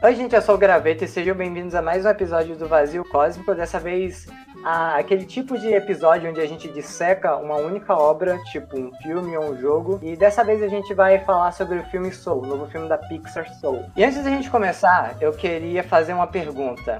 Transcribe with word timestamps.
Oi, 0.00 0.14
gente, 0.14 0.34
eu 0.34 0.40
sou 0.42 0.54
o 0.54 0.58
Graveto 0.58 1.02
e 1.04 1.08
sejam 1.08 1.34
bem-vindos 1.34 1.74
a 1.74 1.82
mais 1.82 2.06
um 2.06 2.08
episódio 2.08 2.54
do 2.56 2.68
Vazio 2.68 3.04
Cósmico. 3.04 3.52
Dessa 3.52 3.80
vez, 3.80 4.28
a- 4.64 4.96
aquele 4.96 5.24
tipo 5.24 5.58
de 5.58 5.74
episódio 5.74 6.30
onde 6.30 6.40
a 6.40 6.46
gente 6.46 6.68
disseca 6.68 7.36
uma 7.36 7.56
única 7.56 7.94
obra, 7.94 8.38
tipo 8.52 8.78
um 8.78 8.92
filme 9.02 9.36
ou 9.36 9.50
um 9.50 9.58
jogo. 9.58 9.98
E 10.00 10.14
dessa 10.14 10.44
vez 10.44 10.62
a 10.62 10.68
gente 10.68 10.94
vai 10.94 11.18
falar 11.24 11.50
sobre 11.50 11.78
o 11.80 11.84
filme 11.86 12.12
Soul, 12.12 12.42
o 12.42 12.46
novo 12.46 12.66
filme 12.66 12.88
da 12.88 12.96
Pixar 12.96 13.52
Soul. 13.54 13.86
E 13.96 14.04
antes 14.04 14.22
da 14.22 14.30
gente 14.30 14.48
começar, 14.48 15.16
eu 15.20 15.32
queria 15.32 15.82
fazer 15.82 16.12
uma 16.12 16.28
pergunta. 16.28 16.98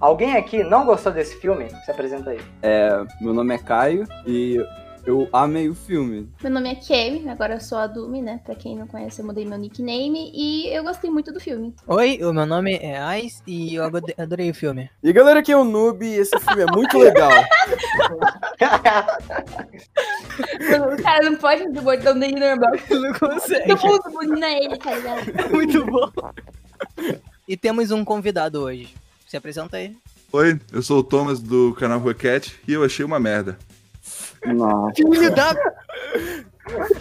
Alguém 0.00 0.36
aqui 0.36 0.64
não 0.64 0.84
gostou 0.84 1.12
desse 1.12 1.36
filme? 1.40 1.70
Se 1.84 1.90
apresenta 1.92 2.30
aí. 2.30 2.40
É, 2.62 3.00
meu 3.20 3.32
nome 3.32 3.54
é 3.54 3.58
Caio 3.58 4.06
e 4.26 4.58
eu 5.06 5.28
amei 5.32 5.68
o 5.68 5.74
filme. 5.74 6.28
Meu 6.42 6.50
nome 6.50 6.70
é 6.70 6.74
Kemi, 6.74 7.28
agora 7.28 7.54
eu 7.54 7.60
sou 7.60 7.76
a 7.78 7.86
Dumi, 7.86 8.22
né? 8.22 8.40
Pra 8.44 8.54
quem 8.54 8.74
não 8.76 8.86
conhece, 8.86 9.20
eu 9.20 9.26
mudei 9.26 9.44
meu 9.44 9.58
nickname 9.58 10.30
e 10.34 10.66
eu 10.74 10.82
gostei 10.82 11.10
muito 11.10 11.30
do 11.32 11.38
filme. 11.40 11.74
Oi, 11.86 12.18
o 12.22 12.32
meu 12.32 12.46
nome 12.46 12.74
é 12.76 13.20
Ice 13.20 13.42
e 13.46 13.74
eu 13.74 13.84
ado- 13.84 14.02
adorei 14.16 14.50
o 14.50 14.54
filme. 14.54 14.88
E 15.02 15.12
galera, 15.12 15.40
aqui 15.40 15.52
é 15.52 15.56
o 15.56 15.64
Noob 15.64 16.04
e 16.04 16.14
esse 16.14 16.38
filme 16.40 16.62
é 16.62 16.66
muito 16.72 16.96
legal. 16.98 17.30
o 20.98 21.02
cara 21.02 21.30
não 21.30 21.36
pode 21.36 21.64
fazer 21.64 21.78
o 21.78 21.82
bordão 21.82 22.18
dele 22.18 22.40
normal. 22.40 22.72
Não 22.90 23.12
consegue. 23.14 23.70
Eu 23.70 23.76
uso 23.76 24.10
bonina 24.10 24.48
ele, 24.52 24.76
tá 24.78 24.94
ligado? 24.94 25.24
Muito 25.52 25.84
bom. 25.84 26.10
E 27.46 27.56
temos 27.56 27.90
um 27.90 28.04
convidado 28.04 28.60
hoje. 28.62 28.88
Se 29.26 29.36
apresenta 29.36 29.76
aí. 29.76 29.96
Oi, 30.32 30.58
eu 30.72 30.82
sou 30.82 30.98
o 31.00 31.04
Thomas 31.04 31.40
do 31.40 31.74
canal 31.78 31.98
Rocket 32.00 32.48
e 32.66 32.72
eu 32.72 32.82
achei 32.84 33.04
uma 33.04 33.20
merda. 33.20 33.58
Nossa. 34.46 34.94
Filho 34.94 35.34
da... 35.34 35.54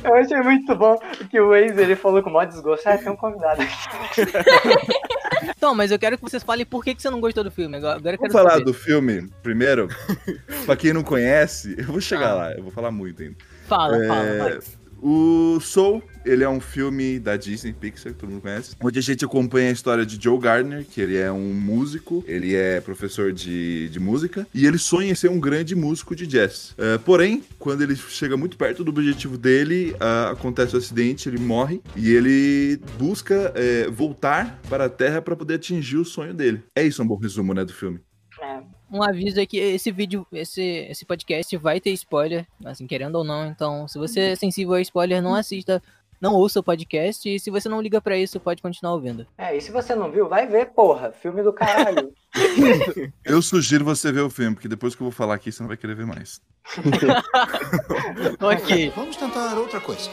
Eu 0.03 0.15
achei 0.15 0.41
muito 0.41 0.75
bom 0.75 0.99
que 1.29 1.39
o 1.39 1.49
Waze 1.49 1.81
ele 1.81 1.95
falou 1.95 2.21
com 2.21 2.29
o 2.29 2.33
maior 2.33 2.49
desgosto. 2.49 2.85
Ah, 2.85 2.97
tem 2.97 3.09
um 3.09 3.15
convidado 3.15 3.61
aqui. 3.61 3.73
Então, 5.57 5.73
mas 5.75 5.91
eu 5.91 5.99
quero 5.99 6.17
que 6.17 6.23
vocês 6.23 6.41
falem 6.43 6.65
por 6.65 6.83
que, 6.83 6.93
que 6.95 7.01
você 7.01 7.09
não 7.09 7.19
gostou 7.21 7.43
do 7.43 7.51
filme. 7.51 7.75
Agora 7.77 7.97
agora 7.97 8.15
eu 8.15 8.19
quero 8.19 8.31
Vamos 8.31 8.43
falar 8.49 8.59
saber. 8.59 8.65
do 8.65 8.73
filme 8.73 9.29
primeiro. 9.41 9.87
pra 10.65 10.75
quem 10.75 10.91
não 10.93 11.03
conhece, 11.03 11.75
eu 11.77 11.85
vou 11.85 11.99
chegar 12.01 12.31
Ah. 12.31 12.35
lá, 12.35 12.51
eu 12.53 12.63
vou 12.63 12.71
falar 12.71 12.91
muito 12.91 13.21
ainda. 13.23 13.35
Fala, 13.67 14.03
É, 14.03 14.07
fala, 14.07 14.23
vai. 14.37 14.59
O 15.05 15.59
Soul, 15.59 16.01
ele 16.25 16.45
é 16.45 16.49
um 16.49 16.61
filme 16.61 17.19
da 17.19 17.35
Disney 17.35 17.73
Pixar, 17.73 18.13
que 18.13 18.19
todo 18.19 18.29
mundo 18.29 18.41
conhece, 18.41 18.73
onde 18.81 18.99
a 18.99 19.01
gente 19.01 19.25
acompanha 19.25 19.67
a 19.67 19.73
história 19.73 20.05
de 20.05 20.17
Joe 20.21 20.39
Gardner, 20.39 20.85
que 20.85 21.01
ele 21.01 21.17
é 21.17 21.29
um 21.29 21.53
músico, 21.53 22.23
ele 22.25 22.55
é 22.55 22.79
professor 22.79 23.33
de, 23.33 23.89
de 23.89 23.99
música, 23.99 24.47
e 24.53 24.65
ele 24.65 24.77
sonha 24.77 25.11
em 25.11 25.15
ser 25.15 25.29
um 25.29 25.41
grande 25.41 25.75
músico 25.75 26.15
de 26.15 26.25
jazz. 26.25 26.73
É, 26.77 26.97
porém, 26.97 27.43
quando 27.59 27.81
ele 27.81 27.97
chega 27.97 28.37
muito 28.37 28.55
perto 28.55 28.81
do 28.81 28.91
objetivo 28.91 29.37
dele, 29.37 29.93
ah, 29.99 30.29
acontece 30.29 30.73
o 30.73 30.77
acidente, 30.77 31.27
ele 31.27 31.37
morre, 31.37 31.81
e 31.97 32.09
ele 32.09 32.79
busca 32.97 33.51
é, 33.55 33.89
voltar 33.89 34.61
para 34.69 34.85
a 34.85 34.89
Terra 34.89 35.21
para 35.21 35.35
poder 35.35 35.55
atingir 35.55 35.97
o 35.97 36.05
sonho 36.05 36.33
dele. 36.33 36.63
É 36.73 36.81
isso 36.81 37.03
um 37.03 37.07
bom 37.07 37.17
resumo, 37.17 37.53
né, 37.53 37.65
do 37.65 37.73
filme. 37.73 37.99
É, 38.41 38.61
Um 38.93 39.01
aviso 39.01 39.39
é 39.39 39.45
que 39.47 39.57
esse 39.57 39.91
vídeo, 39.91 40.23
esse, 40.31 40.61
esse 40.61 41.03
podcast 41.03 41.57
vai 41.57 41.81
ter 41.81 41.89
spoiler, 41.93 42.45
assim, 42.63 42.85
querendo 42.85 43.15
ou 43.15 43.23
não. 43.23 43.47
Então, 43.47 43.87
se 43.87 43.97
você 43.97 44.19
é 44.19 44.35
sensível 44.35 44.75
a 44.75 44.81
spoiler, 44.81 45.19
não 45.19 45.33
assista, 45.33 45.81
não 46.21 46.35
ouça 46.35 46.59
o 46.59 46.63
podcast. 46.63 47.27
E 47.27 47.39
se 47.39 47.49
você 47.49 47.67
não 47.67 47.81
liga 47.81 47.99
pra 47.99 48.15
isso, 48.15 48.39
pode 48.39 48.61
continuar 48.61 48.93
ouvindo. 48.93 49.25
É, 49.35 49.57
e 49.57 49.61
se 49.61 49.71
você 49.71 49.95
não 49.95 50.11
viu, 50.11 50.29
vai 50.29 50.45
ver, 50.45 50.67
porra. 50.67 51.11
Filme 51.11 51.41
do 51.41 51.51
caralho. 51.51 52.13
Eu 53.25 53.41
sugiro 53.41 53.83
você 53.83 54.11
ver 54.11 54.21
o 54.21 54.29
filme, 54.29 54.53
porque 54.53 54.67
depois 54.67 54.93
que 54.93 55.01
eu 55.01 55.05
vou 55.05 55.11
falar 55.11 55.35
aqui, 55.35 55.51
você 55.51 55.63
não 55.63 55.67
vai 55.67 55.77
querer 55.77 55.95
ver 55.95 56.05
mais. 56.05 56.39
ok. 58.39 58.93
Vamos 58.95 59.15
tentar 59.15 59.57
outra 59.57 59.81
coisa. 59.81 60.07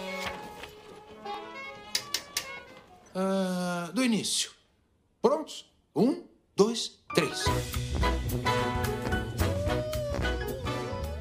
Ah, 3.15 3.91
do 3.93 4.03
início. 4.03 4.53
Prontos? 5.21 5.71
Um, 5.95 6.25
dois, 6.57 7.00
três. 7.15 7.45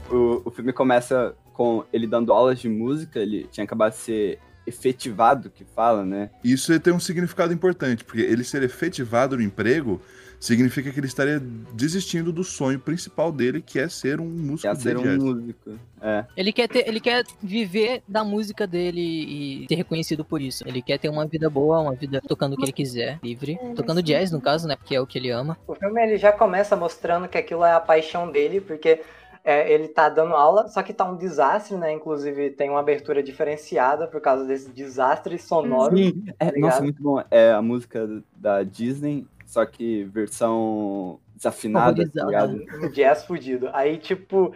O, 0.09 0.41
o 0.45 0.51
filme 0.51 0.73
começa 0.73 1.35
com 1.53 1.83
ele 1.91 2.07
dando 2.07 2.31
aulas 2.31 2.59
de 2.59 2.69
música, 2.69 3.19
ele 3.19 3.47
tinha 3.51 3.63
acabado 3.63 3.91
de 3.91 3.97
ser 3.97 4.39
efetivado, 4.65 5.49
que 5.49 5.65
fala, 5.65 6.05
né? 6.05 6.29
Isso 6.43 6.79
tem 6.79 6.93
um 6.93 6.99
significado 6.99 7.53
importante, 7.53 8.03
porque 8.03 8.21
ele 8.21 8.43
ser 8.43 8.63
efetivado 8.63 9.35
no 9.35 9.41
emprego 9.41 10.01
significa 10.39 10.91
que 10.91 10.99
ele 10.99 11.07
estaria 11.07 11.39
desistindo 11.73 12.31
do 12.31 12.43
sonho 12.43 12.79
principal 12.79 13.31
dele, 13.31 13.61
que 13.61 13.77
é 13.79 13.89
ser 13.89 14.19
um 14.21 14.25
músico 14.25 14.61
Que 14.61 14.67
é 14.67 14.73
de 14.73 14.81
ser 14.81 14.97
um 14.97 15.03
jazz. 15.03 15.17
músico. 15.17 15.71
É. 16.01 16.25
Ele 16.37 16.53
quer, 16.53 16.67
ter, 16.69 16.87
ele 16.87 16.99
quer 16.99 17.25
viver 17.43 18.01
da 18.07 18.23
música 18.23 18.65
dele 18.65 19.01
e 19.01 19.65
ser 19.67 19.75
reconhecido 19.75 20.23
por 20.23 20.41
isso. 20.41 20.63
Ele 20.67 20.81
quer 20.81 20.97
ter 20.97 21.09
uma 21.09 21.25
vida 21.27 21.49
boa, 21.49 21.79
uma 21.81 21.93
vida 21.93 22.21
tocando 22.25 22.53
o 22.53 22.55
que 22.57 22.63
ele 22.63 22.71
quiser, 22.71 23.19
livre. 23.21 23.59
Tocando 23.75 24.01
jazz, 24.01 24.31
no 24.31 24.39
caso, 24.39 24.67
né? 24.67 24.75
Porque 24.77 24.95
é 24.95 25.01
o 25.01 25.05
que 25.05 25.17
ele 25.17 25.29
ama. 25.29 25.57
O 25.67 25.75
filme 25.75 26.01
ele 26.01 26.17
já 26.17 26.31
começa 26.31 26.75
mostrando 26.75 27.27
que 27.27 27.37
aquilo 27.37 27.65
é 27.65 27.73
a 27.73 27.79
paixão 27.81 28.31
dele, 28.31 28.61
porque 28.61 29.01
é, 29.43 29.71
ele 29.73 29.89
tá 29.89 30.07
dando 30.07 30.33
aula, 30.35 30.67
só 30.69 30.81
que 30.81 30.93
tá 30.93 31.03
um 31.03 31.17
desastre, 31.17 31.75
né? 31.75 31.91
Inclusive 31.91 32.51
tem 32.51 32.69
uma 32.69 32.79
abertura 32.79 33.21
diferenciada 33.21 34.07
por 34.07 34.21
causa 34.21 34.45
desse 34.45 34.69
desastre 34.71 35.37
sonoro. 35.37 35.97
Sim, 35.97 36.23
é, 36.39 36.45
Tá 36.45 36.51
ligado? 36.51 36.61
nossa, 36.71 36.81
muito 36.83 37.01
bom. 37.03 37.21
É 37.29 37.51
a 37.51 37.61
música 37.61 38.07
da 38.37 38.63
Disney, 38.63 39.25
só 39.49 39.65
que 39.65 40.03
versão 40.03 41.19
desafinada, 41.35 42.07
tá 42.07 42.23
ligado? 42.23 42.91
Jazz 42.93 43.25
fudido. 43.25 43.71
Aí, 43.73 43.97
tipo. 43.97 44.53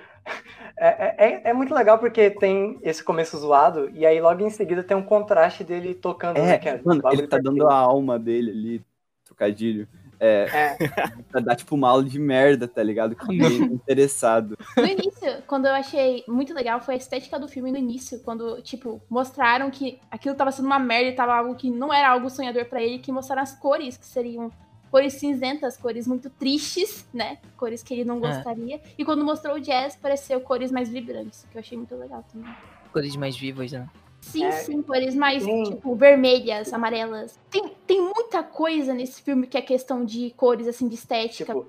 É, 0.77 1.25
é, 1.25 1.49
é 1.49 1.53
muito 1.53 1.73
legal 1.73 1.97
porque 1.97 2.29
tem 2.29 2.77
esse 2.83 3.03
começo 3.03 3.35
zoado, 3.37 3.89
e 3.89 4.05
aí 4.05 4.21
logo 4.21 4.45
em 4.45 4.51
seguida 4.51 4.83
tem 4.83 4.95
um 4.95 5.01
contraste 5.01 5.63
dele 5.63 5.95
tocando, 5.95 6.37
né? 6.37 6.59
Que 6.59 6.69
É, 6.69 6.73
é 6.73 6.81
mano, 6.85 7.01
ele 7.11 7.27
tá 7.27 7.39
dando 7.39 7.67
a 7.67 7.73
alma 7.73 8.19
dele 8.19 8.51
ali, 8.51 8.85
trocadilho. 9.25 9.87
É, 10.19 10.43
É, 10.53 10.77
pra 11.31 11.41
dar 11.41 11.55
tipo 11.55 11.73
uma 11.73 11.89
aula 11.89 12.03
de 12.03 12.19
merda, 12.19 12.67
tá 12.67 12.83
ligado? 12.83 13.15
Com 13.15 13.25
tá 13.25 13.33
interessado. 13.73 14.55
No 14.77 14.85
início, 14.85 15.41
quando 15.47 15.65
eu 15.65 15.73
achei 15.73 16.23
muito 16.27 16.53
legal, 16.53 16.79
foi 16.79 16.93
a 16.93 16.97
estética 16.97 17.39
do 17.39 17.47
filme 17.47 17.71
no 17.71 17.79
início, 17.79 18.19
quando, 18.19 18.61
tipo, 18.61 19.01
mostraram 19.09 19.71
que 19.71 19.99
aquilo 20.11 20.35
tava 20.35 20.51
sendo 20.51 20.67
uma 20.67 20.79
merda 20.79 21.09
e 21.09 21.15
tava 21.15 21.33
algo 21.33 21.55
que 21.55 21.71
não 21.71 21.91
era 21.91 22.09
algo 22.09 22.29
sonhador 22.29 22.65
pra 22.65 22.81
ele, 22.81 22.99
que 22.99 23.11
mostraram 23.11 23.41
as 23.41 23.53
cores, 23.53 23.97
que 23.97 24.05
seriam 24.05 24.51
cores 24.93 25.13
cinzentas, 25.13 25.75
cores 25.75 26.05
muito 26.05 26.29
tristes, 26.29 27.03
né? 27.11 27.39
Cores 27.57 27.81
que 27.81 27.95
ele 27.95 28.05
não 28.05 28.17
É. 28.17 28.19
gostaria. 28.19 28.79
E 28.95 29.03
quando 29.03 29.25
mostrou 29.25 29.55
o 29.55 29.59
jazz, 29.59 29.95
pareceu 29.95 30.39
cores 30.39 30.71
mais 30.71 30.87
vibrantes, 30.87 31.47
que 31.51 31.57
eu 31.57 31.61
achei 31.61 31.75
muito 31.75 31.95
legal 31.95 32.23
também. 32.31 32.53
Coisas 32.91 33.15
mais 33.15 33.35
vivas, 33.35 33.71
né? 33.71 33.89
Sim, 34.21 34.45
É. 34.45 34.51
sim, 34.51 34.83
cores 34.83 35.15
mais, 35.15 35.41
Sim. 35.41 35.63
tipo, 35.63 35.95
vermelhas, 35.95 36.71
amarelas. 36.71 37.39
Tem, 37.49 37.69
tem 37.87 38.01
muita 38.01 38.43
coisa 38.43 38.93
nesse 38.93 39.19
filme 39.23 39.47
que 39.47 39.57
é 39.57 39.63
questão 39.63 40.05
de 40.05 40.29
cores, 40.37 40.67
assim, 40.67 40.87
de 40.87 40.93
estética. 40.93 41.55
tipo. 41.55 41.65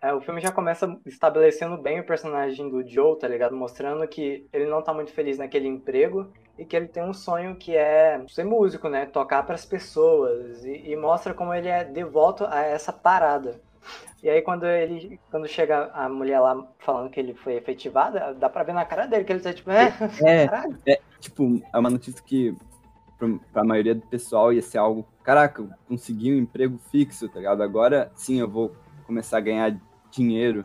É, 0.00 0.12
o 0.12 0.20
filme 0.20 0.40
já 0.40 0.52
começa 0.52 0.96
estabelecendo 1.04 1.76
bem 1.76 1.98
o 1.98 2.04
personagem 2.06 2.68
do 2.68 2.86
Joe, 2.88 3.18
tá 3.18 3.26
ligado? 3.26 3.56
Mostrando 3.56 4.06
que 4.06 4.46
ele 4.52 4.66
não 4.66 4.80
tá 4.80 4.94
muito 4.94 5.12
feliz 5.12 5.38
naquele 5.38 5.66
emprego 5.66 6.28
e 6.56 6.64
que 6.64 6.76
ele 6.76 6.86
tem 6.86 7.02
um 7.02 7.12
sonho 7.12 7.56
que 7.56 7.76
é 7.76 8.22
ser 8.28 8.44
músico, 8.44 8.88
né? 8.88 9.06
Tocar 9.06 9.42
pras 9.44 9.66
pessoas. 9.66 10.64
E, 10.64 10.90
e 10.92 10.96
mostra 10.96 11.34
como 11.34 11.52
ele 11.52 11.68
é 11.68 11.82
devoto 11.84 12.44
a 12.44 12.60
essa 12.60 12.92
parada. 12.92 13.60
E 14.22 14.28
aí 14.30 14.40
quando 14.42 14.66
ele. 14.66 15.18
Quando 15.30 15.48
chega 15.48 15.90
a 15.92 16.08
mulher 16.08 16.40
lá 16.40 16.64
falando 16.78 17.10
que 17.10 17.18
ele 17.18 17.34
foi 17.34 17.54
efetivado, 17.54 18.18
dá 18.38 18.48
pra 18.48 18.62
ver 18.62 18.74
na 18.74 18.84
cara 18.84 19.06
dele 19.06 19.24
que 19.24 19.32
ele 19.32 19.40
tá 19.40 19.52
tipo, 19.52 19.70
é, 19.70 19.92
É, 20.24 20.46
caralho. 20.48 20.78
tipo, 21.20 21.60
é 21.72 21.78
uma 21.78 21.90
notícia 21.90 22.22
que 22.22 22.54
pra, 23.18 23.28
pra 23.52 23.64
maioria 23.64 23.94
do 23.94 24.02
pessoal 24.06 24.52
ia 24.52 24.62
ser 24.62 24.78
algo, 24.78 25.06
caraca, 25.24 25.62
eu 25.62 25.68
consegui 25.88 26.32
um 26.32 26.38
emprego 26.38 26.78
fixo, 26.90 27.28
tá 27.28 27.38
ligado? 27.38 27.62
Agora 27.62 28.10
sim 28.14 28.40
eu 28.40 28.48
vou 28.48 28.74
começar 29.06 29.38
a 29.38 29.40
ganhar 29.40 29.76
dinheiro. 30.10 30.64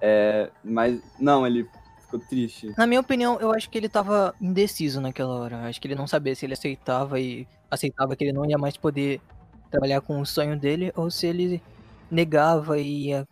É, 0.00 0.50
mas 0.64 1.00
não, 1.18 1.46
ele 1.46 1.68
ficou 2.00 2.18
triste. 2.20 2.72
Na 2.76 2.86
minha 2.86 3.00
opinião, 3.00 3.40
eu 3.40 3.52
acho 3.52 3.70
que 3.70 3.78
ele 3.78 3.88
tava 3.88 4.34
indeciso 4.40 5.00
naquela 5.00 5.34
hora. 5.34 5.56
Eu 5.56 5.68
Acho 5.68 5.80
que 5.80 5.86
ele 5.88 5.94
não 5.94 6.06
sabia 6.06 6.34
se 6.34 6.44
ele 6.44 6.54
aceitava 6.54 7.20
e 7.20 7.46
aceitava 7.70 8.16
que 8.16 8.24
ele 8.24 8.32
não 8.32 8.44
ia 8.44 8.58
mais 8.58 8.76
poder 8.76 9.20
trabalhar 9.70 10.00
com 10.00 10.20
o 10.20 10.26
sonho 10.26 10.58
dele 10.58 10.92
ou 10.96 11.10
se 11.10 11.26
ele 11.26 11.62
negava 12.10 12.78
e 12.78 13.06
ia 13.08 13.28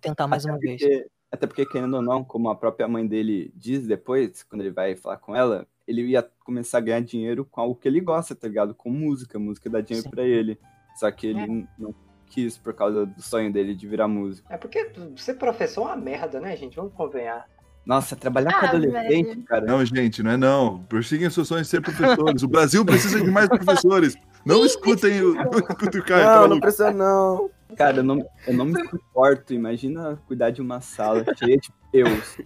tentar 0.00 0.26
mais 0.26 0.44
uma 0.44 0.58
vez. 0.58 0.80
Porque- 0.80 1.06
até 1.32 1.46
porque, 1.46 1.64
querendo 1.64 1.94
ou 1.94 2.02
não, 2.02 2.24
como 2.24 2.50
a 2.50 2.56
própria 2.56 2.88
mãe 2.88 3.06
dele 3.06 3.52
diz 3.54 3.86
depois, 3.86 4.42
quando 4.42 4.62
ele 4.62 4.72
vai 4.72 4.96
falar 4.96 5.16
com 5.18 5.34
ela, 5.34 5.64
ele 5.86 6.02
ia 6.02 6.28
começar 6.44 6.78
a 6.78 6.80
ganhar 6.80 7.00
dinheiro 7.02 7.44
com 7.44 7.60
algo 7.60 7.76
que 7.76 7.86
ele 7.86 8.00
gosta, 8.00 8.34
tá 8.34 8.48
ligado? 8.48 8.74
Com 8.74 8.90
música, 8.90 9.38
música 9.38 9.70
dá 9.70 9.80
dinheiro 9.80 10.10
pra 10.10 10.24
ele. 10.24 10.58
Só 10.96 11.08
que 11.12 11.28
ele 11.28 11.38
É. 11.40 11.46
não 11.78 11.94
quis 12.30 12.56
por 12.56 12.72
causa 12.72 13.04
do 13.04 13.20
sonho 13.22 13.52
dele 13.52 13.74
de 13.74 13.86
virar 13.86 14.08
músico. 14.08 14.50
É 14.52 14.56
porque 14.56 14.90
ser 15.16 15.34
professor 15.34 15.82
é 15.82 15.84
uma 15.86 15.96
merda, 15.96 16.40
né, 16.40 16.56
gente? 16.56 16.76
Vamos 16.76 16.92
convenhar. 16.94 17.46
Nossa, 17.84 18.14
trabalhar 18.14 18.52
com 18.60 18.66
Ah, 18.66 18.68
adolescente, 18.68 19.26
velho. 19.26 19.42
cara. 19.44 19.66
Não, 19.66 19.84
gente, 19.84 20.22
não 20.22 20.30
é 20.32 20.36
não. 20.36 20.78
Persiguem 20.84 21.28
seus 21.30 21.48
sonhos 21.48 21.66
de 21.66 21.70
ser 21.70 21.80
professores. 21.80 22.42
O 22.42 22.48
Brasil 22.48 22.84
precisa 22.84 23.20
de 23.20 23.30
mais 23.30 23.48
professores. 23.48 24.16
Não 24.44 24.64
escutem 24.64 25.20
o, 25.22 25.34
não 25.34 25.50
escutem 25.58 26.00
o 26.00 26.04
cara. 26.04 26.24
tá 26.24 26.40
maluco. 26.40 26.60
precisa 26.60 26.92
não. 26.92 27.50
Cara, 27.76 27.98
eu 27.98 28.04
não, 28.04 28.24
eu 28.46 28.54
não 28.54 28.64
me 28.66 28.88
suporto. 28.88 29.54
Imagina 29.54 30.18
cuidar 30.26 30.50
de 30.50 30.60
uma 30.60 30.80
sala 30.80 31.24
cheia 31.36 31.56
de 31.56 31.70
peus. 31.90 32.38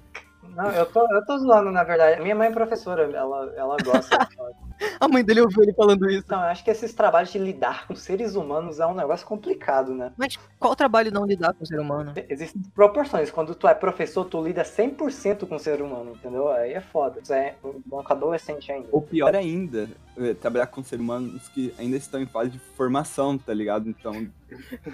Não, 0.55 0.71
eu 0.71 0.87
tô, 0.87 1.01
eu 1.13 1.27
tô 1.27 1.37
zoando, 1.39 1.71
na 1.73 1.83
verdade. 1.83 2.23
Minha 2.23 2.35
mãe 2.37 2.47
é 2.49 2.53
professora, 2.53 3.03
ela, 3.03 3.53
ela 3.57 3.77
gosta. 3.85 4.17
A 5.01 5.09
mãe 5.09 5.25
dele 5.25 5.41
ouviu 5.41 5.63
ele 5.63 5.73
falando 5.73 6.09
isso. 6.09 6.25
Então, 6.25 6.41
eu 6.41 6.47
acho 6.47 6.65
que 6.65 6.71
esses 6.71 6.93
trabalhos 6.93 7.31
de 7.31 7.39
lidar 7.39 7.87
com 7.87 7.95
seres 7.95 8.35
humanos 8.35 8.81
é 8.81 8.87
um 8.87 8.95
negócio 8.95 9.27
complicado, 9.27 9.95
né? 9.95 10.13
Mas 10.17 10.39
qual 10.59 10.75
trabalho 10.75 11.11
não 11.11 11.27
lidar 11.27 11.53
com 11.55 11.65
o 11.65 11.67
ser 11.67 11.79
humano? 11.79 12.13
Existem 12.29 12.63
proporções. 12.75 13.31
Quando 13.31 13.55
tu 13.55 13.69
é 13.69 13.75
professor, 13.75 14.25
tu 14.25 14.43
lida 14.43 14.63
100% 14.63 15.47
com 15.47 15.57
o 15.57 15.59
ser 15.59 15.83
humano, 15.83 16.13
entendeu? 16.13 16.49
Aí 16.51 16.73
é 16.73 16.81
foda. 16.81 17.21
Isso 17.23 17.33
é 17.33 17.55
um 17.65 17.81
banco 17.85 18.13
adolescente 18.13 18.71
ainda. 18.71 18.89
Ou 18.91 19.03
pior 19.03 19.35
ainda, 19.35 19.89
é, 20.17 20.35
trabalhar 20.35 20.67
com 20.67 20.83
seres 20.83 21.03
humanos 21.03 21.49
que 21.49 21.75
ainda 21.79 21.97
estão 21.97 22.21
em 22.21 22.27
fase 22.27 22.51
de 22.51 22.59
formação, 22.59 23.37
tá 23.39 23.53
ligado? 23.53 23.89
Então, 23.89 24.29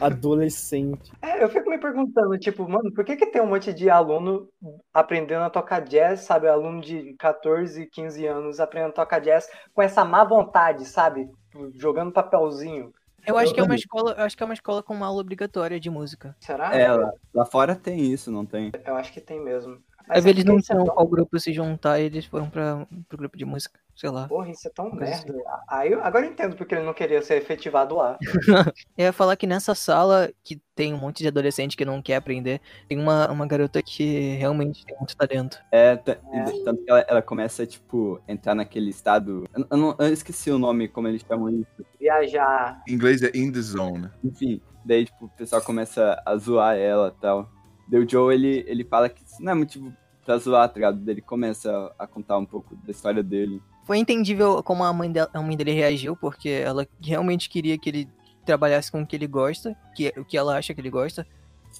Adolescente. 0.01 1.13
É, 1.21 1.43
eu 1.43 1.49
fico 1.49 1.69
me 1.69 1.79
perguntando, 1.79 2.39
tipo, 2.39 2.69
mano, 2.69 2.93
por 2.93 3.05
que 3.05 3.17
que 3.17 3.27
tem 3.27 3.43
um 3.43 3.47
monte 3.47 3.73
de 3.73 3.91
aluno 3.91 4.49
aprendendo 4.93 5.43
a 5.43 5.51
tocar 5.51 5.81
jazz, 5.81 6.21
sabe? 6.21 6.49
Aluno 6.49 6.81
de 6.81 7.15
14, 7.19 7.87
15 7.87 8.27
anos 8.27 8.61
aprendendo 8.61 8.91
a 8.91 8.95
tocar 8.95 9.21
jazz 9.21 9.49
com 9.75 9.83
essa 9.83 10.05
má 10.05 10.25
vontade, 10.25 10.85
sabe? 10.85 11.31
Jogando 11.75 12.13
papelzinho. 12.13 12.93
Eu 13.27 13.37
acho 13.37 13.53
que 13.53 13.61
é 13.61 13.63
uma 13.63 13.75
escola, 13.75 14.13
eu 14.13 14.25
acho 14.25 14.37
que 14.37 14.43
é 14.43 14.47
uma 14.47 14.55
escola 14.55 14.83
com 14.83 15.05
aula 15.05 15.21
obrigatória 15.21 15.79
de 15.79 15.91
música. 15.91 16.35
Será? 16.41 16.75
é, 16.75 16.91
lá, 16.91 17.13
lá 17.35 17.45
fora 17.45 17.77
tem 17.77 18.01
isso, 18.01 18.31
não 18.31 18.47
tem? 18.47 18.73
Eu 18.85 18.97
acho 18.97 19.13
que 19.13 19.21
tem 19.21 19.41
mesmo. 19.41 19.75
Aí 20.09 20.17
Mas 20.17 20.27
eles 20.27 20.45
é 20.45 20.49
não 20.49 20.59
é 20.59 20.61
tinham 20.63 20.85
qual 20.87 21.07
grupo 21.07 21.39
se 21.39 21.53
juntar 21.53 22.01
e 22.01 22.05
eles 22.05 22.25
foram 22.25 22.49
pra, 22.49 22.87
pro 23.09 23.19
grupo 23.19 23.37
de 23.37 23.45
música. 23.45 23.79
Sei 24.01 24.09
lá. 24.09 24.27
Porra, 24.27 24.51
isso 24.51 24.67
é 24.67 24.71
tão 24.71 24.91
merda. 24.95 25.35
Aí, 25.69 25.93
agora 25.93 26.25
eu 26.25 26.31
entendo 26.33 26.57
porque 26.57 26.75
ele 26.75 26.87
não 26.87 26.95
queria 26.95 27.21
ser 27.21 27.35
efetivado 27.37 27.97
lá. 27.97 28.17
Eu 28.97 29.05
ia 29.05 29.13
falar 29.13 29.37
que 29.37 29.47
nessa 29.47 29.75
sala, 29.75 30.31
que 30.43 30.59
tem 30.75 30.95
um 30.95 30.97
monte 30.99 31.19
de 31.19 31.29
adolescente 31.29 31.77
que 31.77 31.85
não 31.85 32.01
quer 32.01 32.17
aprender, 32.17 32.63
tem 32.89 32.99
uma, 32.99 33.31
uma 33.31 33.47
garota 33.47 33.83
que 33.83 34.37
realmente 34.37 34.87
tem 34.87 34.97
muito 34.97 35.15
talento. 35.15 35.59
É, 35.71 35.91
É. 35.91 35.97
tanto 36.65 36.83
que 36.83 36.91
ela, 36.91 37.01
ela 37.09 37.21
começa, 37.23 37.67
tipo, 37.67 38.19
entrar 38.27 38.55
naquele 38.55 38.89
estado. 38.89 39.45
Eu, 39.55 39.67
eu 39.71 39.77
não, 39.77 39.95
eu 39.99 40.11
esqueci 40.11 40.51
o 40.51 40.59
nome, 40.59 40.89
como 40.89 41.07
eles 41.07 41.23
chamam 41.29 41.51
isso. 41.51 41.85
Viajar. 41.99 42.83
Em 42.89 42.95
inglês 42.95 43.23
é 43.23 43.31
in 43.35 43.53
the 43.53 43.61
zone. 43.61 44.09
Enfim, 44.25 44.63
daí, 44.83 45.05
tipo, 45.05 45.27
o 45.27 45.29
pessoal 45.29 45.61
começa 45.61 46.23
a 46.25 46.37
zoar 46.39 46.75
ela 46.75 47.15
e 47.15 47.21
tal. 47.21 47.51
Daí 47.87 48.03
o 48.03 48.09
Joe, 48.09 48.35
ele, 48.35 48.65
ele 48.67 48.85
fala 48.85 49.11
que 49.11 49.23
isso 49.23 49.43
não 49.43 49.53
é 49.53 49.55
motivo 49.55 49.93
pra 50.25 50.39
zoar, 50.39 50.67
tá 50.69 50.77
ligado? 50.77 50.99
Daí 51.01 51.15
ele 51.17 51.21
começa 51.21 51.93
a 51.99 52.07
contar 52.07 52.39
um 52.39 52.47
pouco 52.47 52.75
da 52.77 52.91
história 52.91 53.23
dele. 53.23 53.61
Foi 53.85 53.99
entendível 53.99 54.63
como 54.63 54.85
a 54.85 54.93
mãe, 54.93 55.11
dela, 55.11 55.29
a 55.33 55.41
mãe 55.41 55.57
dele 55.57 55.73
reagiu, 55.73 56.17
porque 56.17 56.49
ela 56.49 56.87
realmente 57.03 57.49
queria 57.49 57.77
que 57.77 57.89
ele 57.89 58.09
trabalhasse 58.45 58.91
com 58.91 59.03
o 59.03 59.07
que 59.07 59.17
ele 59.17 59.27
gosta, 59.27 59.77
que, 59.95 60.13
o 60.17 60.25
que 60.25 60.37
ela 60.37 60.57
acha 60.57 60.75
que 60.75 60.81
ele 60.81 60.91
gosta, 60.91 61.27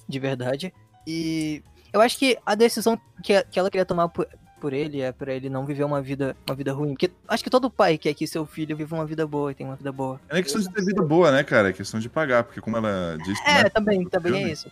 de 0.07 0.19
verdade. 0.19 0.73
E 1.05 1.63
eu 1.91 2.01
acho 2.01 2.17
que 2.17 2.37
a 2.45 2.55
decisão 2.55 2.99
que, 3.23 3.43
que 3.43 3.59
ela 3.59 3.69
queria 3.69 3.85
tomar 3.85 4.09
por, 4.09 4.27
por 4.61 4.73
ele 4.73 5.01
é 5.01 5.11
pra 5.11 5.33
ele 5.33 5.49
não 5.49 5.65
viver 5.65 5.83
uma 5.83 6.01
vida, 6.01 6.35
uma 6.47 6.55
vida 6.55 6.71
ruim. 6.71 6.89
Porque 6.89 7.11
acho 7.27 7.43
que 7.43 7.49
todo 7.49 7.69
pai 7.69 7.97
quer 7.97 8.13
que 8.13 8.27
seu 8.27 8.45
filho 8.45 8.77
viva 8.77 8.95
uma 8.95 9.05
vida 9.05 9.25
boa 9.25 9.51
e 9.51 9.55
tenha 9.55 9.69
uma 9.69 9.75
vida 9.75 9.91
boa. 9.91 10.21
É 10.29 10.41
questão 10.41 10.61
de 10.61 10.69
ter 10.69 10.85
vida 10.85 11.01
boa, 11.01 11.31
né, 11.31 11.43
cara? 11.43 11.69
É 11.69 11.73
questão 11.73 11.99
de 11.99 12.07
pagar, 12.07 12.43
porque 12.43 12.61
como 12.61 12.77
ela 12.77 13.17
disse, 13.25 13.41
É, 13.45 13.63
né, 13.63 13.69
também, 13.69 14.07
também 14.07 14.43
é 14.43 14.51
isso. 14.51 14.71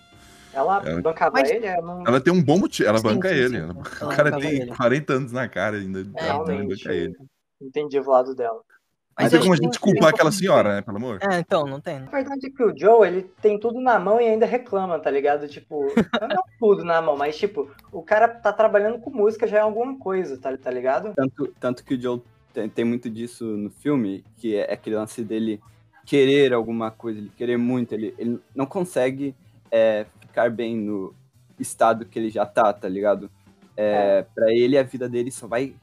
Ela 0.54 0.82
É. 0.86 1.02
bancava 1.02 1.32
Mas- 1.40 1.50
ele, 1.50 1.68
eu 1.68 1.82
não. 1.82 2.04
ela 2.08 2.20
tem 2.20 2.34
um 2.34 2.42
bom 2.44 2.58
motivo, 2.58 2.90
ela 2.90 2.98
Sim, 2.98 3.04
banca 3.04 3.30
sim, 3.30 3.36
ele. 3.36 3.50
sim. 3.50 3.56
ela- 3.58 3.76
Ela 4.02 4.12
o 4.14 4.16
cara 4.16 4.40
tem 4.40 4.52
ele. 4.62 4.76
40 4.76 5.14
anos 5.14 5.32
na 5.32 5.48
cara 5.48 5.78
ainda, 5.78 6.00
É, 6.00 6.04
ela 6.28 6.46
Realmente. 6.46 6.84
banca 6.84 6.94
ele. 6.96 7.16
Entendi 7.62 8.00
o 8.00 8.10
lado 8.10 8.34
dela. 8.36 8.56
Não 8.56 9.26
Mas 9.26 9.32
tem 9.32 9.38
eu 9.40 9.44
como 9.44 9.54
a 9.54 9.58
gente 9.58 9.72
tem- 9.72 9.82
culpar 9.82 10.10
aquela 10.12 10.32
senhora, 10.32 10.76
né, 10.76 10.82
pelo 10.82 10.96
amor? 10.96 11.20
É, 11.22 11.40
então, 11.40 11.66
não 11.68 11.82
tem. 11.82 11.98
A 11.98 12.06
verdade 12.06 12.48
é 12.48 12.50
que 12.50 12.64
o 12.64 12.74
Joe, 12.78 13.06
ele 13.06 13.24
tem 13.42 13.60
tudo 13.60 13.82
na 13.82 14.00
mão 14.00 14.20
e 14.22 14.26
ainda 14.26 14.46
reclama, 14.46 14.98
tá 14.98 15.12
ligado? 15.12 15.46
Tipo, 15.50 15.86
não 16.38 16.44
tudo 16.58 16.86
na 16.86 17.02
mão, 17.02 17.18
mas 17.18 17.38
tipo, 17.38 17.70
o 17.92 18.02
cara 18.02 18.30
tá 18.30 18.54
trabalhando 18.54 18.98
com 19.00 19.10
música 19.10 19.46
já 19.46 19.58
é 19.58 19.62
alguma 19.62 20.00
coisa, 20.00 20.38
tá, 20.38 20.56
tá 20.58 20.72
ligado? 20.72 21.14
Tanto, 21.16 21.54
tanto 21.60 21.84
que 21.84 21.96
o 21.96 22.02
Joe 22.02 22.22
tem, 22.54 22.70
tem 22.70 22.86
muito 22.86 23.10
disso 23.10 23.44
no 23.44 23.70
filme, 23.70 24.24
que 24.38 24.56
é 24.56 24.72
aquele 24.74 24.96
lance 24.96 25.22
dele 25.22 25.60
querer 26.06 26.54
alguma 26.54 26.90
coisa, 26.90 27.20
ele 27.20 27.32
querer 27.36 27.58
muito, 27.58 27.92
ele, 27.94 28.16
ele 28.18 28.40
não 28.56 28.66
consegue 28.66 29.36
é, 29.70 30.06
ficar 30.30 30.50
bem 30.50 30.76
no 30.78 31.14
estado 31.60 32.06
que 32.06 32.18
ele 32.18 32.30
já 32.30 32.46
tá, 32.46 32.72
tá 32.72 32.88
ligado? 32.88 33.30
É, 33.76 34.26
Pra 34.36 34.52
ele, 34.52 34.78
a 34.78 34.84
vida 34.84 35.08
dele 35.10 35.32
só 35.32 35.48
vai, 35.48 35.74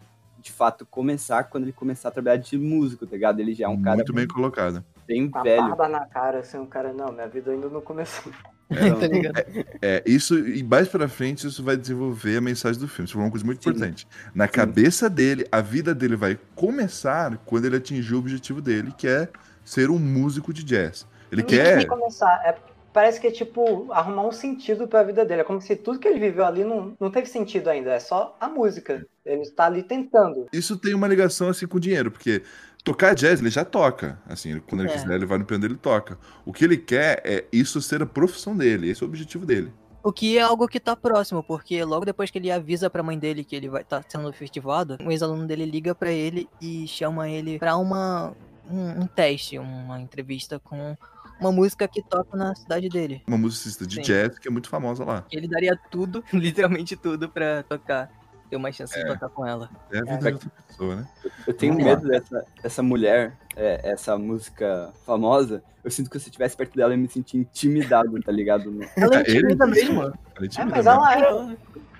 de 0.40 0.52
fato, 0.52 0.86
começar 0.86 1.44
quando 1.44 1.64
ele 1.64 1.72
começar 1.72 2.08
a 2.08 2.12
trabalhar 2.12 2.36
de 2.36 2.56
músico, 2.58 3.06
tá 3.06 3.12
ligado? 3.16 3.40
Ele 3.40 3.54
já 3.54 3.66
é 3.66 3.68
um 3.68 3.80
cara 3.82 3.96
Muito 3.96 4.12
bem 4.12 4.26
colocado. 4.26 4.84
bem 5.06 5.28
Com 5.30 5.38
a 5.38 5.42
velho. 5.42 5.62
barba 5.62 5.88
na 5.88 6.06
cara, 6.06 6.38
assim, 6.40 6.58
o 6.58 6.66
cara, 6.66 6.92
não, 6.92 7.12
minha 7.12 7.28
vida 7.28 7.50
ainda 7.50 7.68
não 7.68 7.80
começou. 7.80 8.32
Então, 8.70 8.98
tá 9.00 9.06
ligado? 9.06 9.36
É, 9.80 10.02
isso, 10.06 10.38
e 10.38 10.62
mais 10.62 10.88
pra 10.88 11.08
frente, 11.08 11.46
isso 11.46 11.62
vai 11.62 11.76
desenvolver 11.76 12.36
a 12.38 12.40
mensagem 12.40 12.80
do 12.80 12.88
filme. 12.88 13.08
Isso 13.08 13.18
é 13.18 13.22
uma 13.22 13.30
coisa 13.30 13.46
muito 13.46 13.62
Sim. 13.62 13.70
importante. 13.70 14.06
Na 14.34 14.48
cabeça 14.48 15.08
dele, 15.08 15.46
a 15.52 15.60
vida 15.60 15.94
dele 15.94 16.16
vai 16.16 16.38
começar 16.54 17.36
quando 17.46 17.64
ele 17.66 17.76
atingir 17.76 18.14
o 18.14 18.18
objetivo 18.18 18.60
dele, 18.60 18.92
que 18.96 19.06
é 19.08 19.28
ser 19.64 19.88
um 19.90 19.98
músico 19.98 20.52
de 20.52 20.62
jazz. 20.64 21.06
Ele 21.32 21.42
Não 21.42 21.48
tem 21.48 21.58
quer. 21.58 21.78
que 21.78 21.86
começar. 21.86 22.40
É, 22.44 22.56
parece 22.96 23.20
que 23.20 23.26
é 23.26 23.30
tipo 23.30 23.92
arrumar 23.92 24.26
um 24.26 24.32
sentido 24.32 24.88
pra 24.88 25.02
vida 25.02 25.22
dele. 25.22 25.42
É 25.42 25.44
como 25.44 25.60
se 25.60 25.76
tudo 25.76 25.98
que 25.98 26.08
ele 26.08 26.18
viveu 26.18 26.46
ali 26.46 26.64
não, 26.64 26.96
não 26.98 27.10
teve 27.10 27.26
sentido 27.26 27.68
ainda. 27.68 27.90
É 27.92 28.00
só 28.00 28.34
a 28.40 28.48
música. 28.48 29.06
Ele 29.22 29.42
está 29.42 29.66
ali 29.66 29.82
tentando. 29.82 30.46
Isso 30.50 30.78
tem 30.78 30.94
uma 30.94 31.06
ligação 31.06 31.50
assim 31.50 31.66
com 31.66 31.76
o 31.76 31.80
dinheiro, 31.80 32.10
porque 32.10 32.42
tocar 32.82 33.14
jazz 33.14 33.38
ele 33.40 33.50
já 33.50 33.66
toca. 33.66 34.18
Assim, 34.26 34.58
quando 34.60 34.80
ele 34.80 34.90
É. 34.90 34.94
quiser, 34.94 35.14
ele 35.14 35.26
vai 35.26 35.36
no 35.36 35.44
piano 35.44 35.60
dele 35.60 35.74
e 35.74 35.76
toca. 35.76 36.18
O 36.46 36.54
que 36.54 36.64
ele 36.64 36.78
quer 36.78 37.20
é 37.22 37.44
isso 37.52 37.82
ser 37.82 38.00
a 38.00 38.06
profissão 38.06 38.56
dele. 38.56 38.88
Esse 38.88 39.02
é 39.02 39.04
o 39.04 39.08
objetivo 39.10 39.44
dele. 39.44 39.70
O 40.02 40.10
que 40.10 40.38
é 40.38 40.40
algo 40.40 40.66
que 40.66 40.80
tá 40.80 40.96
próximo, 40.96 41.42
porque 41.42 41.84
logo 41.84 42.06
depois 42.06 42.30
que 42.30 42.38
ele 42.38 42.50
avisa 42.50 42.88
pra 42.88 43.02
mãe 43.02 43.18
dele 43.18 43.44
que 43.44 43.54
ele 43.54 43.68
vai 43.68 43.82
estar 43.82 44.02
sendo 44.08 44.32
festivado, 44.32 44.96
um 45.02 45.10
ex-aluno 45.10 45.46
dele 45.46 45.66
liga 45.66 45.94
pra 45.94 46.10
ele 46.10 46.48
e 46.62 46.88
chama 46.88 47.28
ele 47.28 47.58
pra 47.58 47.76
uma 47.76 48.32
um, 48.70 49.02
um 49.02 49.06
teste, 49.06 49.58
uma 49.58 50.00
entrevista 50.00 50.58
com 50.58 50.96
uma 51.40 51.52
música 51.52 51.86
que 51.88 52.02
toca 52.02 52.36
na 52.36 52.54
cidade 52.54 52.88
dele. 52.88 53.22
Uma 53.26 53.38
musicista 53.38 53.86
de 53.86 53.96
Sim. 53.96 54.02
jazz 54.02 54.38
que 54.38 54.48
é 54.48 54.50
muito 54.50 54.68
famosa 54.68 55.04
lá. 55.04 55.24
Ele 55.30 55.46
daria 55.48 55.78
tudo, 55.90 56.24
literalmente 56.32 56.96
tudo, 56.96 57.28
pra 57.28 57.62
tocar, 57.64 58.10
ter 58.48 58.56
uma 58.56 58.70
chance 58.72 58.94
de 58.98 59.06
tocar 59.06 59.28
com 59.28 59.46
ela. 59.46 59.68
É 59.92 59.98
a 59.98 60.02
vida 60.04 60.18
de 60.18 60.32
outra 60.34 60.50
pessoa, 60.68 60.96
né? 60.96 61.08
Eu 61.46 61.54
tenho 61.54 61.72
Vamos 61.74 61.86
lá. 61.88 61.96
medo 61.96 62.08
dessa, 62.08 62.44
dessa 62.62 62.82
mulher, 62.82 63.36
é, 63.56 63.80
essa 63.90 64.16
música 64.18 64.92
famosa. 65.04 65.62
Eu 65.84 65.90
sinto 65.90 66.10
que 66.10 66.18
se 66.18 66.26
eu 66.26 66.30
estivesse 66.30 66.56
perto 66.56 66.74
dela, 66.76 66.94
eu 66.94 66.98
me 66.98 67.08
sentia 67.08 67.40
intimidado, 67.40 68.20
tá 68.22 68.32
ligado? 68.32 68.70
Ela 68.96 69.16
é 69.16 69.20
Ele- 69.20 69.38
intimida 69.38 69.66
mesmo. 69.66 70.02
Ela 70.02 70.12
é 70.40 70.44
É, 70.44 70.48
tímida 70.48 70.76
mas 70.76 70.84
mesmo. 70.84 70.90
ela 70.90 71.52
é. 71.52 71.56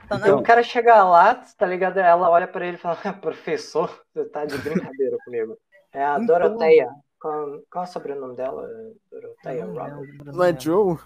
Tá 0.09 0.19
na- 0.19 0.27
Então, 0.29 0.39
o 0.39 0.43
cara 0.43 0.63
chega 0.63 1.03
lá, 1.03 1.35
tá 1.35 1.67
ligado? 1.67 1.99
Ela 1.99 2.31
olha 2.31 2.47
pra 2.47 2.65
ele 2.67 2.77
e 2.77 2.81
fala, 2.81 2.97
professor, 3.21 4.03
você 4.15 4.25
tá 4.25 4.45
de 4.45 4.57
brincadeira 4.59 5.17
comigo. 5.25 5.57
É 5.93 6.05
a 6.05 6.15
Então- 6.15 6.27
Doroteia. 6.27 6.89
Qual, 7.21 7.63
qual 7.71 7.85
é 7.85 7.89
o 7.89 7.91
sobrenome 7.91 8.37
dela? 8.37 8.69
Doroteia 9.11 9.67
Não 9.67 9.75
Robert. 9.75 10.01
lembro, 10.01 10.33
Não 10.33 10.45
é. 10.45 10.59
Joe? 10.59 10.99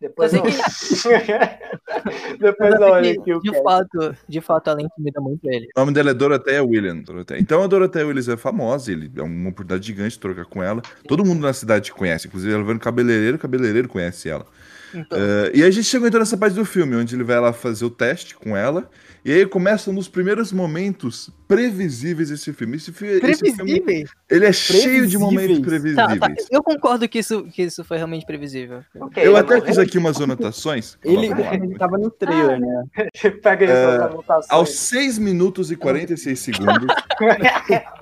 Depois 0.00 0.32
Eu. 0.32 0.42
Depois 2.40 2.74
eu 2.74 2.84
é 2.84 2.90
olho 2.90 3.14
que, 3.14 3.20
aqui 3.20 3.34
o 3.34 3.40
de 3.40 3.62
fato, 3.62 4.16
de 4.26 4.40
fato, 4.40 4.70
ela 4.70 4.80
intimida 4.82 5.20
muito 5.20 5.40
ele. 5.44 5.68
O 5.76 5.80
nome 5.80 5.92
dela 5.92 6.10
é 6.10 6.14
Dorothea 6.14 6.64
Williams. 6.64 7.04
Dorothea. 7.04 7.38
Então 7.38 7.62
a 7.62 7.66
Dorothea 7.66 8.06
Williams 8.06 8.28
é 8.28 8.36
famosa, 8.36 8.90
ele 8.90 9.12
é 9.14 9.22
uma 9.22 9.50
oportunidade 9.50 9.86
gigante 9.86 10.12
de 10.14 10.20
trocar 10.20 10.46
com 10.46 10.62
ela. 10.62 10.80
Todo 11.06 11.24
mundo 11.24 11.42
na 11.42 11.52
cidade 11.52 11.92
conhece, 11.92 12.28
inclusive 12.28 12.52
ela 12.54 12.64
vai 12.64 12.74
no 12.74 12.80
cabeleireiro, 12.80 13.36
o 13.36 13.40
cabeleireiro 13.40 13.88
conhece 13.88 14.28
ela. 14.30 14.46
Então, 14.94 15.18
Eh, 15.18 15.50
e 15.56 15.62
aí 15.62 15.68
a 15.68 15.70
gente 15.70 15.84
chegou 15.84 16.08
então 16.08 16.18
nessa 16.18 16.36
parte 16.36 16.54
do 16.54 16.64
filme, 16.64 16.96
onde 16.96 17.14
ele 17.14 17.22
vai 17.24 17.38
lá 17.38 17.52
fazer 17.52 17.84
o 17.84 17.90
teste 17.90 18.34
com 18.34 18.56
ela. 18.56 18.88
E 19.22 19.30
aí 19.32 19.44
começa 19.46 19.90
um 19.90 19.94
dos 19.94 20.08
primeiros 20.08 20.50
momentos 20.50 21.28
previsíveis 21.46 22.30
desse 22.30 22.52
filme. 22.54 22.76
Esse, 22.78 22.90
fi- 22.90 23.20
esse 23.22 23.52
filme 23.54 24.06
ele 24.30 24.46
é 24.46 24.52
cheio 24.52 25.06
de 25.06 25.18
momentos 25.18 25.58
Previsíveis. 25.58 26.18
Tá, 26.18 26.28
tá, 26.28 26.34
eu 26.50 26.62
concordo 26.62 27.06
que 27.08 27.18
isso, 27.18 27.42
que 27.44 27.62
isso 27.62 27.84
foi 27.84 27.98
realmente 27.98 28.24
previsível. 28.24 28.82
Ok, 28.98 29.22
Eu 29.26 29.36
até 29.36 29.60
fiz 29.60 29.76
aqui 29.76 29.98
umas 29.98 30.18
anotações. 30.20 30.96
Ele, 31.04 31.26
ele 31.26 31.76
tava 31.78 31.98
no 31.98 32.10
trailer, 32.10 32.58
né? 32.60 32.84
Pega 33.42 33.66
aí 33.66 33.70
É, 33.70 33.84
suas 33.84 34.00
anotações. 34.10 34.46
Aos 34.50 34.70
6 34.70 35.18
minutos 35.18 35.70
e 35.70 35.76
46 35.76 36.38
segundos, 36.38 36.94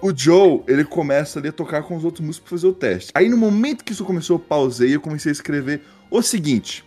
o 0.00 0.16
Joe, 0.16 0.62
ele 0.66 0.84
começa 0.84 1.38
ali 1.38 1.48
a 1.48 1.52
tocar 1.52 1.82
com 1.82 1.96
os 1.96 2.04
outros 2.04 2.24
músicos 2.24 2.48
pra 2.48 2.58
fazer 2.58 2.66
o 2.66 2.72
teste. 2.72 3.12
Aí 3.14 3.28
no 3.28 3.36
momento 3.36 3.84
que 3.84 3.92
isso 3.92 4.04
começou, 4.04 4.36
eu 4.36 4.40
pausei 4.40 4.90
e 4.90 4.92
eu 4.94 5.00
comecei 5.00 5.30
a 5.30 5.32
escrever 5.32 5.82
o 6.10 6.22
seguinte: 6.22 6.84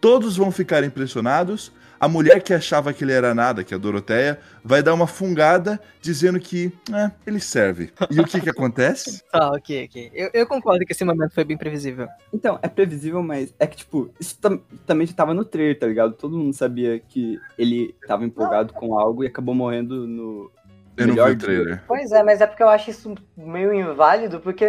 todos 0.00 0.36
vão 0.36 0.50
ficar 0.50 0.84
impressionados. 0.84 1.72
A 2.00 2.08
mulher 2.08 2.42
que 2.42 2.54
achava 2.54 2.94
que 2.94 3.04
ele 3.04 3.12
era 3.12 3.34
nada, 3.34 3.62
que 3.62 3.74
é 3.74 3.76
a 3.76 3.80
Doroteia, 3.80 4.40
vai 4.64 4.82
dar 4.82 4.94
uma 4.94 5.06
fungada 5.06 5.78
dizendo 6.00 6.40
que 6.40 6.72
é, 6.92 7.10
ele 7.26 7.38
serve. 7.38 7.92
E 8.10 8.18
o 8.18 8.24
que 8.24 8.40
que 8.40 8.48
acontece? 8.48 9.22
Tá, 9.30 9.50
ok, 9.52 9.84
ok. 9.84 10.10
Eu, 10.14 10.30
eu 10.32 10.46
concordo 10.46 10.86
que 10.86 10.92
esse 10.92 11.04
momento 11.04 11.34
foi 11.34 11.44
bem 11.44 11.58
previsível. 11.58 12.08
Então, 12.32 12.58
é 12.62 12.68
previsível, 12.68 13.22
mas 13.22 13.54
é 13.58 13.66
que, 13.66 13.76
tipo, 13.76 14.10
isso 14.18 14.38
tam- 14.40 14.62
também 14.86 15.06
já 15.06 15.12
tava 15.12 15.34
no 15.34 15.44
trailer, 15.44 15.78
tá 15.78 15.86
ligado? 15.86 16.14
Todo 16.14 16.38
mundo 16.38 16.54
sabia 16.54 16.98
que 16.98 17.38
ele 17.58 17.94
tava 18.06 18.24
empolgado 18.24 18.72
com 18.72 18.98
algo 18.98 19.22
e 19.22 19.26
acabou 19.26 19.54
morrendo 19.54 20.06
no. 20.06 20.50
Eu 20.96 21.06
não 21.06 21.14
vi 21.14 21.20
o 21.20 21.38
trailer. 21.38 21.82
Pois 21.86 22.12
é, 22.12 22.22
mas 22.22 22.40
é 22.40 22.46
porque 22.46 22.62
eu 22.62 22.68
acho 22.68 22.90
isso 22.90 23.14
meio 23.36 23.74
inválido, 23.74 24.40
porque 24.40 24.64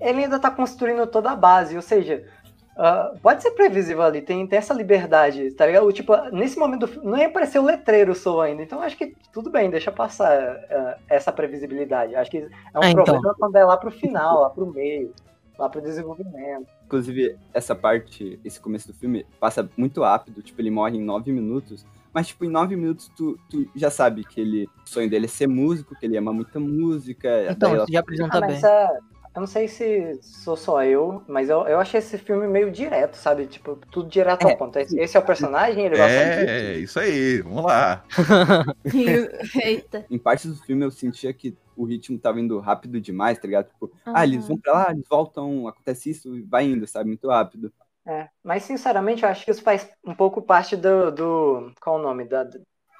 ele 0.00 0.24
ainda 0.24 0.38
tá 0.38 0.50
construindo 0.50 1.06
toda 1.06 1.30
a 1.30 1.36
base, 1.36 1.76
ou 1.76 1.82
seja, 1.82 2.24
ah, 2.76 3.12
pode 3.22 3.42
ser 3.42 3.52
previsível 3.52 4.02
ali, 4.02 4.20
tem, 4.20 4.46
tem 4.46 4.58
essa 4.58 4.74
liberdade, 4.74 5.50
tá 5.52 5.66
ligado? 5.66 5.92
Tipo, 5.92 6.16
nesse 6.30 6.58
momento 6.58 6.80
do 6.80 6.88
filme, 6.88 7.08
não 7.10 7.18
ia 7.18 7.26
aparecer 7.26 7.58
o 7.58 7.64
letreiro 7.64 8.14
Soul 8.14 8.40
ainda, 8.40 8.62
então 8.62 8.80
acho 8.80 8.96
que 8.96 9.14
tudo 9.32 9.50
bem, 9.50 9.70
deixa 9.70 9.92
passar 9.92 10.32
ah, 10.70 10.98
essa 11.08 11.32
previsibilidade. 11.32 12.14
Acho 12.14 12.30
que 12.30 12.38
é 12.38 12.78
um 12.78 12.82
Ah, 12.82 12.90
então. 12.90 13.04
problema 13.04 13.34
quando 13.38 13.56
é 13.56 13.64
lá 13.64 13.76
pro 13.76 13.90
final, 13.90 14.40
lá 14.42 14.50
pro 14.50 14.66
meio, 14.72 15.12
lá 15.58 15.68
pro 15.68 15.80
desenvolvimento. 15.80 16.66
Inclusive, 16.86 17.36
essa 17.52 17.74
parte, 17.74 18.38
esse 18.44 18.60
começo 18.60 18.88
do 18.88 18.94
filme, 18.94 19.24
passa 19.40 19.68
muito 19.76 20.02
rápido. 20.02 20.42
Tipo, 20.42 20.60
ele 20.60 20.70
morre 20.70 20.96
em 20.98 21.02
nove 21.02 21.32
minutos. 21.32 21.84
Mas, 22.12 22.28
tipo, 22.28 22.44
em 22.44 22.48
nove 22.50 22.76
minutos, 22.76 23.10
tu, 23.16 23.36
tu 23.50 23.68
já 23.74 23.90
sabe 23.90 24.22
que 24.22 24.40
ele, 24.40 24.68
o 24.86 24.88
sonho 24.88 25.10
dele 25.10 25.24
é 25.24 25.28
ser 25.28 25.48
músico, 25.48 25.96
que 25.98 26.06
ele 26.06 26.16
ama 26.16 26.32
muita 26.32 26.60
música. 26.60 27.28
Então, 27.50 27.74
ela- 27.74 27.86
já 27.90 28.00
apresenta 28.00 28.38
Ah, 28.38 28.46
bem. 28.46 28.60
é, 28.64 28.98
eu 29.34 29.40
não 29.40 29.46
sei 29.46 29.66
se 29.66 30.18
sou 30.22 30.56
só 30.56 30.82
eu, 30.84 31.22
mas 31.28 31.48
eu, 31.48 31.66
eu 31.66 31.80
achei 31.80 31.98
esse 31.98 32.16
filme 32.18 32.46
meio 32.46 32.70
direto, 32.70 33.14
sabe? 33.16 33.46
Tipo, 33.46 33.76
tudo 33.90 34.08
direto 34.08 34.46
É. 34.46 34.52
ao 34.52 34.56
ponto. 34.56 34.78
Esse, 34.78 35.16
é 35.16 35.20
o 35.20 35.26
personagem, 35.26 35.86
ele. 35.86 35.96
É, 35.96 36.78
isso 36.78 36.98
aí, 37.00 37.40
vamos 37.42 37.64
lá. 37.64 38.04
Eita. 39.64 40.06
Em 40.10 40.18
partes 40.18 40.46
do 40.46 40.62
filme 40.64 40.84
eu 40.84 40.90
sentia 40.90 41.32
que 41.32 41.56
o 41.76 41.84
ritmo 41.84 42.18
tava 42.18 42.40
indo 42.40 42.58
rápido 42.60 43.00
demais, 43.00 43.38
tá 43.38 43.46
ligado? 43.46 43.68
Tipo, 43.68 43.90
ah, 44.06 44.24
eles 44.24 44.46
Aham. 44.46 44.48
vão 44.48 44.58
pra 44.58 44.72
lá, 44.72 44.90
eles 44.92 45.04
voltam, 45.08 45.66
acontece 45.66 46.10
isso 46.10 46.36
e 46.36 46.42
vai 46.42 46.66
indo, 46.66 46.86
sabe? 46.86 47.08
Muito 47.08 47.28
rápido. 47.28 47.72
É, 48.06 48.28
mas 48.42 48.64
sinceramente 48.64 49.22
eu 49.22 49.28
acho 49.30 49.44
que 49.44 49.50
isso 49.50 49.62
faz 49.62 49.90
um 50.04 50.14
pouco 50.14 50.42
parte 50.42 50.76
do, 50.76 51.10
do 51.10 51.72
qual 51.80 51.96
é 51.96 52.00
o 52.00 52.02
nome, 52.02 52.26
da, 52.26 52.44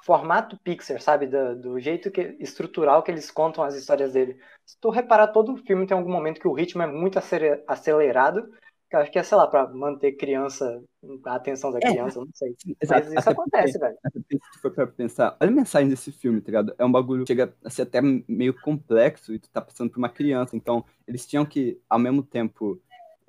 formato 0.04 0.58
Pixar, 0.58 1.00
sabe, 1.00 1.26
do, 1.26 1.56
do 1.58 1.80
jeito 1.80 2.10
que, 2.10 2.36
estrutural 2.40 3.02
que 3.02 3.10
eles 3.10 3.30
contam 3.30 3.64
as 3.64 3.74
histórias 3.74 4.12
dele. 4.12 4.38
Se 4.66 4.76
tu 4.80 4.90
reparar, 4.90 5.28
todo 5.28 5.52
o 5.54 5.56
filme 5.56 5.86
tem 5.86 5.96
algum 5.96 6.12
momento 6.12 6.40
que 6.40 6.48
o 6.48 6.52
ritmo 6.52 6.82
é 6.82 6.86
muito 6.86 7.18
acelerado, 7.66 8.46
que 8.90 8.96
eu 8.96 9.00
acho 9.00 9.10
que 9.10 9.18
é, 9.18 9.22
sei 9.22 9.36
lá, 9.38 9.46
pra 9.46 9.66
manter 9.68 10.12
criança, 10.12 10.82
a 11.26 11.34
atenção 11.34 11.70
da 11.70 11.78
É. 11.80 11.90
criança, 11.90 12.18
eu 12.18 12.24
não 12.26 12.32
sei. 12.34 12.54
Sim, 12.58 12.76
Mas 12.86 13.06
exato. 13.06 13.08
isso 13.08 13.30
Até 13.30 13.30
acontece, 13.30 13.78
velho. 13.78 13.96
Até 14.04 14.20
porque 14.20 14.34
se 14.36 14.50
tu 14.52 14.60
for 14.60 14.70
pra 14.70 14.86
pensar, 14.86 15.36
olha 15.40 15.50
a 15.50 15.54
mensagem 15.54 15.88
desse 15.88 16.12
filme, 16.12 16.40
tá 16.40 16.46
ligado? 16.46 16.74
É 16.78 16.84
um 16.84 16.92
bagulho 16.92 17.24
que 17.24 17.28
chega 17.32 17.54
a 17.64 17.70
ser 17.70 17.82
até 17.82 18.00
meio 18.02 18.54
complexo 18.60 19.32
e 19.32 19.38
tu 19.38 19.48
tá 19.50 19.60
passando 19.60 19.90
por 19.90 19.98
uma 19.98 20.08
criança. 20.10 20.54
Então, 20.54 20.84
eles 21.06 21.26
tinham 21.26 21.44
que, 21.46 21.80
ao 21.88 21.98
mesmo 21.98 22.22
tempo, 22.22 22.80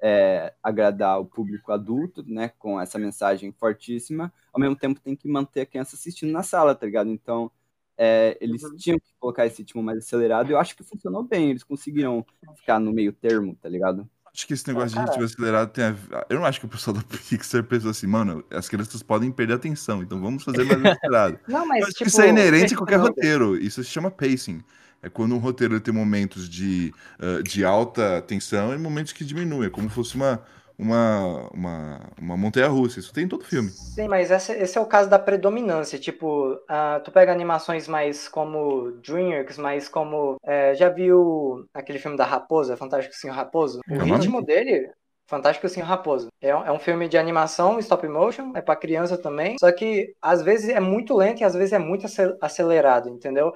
é, 0.02 0.54
agradar 0.62 1.20
o 1.20 1.26
público 1.26 1.72
adulto, 1.72 2.24
né? 2.28 2.50
Com 2.60 2.80
essa 2.80 3.00
mensagem 3.00 3.52
fortíssima, 3.52 4.32
ao 4.54 4.60
mesmo 4.60 4.76
tempo 4.76 5.00
tem 5.00 5.16
que 5.16 5.28
manter 5.28 5.62
a 5.62 5.66
criança 5.66 5.96
assistindo 5.96 6.32
na 6.32 6.44
sala, 6.44 6.76
tá 6.76 6.86
ligado? 6.86 7.10
Então, 7.10 7.52
é, 7.98 8.38
eles 8.42 8.62
Uhum. 8.64 8.76
tinham 8.76 9.00
que 9.00 9.14
colocar 9.20 9.46
esse 9.46 9.62
ritmo 9.62 9.82
mais 9.82 10.00
acelerado 10.00 10.50
e 10.50 10.54
eu 10.54 10.60
acho 10.60 10.76
que 10.76 10.84
funcionou 10.84 11.24
bem. 11.24 11.50
Eles 11.50 11.64
conseguiram 11.64 12.26
ficar 12.58 12.80
no 12.80 12.92
meio 12.92 13.14
termo, 13.14 13.56
tá 13.62 13.70
ligado? 13.70 14.08
Acho 14.34 14.46
que 14.48 14.54
esse 14.54 14.68
negócio 14.68 14.90
de 14.98 15.00
Ah, 15.00 15.06
ritmo 15.06 15.24
acelerado 15.24 15.72
tem 15.72 15.86
a... 15.86 15.92
ver- 15.92 16.26
Eu 16.30 16.40
não 16.40 16.46
acho 16.46 16.60
que 16.60 16.66
o 16.66 16.70
pessoal 16.70 16.94
da 16.98 17.02
Pixar 17.30 17.64
pensou 17.64 17.90
assim, 17.90 18.06
mano, 18.06 18.44
as 18.52 18.68
crianças 18.68 19.02
podem 19.02 19.32
perder 19.32 19.54
a 19.54 19.56
atenção, 19.56 20.04
então 20.04 20.20
vamos 20.20 20.44
fazer 20.44 20.66
mais 20.66 20.84
acelerado. 20.84 21.40
Não, 21.48 21.66
mas 21.66 21.80
Eu 21.80 21.88
acho 21.88 21.94
que 21.94 21.98
tipo, 22.00 22.10
isso 22.10 22.22
é 22.22 22.30
inerente 22.30 22.74
a 22.74 22.78
qualquer 22.78 22.98
roteiro. 23.00 23.56
Isso 23.58 23.82
se 23.84 23.90
chama 23.90 24.12
pacing. 24.12 24.62
É 25.06 25.10
quando 25.10 25.36
um 25.36 25.38
roteiro 25.38 25.80
tem 25.80 25.94
momentos 25.94 26.50
de, 26.50 26.92
ah, 27.20 27.42
de 27.44 27.64
alta 27.64 28.22
tensão 28.24 28.74
e 28.74 28.78
momentos 28.78 29.14
que 29.14 29.24
diminuem. 29.24 29.68
É 29.68 29.70
como 29.70 29.88
se 29.88 29.96
fosse 29.96 30.16
uma, 30.16 30.44
uma, 30.78 31.48
uma, 31.54 32.12
uma 32.20 32.38
montanha-russa. 32.38 33.00
Isso 33.00 33.14
tem 33.14 33.26
em 33.26 33.28
todo 33.28 33.46
filme. 33.46 33.70
Sim, 33.70 34.08
mas 34.08 34.32
esse, 34.32 34.52
esse 34.54 34.78
é 34.78 34.82
o 34.82 34.86
caso 34.88 35.10
da 35.10 35.20
predominância. 35.20 36.00
Tipo, 36.00 36.60
ah, 36.68 37.00
tu 37.04 37.12
pega 37.12 37.32
animações 37.32 37.88
mais 37.88 38.28
como 38.28 38.92
DreamWorks, 38.94 39.58
mais 39.58 39.88
como. 39.88 40.38
é, 40.44 40.74
já 40.76 40.90
viu 40.90 41.68
aquele 41.74 42.00
filme 42.00 42.18
da 42.18 42.26
Raposa, 42.26 42.76
Fantástico 42.78 43.16
Senhor 43.16 43.34
Raposo? 43.36 43.80
O 43.88 44.06
Não. 44.06 44.06
ritmo 44.06 44.44
dele. 44.44 44.90
Fantástico 45.28 45.68
Senhor 45.68 45.88
Raposo. 45.88 46.28
É, 46.40 46.56
um- 46.56 46.64
é 46.66 46.72
um 46.72 46.78
filme 46.80 47.08
de 47.10 47.18
animação, 47.18 47.80
stop 47.80 48.08
motion, 48.08 48.52
é 48.56 48.62
pra 48.62 48.76
criança 48.76 49.18
também. 49.18 49.56
Só 49.60 49.72
que 49.72 50.14
às 50.22 50.42
vezes 50.44 50.70
é 50.70 50.80
muito 50.80 51.16
lento 51.16 51.42
e 51.42 51.44
às 51.44 51.54
vezes 51.56 51.74
é 51.74 51.80
muito 51.80 52.06
acel- 52.06 52.38
acelerado, 52.40 53.10
entendeu? 53.10 53.52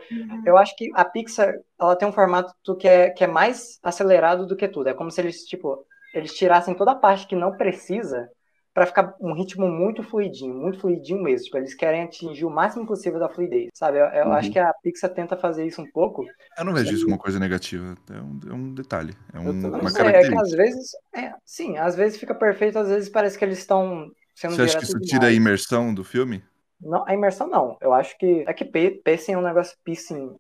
Eu 0.46 0.58
acho 0.58 0.76
que 0.76 0.90
a 0.96 1.06
Pixar, 1.06 1.54
ela 1.80 1.96
tem 1.96 2.08
um 2.08 2.12
formato 2.12 2.54
que 2.78 2.88
é, 2.88 3.10
que 3.12 3.24
é 3.24 3.28
mais 3.28 3.80
acelerado 3.84 4.48
do 4.48 4.56
que 4.56 4.68
tudo. 4.68 4.88
É 4.90 4.94
como 4.94 5.12
se 5.12 5.22
eles, 5.22 5.44
tipo, 5.46 5.86
eles 6.14 6.34
tirassem 6.34 6.74
toda 6.74 6.92
a 6.92 6.96
parte 6.96 7.28
que 7.28 7.36
não 7.36 7.56
precisa 7.56 8.30
pra 8.74 8.86
ficar 8.86 9.16
um 9.20 9.34
ritmo 9.34 9.68
muito 9.68 10.04
fluidinho, 10.04 10.54
muito 10.54 10.80
fluidinho 10.80 11.22
mesmo. 11.22 11.46
Tipo, 11.46 11.58
eles 11.58 11.74
querem 11.74 12.04
atingir 12.04 12.46
o 12.46 12.50
máximo 12.50 12.86
possível 12.86 13.20
da 13.20 13.30
fluidez, 13.30 13.70
sabe? 13.74 14.00
Eu, 14.00 14.06
eu 14.06 14.26
Uhum. 14.28 14.34
acho 14.34 14.52
que 14.52 14.60
a 14.60 14.74
Pixar 14.82 15.14
tenta 15.14 15.36
fazer 15.38 15.66
isso 15.66 15.82
um 15.82 15.92
pouco. 15.92 16.26
Eu 16.58 16.66
não 16.66 16.74
vejo 16.74 16.94
isso 16.94 17.04
como 17.06 17.16
uma 17.16 17.22
coisa 17.22 17.40
negativa. 17.40 17.96
É 18.12 18.22
um, 18.22 18.40
é 18.50 18.54
um 18.54 18.74
detalhe. 18.74 19.14
É 19.34 19.40
um- 19.40 19.70
uma 19.72 19.90
sei, 19.90 20.06
é 20.08 20.12
que 20.12 20.14
característica. 20.14 20.42
às 20.42 20.52
vezes, 20.52 20.92
é, 21.16 21.34
sim, 21.46 21.78
às 21.78 21.96
vezes 21.96 22.20
fica 22.20 22.36
perfeito, 22.36 22.78
às 22.80 22.88
vezes 22.90 23.10
parece 23.10 23.38
que 23.38 23.46
eles 23.46 23.58
estão 23.60 24.12
sendo 24.36 24.56
Você 24.56 24.62
acha 24.64 24.78
que 24.78 24.84
isso 24.84 25.00
tira 25.00 25.28
a 25.28 25.32
imersão 25.32 25.94
do 25.94 26.04
filme? 26.04 26.44
Não, 26.82 27.06
a 27.08 27.14
imersão 27.14 27.48
não. 27.48 27.78
Eu 27.82 27.94
acho 27.94 28.18
que 28.18 28.44
é 28.48 28.54
que 28.54 28.64
pa- 28.66 29.02
pacing 29.04 29.34
é 29.34 29.38
um 29.38 29.42
negócio 29.42 29.78
pacing, 29.86 30.36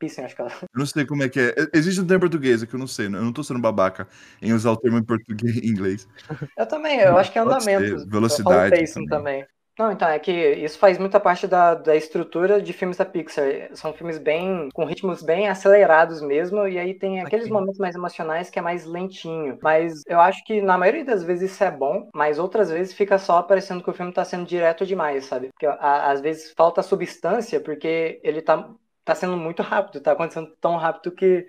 pacing 0.00 0.22
acho 0.24 0.34
que 0.36 0.42
ela 0.42 0.50
Eu 0.72 0.78
não 0.80 0.86
sei 0.86 1.04
como 1.06 1.22
é 1.22 1.28
que 1.28 1.40
é. 1.40 1.54
Existe 1.74 2.00
um 2.00 2.06
termo 2.06 2.24
em 2.26 2.28
português, 2.30 2.62
é 2.62 2.66
que 2.66 2.74
eu 2.74 2.78
não 2.78 2.86
sei. 2.86 3.06
Eu 3.06 3.10
não 3.10 3.32
tô 3.32 3.42
sendo 3.42 3.60
babaca 3.60 4.08
em 4.40 4.52
usar 4.52 4.70
o 4.72 4.76
termo 4.76 4.98
em 4.98 5.04
português 5.04 5.56
em 5.62 5.68
inglês. 5.68 6.08
Eu 6.56 6.66
também, 6.66 7.00
eu 7.00 7.16
acho 7.16 7.32
que 7.32 7.38
é 7.38 7.42
andamento. 7.42 7.94
velocidade 8.08 8.08
Eu 8.28 8.38
falo 8.38 8.64
pacing 8.68 9.04
também. 9.04 9.06
também. 9.06 9.46
Não, 9.78 9.90
então, 9.92 10.06
é 10.08 10.18
que 10.18 10.30
isso 10.30 10.78
faz 10.78 10.98
muita 10.98 11.18
parte 11.18 11.46
da, 11.46 11.74
da 11.74 11.96
estrutura 11.96 12.60
de 12.60 12.72
filmes 12.72 12.98
da 12.98 13.04
Pixar. 13.06 13.46
São 13.74 13.94
filmes 13.94 14.18
bem, 14.18 14.68
com 14.74 14.84
ritmos 14.84 15.22
bem 15.22 15.48
acelerados 15.48 16.20
mesmo, 16.20 16.66
e 16.68 16.78
aí 16.78 16.92
tem 16.98 17.20
aqueles 17.22 17.48
Aqui. 17.48 17.50
momentos 17.50 17.78
mais 17.78 17.94
emocionais 17.94 18.50
que 18.50 18.58
é 18.58 18.62
mais 18.62 18.84
lentinho. 18.84 19.58
Mas 19.62 20.02
eu 20.06 20.20
acho 20.20 20.44
que 20.44 20.60
na 20.60 20.76
maioria 20.76 21.04
das 21.04 21.22
vezes 21.24 21.52
isso 21.52 21.64
é 21.64 21.70
bom, 21.70 22.10
mas 22.14 22.38
outras 22.38 22.70
vezes 22.70 22.92
fica 22.92 23.16
só 23.18 23.42
parecendo 23.42 23.82
que 23.82 23.88
o 23.90 23.94
filme 23.94 24.12
tá 24.12 24.22
sendo 24.24 24.44
direto 24.44 24.84
demais, 24.84 25.24
sabe? 25.24 25.48
Porque 25.48 25.66
a- 25.66 26.10
às 26.10 26.20
vezes 26.20 26.52
falta 26.54 26.82
substância, 26.82 27.58
porque 27.60 28.20
ele 28.22 28.42
tá, 28.42 28.68
tá 29.10 29.14
sendo 29.16 29.36
muito 29.36 29.60
rápido, 29.60 30.00
tá 30.00 30.12
acontecendo 30.12 30.52
tão 30.60 30.76
rápido 30.76 31.10
que, 31.10 31.44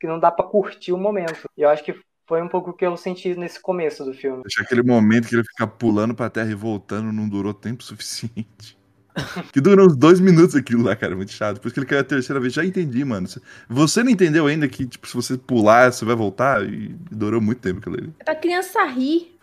que 0.00 0.06
não 0.06 0.18
dá 0.18 0.32
pra 0.32 0.44
curtir 0.44 0.92
o 0.92 0.98
momento. 0.98 1.48
E 1.56 1.62
eu 1.62 1.68
acho 1.68 1.84
que 1.84 1.94
foi 2.26 2.42
um 2.42 2.48
pouco 2.48 2.70
o 2.70 2.72
que 2.72 2.84
eu 2.84 2.96
senti 2.96 3.36
nesse 3.36 3.60
começo 3.60 4.04
do 4.04 4.12
filme. 4.12 4.42
Acho 4.44 4.56
que 4.56 4.62
aquele 4.62 4.82
momento 4.82 5.28
que 5.28 5.36
ele 5.36 5.44
fica 5.44 5.64
pulando 5.64 6.12
pra 6.12 6.28
terra 6.28 6.50
e 6.50 6.54
voltando 6.54 7.12
não 7.12 7.28
durou 7.28 7.54
tempo 7.54 7.84
suficiente. 7.84 8.76
Que 9.52 9.60
durou 9.60 9.86
uns 9.86 9.96
dois 9.96 10.18
minutos 10.18 10.56
aquilo 10.56 10.82
lá, 10.82 10.96
cara. 10.96 11.14
Muito 11.14 11.30
chato. 11.30 11.54
Depois 11.54 11.72
que 11.72 11.78
ele 11.78 11.86
caiu 11.86 12.00
a 12.00 12.04
terceira 12.04 12.40
vez, 12.40 12.52
já 12.52 12.64
entendi, 12.64 13.04
mano. 13.04 13.28
Você 13.68 14.02
não 14.02 14.10
entendeu 14.10 14.48
ainda 14.48 14.66
que, 14.66 14.84
tipo, 14.84 15.06
se 15.06 15.14
você 15.14 15.38
pular, 15.38 15.92
você 15.92 16.04
vai 16.04 16.16
voltar? 16.16 16.64
E 16.64 16.88
durou 17.12 17.40
muito 17.40 17.60
tempo 17.60 17.78
aquilo 17.78 17.94
ali. 17.94 18.12
É 18.18 18.24
pra 18.24 18.34
criança 18.34 18.84
rir. 18.86 19.38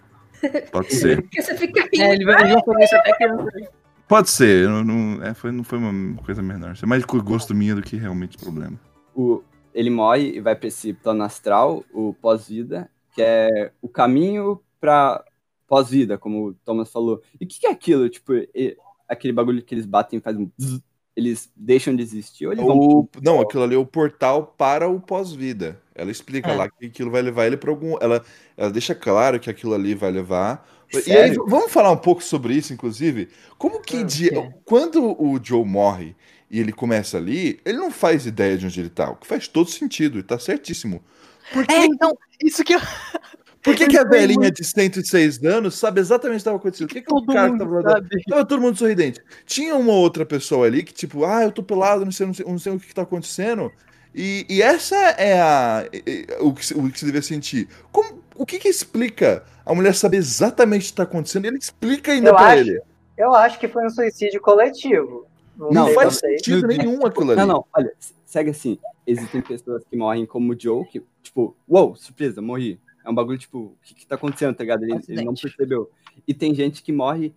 Pode 0.73 0.93
ser. 0.93 1.21
Porque 1.23 1.41
você 1.41 1.55
fica 1.55 1.83
rindo. 1.83 2.03
É, 2.03 2.15
ele 2.15 2.25
vai 2.25 2.43
ele 2.43 2.53
vai 2.55 2.63
fazer 2.65 2.83
isso 2.83 2.95
até 2.97 3.13
criança. 3.13 3.71
Pode 4.11 4.29
ser. 4.29 4.65
Eu 4.65 4.83
não, 4.83 5.23
é, 5.23 5.33
foi, 5.33 5.53
não 5.53 5.63
foi 5.63 5.77
uma 5.79 6.21
coisa 6.21 6.41
menor. 6.41 6.73
Isso 6.73 6.83
é 6.83 6.87
mais 6.87 7.05
com 7.05 7.17
gosto 7.23 7.55
minha 7.55 7.73
do 7.73 7.81
que 7.81 7.95
realmente 7.95 8.37
problema. 8.37 8.77
O, 9.15 9.41
ele 9.73 9.89
morre 9.89 10.35
e 10.35 10.41
vai 10.41 10.53
pra 10.53 10.67
esse 10.67 10.91
plano 10.91 11.23
astral, 11.23 11.85
o 11.93 12.13
pós-vida, 12.15 12.91
que 13.15 13.21
é 13.21 13.71
o 13.81 13.87
caminho 13.87 14.59
pra 14.81 15.23
pós-vida, 15.65 16.17
como 16.17 16.47
o 16.49 16.53
Thomas 16.53 16.91
falou. 16.91 17.21
E 17.39 17.45
o 17.45 17.47
que, 17.47 17.61
que 17.61 17.67
é 17.67 17.71
aquilo? 17.71 18.09
Tipo, 18.09 18.33
e- 18.33 18.75
aquele 19.07 19.31
bagulho 19.31 19.63
que 19.63 19.73
eles 19.73 19.85
batem 19.85 20.19
e 20.19 20.21
fazem 20.21 20.43
um 20.43 20.51
zzz, 20.61 20.81
eles 21.15 21.49
deixam 21.55 21.95
de 21.95 22.03
existir 22.03 22.47
ou 22.47 22.51
eles 22.51 22.65
vão... 22.65 22.77
O, 22.77 23.09
não, 23.23 23.39
aquilo 23.39 23.63
ali 23.63 23.75
é 23.75 23.77
o 23.77 23.85
portal 23.85 24.53
para 24.57 24.89
o 24.89 24.99
pós-vida. 24.99 25.81
Ela 25.95 26.11
explica 26.11 26.49
É. 26.49 26.55
lá 26.57 26.69
que 26.69 26.87
aquilo 26.87 27.11
vai 27.11 27.21
levar 27.21 27.45
ele 27.47 27.55
para 27.55 27.69
algum. 27.69 27.95
Ela, 28.01 28.21
ela 28.57 28.69
deixa 28.71 28.93
claro 28.93 29.39
que 29.39 29.49
aquilo 29.49 29.73
ali 29.73 29.95
vai 29.95 30.11
levar. 30.11 30.67
E 30.93 30.97
aí, 30.97 31.03
Sério? 31.03 31.45
vamos 31.47 31.71
falar 31.71 31.91
um 31.91 31.97
pouco 31.97 32.23
sobre 32.23 32.53
isso, 32.53 32.73
inclusive. 32.73 33.29
Como 33.57 33.81
que 33.81 34.03
de- 34.03 34.29
sim. 34.29 34.51
quando 34.65 35.03
o 35.21 35.39
Joe 35.41 35.65
morre 35.65 36.15
e 36.49 36.59
ele 36.59 36.71
começa 36.73 37.17
ali, 37.17 37.59
ele 37.63 37.77
não 37.77 37.89
faz 37.91 38.25
ideia 38.25 38.57
de 38.57 38.65
onde 38.65 38.79
ele 38.79 38.89
tá. 38.89 39.09
O 39.11 39.15
que 39.15 39.25
faz 39.27 39.47
todo 39.47 39.69
sentido, 39.69 40.19
e 40.19 40.23
tá 40.23 40.37
certíssimo. 40.37 41.01
Por 41.53 41.65
que, 41.65 41.73
É, 41.73 41.85
então, 41.85 42.11
isso 42.43 42.63
que 42.63 42.73
eu. 42.75 42.79
por 43.63 43.75
que, 43.75 43.87
que 43.87 43.97
a 43.97 44.03
velhinha 44.03 44.39
muito. 44.39 44.55
de 44.61 44.63
106 44.65 45.43
anos 45.45 45.75
sabe 45.75 45.99
exatamente 46.01 46.33
o 46.33 46.37
que 46.37 46.41
estava 46.41 46.57
acontecendo? 46.57 46.87
Por 46.87 46.93
que, 46.93 47.01
que 47.01 47.13
o 47.13 47.19
Todo 47.21 47.33
cara 47.33 47.51
que 47.51 47.57
tava 47.57 47.81
lá 47.81 47.91
sabe. 47.91 48.23
Tava 48.27 48.45
todo 48.45 48.61
mundo 48.61 48.77
sorridente. 48.77 49.21
Tinha 49.45 49.75
uma 49.75 49.93
outra 49.93 50.25
pessoa 50.25 50.65
ali 50.67 50.83
que, 50.83 50.93
tipo, 50.93 51.23
ah, 51.25 51.43
eu 51.43 51.51
tô 51.51 51.63
pelado, 51.63 52.03
não 52.03 52.11
sei, 52.11 52.25
não 52.27 52.33
sei, 52.33 52.45
não 52.45 52.59
sei 52.59 52.73
o 52.73 52.79
que, 52.79 52.87
que 52.87 52.93
tá 52.95 53.03
acontecendo. 53.03 53.71
E, 54.13 54.45
e 54.49 54.61
essa 54.61 54.95
é 54.95 55.39
a, 55.41 55.85
é- 55.93 56.37
o, 56.41 56.53
que, 56.53 56.65
se- 56.65 56.73
o 56.73 56.89
que 56.91 56.99
você 56.99 57.05
devia 57.05 57.21
sentir. 57.21 57.69
Como, 57.93 58.21
o 58.41 58.45
que 58.45 58.59
que 58.59 58.67
explica 58.67 59.43
a 59.65 59.73
mulher 59.75 59.93
saber 59.95 60.17
exatamente 60.17 60.83
o 60.83 60.89
que 60.89 60.93
tá 60.93 61.03
acontecendo? 61.03 61.45
Ele 61.45 61.57
explica 61.57 62.11
ainda 62.11 62.29
Eu 62.29 62.35
pra 62.35 62.45
acho- 62.47 62.59
ele. 62.59 62.81
Eu 63.17 63.33
acho 63.35 63.59
que 63.59 63.67
foi 63.67 63.85
um 63.85 63.89
suicídio 63.89 64.41
coletivo. 64.41 65.25
Não, 65.57 65.69
Não, 65.71 65.71
sei, 65.71 65.73
Não 65.73 65.85
não 65.87 65.93
faz 65.93 66.15
sei. 66.17 66.37
sentido 66.37 66.67
nenhum 66.67 67.05
aquilo 67.05 67.31
ali. 67.31 67.39
Não, 67.39 67.45
não, 67.47 67.65
olha, 67.75 67.93
segue 68.25 68.49
assim. 68.49 68.79
Existem 69.05 69.41
pessoas 69.41 69.83
que 69.89 69.95
morrem 69.95 70.25
como 70.25 70.53
o 70.53 70.59
Joe, 70.59 70.85
que, 70.85 71.03
tipo, 71.21 71.55
uou, 71.67 71.95
surpresa, 71.95 72.41
morri. 72.41 72.79
É 73.05 73.09
um 73.09 73.13
bagulho, 73.13 73.37
tipo, 73.37 73.57
o 73.59 73.77
que, 73.83 73.93
que 73.93 74.07
tá 74.07 74.15
acontecendo, 74.15 74.55
tá 74.55 74.63
ligado? 74.63 74.83
Ele, 74.83 74.99
ele 75.07 75.23
não 75.23 75.33
percebeu. 75.35 75.89
E 76.27 76.33
tem 76.33 76.53
gente 76.55 76.81
que 76.81 76.91
morre 76.91 77.33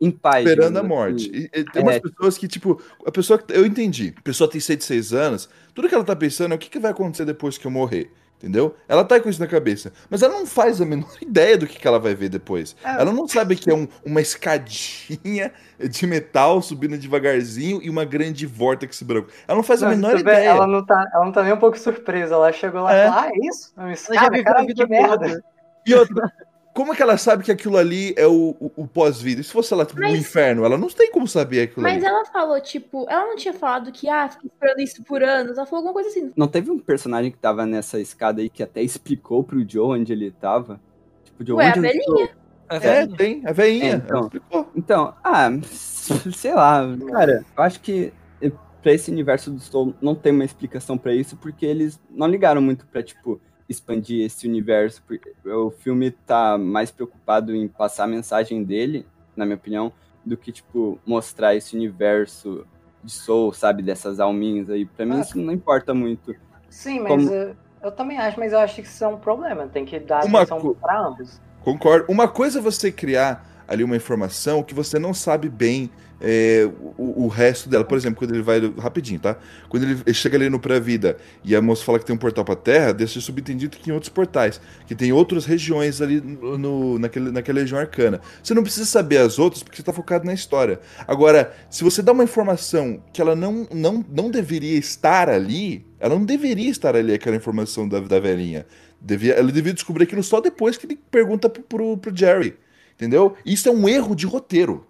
em 0.00 0.10
paz. 0.10 0.44
Esperando 0.46 0.78
a 0.78 0.82
digamos 0.82 0.88
morte. 0.88 1.30
assim. 1.30 1.38
E- 1.54 1.60
e 1.60 1.64
tem 1.64 1.82
umas 1.82 1.96
É. 1.96 2.00
pessoas 2.00 2.38
que, 2.38 2.48
tipo, 2.48 2.80
a 3.06 3.10
pessoa 3.12 3.38
que. 3.38 3.52
Eu 3.52 3.66
entendi. 3.66 4.14
A 4.16 4.22
pessoa 4.22 4.48
tem 4.50 4.60
106 4.60 5.12
anos, 5.12 5.48
tudo 5.74 5.88
que 5.88 5.94
ela 5.94 6.04
tá 6.04 6.16
pensando 6.16 6.52
é 6.52 6.54
o 6.54 6.58
que, 6.58 6.70
que 6.70 6.78
vai 6.78 6.90
acontecer 6.92 7.24
depois 7.24 7.58
que 7.58 7.66
eu 7.66 7.70
morrer. 7.70 8.10
Entendeu? 8.38 8.76
Ela 8.88 9.02
tá 9.04 9.18
com 9.18 9.28
isso 9.28 9.40
na 9.40 9.48
cabeça. 9.48 9.92
Mas 10.08 10.22
ela 10.22 10.32
não 10.34 10.46
faz 10.46 10.80
a 10.80 10.84
menor 10.84 11.10
ideia 11.20 11.58
do 11.58 11.66
que, 11.66 11.76
que 11.76 11.88
ela 11.88 11.98
vai 11.98 12.14
ver 12.14 12.28
depois. 12.28 12.76
É. 12.84 12.90
Ela 13.00 13.12
não 13.12 13.26
sabe 13.26 13.56
que 13.56 13.68
é 13.68 13.74
um- 13.74 13.88
uma 14.06 14.20
escadinha 14.20 15.52
de 15.90 16.06
metal 16.06 16.62
subindo 16.62 16.96
devagarzinho 16.96 17.80
e 17.82 17.90
uma 17.90 18.04
grande 18.04 18.46
vórtex 18.46 19.02
branco. 19.02 19.28
Ela 19.46 19.56
não 19.56 19.62
faz 19.64 19.82
a 19.82 19.88
Não, 19.88 19.96
menor 19.96 20.10
tu 20.12 20.16
vê, 20.16 20.20
ideia. 20.30 20.48
Ela 20.50 20.66
não, 20.68 20.86
tá, 20.86 21.04
ela 21.12 21.24
não 21.24 21.32
tá 21.32 21.42
nem 21.42 21.52
um 21.52 21.56
pouco 21.58 21.76
surpresa. 21.78 22.34
Ela 22.34 22.52
chegou 22.52 22.82
lá 22.82 22.94
É. 22.94 23.06
e 23.06 23.08
falou: 23.10 23.18
Ah, 23.24 23.28
é 23.28 23.46
isso? 23.48 23.72
É 23.76 23.82
já 23.86 23.92
escada? 23.92 24.58
a 24.60 24.60
vida 24.64 24.74
que 24.74 24.86
merda. 24.86 25.44
E 25.84 25.94
outra, 25.94 26.32
como 26.78 26.92
é 26.92 26.96
que 26.96 27.02
ela 27.02 27.16
sabe 27.18 27.42
que 27.42 27.50
aquilo 27.50 27.76
ali 27.76 28.14
é 28.16 28.24
o, 28.26 28.54
o- 28.60 28.70
o 28.76 28.86
pós-vida? 28.86 29.40
E 29.40 29.44
se 29.44 29.52
fosse 29.52 29.72
ela 29.74 29.84
tipo, 29.84 30.00
Mas- 30.00 30.12
um 30.12 30.16
inferno, 30.16 30.64
ela 30.64 30.78
não 30.78 30.86
tem 30.88 31.10
como 31.10 31.26
saber 31.26 31.62
aquilo 31.62 31.82
Mas 31.82 31.96
ali. 31.96 32.06
ela 32.06 32.24
falou, 32.26 32.60
tipo, 32.60 33.04
ela 33.10 33.26
não 33.26 33.34
tinha 33.36 33.52
falado 33.52 33.90
que, 33.90 34.08
ah, 34.08 34.28
fiquei 34.28 34.48
esperando 34.52 34.80
isso 34.80 35.02
por 35.02 35.22
anos. 35.22 35.56
Ela 35.58 35.66
falou 35.66 35.78
alguma 35.86 35.92
coisa 35.92 36.08
assim. 36.08 36.30
Não 36.36 36.46
teve 36.46 36.70
um 36.70 36.78
personagem 36.78 37.32
que 37.32 37.38
tava 37.38 37.66
nessa 37.66 37.98
escada 37.98 38.40
aí 38.40 38.48
que 38.48 38.62
até 38.62 38.80
explicou 38.80 39.42
pro 39.42 39.68
Joe 39.68 39.98
onde 39.98 40.12
ele 40.12 40.30
tava? 40.30 40.80
Tipo, 41.24 41.42
de 41.42 41.52
Ué, 41.52 41.66
a 41.66 41.68
onde 41.70 41.78
eu 41.78 41.82
velhinha? 41.82 42.30
É, 42.70 42.76
É, 42.76 42.78
velho. 42.78 43.16
tem, 43.16 43.42
a 43.46 43.52
veinha. 43.52 43.92
É, 43.92 43.96
então. 43.96 44.30
Então, 44.76 45.14
ah, 45.24 45.50
sei 45.62 46.54
lá, 46.54 46.82
cara, 47.10 47.44
eu 47.56 47.62
acho 47.64 47.80
que 47.80 48.12
eh, 48.40 48.52
pra 48.82 48.92
esse 48.92 49.10
universo 49.10 49.50
do 49.50 49.58
Soul 49.58 49.94
não 50.00 50.14
tem 50.14 50.32
uma 50.32 50.44
explicação 50.44 50.96
pra 50.96 51.12
isso, 51.14 51.36
porque 51.36 51.66
eles 51.66 51.98
não 52.10 52.26
ligaram 52.28 52.60
muito 52.62 52.86
pra, 52.86 53.02
tipo, 53.02 53.40
expandir 53.68 54.24
esse 54.24 54.46
universo. 54.48 55.02
porque 55.06 55.32
O 55.44 55.70
filme 55.70 56.10
tá 56.10 56.56
mais 56.58 56.90
preocupado 56.90 57.54
em 57.54 57.68
passar 57.68 58.04
a 58.04 58.06
mensagem 58.08 58.64
dele, 58.64 59.06
na 59.36 59.44
minha 59.44 59.56
opinião, 59.56 59.92
do 60.24 60.36
que, 60.36 60.50
tipo, 60.52 60.98
mostrar 61.06 61.54
esse 61.54 61.76
universo 61.76 62.66
de 63.02 63.12
Soul, 63.12 63.52
sabe, 63.52 63.82
dessas 63.82 64.18
alminhas 64.20 64.68
aí. 64.70 64.84
Pra 64.84 65.06
mim 65.06 65.16
Ah. 65.18 65.20
isso 65.20 65.38
não 65.38 65.52
importa 65.52 65.94
muito. 65.94 66.34
Sim, 66.68 67.00
mas 67.00 67.10
Como- 67.24 67.34
eh, 67.34 67.54
eu 67.82 67.92
também 67.92 68.18
acho, 68.18 68.38
mas 68.38 68.52
eu 68.52 68.58
acho 68.58 68.74
que 68.76 68.82
isso 68.88 69.04
é 69.04 69.08
um 69.08 69.16
problema. 69.18 69.66
Tem 69.68 69.84
que 69.84 69.98
dar 70.00 70.24
Uma 70.24 70.40
atenção 70.40 70.60
co- 70.60 70.74
pra 70.74 71.00
ambos. 71.06 71.40
Concordo. 71.62 72.06
Uma 72.10 72.26
coisa 72.28 72.58
é 72.58 72.62
você 72.62 72.90
criar 72.90 73.46
ali 73.66 73.84
uma 73.84 73.96
informação 73.96 74.62
que 74.62 74.74
você 74.74 74.98
não 74.98 75.12
sabe 75.14 75.48
bem 75.48 75.90
é, 76.20 76.68
o, 76.96 77.24
o 77.24 77.28
resto 77.28 77.68
dela. 77.68 77.84
Por 77.84 77.96
exemplo, 77.96 78.18
quando 78.18 78.34
ele 78.34 78.42
vai. 78.42 78.60
Rapidinho, 78.78 79.20
tá? 79.20 79.36
Quando 79.68 79.84
ele 79.84 80.14
chega 80.14 80.36
ali 80.36 80.48
no 80.48 80.58
pré-vida 80.58 81.16
e 81.44 81.54
a 81.54 81.62
moça 81.62 81.84
fala 81.84 81.98
que 81.98 82.04
tem 82.04 82.14
um 82.14 82.18
portal 82.18 82.44
pra 82.44 82.56
Terra, 82.56 82.92
deixa 82.92 83.20
subentendido 83.20 83.76
que 83.76 83.84
tem 83.84 83.92
outros 83.92 84.10
portais, 84.10 84.60
que 84.86 84.94
tem 84.94 85.12
outras 85.12 85.44
regiões 85.44 86.00
ali 86.00 86.20
no- 86.20 86.98
naquele, 86.98 87.30
naquela 87.30 87.60
região 87.60 87.78
arcana. 87.78 88.20
Você 88.42 88.54
não 88.54 88.62
precisa 88.62 88.86
saber 88.86 89.18
as 89.18 89.38
outras 89.38 89.62
porque 89.62 89.76
você 89.76 89.82
tá 89.82 89.92
focado 89.92 90.24
na 90.24 90.34
história. 90.34 90.80
Agora, 91.06 91.54
se 91.70 91.84
você 91.84 92.02
dá 92.02 92.12
uma 92.12 92.24
informação 92.24 93.02
que 93.12 93.20
ela 93.20 93.36
não, 93.36 93.66
não, 93.72 94.04
não 94.08 94.30
deveria 94.30 94.78
estar 94.78 95.28
ali, 95.28 95.86
ela 96.00 96.14
não 96.14 96.24
deveria 96.24 96.70
estar 96.70 96.96
ali, 96.96 97.12
aquela 97.12 97.36
informação 97.36 97.88
da, 97.88 98.00
da 98.00 98.18
velhinha. 98.18 98.66
Devia, 99.00 99.34
ela 99.34 99.52
devia 99.52 99.72
descobrir 99.72 100.04
aquilo 100.04 100.22
só 100.22 100.40
depois 100.40 100.76
que 100.76 100.86
ele 100.86 100.98
pergunta 101.10 101.48
pro, 101.48 101.62
pro, 101.62 101.96
pro 101.96 102.16
Jerry. 102.16 102.56
Entendeu? 102.94 103.36
Isso 103.46 103.68
é 103.68 103.72
um 103.72 103.88
erro 103.88 104.16
de 104.16 104.26
roteiro. 104.26 104.84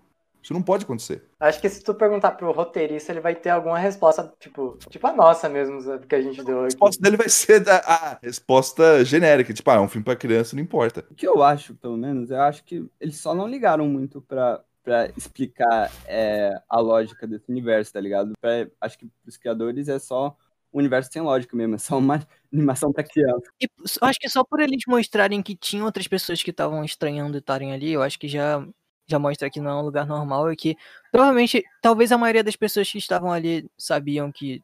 Isso 0.49 0.55
não 0.55 0.63
pode 0.63 0.85
acontecer. 0.87 1.23
Acho 1.39 1.61
que 1.61 1.69
se 1.69 1.85
tu 1.85 1.93
perguntar 1.93 2.31
pro 2.31 2.51
roteirista, 2.53 3.13
ele 3.13 3.21
vai 3.21 3.35
ter 3.35 3.51
alguma 3.51 3.79
resposta, 3.79 4.33
tipo, 4.41 4.79
tipo 4.89 5.07
a 5.07 5.13
nossa 5.13 5.47
mesmo, 5.47 5.79
sabe, 5.83 6.07
que 6.07 6.15
a 6.15 6.23
gente 6.23 6.43
deu 6.43 6.57
A 6.57 6.61
aqui. 6.61 6.65
resposta 6.73 7.03
dele 7.03 7.19
vai 7.19 7.29
ser 7.29 7.61
da, 7.61 7.77
a 7.77 8.19
resposta 8.23 9.05
genérica. 9.05 9.53
Tipo, 9.53 9.71
ah, 9.71 9.75
é 9.75 9.81
um 9.81 9.89
filme 9.89 10.07
pra 10.07 10.17
criança, 10.17 10.57
não 10.57 10.63
importa. 10.63 11.05
O 11.11 11.15
que 11.15 11.29
eu 11.29 11.43
acho, 11.43 11.75
pelo 11.75 11.99
menos, 11.99 12.31
eu 12.31 12.41
acho 12.41 12.65
que 12.65 12.83
eles 12.99 13.19
só 13.19 13.35
não 13.35 13.47
ligaram 13.47 13.87
muito 13.87 14.23
pra, 14.23 14.65
pra 14.83 15.11
explicar 15.19 15.93
é, 16.07 16.59
a 16.67 16.81
lógica 16.81 17.27
desse 17.27 17.45
universo, 17.51 17.93
tá 17.93 18.01
ligado? 18.01 18.33
Pra- 18.41 18.67
acho 18.81 18.99
que 18.99 19.07
pros 19.23 19.37
criadores 19.37 19.87
é 19.87 19.99
só 19.99 20.35
um 20.73 20.79
universo 20.79 21.11
sem 21.13 21.21
lógica 21.21 21.55
mesmo, 21.55 21.75
é 21.75 21.79
só 21.79 21.99
uma 21.99 22.27
animação 22.51 22.91
pra 22.91 23.05
criança. 23.05 23.43
E 23.61 23.69
acho 24.01 24.19
que 24.19 24.29
só 24.31 24.43
por 24.43 24.61
eles 24.61 24.83
mostrarem 24.89 25.43
que 25.43 25.55
tinham 25.55 25.85
outras 25.85 26.09
pessoas 26.09 26.43
que 26.43 26.51
estavam 26.51 26.83
estranhando 26.85 27.37
estarem 27.37 27.73
ali, 27.75 27.93
eu 27.93 28.03
acho 28.03 28.19
que 28.19 28.29
já, 28.29 28.67
já 29.09 29.19
mostra 29.19 29.51
que 29.51 29.61
não 29.61 29.71
é 29.71 29.75
um 29.75 29.85
lugar 29.85 30.07
normal 30.07 30.53
e 30.53 30.57
que 30.57 30.77
provavelmente, 31.11 31.65
talvez 31.81 32.13
a 32.13 32.19
maioria 32.19 32.45
das 32.45 32.57
pessoas 32.57 32.91
que 32.91 32.99
estavam 32.99 33.33
ali 33.33 33.69
sabiam 33.77 34.31
que 34.31 34.63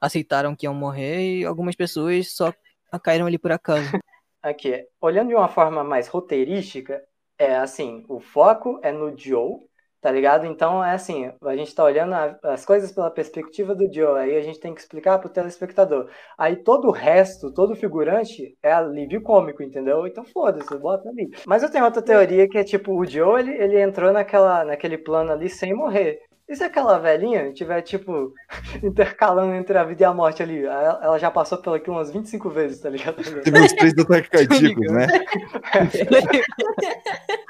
aceitaram 0.00 0.54
que 0.54 0.66
iam 0.66 0.74
morrer 0.74 1.40
e 1.40 1.44
algumas 1.44 1.74
pessoas 1.74 2.32
só 2.32 2.54
caíram 3.02 3.26
ali 3.26 3.38
por 3.38 3.52
acaso. 3.52 3.82
Aqui, 4.42 4.86
olhando 5.00 5.28
de 5.28 5.34
uma 5.34 5.48
forma 5.48 5.84
mais 5.84 6.08
roteirística, 6.08 7.02
é 7.36 7.56
assim, 7.56 8.04
o 8.08 8.20
foco 8.20 8.80
é 8.82 8.90
no 8.90 9.16
Joe, 9.16 9.58
tá 10.00 10.10
ligado? 10.10 10.46
Então 10.46 10.82
é 10.84 10.92
assim, 10.92 11.30
a 11.42 11.56
gente 11.56 11.74
tá 11.74 11.84
olhando 11.84 12.14
a- 12.14 12.38
as 12.44 12.64
coisas 12.64 12.92
pela 12.92 13.10
perspectiva 13.10 13.74
do 13.74 13.92
Joe, 13.92 14.18
aí 14.20 14.36
a 14.36 14.42
gente 14.42 14.60
tem 14.60 14.74
que 14.74 14.80
explicar 14.80 15.18
pro 15.18 15.28
telespectador. 15.28 16.08
Aí 16.38 16.56
todo 16.56 16.88
o 16.88 16.92
resto, 16.92 17.52
todo 17.52 17.76
figurante 17.76 18.56
é 18.62 18.72
alívio 18.72 19.22
cômico, 19.22 19.62
entendeu? 19.62 20.06
Então 20.06 20.24
foda-se, 20.24 20.76
bota 20.78 21.08
ali. 21.08 21.28
Mas 21.46 21.62
eu 21.62 21.70
tenho 21.70 21.84
outra 21.84 22.02
teoria 22.02 22.48
que 22.48 22.58
é 22.58 22.64
tipo, 22.64 22.92
o 22.98 23.04
Joe, 23.06 23.40
ele, 23.40 23.52
ele 23.62 23.80
entrou 23.80 24.12
naquela, 24.12 24.64
naquele 24.64 24.98
plano 24.98 25.32
ali 25.32 25.48
sem 25.48 25.74
morrer. 25.74 26.18
E 26.50 26.56
se 26.56 26.64
aquela 26.64 26.98
velhinha 26.98 27.52
tiver, 27.52 27.80
tipo, 27.80 28.34
intercalando 28.82 29.54
entre 29.54 29.78
a 29.78 29.84
vida 29.84 30.02
e 30.02 30.04
a 30.04 30.12
morte 30.12 30.42
ali? 30.42 30.64
Ela 30.64 30.98
ela 31.00 31.16
já 31.16 31.30
passou 31.30 31.58
pelo 31.58 31.76
aqui 31.76 31.88
umas 31.88 32.10
25 32.10 32.50
vezes, 32.50 32.80
tá 32.80 32.90
ligado? 32.90 33.22
Teve 33.22 33.60
os 33.60 33.72
três 33.72 33.96
ataques 33.96 34.28
cardíacos, 34.28 34.92
né? 34.92 35.06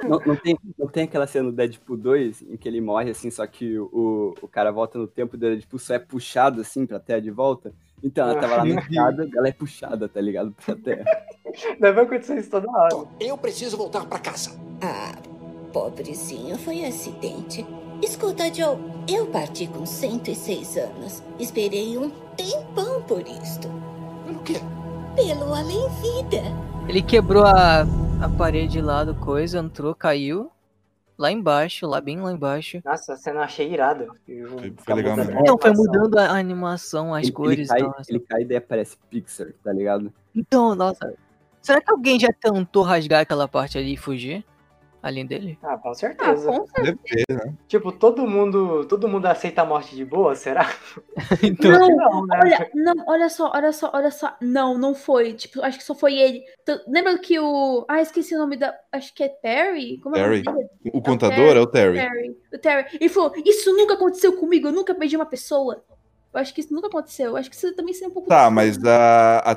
Não, 0.03 0.19
não 0.25 0.35
tem, 0.35 0.59
não 0.79 0.89
tem 0.89 1.05
aquela 1.05 1.27
cena 1.27 1.51
do 1.51 1.53
Deadpool 1.55 1.97
2 1.97 2.43
em 2.43 2.57
que 2.57 2.67
ele 2.67 2.81
morre 2.81 3.11
assim, 3.11 3.31
só 3.31 3.47
que 3.47 3.79
o, 3.79 4.35
o 4.41 4.49
cara 4.49 4.71
volta 4.71 4.99
no 4.99 5.07
tempo 5.07 5.37
do 5.37 5.41
Deadpool 5.41 5.79
só 5.79 5.93
é 5.95 5.99
puxado 5.99 6.63
assim 6.63 6.87
pra 6.87 6.99
terra 6.99 7.21
de 7.21 7.31
volta? 7.31 7.73
Então, 8.03 8.29
ela 8.29 8.41
tava 8.41 8.57
lá 8.57 8.65
na 8.65 8.81
escada, 8.81 9.29
ela 9.37 9.49
é 9.49 9.53
puxada, 9.53 10.09
tá 10.09 10.21
ligado? 10.21 10.55
Pra 10.65 10.75
terra. 10.75 11.05
Deve 11.79 12.01
acontecer 12.01 12.39
isso 12.39 12.51
toda 12.51 12.71
hora. 12.71 13.07
Eu 13.21 13.37
preciso 13.37 13.77
voltar 13.77 14.07
pra 14.07 14.19
casa. 14.19 14.59
Ah, 14.83 15.15
pobrezinho, 15.71 16.57
foi 16.57 16.83
acidente. 16.83 17.65
Escuta, 18.03 18.53
Joe, 18.53 18.79
eu 19.09 19.27
parti 19.27 19.67
com 19.67 19.85
106 19.85 20.77
anos. 20.79 21.23
Esperei 21.39 21.99
um 21.99 22.11
tempão 22.37 23.03
por 23.03 23.21
isto. 23.21 23.69
Pelo 24.25 24.39
quê? 24.43 24.55
Pelo 25.15 25.55
além-vida. 25.55 26.43
Ele 26.89 27.03
quebrou 27.03 27.45
a, 27.45 27.83
a 27.83 28.29
parede 28.39 28.81
lá 28.81 29.05
do 29.05 29.15
coisa, 29.15 29.59
entrou, 29.59 29.95
caiu. 29.95 30.51
Lá 31.19 31.31
embaixo, 31.31 31.87
lá 31.87 32.01
bem 32.01 32.19
lá 32.19 32.33
embaixo. 32.33 32.81
Nossa, 32.83 33.13
essa 33.13 33.23
cena 33.23 33.41
eu 33.41 33.43
achei 33.43 33.71
irada. 33.71 34.07
Foi- 34.25 34.73
foi 34.79 34.95
legal 34.95 35.17
mesmo. 35.17 35.39
Então, 35.39 35.59
foi 35.61 35.71
mudando 35.73 36.17
a 36.19 36.31
animação, 36.39 37.13
as 37.15 37.25
Ele, 37.25 37.27
ele 37.29 37.33
cores 37.35 37.69
cai, 37.69 37.79
e 37.81 37.83
tal. 37.83 37.95
assim. 37.99 38.13
ele 38.13 38.21
cai 38.21 38.41
e 38.41 38.45
daí 38.47 38.57
aparece 38.57 38.97
Pixar, 39.11 39.49
tá 39.63 39.71
ligado? 39.71 40.11
Então, 40.35 40.75
nossa. 40.75 41.13
Será 41.61 41.79
que 41.83 41.91
alguém 41.91 42.19
já 42.19 42.31
tentou 42.33 42.83
rasgar 42.83 43.21
aquela 43.21 43.47
parte 43.47 43.77
ali 43.77 43.93
e 43.93 43.97
fugir? 43.99 44.43
Além 45.03 45.25
dele? 45.25 45.59
Ah, 45.63 45.79
com 45.79 45.89
Ah, 45.91 45.95
certeza. 45.95 46.47
com 46.53 46.83
Deve 46.83 46.99
ter, 46.99 47.25
né? 47.35 47.55
Tipo, 47.67 47.91
todo 47.91 48.27
mundo, 48.27 48.85
todo 48.87 49.09
mundo 49.09 49.27
aceita 49.27 49.63
a 49.63 49.65
morte 49.65 49.97
de 49.97 50.05
boa, 50.05 50.35
será? 50.35 50.67
Então, 51.43 51.71
Não, 51.71 51.89
Não, 51.89 52.27
né? 52.27 52.39
Olha, 52.43 52.71
não, 52.75 52.95
olha 53.07 53.29
só, 53.31 53.51
olha 53.55 53.73
só, 53.73 53.91
olha 53.95 54.11
só. 54.11 54.37
Não, 54.43 54.77
não 54.77 54.95
foi. 54.95 55.33
Tipo, 55.33 55.63
acho 55.63 55.79
que 55.79 55.85
só 55.85 55.95
foi 55.95 56.15
ele. 56.19 56.43
Lembra 56.87 57.19
que 57.19 57.39
o. 57.41 57.85
Ah, 57.89 58.03
esqueci 58.03 58.35
o 58.35 58.39
nome 58.39 58.57
da. 58.57 58.75
Acho 58.93 59.15
que 59.15 59.23
é 59.23 59.29
Terry? 59.29 59.99
Como 60.01 60.17
é 60.17 60.21
o 60.21 60.25
Terry. 60.25 60.43
dele? 60.43 60.69
O 60.93 61.01
contador 61.03 61.57
é 61.57 61.61
o 61.61 61.67
Terry. 61.67 61.99
Terry. 61.99 62.37
O 62.53 62.59
Terry. 62.59 62.99
E 63.01 63.09
falou: 63.09 63.33
Isso 63.45 63.73
nunca 63.75 63.95
aconteceu 63.95 64.37
comigo, 64.37 64.69
eu 64.69 64.73
nunca 64.73 64.95
perdi 64.95 65.17
uma 65.17 65.27
pessoa. 65.27 65.83
Eu 66.33 66.41
acho 66.41 66.55
que 66.55 66.61
isso 66.61 66.73
nunca 66.73 66.87
aconteceu. 66.87 67.27
Eu 67.31 67.37
acho 67.37 67.51
que 67.51 67.57
isso 67.57 67.75
também 67.75 67.93
seria 67.93 68.09
um 68.09 68.13
pouco. 68.13 68.29
Tá, 68.29 68.51
mas 68.51 68.79
a, 68.85 69.39
a, 69.41 69.53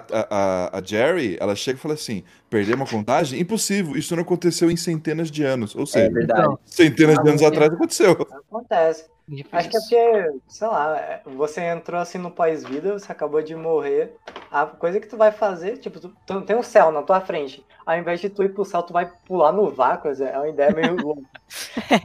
a, 0.71 0.77
a 0.79 0.81
Jerry, 0.83 1.37
ela 1.39 1.55
chega 1.55 1.77
e 1.77 1.81
fala 1.81 1.93
assim: 1.93 2.23
perder 2.49 2.75
uma 2.75 2.87
contagem? 2.87 3.39
Impossível, 3.39 3.95
isso 3.95 4.15
não 4.15 4.23
aconteceu 4.23 4.71
em 4.71 4.75
centenas 4.77 5.29
de 5.29 5.43
anos. 5.43 5.75
Ou 5.75 5.83
É 5.83 5.85
seja, 5.85 6.09
verdade. 6.09 6.41
então, 6.41 6.59
centenas 6.65 7.19
de 7.19 7.29
anos 7.29 7.43
atrás 7.43 7.71
aconteceu. 7.73 8.17
Acontece. 8.31 9.05
Acho 9.51 9.69
que 9.69 9.77
é 9.77 9.79
difícil. 9.79 9.79
porque, 9.79 10.39
sei 10.47 10.67
lá, 10.67 10.97
é, 10.99 11.21
você 11.25 11.61
entrou 11.61 11.99
assim 12.01 12.17
no 12.17 12.31
pós-vida, 12.31 12.93
você 12.93 13.11
acabou 13.11 13.41
de 13.41 13.55
morrer. 13.55 14.13
A 14.51 14.65
coisa 14.65 14.99
que 14.99 15.07
tu 15.07 15.15
vai 15.15 15.31
fazer, 15.31 15.77
tipo, 15.77 15.99
tu, 15.99 16.09
tu 16.25 16.41
tem 16.41 16.55
um 16.55 16.63
céu 16.63 16.91
na 16.91 17.03
tua 17.03 17.21
frente. 17.21 17.65
Ao 17.85 17.97
invés 17.97 18.19
de 18.19 18.29
tu 18.29 18.43
ir 18.43 18.53
pro 18.53 18.65
céu, 18.65 18.83
tu 18.83 18.91
vai 18.93 19.11
pular 19.25 19.51
no 19.53 19.69
vácuo. 19.69 20.09
É 20.09 20.37
uma 20.37 20.49
ideia 20.49 20.71
meio 20.73 20.95
louca. 20.99 21.21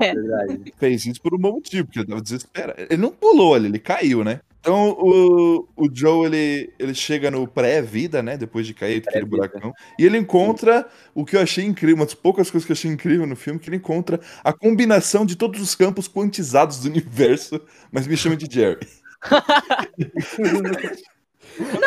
É 0.01 0.13
verdade. 0.15 0.65
Fez 0.77 1.07
isso 1.07 1.21
por 1.21 1.35
um 1.35 1.39
bom 1.39 1.53
motivo, 1.53 1.87
porque 1.87 2.01
ele 2.01 2.09
tava 2.09 2.21
desesperado. 2.23 2.81
Ele 2.83 2.97
não 2.97 3.11
pulou 3.11 3.55
ali, 3.55 3.67
ele 3.67 3.79
caiu, 3.79 4.23
né? 4.25 4.41
Então 4.61 4.91
o, 4.99 5.69
o 5.77 5.89
Joe, 5.93 6.27
ele, 6.27 6.73
ele 6.79 6.95
chega 6.95 7.31
no 7.31 7.47
pré-vida, 7.47 8.23
né? 8.23 8.37
Depois 8.37 8.67
de 8.67 8.75
cair 8.75 9.03
aquele 9.07 9.25
buracão. 9.25 9.73
E 9.99 10.05
ele 10.05 10.19
encontra 10.19 10.87
o 11.15 11.25
que 11.25 11.37
eu 11.37 11.41
achei 11.41 11.65
incrível, 11.65 11.97
uma 11.97 12.05
das 12.05 12.15
poucas 12.15 12.51
coisas 12.51 12.67
que 12.67 12.73
eu 12.73 12.75
achei 12.75 12.91
incrível 12.91 13.27
no 13.27 13.37
filme, 13.37 13.59
que 13.61 13.69
ele 13.69 13.77
encontra 13.77 14.21
a 14.43 14.53
combinação 14.53 15.25
de 15.25 15.37
todos 15.37 15.61
os 15.61 15.75
campos 15.75 16.09
quantizados 16.09 16.81
do 16.81 16.89
universo, 16.89 17.61
mas 17.93 18.07
me 18.07 18.17
chama 18.17 18.37
de 18.37 18.53
Jerry. 18.53 18.81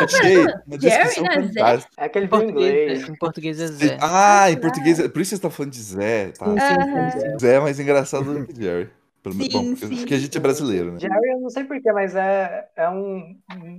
achei 0.00 0.38
uma 0.66 0.78
descrição 0.78 1.24
Jerry, 1.24 1.36
né? 1.40 1.42
Zé? 1.52 1.60
fantástica. 1.60 1.92
É 1.98 2.04
aquele 2.04 2.26
Em 2.26 2.28
filme 2.28 2.50
inglês. 2.50 2.72
português, 3.04 3.08
em 3.08 3.14
português 3.18 3.60
é 3.60 3.66
Zé. 3.68 3.98
Ah, 4.00 4.50
em 4.50 4.56
português, 4.60 4.98
é- 4.98 5.08
por 5.08 5.20
isso 5.22 5.36
você 5.36 5.42
tá 5.42 5.50
falando 5.50 5.72
de 5.72 5.80
Zé, 5.82 6.32
tá? 6.38 6.46
Zé 7.40 7.54
é 7.56 7.60
mais 7.60 7.78
engraçado 7.78 8.32
do 8.34 8.46
que 8.46 8.60
Jerry. 8.62 8.88
Pelo 9.22 9.36
Sim, 9.36 9.48
bom, 9.52 9.76
sim. 9.76 9.88
porque 9.98 10.14
a 10.14 10.18
gente 10.18 10.36
é 10.36 10.40
brasileiro, 10.40 10.92
né? 10.92 10.98
Jerry, 10.98 11.30
eu 11.30 11.40
não 11.40 11.48
sei 11.48 11.62
porquê, 11.62 11.92
mas 11.92 12.16
é, 12.16 12.68
é 12.74 12.88
um, 12.90 13.38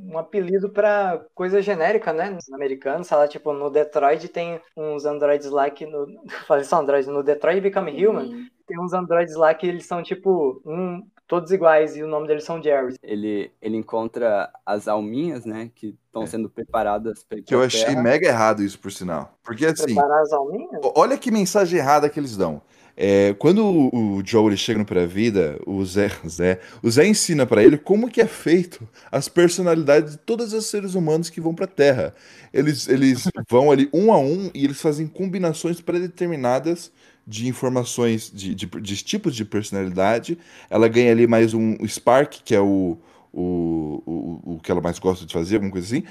um 0.09 0.17
apelido 0.17 0.69
pra 0.69 1.25
coisa 1.35 1.61
genérica, 1.61 2.13
né? 2.13 2.37
No 2.49 2.55
americano, 2.55 3.03
sei 3.03 3.17
lá, 3.17 3.27
tipo, 3.27 3.51
no 3.51 3.69
Detroit 3.69 4.27
tem 4.29 4.61
uns 4.77 5.03
androides 5.05 5.49
lá 5.49 5.69
que 5.69 5.85
no. 5.85 6.07
Falei 6.47 6.63
só 6.63 6.79
android, 6.79 7.07
no 7.09 7.21
Detroit 7.21 7.59
Become 7.59 8.05
Human, 8.07 8.25
Sim. 8.27 8.47
tem 8.65 8.79
uns 8.79 8.93
androides 8.93 9.35
lá 9.35 9.53
que 9.53 9.67
eles 9.67 9.85
são, 9.85 10.01
tipo, 10.01 10.61
um, 10.65 11.03
todos 11.27 11.51
iguais 11.51 11.97
e 11.97 12.03
o 12.03 12.07
nome 12.07 12.25
deles 12.25 12.45
são 12.45 12.63
Jerry. 12.63 12.95
Ele, 13.03 13.51
ele 13.61 13.75
encontra 13.75 14.49
as 14.65 14.87
alminhas, 14.87 15.43
né? 15.45 15.69
Que 15.75 15.97
estão 16.05 16.23
É. 16.23 16.25
sendo 16.25 16.49
preparadas 16.49 17.21
para 17.25 17.41
Que 17.41 17.53
eu 17.53 17.61
achei 17.61 17.95
mega 17.97 18.27
errado 18.27 18.63
isso, 18.63 18.79
por 18.79 18.93
sinal. 18.93 19.37
Porque 19.43 19.65
assim, 19.65 19.83
Preparar 19.85 20.21
as 20.21 20.31
alminhas? 20.31 20.79
olha 20.95 21.17
que 21.17 21.29
mensagem 21.31 21.79
errada 21.79 22.09
que 22.09 22.17
eles 22.17 22.37
dão. 22.37 22.61
É, 22.95 23.33
quando 23.39 23.65
o, 23.65 24.17
o 24.17 24.23
Joe 24.25 24.47
ele 24.47 24.57
chega 24.57 24.77
no 24.77 24.85
pré-vida, 24.85 25.59
o 25.65 25.83
Zé, 25.83 26.11
Zé, 26.27 26.59
o 26.81 26.89
Zé 26.89 27.07
ensina 27.07 27.45
pra 27.45 27.63
ele 27.63 27.77
como 27.77 28.09
que 28.09 28.21
é 28.21 28.27
feito 28.27 28.87
as 29.11 29.27
personalidades 29.27 30.13
de 30.13 30.17
todos 30.19 30.53
os 30.53 30.67
seres 30.67 30.93
humanos 30.93 31.29
que 31.29 31.41
vão 31.41 31.55
pra 31.55 31.67
Terra. 31.67 32.13
Eles, 32.53 32.87
eles 32.87 33.27
vão 33.49 33.71
ali 33.71 33.89
um 33.91 34.13
a 34.13 34.19
um 34.19 34.51
e 34.53 34.63
eles 34.63 34.79
fazem 34.79 35.07
combinações 35.07 35.81
predeterminadas 35.81 36.91
de 37.25 37.47
informações, 37.47 38.29
de, 38.31 38.53
de, 38.53 38.65
de 38.65 39.03
tipos 39.03 39.35
de 39.35 39.45
personalidade. 39.45 40.37
Ela 40.69 40.87
ganha 40.87 41.11
ali 41.11 41.25
mais 41.25 41.53
um 41.53 41.75
Spark, 41.87 42.41
que 42.43 42.53
é 42.53 42.59
o, 42.59 42.97
o, 43.31 44.03
o, 44.05 44.55
o 44.55 44.59
que 44.61 44.69
ela 44.69 44.81
mais 44.81 44.99
gosta 44.99 45.25
de 45.25 45.33
fazer, 45.33 45.55
alguma 45.55 45.71
coisa 45.71 45.87
assim. 45.87 46.03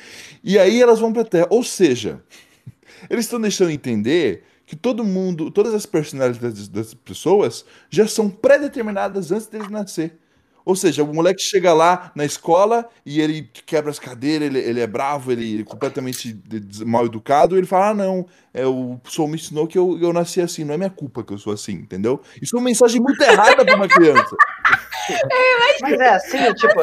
E 0.43 0.59
aí 0.59 0.81
elas 0.81 0.99
vão 0.99 1.13
pra 1.13 1.25
Terra. 1.25 1.47
Ou 1.51 1.63
seja, 1.63 2.23
eles 3.09 3.27
estão 3.27 3.41
deixando 3.41 3.71
entender 3.71 4.43
que 4.73 4.77
todo 4.77 5.05
mundo, 5.05 5.51
todas 5.51 5.75
as 5.75 5.85
personalidades 5.85 6.67
das 6.67 6.95
pessoas 6.95 7.63
já 7.91 8.09
são 8.09 8.31
pré-determinadas 8.31 9.31
antes 9.31 9.47
deles 9.47 9.69
nascer. 9.69 10.17
Ou 10.65 10.75
seja, 10.75 11.05
o 11.05 11.13
moleque 11.13 11.43
chega 11.43 11.75
lá 11.75 12.11
na 12.15 12.25
escola 12.25 12.89
e 13.05 13.21
ele 13.21 13.43
quebra 13.67 13.91
as 13.91 13.99
cadeiras, 13.99 14.49
ele, 14.49 14.59
ele 14.61 14.81
é 14.81 14.87
bravo, 14.87 15.31
ele 15.31 15.61
é 15.61 15.65
completamente 15.65 16.41
mal 16.87 17.05
educado, 17.05 17.55
e 17.55 17.59
ele 17.59 17.67
fala: 17.67 17.91
Ah, 17.91 17.95
não, 17.95 18.27
é, 18.55 18.67
o 18.67 18.99
Sol 19.05 19.29
me 19.29 19.35
ensinou 19.35 19.67
que 19.67 19.77
eu, 19.77 19.99
eu 20.01 20.11
nasci 20.11 20.41
assim, 20.41 20.65
não 20.65 20.73
é 20.73 20.79
minha 20.79 20.89
culpa 20.89 21.23
que 21.23 21.35
eu 21.35 21.39
sou 21.39 21.53
assim, 21.53 21.73
entendeu? 21.73 22.23
Isso 22.41 22.57
é 22.57 22.59
uma 22.59 22.65
mensagem 22.65 22.99
muito 22.99 23.21
errada 23.23 23.67
pra 23.67 23.77
uma 23.77 23.89
criança. 23.89 24.35
Mas 25.83 26.01
é 26.01 26.09
assim, 26.15 26.55
tipo, 26.55 26.81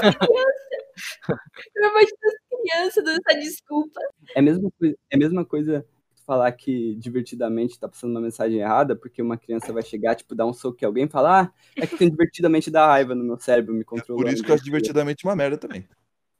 Eu 1.76 1.90
imagino 1.90 2.18
as 2.28 2.62
crianças 2.62 3.04
dando 3.04 3.20
essa 3.26 3.40
desculpa. 3.40 4.00
É 4.36 4.40
a 4.40 4.44
mesma 4.44 4.70
coisa, 4.78 4.96
é 5.10 5.16
a 5.16 5.20
mesma 5.20 5.44
coisa 5.44 5.86
falar 6.30 6.52
que 6.52 6.94
divertidamente 6.96 7.80
tá 7.80 7.88
passando 7.88 8.12
uma 8.12 8.22
mensagem 8.22 8.60
errada, 8.60 8.96
porque 8.96 9.20
uma 9.20 9.36
criança 9.36 9.74
vai 9.74 9.82
chegar, 9.82 10.14
tipo, 10.14 10.36
dar 10.36 10.46
um 10.46 10.54
soco 10.54 10.78
em 10.80 10.86
alguém 10.86 11.06
e 11.06 11.10
falar, 11.10 11.46
ah, 11.46 11.54
é 11.76 11.88
que 11.88 11.98
tem 11.98 12.08
divertidamente 12.08 12.70
dá 12.70 12.86
raiva 12.86 13.16
no 13.16 13.24
meu 13.24 13.40
cérebro, 13.40 13.74
me 13.74 13.84
controlando. 13.84 14.28
Por 14.28 14.32
isso 14.32 14.44
que 14.44 14.52
eu 14.52 14.54
acho 14.54 14.64
divertidamente 14.64 15.26
uma 15.26 15.36
merda 15.36 15.58
também. 15.58 15.88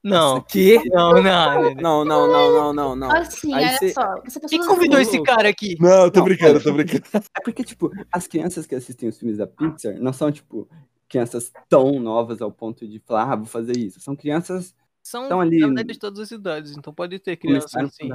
Não. 0.00 0.40
Que? 0.42 0.76
Não, 0.90 1.12
não, 1.14 1.22
não. 1.22 1.74
Não, 1.74 2.04
não, 2.04 2.28
não, 2.28 2.52
não, 2.52 2.72
não, 2.72 2.96
não. 2.96 3.10
Assim, 3.10 3.52
Aí 3.52 3.66
olha 3.66 3.78
cê- 3.78 3.92
só. 3.92 4.14
Você 4.24 4.40
Quem 4.48 4.64
convidou 4.64 5.00
esse 5.00 5.20
cara 5.24 5.48
aqui? 5.48 5.76
Não, 5.80 6.04
eu 6.04 6.10
tô 6.12 6.20
Não, 6.20 6.24
brincando, 6.26 6.58
eu 6.58 6.62
tô 6.62 6.72
brincando. 6.72 7.02
É 7.12 7.40
porque, 7.42 7.64
tipo, 7.64 7.90
as 8.12 8.28
crianças 8.28 8.64
que 8.64 8.76
assistem 8.76 9.08
os 9.08 9.18
filmes 9.18 9.38
da 9.38 9.46
Pixar 9.48 9.98
não 10.00 10.12
são, 10.12 10.30
tipo, 10.30 10.68
crianças 11.08 11.52
tão 11.68 11.98
novas 11.98 12.40
ao 12.40 12.52
ponto 12.52 12.86
de 12.86 13.00
falar, 13.00 13.32
ah, 13.32 13.36
vou 13.36 13.46
fazer 13.46 13.76
isso. 13.76 14.00
São 14.00 14.14
crianças 14.14 14.72
São, 15.02 15.40
ali- 15.40 15.58
verdade, 15.58 15.92
de 15.94 15.98
todas 15.98 16.20
as 16.20 16.30
idades, 16.30 16.76
então 16.76 16.94
pode 16.94 17.18
ter 17.18 17.36
crianças 17.36 17.74
assim. 17.74 18.08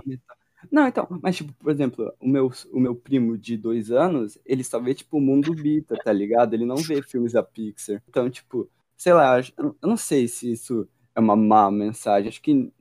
Não, 0.71 0.87
então, 0.87 1.07
mas, 1.21 1.35
tipo, 1.35 1.53
por 1.53 1.71
exemplo, 1.71 2.13
o 2.19 2.27
meu, 2.27 2.51
o 2.71 2.79
meu 2.79 2.95
primo 2.95 3.37
de 3.37 3.57
dois 3.57 3.91
anos, 3.91 4.37
ele 4.45 4.63
só 4.63 4.79
vê, 4.79 4.93
tipo, 4.93 5.17
o 5.17 5.21
mundo 5.21 5.53
Bita, 5.53 5.95
tá 5.95 6.11
ligado? 6.11 6.53
Ele 6.53 6.65
não 6.65 6.77
vê 6.77 7.01
filmes 7.01 7.33
da 7.33 7.43
Pixar. 7.43 8.01
Então, 8.07 8.29
tipo, 8.29 8.69
sei 8.95 9.13
lá, 9.13 9.39
eu 9.57 9.75
não 9.81 9.97
sei 9.97 10.27
se 10.27 10.51
isso 10.51 10.87
é 11.13 11.19
uma 11.19 11.35
má 11.35 11.71
mensagem. 11.71 12.29
Acho 12.29 12.41
que 12.41 12.71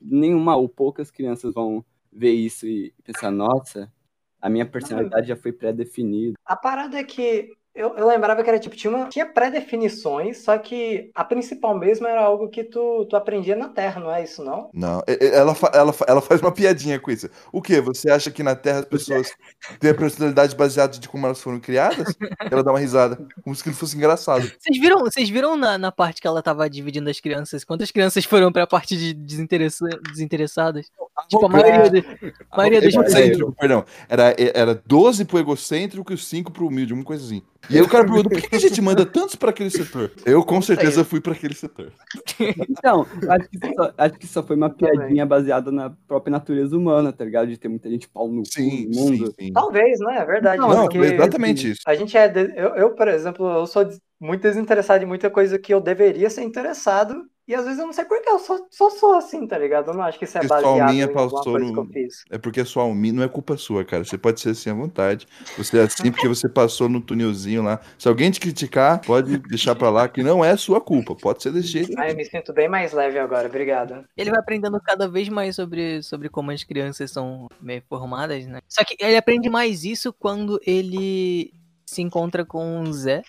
nenhuma 0.00 0.56
ou 0.56 0.68
poucas 0.68 1.10
crianças 1.10 1.54
vão 1.54 1.84
ver 2.12 2.32
isso 2.32 2.66
e 2.66 2.92
pensar, 3.04 3.30
nossa, 3.30 3.92
a 4.40 4.48
minha 4.48 4.66
personalidade 4.66 5.28
já 5.28 5.36
foi 5.36 5.52
pré-definida. 5.52 6.34
a 6.44 6.56
parada 6.56 6.98
é 6.98 7.04
que 7.04 7.52
eu, 7.80 7.96
eu 7.96 8.06
lembrava 8.06 8.42
que 8.42 8.48
era 8.50 8.58
tipo, 8.58 8.76
tinha, 8.76 8.94
uma, 8.94 9.08
tinha 9.08 9.26
pré-definições, 9.26 10.38
só 10.42 10.56
que 10.58 11.10
a 11.14 11.24
principal 11.24 11.76
mesmo 11.78 12.06
era 12.06 12.20
algo 12.22 12.48
que 12.48 12.64
tu, 12.64 13.06
tu 13.06 13.16
aprendia 13.16 13.56
na 13.56 13.68
Terra, 13.68 14.00
não 14.00 14.12
é 14.14 14.22
isso, 14.22 14.44
não? 14.44 14.70
Não, 14.72 15.02
ela, 15.06 15.54
fa- 15.54 15.70
ela, 15.74 15.94
ela 16.06 16.20
faz 16.20 16.40
uma 16.40 16.52
piadinha 16.52 16.98
com 16.98 17.10
isso. 17.10 17.28
O 17.52 17.62
quê? 17.62 17.80
Você 17.80 18.10
acha 18.10 18.30
que 18.30 18.42
na 18.42 18.54
Terra 18.54 18.80
as 18.80 18.84
pessoas 18.84 19.30
têm 19.78 19.90
a 19.90 19.94
personalidade 19.94 20.54
baseada 20.56 20.98
de 20.98 21.08
como 21.08 21.26
elas 21.26 21.40
foram 21.40 21.60
criadas? 21.60 22.14
Ela 22.50 22.62
dá 22.62 22.70
uma 22.72 22.78
risada, 22.78 23.16
como 23.42 23.54
se 23.54 23.62
aquilo 23.62 23.74
fosse 23.76 23.96
engraçado. 23.96 24.42
Vocês 24.58 24.78
viram, 24.80 24.98
vocês 25.00 25.28
viram 25.28 25.56
na, 25.56 25.78
na 25.78 25.92
parte 25.92 26.20
que 26.20 26.26
ela 26.26 26.42
tava 26.42 26.68
dividindo 26.68 27.08
as 27.08 27.20
crianças? 27.20 27.64
Quantas 27.64 27.90
crianças 27.90 28.24
foram 28.24 28.52
pra 28.52 28.66
parte 28.66 28.96
de 28.96 29.14
desinteressa- 29.14 29.88
desinteressadas? 30.10 30.86
Tipo, 31.28 31.46
a 31.46 31.48
maioria, 31.48 31.90
de- 31.90 32.04
a 32.50 32.56
maioria 32.56 32.80
das 32.80 32.92
crianças. 32.92 33.14
Egocêntrico, 33.14 33.54
perdão. 33.58 33.84
Era, 34.08 34.34
era 34.54 34.82
12 34.86 35.24
pro 35.24 35.38
egocêntrico 35.38 36.12
e 36.12 36.18
5 36.18 36.50
pro 36.50 36.66
humilde, 36.66 36.94
uma 36.94 37.04
coisa 37.04 37.24
assim. 37.24 37.42
E 37.68 37.76
aí 37.76 37.82
o 37.82 37.88
cara 37.88 38.04
pergunta, 38.04 38.30
por 38.30 38.40
que 38.40 38.56
a 38.56 38.58
gente 38.58 38.80
manda 38.80 39.04
tantos 39.04 39.34
pra 39.36 39.50
aquele 39.50 39.70
setor? 39.70 40.10
Eu 40.24 40.42
com 40.44 40.60
certeza 40.62 41.04
fui 41.04 41.20
pra 41.20 41.32
aquele 41.32 41.54
setor. 41.54 41.92
Então, 42.68 43.06
acho 43.28 43.48
que, 43.48 43.74
só, 43.74 43.92
acho 43.98 44.14
que 44.14 44.26
só 44.26 44.42
foi 44.42 44.56
uma 44.56 44.70
Também. 44.70 44.96
piadinha 44.98 45.26
baseada 45.26 45.70
na 45.70 45.90
própria 46.08 46.32
natureza 46.32 46.76
humana, 46.76 47.12
tá 47.12 47.24
ligado? 47.24 47.48
De 47.48 47.56
ter 47.58 47.68
muita 47.68 47.88
gente 47.90 48.08
pau 48.08 48.28
no 48.28 48.44
Sim, 48.44 48.86
no 48.88 49.00
mundo. 49.00 49.26
sim, 49.26 49.34
sim. 49.46 49.52
Talvez, 49.52 50.00
né? 50.00 50.18
É 50.18 50.24
verdade. 50.24 50.58
Não, 50.60 50.80
porque 50.82 50.98
foi 50.98 51.14
exatamente 51.14 51.70
isso. 51.72 51.80
A 51.86 51.94
gente 51.94 52.16
é. 52.16 52.28
de- 52.28 52.52
Eu, 52.56 52.68
eu, 52.76 52.90
por 52.94 53.06
exemplo, 53.08 53.46
eu 53.48 53.66
sou 53.66 53.88
muito 54.20 54.42
desinteressado 54.42 55.02
em 55.02 55.06
muita 55.06 55.30
coisa 55.30 55.58
que 55.58 55.72
eu 55.72 55.80
deveria 55.80 56.28
ser 56.28 56.42
interessado. 56.42 57.24
E 57.48 57.54
às 57.54 57.64
vezes 57.64 57.80
eu 57.80 57.86
não 57.86 57.92
sei 57.92 58.04
porquê, 58.04 58.28
eu 58.28 58.38
só, 58.38 58.60
só 58.70 58.90
sou 58.90 59.14
assim, 59.14 59.44
tá 59.44 59.58
ligado? 59.58 59.90
Eu 59.90 59.94
não 59.94 60.02
acho 60.04 60.16
que 60.16 60.24
isso 60.24 60.38
é 60.38 60.42
sua 60.42 60.48
baseado 60.48 60.76
em 60.76 60.80
alminha 60.82 61.08
passou 61.08 61.42
coisa 61.42 61.66
no- 61.66 61.72
que 61.72 61.78
eu 61.80 61.86
fiz. 61.86 62.24
É 62.30 62.38
porque 62.38 62.60
a 62.60 62.64
sua 62.64 62.84
alminha 62.84 63.14
não 63.14 63.22
é 63.24 63.28
culpa 63.28 63.56
sua, 63.56 63.84
cara. 63.84 64.04
Você 64.04 64.16
pode 64.16 64.40
ser 64.40 64.50
assim 64.50 64.70
à 64.70 64.74
vontade. 64.74 65.26
Você 65.58 65.78
é 65.78 65.82
assim 65.82 66.12
porque 66.12 66.28
você 66.28 66.48
passou 66.48 66.88
no 66.88 67.00
tunelzinho 67.00 67.62
lá. 67.64 67.80
Se 67.98 68.06
alguém 68.06 68.30
te 68.30 68.38
criticar, 68.38 69.00
pode 69.00 69.36
deixar 69.38 69.74
pra 69.74 69.90
lá 69.90 70.08
que 70.08 70.22
não 70.22 70.44
é 70.44 70.56
sua 70.56 70.80
culpa. 70.80 71.16
Pode 71.16 71.42
ser 71.42 71.50
desse 71.52 71.66
jeito. 71.68 71.92
Ah, 71.98 72.08
eu 72.08 72.14
me 72.14 72.24
sinto 72.24 72.52
bem 72.52 72.68
mais 72.68 72.92
leve 72.92 73.18
agora, 73.18 73.48
obrigado. 73.48 74.04
Ele 74.16 74.30
vai 74.30 74.38
aprendendo 74.38 74.80
cada 74.80 75.08
vez 75.08 75.28
mais 75.28 75.56
sobre, 75.56 76.04
sobre 76.04 76.28
como 76.28 76.52
as 76.52 76.62
crianças 76.62 77.10
são 77.10 77.48
meio 77.60 77.82
formadas, 77.88 78.46
né? 78.46 78.60
Só 78.68 78.84
que 78.84 78.94
ele 79.00 79.16
aprende 79.16 79.50
mais 79.50 79.82
isso 79.82 80.12
quando 80.12 80.60
ele 80.64 81.52
se 81.84 82.00
encontra 82.00 82.44
com 82.44 82.82
o 82.82 82.92
Zé. 82.92 83.22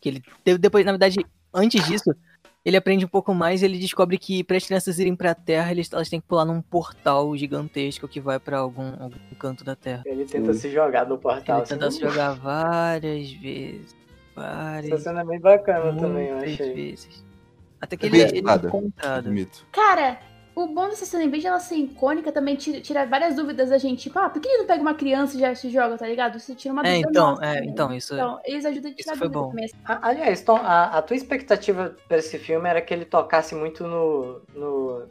Que 0.00 0.08
ele 0.08 0.22
de- 0.44 0.58
depois, 0.58 0.84
na 0.84 0.92
verdade, 0.92 1.24
antes 1.52 1.84
disso, 1.86 2.14
ele 2.64 2.76
aprende 2.76 3.04
um 3.04 3.08
pouco 3.08 3.32
mais 3.34 3.62
e 3.62 3.64
ele 3.64 3.78
descobre 3.78 4.18
que 4.18 4.42
para 4.42 4.56
as 4.56 4.64
crianças 4.66 4.98
irem 4.98 5.14
pra 5.14 5.34
Terra, 5.34 5.70
eles, 5.70 5.92
elas 5.92 6.08
têm 6.08 6.20
que 6.20 6.26
pular 6.26 6.44
num 6.44 6.60
portal 6.60 7.36
gigantesco 7.36 8.08
que 8.08 8.20
vai 8.20 8.38
pra 8.40 8.58
algum, 8.58 8.88
algum 9.00 9.18
canto 9.38 9.64
da 9.64 9.76
Terra. 9.76 10.02
Ele 10.06 10.24
tenta 10.24 10.52
se 10.54 10.70
jogar 10.70 11.06
no 11.06 11.16
portal. 11.18 11.58
Ele 11.58 11.66
tenta 11.66 11.86
assim. 11.86 11.98
se 11.98 12.02
jogar 12.04 12.32
várias 12.34 13.30
vezes. 13.32 13.94
Essa 14.36 14.42
Várias 14.42 15.02
cena 15.02 15.20
é 15.22 15.24
bem 15.24 15.40
bacana 15.40 15.98
também, 15.98 16.28
eu 16.28 16.36
achei. 16.38 16.74
vezes. 16.74 17.24
Até 17.80 17.96
que 17.96 18.04
É 18.04 18.08
ele, 18.08 18.20
ele 18.20 18.36
é 18.36 18.38
encontrado. 18.40 19.30
Cara, 19.72 20.20
o 20.56 20.66
bom 20.68 20.88
dessa 20.88 21.04
cena, 21.04 21.22
em 21.22 21.28
vez 21.30 21.42
de 21.42 21.48
ela 21.48 21.60
ser 21.60 21.76
icônica, 21.76 22.32
também 22.32 22.56
tira, 22.56 22.80
tira 22.80 23.04
várias 23.06 23.36
dúvidas 23.36 23.68
da 23.70 23.78
gente. 23.78 24.04
Tipo, 24.04 24.18
ah, 24.18 24.28
por 24.30 24.40
que 24.40 24.48
ele 24.48 24.58
não 24.58 24.66
pega 24.66 24.80
uma 24.82 24.94
criança 24.94 25.36
e 25.36 25.40
já 25.40 25.54
se 25.54 25.68
joga, 25.70 25.96
tá 25.98 26.06
ligado? 26.08 26.40
Você 26.40 26.54
tira 26.54 26.72
uma 26.72 26.82
É, 26.82 26.94
dúvida 26.94 27.10
então, 27.10 27.30
nossa 27.30 27.44
é, 27.44 27.54
também. 27.56 27.68
então, 27.70 27.92
isso- 27.94 28.14
Então, 28.14 28.40
eles 28.44 28.64
ajudam 28.64 28.90
a 28.90 28.94
tirar 28.94 29.12
isso 29.12 29.18
foi 29.18 29.28
dúvida 29.28 29.40
bom. 29.40 29.50
também. 29.50 29.70
A- 29.84 30.08
Aliás, 30.08 30.40
Tom, 30.42 30.56
a, 30.56 30.84
a 30.98 31.02
tua 31.02 31.14
expectativa 31.16 31.94
pra 32.08 32.16
esse 32.18 32.38
filme 32.38 32.68
era 32.68 32.80
que 32.80 32.92
ele 32.94 33.04
tocasse 33.04 33.54
muito 33.54 33.86
no, 33.86 34.40
no, 34.54 35.02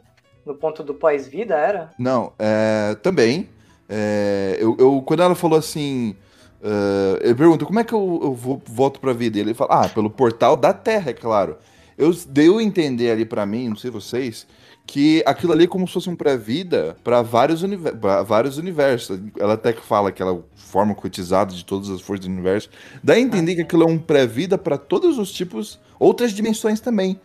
no 0.44 0.54
ponto 0.56 0.82
do 0.82 0.92
pós-vida, 0.94 1.54
era? 1.54 1.90
Não, 1.98 2.32
é, 2.38 2.96
também. 3.02 3.48
é, 3.88 4.56
eu, 4.58 4.76
eu- 4.80 5.00
quando 5.06 5.22
ela 5.22 5.34
falou 5.36 5.58
assim. 5.58 6.16
é, 6.60 7.26
ele 7.26 7.34
pergunta 7.36 7.64
como 7.64 7.78
é 7.78 7.84
que 7.84 7.92
eu, 7.92 8.20
eu 8.22 8.32
vou, 8.34 8.60
volto 8.66 8.98
pra 8.98 9.12
vida? 9.12 9.38
E 9.38 9.40
ele 9.42 9.54
fala, 9.54 9.84
ah, 9.84 9.88
pelo 9.88 10.10
portal 10.10 10.56
da 10.56 10.72
Terra, 10.72 11.10
é 11.10 11.14
claro. 11.14 11.56
Eu 11.96 12.12
deu 12.28 12.58
a 12.58 12.62
entender 12.62 13.10
ali 13.12 13.24
pra 13.24 13.46
mim, 13.46 13.68
não 13.68 13.76
sei 13.76 13.90
vocês, 13.90 14.46
que 14.86 15.22
aquilo 15.26 15.52
ali 15.52 15.64
é 15.64 15.66
como 15.66 15.86
se 15.86 15.94
fosse 15.94 16.08
um 16.08 16.14
pré-vida 16.14 16.96
pra 17.02 17.20
vários, 17.20 17.62
pra 18.00 18.22
vários 18.22 18.56
universos. 18.56 19.18
Ela 19.38 19.54
até 19.54 19.72
que 19.72 19.82
fala 19.82 20.10
aquela 20.10 20.44
forma 20.54 20.94
cotizada 20.94 21.52
de 21.52 21.64
todas 21.64 21.90
as 21.90 22.00
forças 22.00 22.26
do 22.26 22.32
universo. 22.32 22.70
Dá 23.02 23.14
a 23.14 23.20
entender 23.20 23.56
que 23.56 23.62
aquilo 23.62 23.82
é 23.82 23.86
um 23.86 23.98
pré-vida 23.98 24.56
pra 24.56 24.78
todos 24.78 25.18
os 25.18 25.32
tipos, 25.32 25.80
outras 25.98 26.32
dimensões 26.32 26.78
também. 26.78 27.18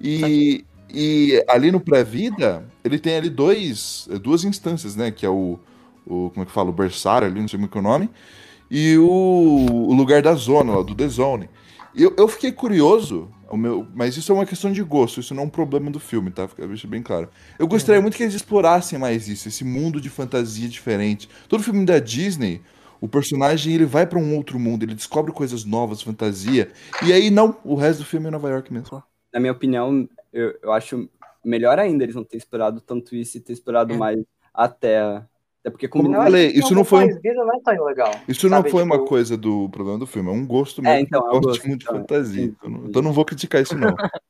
E, 0.00 0.64
e 0.88 1.44
ali 1.48 1.72
no 1.72 1.80
pré-vida, 1.80 2.64
ele 2.84 2.98
tem 2.98 3.16
ali 3.16 3.28
dois, 3.28 4.08
duas 4.22 4.44
instâncias, 4.44 4.94
né? 4.94 5.10
Que 5.10 5.26
é 5.26 5.30
o, 5.30 5.58
o 6.06 6.30
como 6.30 6.42
é 6.42 6.46
que 6.46 6.52
fala? 6.52 6.70
O 6.70 6.72
berçário 6.72 7.26
ali, 7.26 7.40
não 7.40 7.48
sei 7.48 7.58
como 7.58 7.68
é 7.68 7.72
que 7.72 7.76
é 7.76 7.80
o 7.80 7.84
nome. 7.84 8.10
E 8.70 8.96
o, 8.98 9.88
o 9.88 9.94
lugar 9.94 10.22
da 10.22 10.34
zona, 10.34 10.76
lá, 10.76 10.82
do 10.82 10.94
The 10.94 11.08
Zone. 11.08 11.48
Eu, 11.92 12.14
eu 12.16 12.28
fiquei 12.28 12.52
curioso, 12.52 13.28
o 13.50 13.56
meu, 13.56 13.86
mas 13.94 14.16
isso 14.16 14.30
é 14.32 14.34
uma 14.34 14.46
questão 14.46 14.72
de 14.72 14.82
gosto, 14.82 15.20
isso 15.20 15.34
não 15.34 15.42
é 15.42 15.46
um 15.46 15.50
problema 15.50 15.90
do 15.90 16.00
filme, 16.00 16.30
tá? 16.30 16.46
Fica 16.48 16.66
deixa 16.66 16.86
bem 16.88 17.02
claro. 17.02 17.28
Eu 17.58 17.66
gostaria 17.68 18.00
muito 18.00 18.16
que 18.16 18.22
eles 18.22 18.34
explorassem 18.34 18.98
mais 18.98 19.28
isso, 19.28 19.48
esse 19.48 19.64
mundo 19.64 20.00
de 20.00 20.08
fantasia 20.10 20.68
diferente. 20.68 21.28
Todo 21.48 21.62
filme 21.62 21.84
da 21.84 21.98
Disney, 21.98 22.62
O 23.02 23.08
personagem 23.08 23.72
ele 23.74 23.86
vai 23.86 24.06
pra 24.06 24.18
um 24.18 24.36
outro 24.36 24.58
mundo, 24.58 24.82
ele 24.82 24.94
descobre 24.94 25.32
coisas 25.32 25.64
novas, 25.64 26.02
fantasia. 26.02 26.70
E 27.02 27.12
aí 27.14 27.30
não, 27.30 27.56
o 27.64 27.74
resto 27.74 28.00
do 28.00 28.04
filme 28.04 28.26
é 28.28 28.30
Nova 28.30 28.50
York 28.50 28.70
mesmo. 28.72 29.02
Na 29.32 29.40
minha 29.40 29.52
opinião, 29.52 30.06
eu, 30.32 30.58
eu 30.62 30.70
acho 30.72 31.08
melhor 31.42 31.78
ainda 31.78 32.04
eles 32.04 32.14
não 32.14 32.24
terem 32.24 32.38
explorado 32.38 32.80
tanto 32.80 33.16
isso 33.16 33.38
e 33.38 33.40
ter 33.40 33.54
explorado 33.54 33.94
É. 33.94 33.96
mais 33.96 34.18
a 34.52 34.68
Terra. 34.68 35.28
Até 35.60 35.70
porque 35.70 35.88
como 35.88 36.08
Como 36.08 36.16
Eu 36.16 36.22
falei, 36.22 36.48
isso 36.52 36.74
não 36.74 36.84
foi 36.84 37.04
um- 37.06 37.20
Vida 37.22 37.34
não 37.44 37.54
é 37.54 37.60
tão 37.62 37.84
legal. 37.84 38.28
Isso 38.28 38.48
não 38.48 38.64
sabe? 38.64 38.64
foi 38.64 38.82
uma 38.82 38.98
Tipo, 38.98 39.04
coisa 39.04 39.36
do 39.36 39.68
problema 39.70 39.98
do 39.98 40.06
filme, 40.06 40.28
é 40.30 40.32
um 40.32 40.46
gosto 40.46 40.82
É, 40.84 41.00
mesmo. 41.00 41.00
então, 41.00 41.26
eu 41.28 41.36
é 41.36 41.38
um 41.38 41.40
gosto 41.40 41.66
gosto, 41.66 41.68
muito 41.68 41.80
de 41.82 41.86
então, 41.86 41.98
fantasia. 41.98 42.44
entendi. 42.44 42.56
Então, 42.56 42.70
não- 42.70 42.86
então 42.86 43.02
não 43.02 43.12
vou 43.12 43.24
criticar 43.24 43.60
isso, 43.62 43.76
não. 43.76 43.98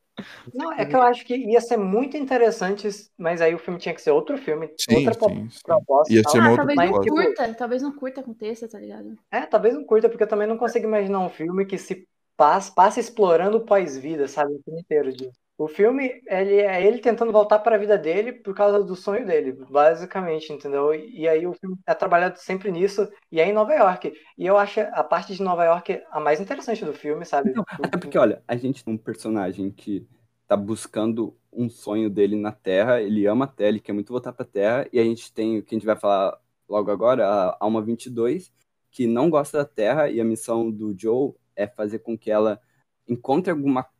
Não, 0.52 0.72
é 0.72 0.84
que 0.86 0.96
eu 0.96 1.02
acho 1.02 1.24
que 1.24 1.34
ia 1.36 1.60
ser 1.60 1.76
muito 1.76 2.16
interessante, 2.16 2.88
mas 3.18 3.40
aí 3.40 3.54
o 3.54 3.58
filme 3.58 3.78
tinha 3.78 3.94
que 3.94 4.00
ser 4.02 4.10
outro 4.10 4.36
filme, 4.38 4.70
Sim, 4.76 4.86
outra 4.86 5.14
sim, 5.20 5.48
sim. 5.50 5.62
proposta. 5.64 6.14
e 6.14 6.14
Ia 6.14 6.24
ser 6.24 6.40
uma 6.40 6.50
Ah, 6.50 6.52
outra 6.52 6.68
talvez 6.68 6.80
não 6.82 6.94
proposta. 6.94 7.04
curta, 7.04 7.54
talvez 7.54 7.82
não 7.82 7.94
curta 7.96 8.22
com 8.22 8.34
texto, 8.34 8.68
tá 8.68 8.78
ligado? 8.78 9.16
É, 9.30 9.46
talvez 9.46 9.74
não 9.74 9.84
curta, 9.84 10.08
porque 10.08 10.24
eu 10.24 10.28
também 10.28 10.48
não 10.48 10.58
consigo 10.58 10.86
imaginar 10.86 11.20
um 11.20 11.30
filme 11.30 11.66
que 11.66 11.78
se 11.78 12.08
passa, 12.36 12.72
passa 12.74 13.00
explorando 13.00 13.58
o 13.58 13.64
pós-vida, 13.64 14.26
sabe? 14.28 14.54
O 14.54 14.62
filme 14.62 14.80
inteiro 14.80 15.12
disso. 15.12 15.38
O 15.60 15.68
filme, 15.68 16.22
ele 16.26 16.54
é 16.54 16.82
ele 16.86 17.00
tentando 17.00 17.30
voltar 17.30 17.58
para 17.58 17.76
a 17.76 17.78
vida 17.78 17.98
dele 17.98 18.32
por 18.32 18.54
causa 18.54 18.82
do 18.82 18.96
sonho 18.96 19.26
dele, 19.26 19.52
basicamente, 19.68 20.50
entendeu? 20.50 20.94
E 20.94 21.28
aí 21.28 21.46
o 21.46 21.52
filme 21.52 21.76
é 21.86 21.92
trabalhado 21.92 22.38
sempre 22.38 22.70
nisso, 22.72 23.06
e 23.30 23.38
é 23.38 23.46
em 23.46 23.52
Nova 23.52 23.74
York. 23.74 24.10
E 24.38 24.46
eu 24.46 24.56
acho 24.56 24.80
a 24.80 25.04
parte 25.04 25.34
de 25.34 25.42
Nova 25.42 25.62
York 25.66 26.02
a 26.10 26.18
mais 26.18 26.40
interessante 26.40 26.82
do 26.82 26.94
filme, 26.94 27.26
sabe? 27.26 27.50
Então, 27.50 27.62
Até 27.68 27.98
porque, 27.98 28.16
olha, 28.16 28.42
a 28.48 28.56
gente 28.56 28.82
tem 28.82 28.94
um 28.94 28.96
personagem 28.96 29.70
que 29.70 30.08
tá 30.48 30.56
buscando 30.56 31.36
um 31.52 31.68
sonho 31.68 32.08
dele 32.08 32.36
na 32.36 32.52
Terra, 32.52 33.02
ele 33.02 33.26
ama 33.26 33.44
a 33.44 33.48
Terra, 33.48 33.68
ele 33.68 33.80
quer 33.80 33.92
muito 33.92 34.14
voltar 34.14 34.32
pra 34.32 34.46
Terra, 34.46 34.88
e 34.90 34.98
a 34.98 35.04
gente 35.04 35.30
tem 35.30 35.58
o 35.58 35.62
que 35.62 35.74
a 35.74 35.76
gente 35.76 35.86
vai 35.86 35.96
falar 35.96 36.40
logo 36.66 36.90
agora, 36.90 37.28
a 37.28 37.56
Alma 37.60 37.82
22, 37.82 38.50
que 38.90 39.06
não 39.06 39.28
gosta 39.28 39.58
da 39.58 39.64
Terra, 39.66 40.08
e 40.08 40.22
a 40.22 40.24
missão 40.24 40.70
do 40.70 40.98
Joe 40.98 41.34
é 41.54 41.66
fazer 41.66 41.98
com 41.98 42.16
que 42.16 42.30
ela 42.30 42.58
encontre 43.06 43.50
alguma 43.50 43.82
coisa 43.82 43.99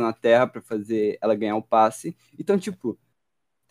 na 0.00 0.12
Terra 0.12 0.46
pra 0.46 0.60
fazer 0.62 1.18
ela 1.20 1.34
ganhar 1.34 1.56
o 1.56 1.62
passe. 1.62 2.16
Então, 2.38 2.58
tipo, 2.58 2.98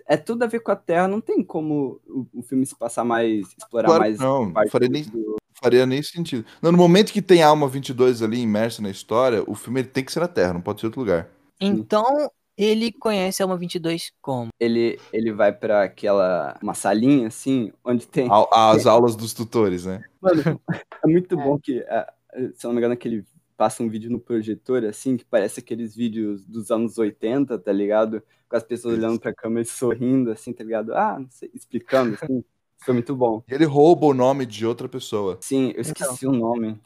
é 0.08 0.18
tudo 0.18 0.44
a 0.44 0.48
ver 0.48 0.60
com 0.60 0.72
a 0.72 0.76
Terra, 0.76 1.08
não 1.08 1.22
tem 1.22 1.44
como 1.44 2.02
o, 2.08 2.28
o 2.34 2.42
filme 2.44 2.66
se 2.66 2.76
passar 2.76 3.04
mais, 3.06 3.48
explorar 3.58 3.88
Claro 3.88 4.02
mais 4.02 4.20
não, 4.20 4.52
parte 4.52 4.70
faria 4.72 4.90
nem- 4.90 5.04
do- 5.06 5.36
Faria 5.62 5.86
nem 5.86 6.04
sentido. 6.04 6.46
Não, 6.62 6.72
no 6.74 6.78
momento 6.78 7.14
que 7.14 7.22
tem 7.22 7.42
a 7.42 7.48
Alma 7.48 7.68
22 7.70 8.22
ali 8.22 8.42
imersa 8.42 8.82
na 8.82 8.90
história, 8.90 9.44
o 9.48 9.56
filme 9.56 9.80
ele 9.80 9.88
tem 9.88 10.04
que 10.04 10.12
ser 10.12 10.20
na 10.20 10.28
Terra, 10.28 10.52
não 10.54 10.62
pode 10.62 10.82
ser 10.82 10.88
outro 10.88 11.00
lugar. 11.00 11.30
Então, 11.62 12.04
ele 12.58 12.92
conhece 12.92 13.42
a 13.42 13.46
Alma 13.46 13.56
22 13.56 14.12
como? 14.22 14.50
ele, 14.60 15.00
ele 15.14 15.32
vai 15.32 15.54
pra 15.54 15.84
aquela 15.84 16.58
uma 16.62 16.74
salinha 16.74 17.28
assim, 17.28 17.72
onde 17.86 18.06
tem 18.08 18.28
A- 18.30 18.72
As 18.72 18.86
aulas 18.86 19.16
dos 19.16 19.32
tutores, 19.34 19.86
né? 19.86 20.04
Mano, 20.20 20.60
é 21.06 21.08
muito 21.08 21.38
bom 21.38 21.58
que, 21.58 21.80
é, 21.80 22.08
se 22.56 22.66
eu 22.66 22.70
não 22.70 22.72
me 22.74 22.80
engano, 22.80 22.98
que 22.98 23.08
ele 23.08 23.24
passa 23.64 23.82
um 23.82 23.88
vídeo 23.88 24.12
no 24.12 24.20
projetor, 24.20 24.84
assim, 24.84 25.16
que 25.16 25.24
parece 25.24 25.62
aqueles 25.62 25.96
vídeos 25.96 26.46
dos 26.46 26.70
anos 26.70 26.98
80, 26.98 27.58
tá 27.58 27.72
ligado? 27.72 28.22
Com 28.50 28.58
as 28.58 28.64
pessoas 28.64 28.98
olhando 28.98 29.18
pra 29.18 29.34
câmera 29.34 29.62
e 29.62 29.66
sorrindo, 29.66 30.32
assim, 30.32 30.52
tá 30.52 30.66
ligado? 30.66 30.94
Ah, 30.94 31.18
não 31.18 31.30
sei, 31.30 31.50
explicando, 31.54 32.14
assim. 32.22 32.44
Foi 32.80 32.94
muito 32.94 33.16
bom. 33.16 33.42
E 33.48 33.54
ele 33.54 33.64
rouba 33.64 34.06
o 34.08 34.14
nome 34.14 34.46
de 34.46 34.66
outra 34.66 34.90
pessoa. 34.90 35.38
Sim, 35.40 35.72
eu 35.74 35.82
esqueci 35.82 36.28
o 36.28 36.34
nome. 36.34 36.78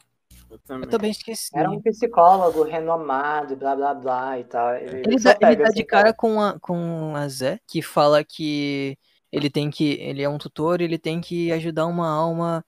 Eu 0.48 0.58
também. 0.60 0.84
Eu 0.84 0.88
também 0.88 1.10
esqueci. 1.10 1.50
Era 1.52 1.68
um 1.68 1.82
psicólogo 1.82 2.62
renomado, 2.62 3.54
e 3.54 3.56
blá 3.56 3.74
blá 3.74 3.92
blá 3.92 4.38
e 4.38 4.44
tal. 4.44 4.76
Ele, 4.76 5.02
Ele 5.04 5.16
dá, 5.16 5.36
ele 5.42 5.56
dá 5.56 5.64
assim, 5.64 5.74
de 5.74 5.84
cara 5.84 6.12
com 6.12 6.40
a, 6.40 6.60
com 6.60 7.16
a 7.16 7.26
Zé, 7.26 7.58
que 7.66 7.82
fala 7.82 8.22
que 8.22 8.96
ele 9.32 9.50
tem 9.50 9.68
que. 9.68 9.94
Ele 10.00 10.22
é 10.22 10.28
um 10.28 10.38
tutor, 10.38 10.80
ele 10.80 10.96
tem 10.96 11.20
que 11.20 11.50
ajudar 11.50 11.86
uma 11.86 12.08
alma. 12.08 12.64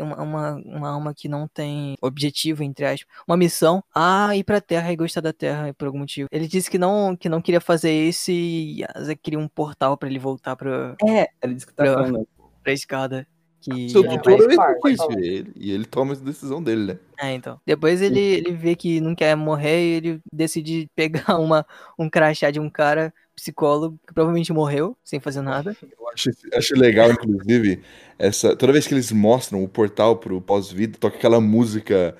Uma, 0.00 0.22
uma, 0.22 0.54
uma 0.54 0.88
alma 0.90 1.14
que 1.14 1.28
não 1.28 1.46
tem 1.46 1.96
objetivo, 2.00 2.62
entre 2.62 2.84
aspas, 2.84 3.06
uma 3.26 3.36
missão 3.36 3.82
a 3.94 4.34
ir 4.36 4.44
pra 4.44 4.60
Terra 4.60 4.92
e 4.92 4.96
gostar 4.96 5.20
da 5.20 5.32
Terra 5.32 5.72
por 5.76 5.86
algum 5.86 5.98
motivo. 5.98 6.28
Ele 6.32 6.46
disse 6.48 6.70
que 6.70 6.78
não, 6.78 7.14
que 7.16 7.28
não 7.28 7.42
queria 7.42 7.60
fazer 7.60 7.92
isso 7.92 8.30
e 8.30 8.84
a 8.94 9.00
Zé 9.02 9.14
queria 9.14 9.38
um 9.38 9.48
portal 9.48 9.96
pra 9.96 10.08
ele 10.08 10.18
voltar 10.18 10.56
pra, 10.56 10.94
É, 11.06 11.28
era 11.42 11.52
disso 11.54 11.66
que 11.66 11.74
tava 11.74 11.92
Pra- 11.94 12.04
falando. 12.04 12.28
pra 12.62 12.72
escada. 12.72 13.26
Que 13.60 13.88
Seu 13.90 14.04
É, 14.04 14.08
tutor 14.16 14.32
é 14.34 15.20
e 15.22 15.26
ele, 15.28 15.52
e 15.56 15.72
ele 15.72 15.84
toma 15.86 16.12
essa 16.12 16.22
decisão 16.22 16.62
dele, 16.62 16.92
né? 16.92 16.98
É, 17.18 17.32
então. 17.34 17.58
Depois 17.66 18.00
ele, 18.00 18.20
ele 18.20 18.52
vê 18.52 18.76
que 18.76 19.00
não 19.00 19.14
quer 19.14 19.34
morrer 19.34 19.80
e 19.82 19.92
ele 19.96 20.20
decide 20.32 20.88
pegar 20.94 21.36
uma, 21.40 21.66
um 21.98 22.08
crachá 22.08 22.50
de 22.50 22.60
um 22.60 22.70
cara, 22.70 23.12
psicólogo, 23.36 23.98
que 24.06 24.12
provavelmente 24.14 24.52
morreu, 24.52 24.96
sem 25.04 25.20
fazer 25.20 25.42
nada. 25.42 25.76
Eu 25.84 26.08
acho, 26.12 26.30
acho 26.54 26.74
legal, 26.74 27.10
inclusive, 27.12 27.82
essa, 28.18 28.56
toda 28.56 28.72
vez 28.72 28.86
que 28.86 28.94
eles 28.94 29.12
mostram 29.12 29.62
o 29.62 29.68
portal 29.68 30.16
pro 30.16 30.40
pós-vida, 30.40 30.96
toca 30.98 31.16
aquela 31.16 31.38
música. 31.42 32.16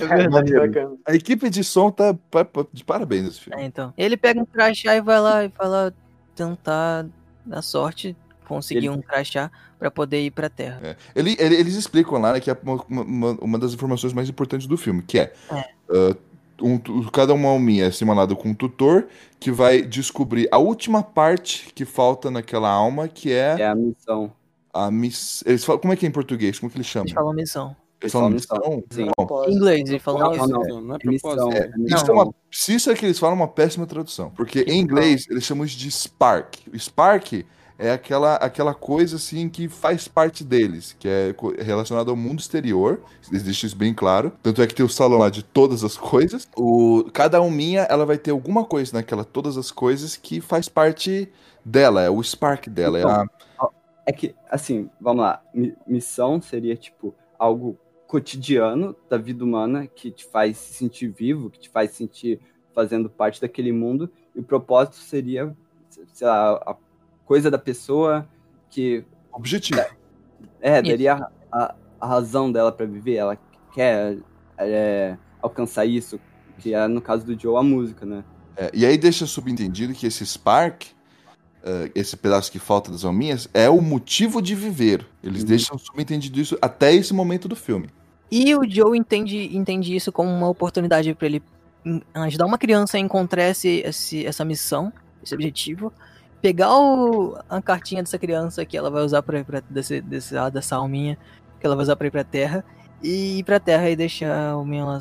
É 0.00 0.28
muito 0.28 0.52
bacana. 0.52 0.96
A 1.06 1.14
equipe 1.14 1.50
de 1.50 1.62
som 1.62 1.90
tá 1.90 2.16
de 2.72 2.84
parabéns 2.84 3.24
nesse 3.24 3.40
filme. 3.40 3.62
É, 3.62 3.66
então. 3.66 3.92
Ele 3.96 4.16
pega 4.16 4.40
um 4.40 4.46
crachá 4.46 4.96
e 4.96 5.00
vai 5.00 5.20
lá 5.20 5.44
e 5.44 5.48
vai 5.48 5.68
lá 5.68 5.92
tentar, 6.34 7.06
na 7.44 7.62
sorte, 7.62 8.16
conseguir 8.48 8.78
Ele- 8.86 8.90
um 8.90 9.00
crachá 9.02 9.50
pra 9.78 9.90
poder 9.90 10.22
ir 10.24 10.30
pra 10.30 10.48
Terra. 10.48 10.80
É. 10.82 10.96
Ele- 11.14 11.36
ele- 11.38 11.56
eles 11.56 11.74
explicam 11.74 12.18
lá 12.18 12.32
né, 12.32 12.40
que 12.40 12.50
é 12.50 12.56
uma, 12.62 12.82
uma- 12.88 13.32
uma 13.40 13.58
das 13.58 13.74
informações 13.74 14.12
mais 14.12 14.28
importantes 14.28 14.66
do 14.66 14.76
filme, 14.76 15.02
que 15.02 15.18
é, 15.18 15.32
É. 15.50 15.64
ah, 15.90 16.16
um 16.60 16.78
cada 17.10 17.32
uma 17.34 17.48
alminha 17.48 17.86
é 17.86 17.90
simulada 17.90 18.34
com 18.34 18.48
um 18.50 18.54
tutor 18.54 19.06
que 19.40 19.50
vai 19.50 19.82
descobrir 19.82 20.48
a 20.50 20.58
última 20.58 21.02
parte 21.02 21.70
que 21.74 21.84
falta 21.84 22.30
naquela 22.30 22.70
alma, 22.70 23.08
que 23.08 23.32
é 23.32 23.56
É 23.60 23.66
a 23.66 23.74
missão. 23.74 24.32
a 24.72 24.90
miss... 24.90 25.42
Eles 25.46 25.64
falam, 25.64 25.80
como 25.80 25.92
é 25.92 25.96
que 25.96 26.06
é 26.06 26.08
em 26.08 26.12
português? 26.12 26.58
Como 26.58 26.70
que 26.70 26.76
eles 26.76 26.86
chamam? 26.86 27.04
Eles 27.06 27.14
falam 27.14 27.32
missão. 27.34 27.76
Eles 28.00 28.12
falam 28.12 28.38
falam 28.38 28.76
missão? 28.76 28.84
Sim. 28.90 29.10
Não, 29.18 29.44
Em 29.48 29.54
inglês, 29.54 29.88
eles 29.88 30.02
falam 30.02 30.20
Não, 30.20 30.30
missão. 30.32 30.48
não, 30.48 30.60
Não, 30.68 30.80
não 30.80 30.94
é 30.94 30.98
É 31.02 31.08
missão. 31.08 31.30
propósito. 31.36 31.56
É 31.62 31.66
Isso 31.68 31.78
missão. 31.94 32.08
é 32.08 32.12
uma, 32.22 32.34
se 32.50 32.74
isso 32.74 32.90
é 32.90 32.94
que 32.94 33.04
eles 33.06 33.18
falam, 33.18 33.36
é 33.36 33.40
uma 33.40 33.48
péssima 33.48 33.86
tradução. 33.86 34.30
Porque 34.30 34.60
em 34.68 34.78
inglês 34.80 35.26
eles 35.30 35.44
chamam 35.44 35.64
isso 35.64 35.78
de 35.78 35.90
Spark. 35.90 36.56
O 36.72 36.78
Spark 36.78 37.44
é 37.78 37.90
aquela, 37.90 38.36
aquela 38.36 38.74
coisa 38.74 39.16
assim 39.16 39.48
que 39.48 39.68
faz 39.68 40.06
parte 40.06 40.44
deles, 40.44 40.94
que 40.98 41.08
é 41.08 41.34
relacionado 41.62 42.10
ao 42.10 42.16
mundo 42.16 42.38
exterior. 42.40 43.00
Deixam 43.30 43.66
isso 43.66 43.76
bem 43.76 43.92
claro. 43.92 44.32
Tanto 44.42 44.62
é 44.62 44.66
que 44.66 44.74
tem 44.74 44.84
o 44.84 44.88
salão 44.88 45.18
lá 45.18 45.28
de 45.30 45.42
todas 45.42 45.82
as 45.82 45.96
coisas. 45.96 46.48
O, 46.56 47.04
cada 47.12 47.38
alminha 47.38 47.82
ela 47.82 48.06
vai 48.06 48.16
ter 48.18 48.30
alguma 48.30 48.64
coisa 48.64 48.92
naquela 48.94 49.24
todas 49.24 49.56
as 49.56 49.70
coisas 49.70 50.16
que 50.16 50.40
faz 50.40 50.68
parte 50.68 51.28
dela, 51.64 52.02
é 52.02 52.10
o 52.10 52.22
Spark 52.22 52.68
dela. 52.68 52.98
É 52.98 53.04
a, 53.04 53.26
É 54.06 54.12
que, 54.12 54.34
assim, 54.50 54.90
vamos 55.00 55.22
lá. 55.22 55.42
mi- 55.52 55.74
Missão 55.86 56.40
seria, 56.40 56.76
tipo, 56.76 57.14
algo 57.38 57.78
cotidiano 58.06 58.94
da 59.08 59.16
vida 59.16 59.42
humana 59.42 59.86
que 59.86 60.10
te 60.10 60.24
faz 60.26 60.58
se 60.58 60.74
sentir 60.74 61.08
vivo, 61.08 61.50
que 61.50 61.58
te 61.58 61.68
faz 61.70 61.92
sentir 61.92 62.38
fazendo 62.74 63.08
parte 63.08 63.40
daquele 63.40 63.72
mundo. 63.72 64.10
E 64.34 64.40
o 64.40 64.42
propósito 64.42 64.96
seria, 64.96 65.56
sei 66.12 66.26
lá, 66.26 66.52
a 66.66 66.76
coisa 67.24 67.50
da 67.50 67.58
pessoa 67.58 68.26
que 68.70 69.04
objetivo. 69.32 69.80
é, 70.60 70.74
Isso. 70.80 70.90
daria 70.90 71.14
a, 71.14 71.30
a- 71.52 71.74
a 72.00 72.06
razão 72.06 72.50
dela 72.52 72.70
pra 72.72 72.84
viver. 72.86 73.14
Ela 73.16 73.38
quer 73.74 74.18
é, 74.58 75.16
alcançar 75.42 75.84
isso, 75.86 76.18
que 76.58 76.74
é, 76.74 76.86
no 76.86 77.00
caso 77.00 77.24
do 77.24 77.38
Joe, 77.40 77.56
a 77.56 77.62
música, 77.62 78.04
né? 78.06 78.22
É, 78.56 78.70
e 78.72 78.86
aí 78.86 78.96
deixa 78.96 79.26
subentendido 79.26 79.92
que 79.94 80.06
esse 80.06 80.24
Spark, 80.24 80.84
eh, 81.64 81.90
esse 81.94 82.16
pedaço 82.16 82.52
que 82.52 82.58
falta 82.60 82.92
das 82.92 83.04
alminhas, 83.04 83.48
é 83.52 83.68
o 83.68 83.80
motivo 83.80 84.40
de 84.40 84.54
viver. 84.54 85.04
Eles 85.22 85.40
Uhum. 85.42 85.48
deixam 85.48 85.78
subentendido 85.78 86.40
isso 86.40 86.56
até 86.62 86.94
esse 86.94 87.12
momento 87.12 87.48
do 87.48 87.56
filme. 87.56 87.88
E 88.30 88.54
o 88.54 88.60
Joe 88.68 88.96
entende, 88.96 89.56
entende 89.56 89.94
isso 89.96 90.12
como 90.12 90.30
uma 90.30 90.48
oportunidade 90.48 91.12
pra 91.14 91.26
ele 91.26 91.42
em- 91.84 92.00
ajudar 92.14 92.46
uma 92.46 92.58
criança 92.58 92.96
a 92.96 93.00
encontrar 93.00 93.48
esse, 93.50 93.82
esse- 93.84 94.24
essa 94.24 94.44
missão, 94.44 94.92
esse 95.22 95.34
objetivo, 95.34 95.92
pegar 96.44 96.76
o- 96.76 97.38
a 97.48 97.62
cartinha 97.62 98.02
dessa 98.02 98.18
criança 98.18 98.66
que 98.66 98.76
ela 98.76 98.90
vai 98.90 99.02
usar 99.02 99.22
pra 99.22 99.38
ir 99.38 99.44
pra 99.46 99.60
desse, 99.60 100.02
desse, 100.02 100.36
ah, 100.36 100.50
dessa 100.50 100.76
alminha, 100.76 101.16
que 101.58 101.64
ela 101.64 101.74
vai 101.74 101.82
usar 101.84 101.96
pra 101.96 102.06
ir 102.06 102.10
pra 102.10 102.22
Terra, 102.22 102.62
e 103.02 103.38
ir 103.38 103.44
pra 103.44 103.58
Terra 103.58 103.88
e 103.88 103.96
deixar 103.96 104.30
a 104.30 104.50
alminha 104.50 104.84
lá. 104.84 104.98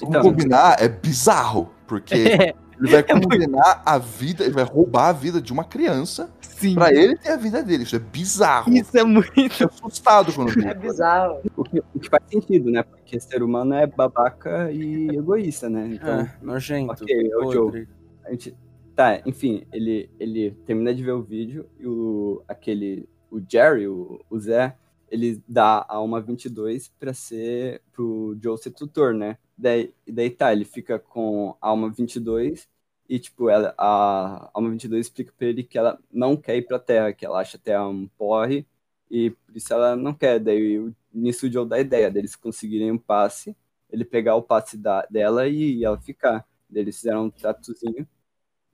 Vamos 0.00 0.22
combinar, 0.22 0.82
é 0.82 0.88
bizarro, 0.88 1.70
porque 1.86 2.14
É, 2.54 2.54
ele 2.80 2.90
vai 2.90 3.02
combinar 3.02 3.82
a 3.84 3.98
vida, 3.98 4.44
ele 4.44 4.54
vai 4.54 4.64
roubar 4.64 5.08
a 5.08 5.12
vida 5.12 5.42
de 5.42 5.52
uma 5.52 5.62
criança 5.62 6.30
sim. 6.40 6.74
pra 6.74 6.90
ele 6.90 7.18
ter 7.18 7.32
a 7.32 7.36
vida 7.36 7.62
dele. 7.62 7.82
Isso 7.82 7.96
é 7.96 7.98
bizarro. 7.98 8.72
Isso 8.72 8.96
é 8.96 9.04
muito. 9.04 9.64
Assustado 9.66 10.32
quando. 10.32 10.58
É 10.66 10.72
bizarro. 10.72 11.40
O 11.54 11.64
que, 11.64 11.80
o 11.94 11.98
que 12.00 12.08
faz 12.08 12.22
sentido, 12.30 12.70
né? 12.70 12.82
Porque 12.82 13.20
ser 13.20 13.42
humano 13.42 13.74
é 13.74 13.86
babaca 13.86 14.72
e 14.72 15.08
egoísta, 15.14 15.68
né? 15.68 15.86
Então, 15.92 16.20
É, 16.20 16.34
nojento. 16.40 16.92
Ok, 16.92 17.30
é 17.30 17.36
o 17.36 17.52
podre. 17.52 17.86
a 18.24 18.30
gente. 18.30 18.56
Tá, 18.98 19.22
enfim, 19.24 19.64
ele, 19.72 20.10
ele 20.18 20.50
termina 20.66 20.92
de 20.92 21.04
ver 21.04 21.12
o 21.12 21.22
vídeo 21.22 21.70
e 21.78 21.86
o, 21.86 22.42
aquele. 22.48 23.08
O 23.30 23.38
Jerry, 23.40 23.86
o, 23.86 24.24
o 24.28 24.40
Zé, 24.40 24.76
ele 25.08 25.40
dá 25.46 25.78
a 25.88 25.94
Alma 25.96 26.20
22 26.20 26.88
pra 26.98 27.14
ser. 27.14 27.80
pro 27.92 28.36
Joe 28.42 28.58
ser 28.58 28.72
tutor, 28.72 29.14
né? 29.14 29.38
Daí, 29.56 29.94
e 30.06 30.10
daí 30.12 30.30
tá, 30.30 30.52
ele 30.52 30.64
fica 30.64 30.98
com 30.98 31.56
a 31.60 31.68
Alma 31.68 31.90
22 31.90 32.68
e, 33.08 33.18
tipo, 33.20 33.48
ela, 33.48 33.72
a 33.78 34.50
Alma 34.52 34.68
22 34.70 35.06
explica 35.06 35.32
pra 35.36 35.46
ele 35.46 35.62
que 35.62 35.78
ela 35.78 35.98
não 36.12 36.36
quer 36.36 36.56
ir 36.56 36.62
pra 36.66 36.78
Terra, 36.80 37.12
que 37.12 37.24
ela 37.24 37.38
acha 37.40 37.56
a 37.56 37.60
Terra 37.60 37.86
um 37.88 38.08
porre 38.08 38.66
E 39.10 39.30
por 39.30 39.56
isso 39.56 39.72
ela 39.72 39.94
não 39.96 40.12
quer. 40.14 40.40
Daí 40.40 40.76
o- 40.78 40.92
nisso 41.12 41.46
o 41.46 41.52
Joe 41.52 41.68
dá 41.68 41.76
a 41.76 41.80
ideia 41.80 42.10
deles 42.10 42.34
conseguirem 42.36 42.90
um 42.92 42.98
passe, 42.98 43.56
ele 43.90 44.04
pegar 44.04 44.34
o 44.36 44.42
passe 44.42 44.76
da, 44.76 45.02
dela 45.06 45.46
e 45.48 45.84
ela 45.84 46.00
ficar. 46.00 46.44
Daí 46.68 46.82
eles 46.82 46.96
fizeram 46.96 47.26
um 47.26 47.30
tratozinho. 47.30 48.06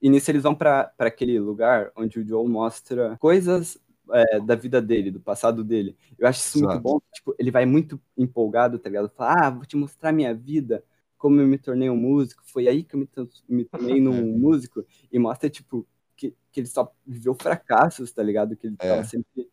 E 0.05 0.11
nisso 0.11 0.31
eles 0.31 0.43
vão 0.43 0.55
pra 0.55 0.85
pra 0.85 1.09
aquele 1.09 1.39
lugar 1.41 1.91
onde 1.97 2.21
o 2.21 2.29
Joe 2.29 2.47
mostra 2.47 3.17
coisas 3.19 3.79
é, 4.13 4.39
da 4.39 4.55
vida 4.55 4.83
dele, 4.83 5.11
do 5.11 5.19
passado 5.19 5.65
dele. 5.65 5.97
Eu 6.19 6.29
acho 6.29 6.41
isso 6.41 6.59
muito 6.59 6.73
Exato. 6.73 6.83
bom. 6.83 7.01
Tipo, 7.11 7.35
ele 7.39 7.51
vai 7.51 7.65
muito 7.65 7.99
empolgado, 8.15 8.79
tá 8.79 8.91
ligado? 8.91 9.09
Fala, 9.09 9.47
ah, 9.47 9.51
vou 9.51 9.65
te 9.65 9.77
mostrar 9.77 10.13
minha 10.13 10.35
vida, 10.35 10.85
como 11.17 11.41
eu 11.41 11.47
me 11.47 11.57
tornei 11.57 11.89
um 11.89 11.97
músico. 11.97 12.43
Foi 12.45 12.69
aí 12.69 12.85
que 12.85 12.95
eu 12.95 13.01
me, 13.01 13.09
me 13.49 13.65
tornei 13.65 13.99
num 13.99 14.39
músico. 14.39 14.85
E 15.11 15.19
mostra, 15.19 15.49
tipo, 15.49 15.87
que, 16.15 16.35
que 16.53 16.61
ele 16.61 16.67
só 16.67 16.93
viveu 17.07 17.35
fracassos, 17.35 18.13
tá 18.13 18.23
ligado? 18.23 18.55
Que 18.55 18.67
ele 18.67 18.77
É. 18.81 18.91
tava 18.91 19.05
sempre. 19.05 19.49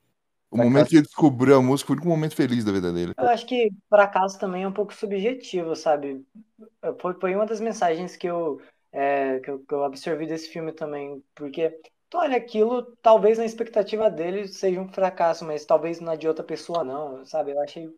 O 0.51 0.57
momento 0.57 0.89
que 0.89 0.97
ele 0.97 1.03
descobriu 1.03 1.55
a 1.55 1.61
música 1.61 1.87
foi 1.87 1.95
o 1.95 1.97
único 1.97 2.09
momento 2.09 2.35
feliz 2.35 2.65
da 2.65 2.73
vida 2.73 2.91
dele. 2.91 3.13
Eu 3.17 3.29
acho 3.29 3.45
que 3.45 3.71
fracasso 3.87 4.37
também 4.37 4.63
é 4.63 4.67
um 4.67 4.73
pouco 4.73 4.93
subjetivo, 4.93 5.77
sabe? 5.77 6.25
Foi, 6.99 7.13
foi 7.13 7.35
uma 7.35 7.45
das 7.45 7.61
mensagens 7.61 8.17
que 8.17 8.27
eu, 8.27 8.59
é, 8.91 9.39
que 9.39 9.49
eu, 9.49 9.60
que 9.60 9.73
eu 9.73 9.84
absorvi 9.84 10.27
desse 10.27 10.49
filme 10.49 10.71
também, 10.71 11.23
porque 11.36 11.69
tu 12.10 12.17
olha 12.17 12.38
aquilo, 12.38 12.84
talvez 13.01 13.38
na 13.38 13.45
expectativa 13.45 14.10
dele 14.10 14.47
seja 14.47 14.80
um 14.82 14.88
fracasso, 14.89 15.45
mas 15.45 15.65
talvez 15.65 15.99
na 15.99 16.15
de 16.15 16.27
outra 16.27 16.43
pessoa 16.43 16.84
não, 16.84 17.25
sabe? 17.25 17.51
Eu 17.51 17.62
achei, 17.62 17.89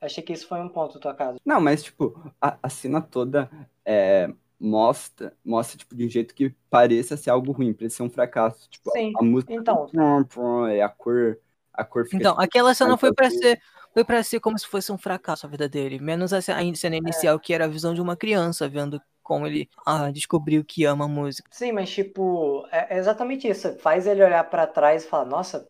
achei 0.00 0.22
que 0.22 0.32
isso 0.32 0.46
foi 0.46 0.60
um 0.60 0.68
ponto 0.68 0.94
do 0.94 1.00
tua 1.00 1.14
casa. 1.14 1.38
Não, 1.44 1.60
mas, 1.60 1.82
tipo, 1.82 2.14
a, 2.40 2.58
a 2.62 2.68
cena 2.68 3.00
toda 3.00 3.50
é, 3.84 4.28
mostra, 4.58 5.36
mostra, 5.44 5.78
tipo, 5.78 5.94
de 5.94 6.06
um 6.06 6.08
jeito 6.08 6.34
que 6.34 6.50
pareça 6.70 7.16
ser 7.16 7.30
algo 7.30 7.52
ruim, 7.52 7.72
pareça 7.72 7.96
ser 7.96 8.02
um 8.02 8.10
fracasso. 8.10 8.68
Tipo, 8.70 8.90
Sim, 8.90 9.12
a, 9.14 9.20
a 9.20 9.22
música. 9.24 9.52
então. 9.52 9.86
É 10.70 10.82
a 10.82 10.88
cor. 10.88 11.38
A 11.72 11.84
cor 11.84 12.04
fica. 12.06 12.16
Então, 12.16 12.32
tipo, 12.32 12.42
aquela 12.42 12.74
cena 12.74 12.96
foi 12.96 13.12
pra 13.12 13.26
azul. 13.26 13.38
ser 13.40 13.60
foi 13.92 14.04
para 14.04 14.22
ser 14.24 14.40
como 14.40 14.58
se 14.58 14.66
fosse 14.66 14.90
um 14.90 14.98
fracasso 14.98 15.46
a 15.46 15.48
vida 15.48 15.68
dele, 15.68 16.00
menos 16.00 16.32
a 16.32 16.38
a 16.38 16.40
É. 16.62 16.74
cena 16.74 16.96
inicial 16.96 17.38
que 17.38 17.54
era 17.54 17.64
a 17.64 17.68
visão 17.68 17.94
de 17.94 18.00
uma 18.00 18.16
criança 18.16 18.68
vendo 18.68 19.00
como 19.24 19.46
ele 19.48 19.68
ah, 19.84 20.10
descobriu 20.12 20.64
que 20.64 20.84
ama 20.84 21.08
música. 21.08 21.50
Sim, 21.50 21.72
mas 21.72 21.90
tipo, 21.90 22.66
é 22.70 22.96
é 22.96 22.98
exatamente 22.98 23.48
isso. 23.48 23.76
Faz 23.78 24.06
ele 24.06 24.22
olhar 24.24 24.44
pra 24.50 24.66
trás 24.66 25.04
e 25.04 25.08
falar, 25.08 25.24
nossa, 25.24 25.66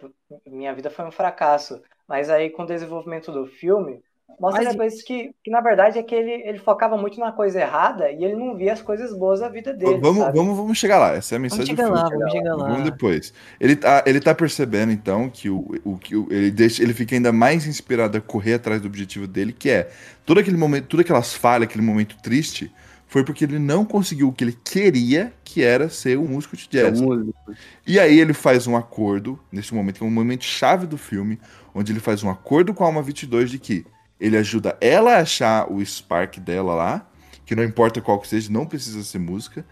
minha 0.47 0.75
vida 0.75 0.91
foi 0.91 1.05
um 1.07 1.11
fracasso. 1.13 1.81
Mas 2.09 2.29
aí 2.31 2.51
com 2.51 2.63
o 2.65 2.67
desenvolvimento 2.67 3.33
do 3.33 3.47
filme, 3.47 4.03
mostra 4.41 4.65
Mas- 4.65 4.73
depois 4.73 5.03
que, 5.03 5.33
que 5.43 5.51
na 5.51 5.61
verdade 5.61 5.99
é 5.99 6.03
que 6.03 6.15
ele, 6.15 6.33
ele 6.49 6.59
focava 6.59 6.97
muito 6.97 7.19
na 7.21 7.33
coisa 7.33 7.61
errada 7.61 8.11
e 8.11 8.25
ele 8.25 8.37
não 8.37 8.57
via 8.57 8.73
as 8.73 8.83
coisas 8.83 9.17
boas 9.17 9.41
da 9.41 9.49
vida 9.49 9.73
dele, 9.75 10.01
vamos, 10.01 10.19
sabe? 10.19 10.37
vamos, 10.37 10.57
vamos 10.57 10.79
chegar 10.79 10.99
lá. 10.99 11.15
Essa 11.15 11.35
é 11.35 11.39
a 11.39 11.41
Vamos 11.49 11.65
mensagem 11.65 11.75
do 11.75 11.83
chegar 11.83 11.85
filme. 11.85 12.03
lá, 12.03 12.09
vamos 12.11 12.31
chegar 12.33 12.57
lá. 12.57 12.69
Vamos 12.69 12.85
depois. 12.85 13.33
Ele 13.61 13.77
tá, 13.77 14.03
ele 14.07 14.21
tá 14.21 14.35
percebendo, 14.35 14.93
então, 14.93 15.29
que, 15.29 15.51
o, 15.51 15.67
o, 15.85 15.99
que 15.99 16.17
o- 16.17 16.27
ele, 16.31 16.51
deixa, 16.51 16.83
ele 16.83 16.95
fica 16.95 17.15
ainda 17.15 17.33
mais 17.33 17.67
inspirado 17.67 18.17
a 18.17 18.21
correr 18.21 18.55
atrás 18.55 18.81
do 18.81 18.87
objetivo 18.89 19.27
dele, 19.27 19.53
que 19.53 19.69
é 19.71 19.91
todo 20.25 20.41
aquele 20.41 20.57
momento, 20.57 20.87
todas 20.89 21.05
aquelas 21.05 21.35
falhas, 21.35 21.69
aquele 21.69 21.85
momento 21.85 22.17
triste, 22.23 22.73
foi 23.15 23.23
porque 23.23 23.45
ele 23.45 23.61
não 23.61 23.85
conseguiu 23.85 24.27
o 24.27 24.33
que 24.33 24.43
ele 24.43 24.59
queria, 24.65 25.33
que 25.45 25.63
era 25.63 25.89
ser 25.89 26.19
um 26.19 26.27
músico 26.27 26.57
de 26.57 26.65
É 26.77 26.83
jazz. 26.83 27.01
um 27.01 27.05
músico. 27.05 27.33
E 27.87 28.01
aí 28.01 28.19
ele 28.19 28.35
faz 28.35 28.67
um 28.67 28.77
acordo, 28.77 29.39
nesse 29.53 29.73
momento, 29.73 29.99
que 29.99 30.03
é 30.03 30.07
um 30.07 30.11
momento 30.11 30.43
chave 30.43 30.85
do 30.85 30.99
filme, 30.99 31.39
onde 31.73 31.93
ele 31.93 32.01
faz 32.01 32.25
um 32.25 32.29
acordo 32.29 32.75
com 32.75 32.83
a 32.83 32.89
Alma 32.89 33.01
22 33.01 33.53
de 33.53 33.61
que 33.61 33.87
ele 34.19 34.37
ajuda 34.37 34.77
ela 34.81 35.13
a 35.13 35.21
achar 35.21 35.71
o 35.71 35.81
spark 35.81 36.39
dela 36.41 36.75
lá, 36.75 37.09
que 37.47 37.55
não 37.55 37.63
importa 37.63 38.01
qual 38.01 38.19
que 38.19 38.27
seja, 38.27 38.51
não 38.51 38.67
precisa 38.67 39.05
ser 39.05 39.21
música. 39.21 39.65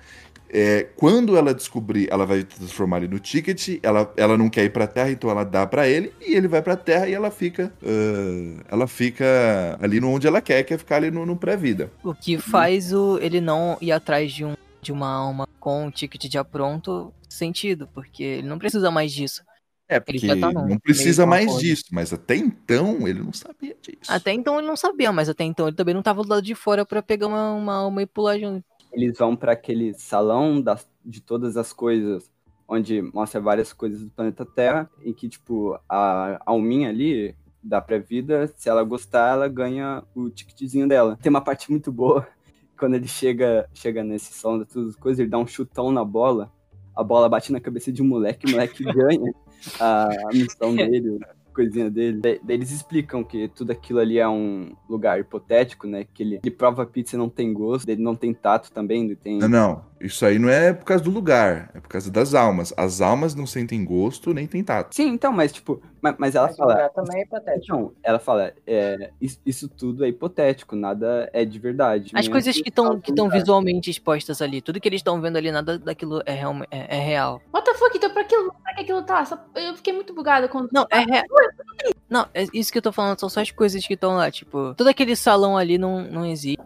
É, 0.52 0.86
quando 0.96 1.36
ela 1.36 1.54
descobrir, 1.54 2.08
ela 2.10 2.26
vai 2.26 2.42
transformar 2.42 2.98
ele 2.98 3.08
no 3.08 3.18
ticket, 3.18 3.78
ela, 3.82 4.12
ela 4.18 4.36
não 4.36 4.50
quer 4.50 4.64
ir 4.64 4.70
pra 4.70 4.86
Terra, 4.86 5.10
então 5.10 5.30
ela 5.30 5.44
dá 5.44 5.66
pra 5.66 5.88
ele, 5.88 6.12
e 6.20 6.34
ele 6.34 6.46
vai 6.46 6.60
pra 6.60 6.76
Terra 6.76 7.08
e 7.08 7.14
ela 7.14 7.30
fica 7.30 7.72
ah, 7.82 8.64
ela 8.68 8.86
fica 8.86 9.78
ali 9.80 9.98
no 9.98 10.10
onde 10.10 10.26
ela 10.26 10.42
quer, 10.42 10.62
que 10.62 10.74
é 10.74 10.78
ficar 10.78 10.96
ali 10.96 11.10
no, 11.10 11.24
no 11.24 11.36
pré-vida. 11.36 11.90
O 12.04 12.14
que 12.14 12.36
faz 12.36 12.92
o 12.92 13.18
ele 13.18 13.40
não 13.40 13.78
ir 13.80 13.92
atrás 13.92 14.30
de 14.30 14.44
um 14.44 14.54
de 14.82 14.92
uma 14.92 15.08
alma 15.08 15.48
com 15.60 15.86
um 15.86 15.90
ticket 15.90 16.30
já 16.30 16.44
pronto 16.44 17.14
sentido, 17.28 17.88
porque 17.94 18.22
ele 18.22 18.48
não 18.48 18.58
precisa 18.58 18.90
mais 18.90 19.12
disso. 19.12 19.42
É, 19.88 20.00
porque 20.00 20.26
já 20.26 20.36
tá 20.36 20.52
não 20.52 20.78
precisa 20.78 21.26
mais 21.26 21.56
disso, 21.58 21.84
mas 21.92 22.12
até 22.12 22.34
então 22.34 23.06
ele 23.06 23.22
não 23.22 23.32
sabia 23.32 23.76
disso. 23.80 24.10
Até 24.10 24.32
então 24.32 24.58
ele 24.58 24.66
não 24.66 24.76
sabia, 24.76 25.12
mas 25.12 25.28
até 25.28 25.44
então 25.44 25.68
ele 25.68 25.76
também 25.76 25.94
não 25.94 26.02
tava 26.02 26.22
do 26.22 26.28
lado 26.28 26.42
de 26.42 26.54
fora 26.54 26.84
pra 26.84 27.02
pegar 27.02 27.26
uma, 27.26 27.52
uma 27.52 27.74
alma 27.74 28.02
e 28.02 28.06
pular 28.06 28.38
junto. 28.38 28.64
Eles 28.92 29.16
vão 29.18 29.34
pra 29.34 29.52
aquele 29.52 29.94
salão 29.94 30.60
das, 30.60 30.88
de 31.04 31.20
todas 31.20 31.56
as 31.56 31.72
coisas, 31.72 32.30
onde 32.68 33.02
mostra 33.02 33.40
várias 33.40 33.72
coisas 33.72 34.02
do 34.02 34.10
planeta 34.10 34.44
Terra, 34.44 34.90
e 35.04 35.12
que, 35.12 35.28
tipo, 35.28 35.78
a 35.88 36.40
alminha 36.46 36.88
ali 36.88 37.34
da 37.62 37.80
pré-vida, 37.80 38.52
se 38.56 38.68
ela 38.68 38.82
gostar, 38.82 39.34
ela 39.34 39.48
ganha 39.48 40.02
o 40.14 40.28
ticketzinho 40.28 40.88
dela. 40.88 41.16
Tem 41.22 41.30
uma 41.30 41.40
parte 41.40 41.70
muito 41.70 41.92
boa, 41.92 42.26
quando 42.78 42.94
ele 42.94 43.06
chega, 43.06 43.68
chega 43.72 44.02
nesse 44.02 44.32
salão 44.32 44.58
de 44.58 44.64
todas 44.66 44.90
as 44.90 44.96
coisas, 44.96 45.20
ele 45.20 45.30
dá 45.30 45.38
um 45.38 45.46
chutão 45.46 45.92
na 45.92 46.04
bola, 46.04 46.52
a 46.94 47.02
bola 47.02 47.28
bate 47.28 47.52
na 47.52 47.60
cabeça 47.60 47.92
de 47.92 48.02
um 48.02 48.06
moleque, 48.06 48.46
o 48.46 48.50
moleque 48.50 48.82
ganha 48.84 49.32
a, 49.78 50.04
a 50.06 50.32
missão 50.32 50.74
dele, 50.74 51.20
coisinha 51.52 51.90
dele. 51.90 52.20
Da- 52.20 52.30
Daí 52.42 52.56
eles 52.56 52.70
explicam 52.70 53.22
que 53.22 53.48
tudo 53.48 53.70
aquilo 53.72 53.98
ali 54.00 54.18
é 54.18 54.28
um 54.28 54.72
lugar 54.88 55.20
hipotético, 55.20 55.86
né? 55.86 56.04
Que 56.12 56.22
ele, 56.22 56.40
ele 56.42 56.50
prova 56.50 56.82
a 56.82 56.86
pizza 56.86 57.16
e 57.16 57.18
não 57.18 57.28
tem 57.28 57.52
gosto, 57.52 57.88
ele 57.88 58.02
não 58.02 58.14
tem 58.14 58.32
tato 58.34 58.70
também, 58.72 59.04
ele 59.04 59.16
tem. 59.16 59.38
Não, 59.38 59.48
não. 59.48 59.92
Isso 60.00 60.26
aí 60.26 60.36
não 60.36 60.48
é 60.48 60.72
por 60.72 60.84
causa 60.84 61.04
do 61.04 61.10
lugar, 61.12 61.70
é 61.74 61.78
por 61.80 61.88
causa 61.88 62.10
das 62.10 62.34
almas. 62.34 62.74
As 62.76 63.00
almas 63.00 63.36
não 63.36 63.46
sentem 63.46 63.84
gosto 63.84 64.34
nem 64.34 64.48
tem 64.48 64.64
tato. 64.64 64.94
Sim, 64.96 65.08
então, 65.10 65.32
mas 65.32 65.52
tipo, 65.52 65.80
mas, 66.00 66.16
mas 66.18 66.34
ela 66.34 66.46
Mas 66.48 66.54
o 66.54 66.58
fala. 66.58 66.72
lugar 66.72 66.90
também 66.90 67.20
é 67.20 67.22
hipotético. 67.24 67.64
Então, 67.64 67.92
ela 68.02 68.18
fala, 68.18 68.52
é, 68.66 69.10
isso, 69.20 69.38
isso 69.46 69.68
tudo 69.68 70.04
é 70.04 70.08
hipotético, 70.08 70.74
nada 70.74 71.30
é 71.32 71.44
de 71.44 71.56
verdade. 71.58 72.10
As 72.14 72.22
Nem 72.24 72.30
coisas 72.32 72.56
que 72.60 72.68
estão 72.68 73.00
que 73.00 73.10
estão 73.12 73.28
visualmente 73.30 73.90
expostas 73.90 74.42
ali, 74.42 74.60
tudo 74.60 74.80
que 74.80 74.88
eles 74.88 74.98
estão 74.98 75.20
vendo 75.20 75.36
ali, 75.36 75.52
nada 75.52 75.78
daquilo 75.78 76.20
é, 76.26 76.32
real, 76.32 76.54
é, 76.68 76.96
é 76.96 77.00
real. 77.00 77.40
What 77.54 77.64
the 77.64 77.74
fuck? 77.78 77.96
Então 77.96 78.10
pra 78.12 78.24
que, 78.24 78.34
pra 78.36 78.74
que 78.74 78.80
aquilo 78.82 79.02
tá? 79.04 79.24
Só- 79.24 79.38
eu 79.54 79.76
fiquei 79.76 79.92
muito 79.92 80.12
bugada 80.12 80.48
quando. 80.48 80.68
Não, 80.72 80.84
é 80.90 80.98
real. 80.98 81.24
Não, 82.08 82.26
é 82.34 82.46
isso 82.52 82.70
que 82.70 82.78
eu 82.78 82.82
tô 82.82 82.92
falando, 82.92 83.18
são 83.18 83.28
só 83.28 83.40
as 83.40 83.50
coisas 83.50 83.86
que 83.86 83.94
estão 83.94 84.16
lá, 84.16 84.30
tipo, 84.30 84.74
todo 84.74 84.86
aquele 84.88 85.16
salão 85.16 85.56
ali 85.56 85.78
não, 85.78 86.02
não 86.02 86.26
existe. 86.26 86.62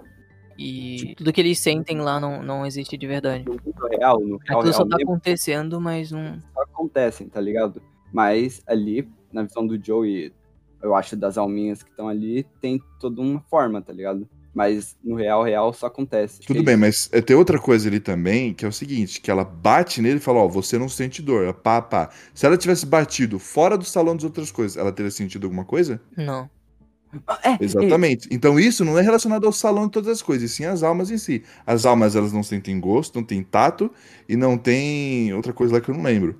E 0.58 1.14
tudo 1.16 1.32
que 1.32 1.40
eles 1.40 1.58
sentem 1.58 2.00
lá 2.00 2.18
não, 2.18 2.42
não 2.42 2.64
existe 2.66 2.96
de 2.96 3.06
verdade. 3.06 3.44
No 3.44 3.52
mundo 3.52 3.88
real, 3.90 4.20
no 4.20 4.38
real, 4.38 4.60
Aquilo 4.60 4.72
só 4.72 4.78
real 4.78 4.88
tá 4.88 4.96
mesmo, 4.96 5.10
acontecendo, 5.12 5.80
mas 5.80 6.10
não. 6.10 6.40
só 6.54 6.62
acontecem, 6.62 7.28
tá 7.28 7.40
ligado? 7.40 7.82
Mas 8.12 8.62
ali, 8.66 9.08
na 9.30 9.42
visão 9.42 9.66
do 9.66 9.82
Joe 9.82 10.08
e 10.08 10.32
eu 10.82 10.94
acho 10.94 11.16
das 11.16 11.36
alminhas 11.36 11.82
que 11.82 11.90
estão 11.90 12.08
ali, 12.08 12.44
tem 12.60 12.80
toda 12.98 13.20
uma 13.20 13.40
forma, 13.40 13.82
tá 13.82 13.92
ligado? 13.92 14.28
Mas 14.56 14.96
no 15.04 15.16
real, 15.16 15.42
real 15.42 15.70
só 15.74 15.84
acontece. 15.84 16.40
Tudo 16.40 16.56
Tem- 16.56 16.64
bem, 16.64 16.78
mas 16.78 17.10
é, 17.12 17.20
tem 17.20 17.36
outra 17.36 17.58
coisa 17.58 17.90
ali 17.90 18.00
também, 18.00 18.54
que 18.54 18.64
é 18.64 18.68
o 18.68 18.72
seguinte, 18.72 19.20
que 19.20 19.30
ela 19.30 19.44
bate 19.44 20.00
nele 20.00 20.16
e 20.16 20.20
fala, 20.20 20.38
ó, 20.38 20.48
você 20.48 20.78
não 20.78 20.88
sente 20.88 21.20
dor, 21.20 21.44
ela 21.44 21.52
pá, 21.52 21.82
pá. 21.82 22.08
Se 22.32 22.46
ela 22.46 22.56
tivesse 22.56 22.86
batido 22.86 23.38
fora 23.38 23.76
do 23.76 23.84
salão 23.84 24.16
das 24.16 24.24
outras 24.24 24.50
coisas, 24.50 24.78
ela 24.78 24.90
teria 24.90 25.10
sentido 25.10 25.44
alguma 25.44 25.66
coisa? 25.66 26.00
Não. 26.16 26.48
Ah, 27.26 27.38
é, 27.44 27.62
Exatamente. 27.62 28.28
Então 28.30 28.58
isso 28.58 28.82
não 28.82 28.98
é 28.98 29.02
relacionado 29.02 29.44
ao 29.44 29.52
salão 29.52 29.84
de 29.84 29.92
todas 29.92 30.08
as 30.08 30.22
coisas, 30.22 30.50
e 30.50 30.54
sim 30.54 30.64
às 30.64 30.82
almas 30.82 31.10
em 31.10 31.18
si. 31.18 31.44
As 31.66 31.84
almas, 31.84 32.16
elas 32.16 32.32
não 32.32 32.42
sentem 32.42 32.80
gosto, 32.80 33.16
não 33.16 33.24
têm 33.24 33.42
tato, 33.42 33.90
e 34.26 34.36
não 34.36 34.56
tem 34.56 35.34
outra 35.34 35.52
coisa 35.52 35.74
lá 35.74 35.82
que 35.82 35.90
eu 35.90 35.94
não 35.94 36.02
lembro. 36.02 36.34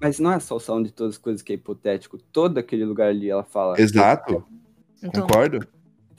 Mas 0.00 0.18
não 0.18 0.32
é 0.32 0.40
só 0.40 0.56
o 0.56 0.60
salão 0.60 0.82
de 0.82 0.90
todas 0.90 1.16
as 1.16 1.18
coisas 1.18 1.42
que 1.42 1.52
é 1.52 1.56
hipotético. 1.56 2.16
Todo 2.32 2.56
aquele 2.56 2.86
lugar 2.86 3.10
ali, 3.10 3.28
ela 3.28 3.44
fala. 3.44 3.78
Exato, 3.78 4.42
Então, 5.02 5.26
concordo? 5.26 5.68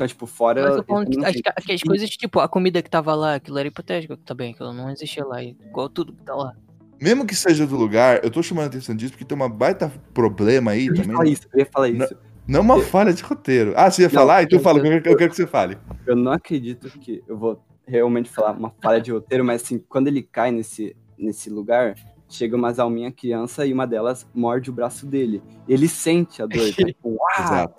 Então, 0.02 0.08
tipo, 0.08 0.26
fora. 0.26 0.64
mas 0.64 0.76
eu 0.78 0.84
tô 0.84 0.94
falando 0.94 1.10
que 1.12 1.18
não 1.18 1.28
as, 1.28 1.36
que 1.36 1.72
as 1.74 1.82
coisas, 1.84 2.10
tipo, 2.10 2.40
a 2.40 2.48
comida 2.48 2.82
que 2.82 2.90
tava 2.90 3.14
lá, 3.14 3.36
aquilo 3.36 3.60
era 3.60 3.68
hipotético 3.68 4.18
também, 4.18 4.52
aquilo 4.52 4.74
não 4.74 4.90
existia 4.90 5.24
lá, 5.24 5.44
igual 5.44 5.88
tudo 5.90 6.12
que 6.12 6.24
tá 6.24 6.34
lá. 6.34 6.56
Mesmo 7.00 7.24
que 7.26 7.36
seja 7.36 7.68
do 7.68 7.76
lugar, 7.76 8.24
eu 8.24 8.32
tô 8.32 8.42
chamando 8.42 8.66
a 8.66 8.68
atenção 8.70 8.96
disso 8.96 9.12
porque 9.14 9.26
tem 9.26 9.36
uma 9.36 9.48
baita 9.48 9.92
problema 10.12 10.72
aí 10.72 10.88
Eu 10.88 10.96
ia 10.96 11.02
também. 11.04 11.16
falar 11.18 11.30
isso, 11.30 11.48
eu 11.54 11.60
ia 11.60 11.66
falar 11.72 11.90
Não. 11.90 12.06
isso. 12.06 12.18
Não 12.48 12.60
é 12.60 12.64
uma 12.64 12.82
falha 12.82 13.14
de 13.14 13.22
roteiro. 13.22 13.74
Ah, 13.78 13.92
você 13.92 14.02
ia 14.02 14.08
Não, 14.08 14.14
falar? 14.16 14.42
Então 14.44 14.58
eu- 14.58 14.64
fala, 14.64 14.80
eu- 14.80 14.86
eu 14.86 15.02
quero, 15.02 15.14
eu 15.14 15.18
quero 15.18 15.30
que 15.30 15.36
você 15.36 15.46
fale. 15.46 15.78
Eu 16.08 16.16
não 16.16 16.32
acredito 16.32 16.90
que 17.00 17.24
eu 17.28 17.38
vou 17.38 17.64
realmente 17.88 18.28
falar 18.30 18.52
uma 18.58 18.74
falha 18.82 19.00
de 19.00 19.12
roteiro, 19.12 19.46
mas 19.46 19.62
assim, 19.62 19.78
quando 19.88 20.08
ele 20.08 20.24
cai 20.24 20.52
nesse, 20.52 20.96
nesse 21.16 21.48
lugar, 21.50 21.94
chega 22.28 22.56
umas 22.56 22.80
alminhas 22.80 23.14
criança 23.16 23.66
e 23.68 23.72
uma 23.74 23.86
delas 23.86 24.28
morde 24.34 24.70
o 24.72 24.74
braço 24.74 25.06
dele. 25.06 25.42
Ele 25.68 25.88
sente 25.88 26.42
a 26.42 26.48
dor, 26.48 26.68
tá? 26.76 26.86
tipo, 26.86 27.18
ah, 27.38 27.70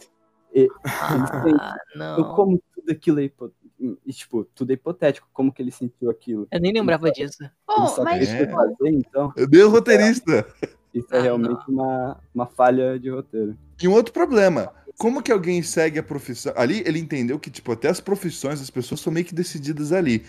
Ah, 0.86 1.76
não. 1.96 2.34
como 2.34 2.62
tudo 2.74 2.90
aquilo 2.90 3.20
é 3.20 3.24
hipo... 3.24 3.52
e, 4.06 4.12
tipo, 4.12 4.44
tudo 4.54 4.70
é 4.70 4.74
hipotético, 4.74 5.28
como 5.32 5.52
que 5.52 5.62
ele 5.62 5.70
sentiu 5.70 6.10
aquilo? 6.10 6.46
Eu 6.50 6.60
nem 6.60 6.72
lembrava 6.72 7.10
disso. 7.10 7.42
Ele 7.42 7.50
Oh, 7.68 8.04
mas 8.04 8.28
É. 8.28 8.46
fazer, 8.46 8.88
então. 8.88 9.32
Eu 9.36 9.46
dei 9.48 9.62
o 9.62 9.70
roteirista. 9.70 10.46
Isso 10.94 11.08
é 11.10 11.18
Ah, 11.18 11.22
realmente 11.22 11.62
uma, 11.68 12.18
uma 12.34 12.46
falha 12.46 12.98
de 12.98 13.10
roteiro. 13.10 13.56
E 13.80 13.88
um 13.88 13.92
outro 13.92 14.12
problema. 14.12 14.70
Como 14.98 15.22
que 15.22 15.32
alguém 15.32 15.62
segue 15.62 15.98
a 15.98 16.02
profissão? 16.02 16.52
Ali 16.54 16.82
ele 16.86 16.98
entendeu 16.98 17.38
que, 17.38 17.50
tipo, 17.50 17.72
até 17.72 17.88
as 17.88 17.98
profissões 17.98 18.60
das 18.60 18.70
pessoas 18.70 19.00
são 19.00 19.12
meio 19.12 19.24
que 19.26 19.34
decididas 19.34 19.90
ali. 19.90 20.22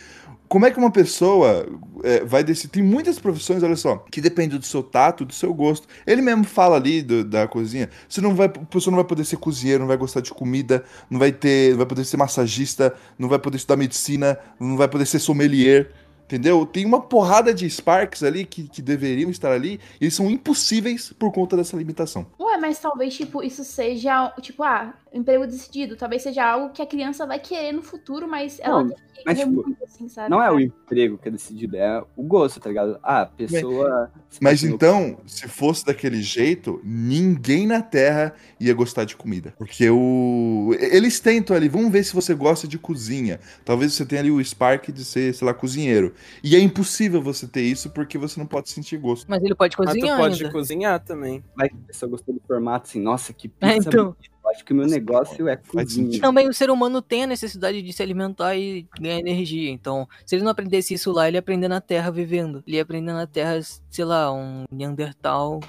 Como 0.48 0.66
é 0.66 0.72
que 0.72 0.78
uma 0.80 0.90
pessoa 0.92 1.66
é, 2.04 2.24
vai 2.24 2.44
decidir? 2.44 2.70
Tem 2.72 2.84
muitas 2.84 3.20
profissões, 3.20 3.62
olha 3.62 3.76
só, 3.76 3.98
que 4.10 4.22
depende 4.22 4.58
do 4.58 4.66
seu 4.66 4.82
tato, 4.82 5.26
do 5.26 5.34
seu 5.34 5.54
gosto. 5.54 5.88
Ele 6.08 6.22
mesmo 6.22 6.44
fala 6.46 6.78
ali 6.78 7.02
do- 7.02 7.24
da 7.26 7.48
cozinha. 7.48 7.90
Você 8.08 8.22
não 8.22 8.34
vai, 8.36 8.48
a 8.48 8.50
pessoa 8.50 8.92
não 8.92 8.98
vai 8.98 9.06
poder 9.08 9.26
ser 9.26 9.38
cozinheiro, 9.38 9.82
não 9.82 9.88
vai 9.88 9.98
gostar 9.98 10.22
de 10.22 10.32
comida, 10.32 10.84
não 11.10 11.20
vai 11.20 11.32
ter, 11.32 11.72
não 11.72 11.78
vai 11.78 11.86
poder 11.86 12.06
ser 12.06 12.18
massagista, 12.18 12.96
não 13.20 13.28
vai 13.30 13.40
poder 13.40 13.58
estudar 13.58 13.76
medicina, 13.78 14.38
não 14.60 14.78
vai 14.78 14.88
poder 14.88 15.06
ser 15.06 15.20
sommelier. 15.20 15.92
Entendeu? 16.26 16.66
Tem 16.66 16.86
uma 16.86 17.02
porrada 17.02 17.54
de 17.54 17.70
Sparks 17.70 18.24
ali 18.24 18.46
que, 18.46 18.68
que 18.68 18.82
deveriam 18.82 19.30
estar 19.30 19.52
ali 19.52 19.80
e 20.00 20.06
eles 20.06 20.16
são 20.16 20.30
impossíveis 20.30 21.14
por 21.14 21.32
conta 21.32 21.56
dessa 21.56 21.76
limitação. 21.78 22.26
Ué, 22.40 22.58
mas 22.58 22.80
talvez, 22.80 23.16
tipo, 23.16 23.44
isso 23.44 23.64
seja, 23.64 24.34
tipo, 24.42 24.64
ah, 24.64 24.94
emprego 25.14 25.46
decidido. 25.46 25.96
Talvez 25.96 26.24
seja 26.24 26.44
algo 26.46 26.74
que 26.74 26.82
a 26.82 26.86
criança 26.86 27.26
vai 27.26 27.40
querer 27.40 27.72
no 27.72 27.84
futuro, 27.84 28.28
mas 28.28 28.60
ela 28.60 28.84
Não, 28.84 28.90
tem 28.90 28.98
que 28.98 29.14
mas, 29.26 29.40
tipo, 29.40 29.52
muito, 29.52 29.84
assim, 29.84 30.10
sabe? 30.10 30.30
Não 30.30 30.42
é 30.42 30.52
o 30.52 30.60
emprego 30.60 31.18
que 31.18 31.28
é 31.28 31.32
decidido, 31.32 31.78
é 31.78 32.04
o 32.16 32.24
gosto, 32.24 32.60
tá 32.60 32.70
ligado? 32.70 33.00
Ah, 33.02 33.22
a 33.22 33.26
pessoa. 33.26 34.12
Mas 34.42 34.64
então, 34.64 35.18
se 35.26 35.48
fosse 35.48 35.86
daquele 35.86 36.22
jeito, 36.22 36.82
ninguém 36.84 37.68
na 37.68 37.82
Terra 37.82 38.34
ia 38.60 38.74
gostar 38.74 39.06
de 39.06 39.16
comida. 39.16 39.54
Porque 39.58 39.90
o. 39.90 40.76
Eles 40.80 41.20
tentam 41.20 41.56
ali, 41.56 41.70
vamos 41.70 41.92
ver 41.92 42.04
se 42.04 42.14
você 42.14 42.34
gosta 42.34 42.68
de 42.68 42.78
cozinha. 42.78 43.40
Talvez 43.64 43.94
você 43.94 44.06
tenha 44.06 44.22
ali 44.22 44.32
o 44.32 44.44
Spark 44.44 44.92
de 44.92 45.06
ser, 45.06 45.34
sei 45.34 45.46
lá, 45.46 45.54
cozinheiro. 45.54 46.13
E 46.44 46.56
é 46.56 46.60
impossível 46.60 47.22
você 47.22 47.48
ter 47.48 47.62
isso 47.62 47.90
porque 47.90 48.18
você 48.18 48.40
não 48.40 48.48
pode 48.48 48.70
sentir 48.70 48.98
gosto. 48.98 49.26
Mas 49.30 49.44
ele 49.44 49.56
pode 49.56 49.76
Mas 49.78 49.88
tu 49.88 49.94
cozinhar 49.94 50.18
pode 50.18 50.36
ainda. 50.44 50.52
cozinhar 50.52 51.00
também. 51.00 51.44
Vai 51.56 51.70
que 51.70 51.76
a 51.76 51.88
pessoa 51.88 52.10
gostou 52.10 52.34
do 52.36 52.42
formato 52.48 52.88
assim, 52.90 53.02
nossa, 53.02 53.34
que 53.34 53.48
pizza. 53.50 53.74
É, 53.74 53.78
então. 53.78 54.16
Eu 54.44 54.50
acho 54.52 54.66
que 54.66 54.74
o 54.74 54.76
meu 54.76 54.86
negócio 54.86 55.48
é 55.48 55.56
Faz 55.56 55.86
cozinha. 55.88 56.06
sentido. 56.08 56.22
Também 56.22 56.50
o 56.50 56.54
ser 56.54 56.70
humano 56.70 57.02
tem 57.02 57.24
a 57.24 57.28
necessidade 57.28 57.82
de 57.82 57.94
se 57.94 58.04
alimentar 58.04 58.56
e 58.58 58.86
ganhar 59.00 59.18
energia. 59.18 59.70
Então, 59.72 60.06
se 60.26 60.36
ele 60.36 60.44
não 60.44 60.52
aprendesse 60.52 60.94
isso 60.94 61.12
lá, 61.14 61.28
ele 61.30 61.38
ia 61.38 61.40
aprender 61.40 61.70
na 61.70 61.80
Terra 61.80 62.12
vivendo. 62.12 62.62
Ele 62.68 62.76
ia 62.76 62.82
aprender 62.84 63.14
na 63.14 63.26
Terra, 63.26 63.58
sei 63.90 64.04
lá, 64.04 64.34
um 64.34 64.66
Neandertal 64.70 65.62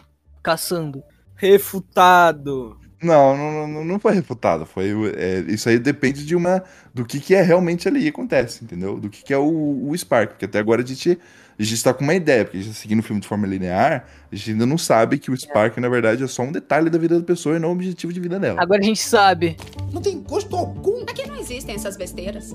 caçando. 0.43 1.05
Refutado. 1.37 2.77
Não, 3.05 3.37
não, 3.37 3.69
não, 3.69 3.85
não 3.85 3.99
foi 3.99 4.15
refutado. 4.15 4.65
Foi, 4.65 5.13
é, 5.17 5.45
isso 5.49 5.69
aí 5.69 5.79
depende 5.79 6.25
de 6.25 6.35
uma. 6.35 6.63
do 6.93 7.05
que, 7.05 7.21
que 7.21 7.35
é 7.35 7.43
realmente 7.43 7.87
ali 7.87 8.03
que 8.03 8.09
acontece, 8.09 8.65
entendeu? 8.65 8.99
Do 8.99 9.11
que, 9.11 9.23
que 9.23 9.33
é 9.33 9.39
o, 9.39 9.89
o 9.89 9.97
Spark. 9.97 10.31
Porque 10.31 10.47
até 10.47 10.59
agora 10.59 10.83
a 10.83 10.85
gente, 10.85 11.19
a 11.59 11.63
gente 11.63 11.85
tá 11.85 11.93
com 11.93 12.03
uma 12.03 12.15
ideia, 12.15 12.45
porque 12.45 12.59
a 12.59 12.61
gente 12.61 12.73
tá 12.75 12.81
seguindo 12.81 13.01
o 13.01 13.03
filme 13.03 13.21
de 13.21 13.29
forma 13.29 13.47
linear, 13.47 14.07
a 14.33 14.35
gente 14.35 14.53
ainda 14.53 14.67
não 14.67 14.79
sabe 14.79 15.19
que 15.19 15.31
o 15.31 15.37
Spark, 15.37 15.77
na 15.79 15.89
verdade, 15.89 16.25
é 16.25 16.27
só 16.27 16.43
um 16.43 16.51
detalhe 16.53 16.89
da 16.89 16.99
vida 16.99 17.19
da 17.19 17.25
pessoa 17.25 17.57
e 17.57 17.59
não 17.59 17.69
o 17.69 17.73
objetivo 17.73 18.13
de 18.13 18.21
vida 18.21 18.41
dela. 18.41 18.61
Agora 18.63 18.81
a 18.81 18.85
gente 18.85 19.01
sabe. 19.01 19.57
Não 19.93 20.01
tem 20.01 20.21
gosto 20.23 20.57
algum, 20.57 21.03
Aqui 21.03 21.27
não 21.29 21.37
existem 21.37 21.75
essas 21.75 21.97
besteiras. 21.97 22.55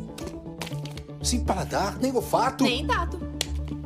sem 1.22 1.41
paladar, 1.43 1.97
nem 2.00 2.12
olfato. 2.14 2.64
Nem 2.64 2.86
tato. 2.88 3.20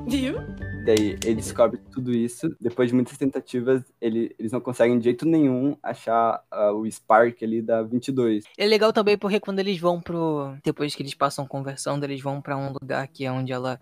Viu? 0.07 0.37
Daí 0.85 1.17
ele 1.23 1.35
descobre 1.35 1.79
tudo 1.91 2.11
isso. 2.11 2.53
Depois 2.59 2.89
de 2.89 2.95
muitas 2.95 3.17
tentativas, 3.17 3.81
ele- 4.01 4.35
eles 4.37 4.51
não 4.51 4.59
conseguem 4.59 4.97
de 4.97 5.05
jeito 5.05 5.25
nenhum 5.25 5.77
achar 5.81 6.43
ah, 6.51 6.71
o 6.73 6.89
Spark 6.89 7.41
ali 7.41 7.61
da 7.61 7.81
22. 7.81 8.43
É 8.57 8.65
legal 8.65 8.91
também 8.91 9.17
porque 9.17 9.39
quando 9.39 9.59
eles 9.59 9.79
vão 9.79 10.01
pro. 10.01 10.55
Depois 10.63 10.93
que 10.93 11.01
eles 11.01 11.13
passam 11.13 11.47
conversando, 11.47 12.03
eles 12.03 12.21
vão 12.21 12.41
pra 12.41 12.57
um 12.57 12.73
lugar 12.73 13.07
que 13.07 13.25
é 13.25 13.31
onde 13.31 13.51
ela 13.53 13.79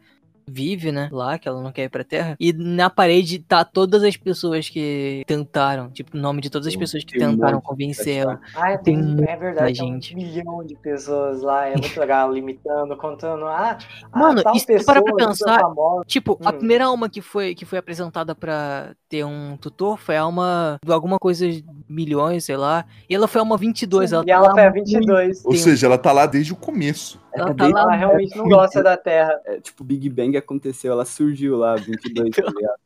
vive, 0.52 0.92
né? 0.92 1.10
Lá, 1.12 1.38
que 1.40 1.48
ela 1.48 1.62
não 1.62 1.72
quer 1.72 1.86
ir 1.86 1.90
pra 1.90 2.04
terra. 2.04 2.36
E 2.40 2.52
na 2.54 2.90
parede 2.90 3.40
tá 3.40 3.64
todas 3.64 4.04
as 4.04 4.18
pessoas 4.18 4.70
que 4.70 5.24
tentaram. 5.26 5.90
Tipo, 5.90 6.18
o 6.18 6.20
nome 6.20 6.42
de 6.42 6.50
todas 6.50 6.68
as 6.68 6.76
pessoas 6.76 7.04
que 7.04 7.18
tem 7.18 7.28
um 7.28 7.32
tentaram 7.32 7.56
monte 7.56 7.66
convencer 7.66 8.18
ela. 8.18 8.40
Ah, 8.56 8.78
Tem 8.78 9.16
tem, 9.16 9.26
é 9.30 9.36
verdade, 9.36 9.80
tem 9.80 9.94
um 9.94 10.00
milhão 10.16 10.66
de 10.66 10.76
pessoas 10.76 11.42
lá, 11.42 11.68
é 11.68 11.78
muito 11.78 12.00
legal, 12.00 12.32
limitando, 12.34 12.96
contando, 12.98 13.46
ah, 13.46 13.78
Mano, 14.14 14.42
ah, 14.46 14.52
e 14.56 14.84
parar 14.84 15.02
pra 15.02 15.12
super 15.12 15.28
pensar. 15.28 15.62
Tipo, 16.06 16.38
a 16.44 16.50
Hum. 16.50 16.58
primeira 16.58 16.86
alma 16.86 17.10
que 17.10 17.22
foi, 17.22 17.56
que 17.56 17.66
foi 17.66 17.80
apresentada 17.80 18.36
pra 18.36 18.94
ter 19.08 19.24
um 19.24 19.56
tutor 19.58 19.98
foi 19.98 20.18
a 20.18 20.22
alma 20.22 20.78
de 20.84 20.92
alguma 20.92 21.18
coisa 21.18 21.48
de 21.48 21.64
milhões, 21.88 22.46
sei 22.46 22.58
lá. 22.58 22.86
E 23.10 23.16
ela 23.16 23.28
foi 23.28 23.40
a 23.40 23.44
alma 23.44 23.58
22. 23.58 24.12
ela 24.12 24.24
e 24.26 24.32
ela 24.32 24.48
tá 24.48 24.54
foi 24.54 24.62
a 24.64 24.66
lá 24.66 24.72
22. 24.72 25.46
Ou 25.46 25.56
seja, 25.56 25.86
ela 25.88 25.98
tá 25.98 26.12
lá 26.12 26.26
desde 26.26 26.52
o 26.54 26.56
começo. 26.56 27.21
Ela 27.34 27.50
É 27.52 27.54
tá 27.54 27.64
bem- 27.66 27.74
lá 27.74 27.82
Ela 27.82 27.96
realmente 27.96 28.38
não 28.38 28.48
gosta 28.50 28.84
da 28.84 28.98
Terra. 28.98 29.40
É, 29.46 29.60
tipo, 29.60 29.84
Big 29.84 30.10
Bang 30.10 30.36
aconteceu, 30.38 30.92
ela 30.92 31.06
surgiu 31.06 31.58
lá, 31.58 31.76
22, 31.76 32.32
tá 32.36 32.52
ligado? 32.56 32.80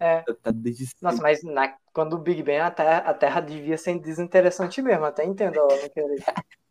É. 0.00 0.22
Tá 0.42 0.50
desde 0.52 0.88
Nossa, 1.00 1.22
mas 1.22 1.42
na- 1.42 1.74
quando 1.92 2.14
o 2.14 2.18
Big 2.18 2.42
Bang, 2.42 2.58
a 2.58 2.70
terra, 2.70 2.98
a 2.98 3.14
terra 3.14 3.40
devia 3.40 3.76
ser 3.78 3.98
desinteressante 3.98 4.80
mesmo, 4.82 5.04
até 5.04 5.24
entendo 5.24 5.56
ela 5.56 5.68
não 5.68 5.88
querer. 5.88 6.22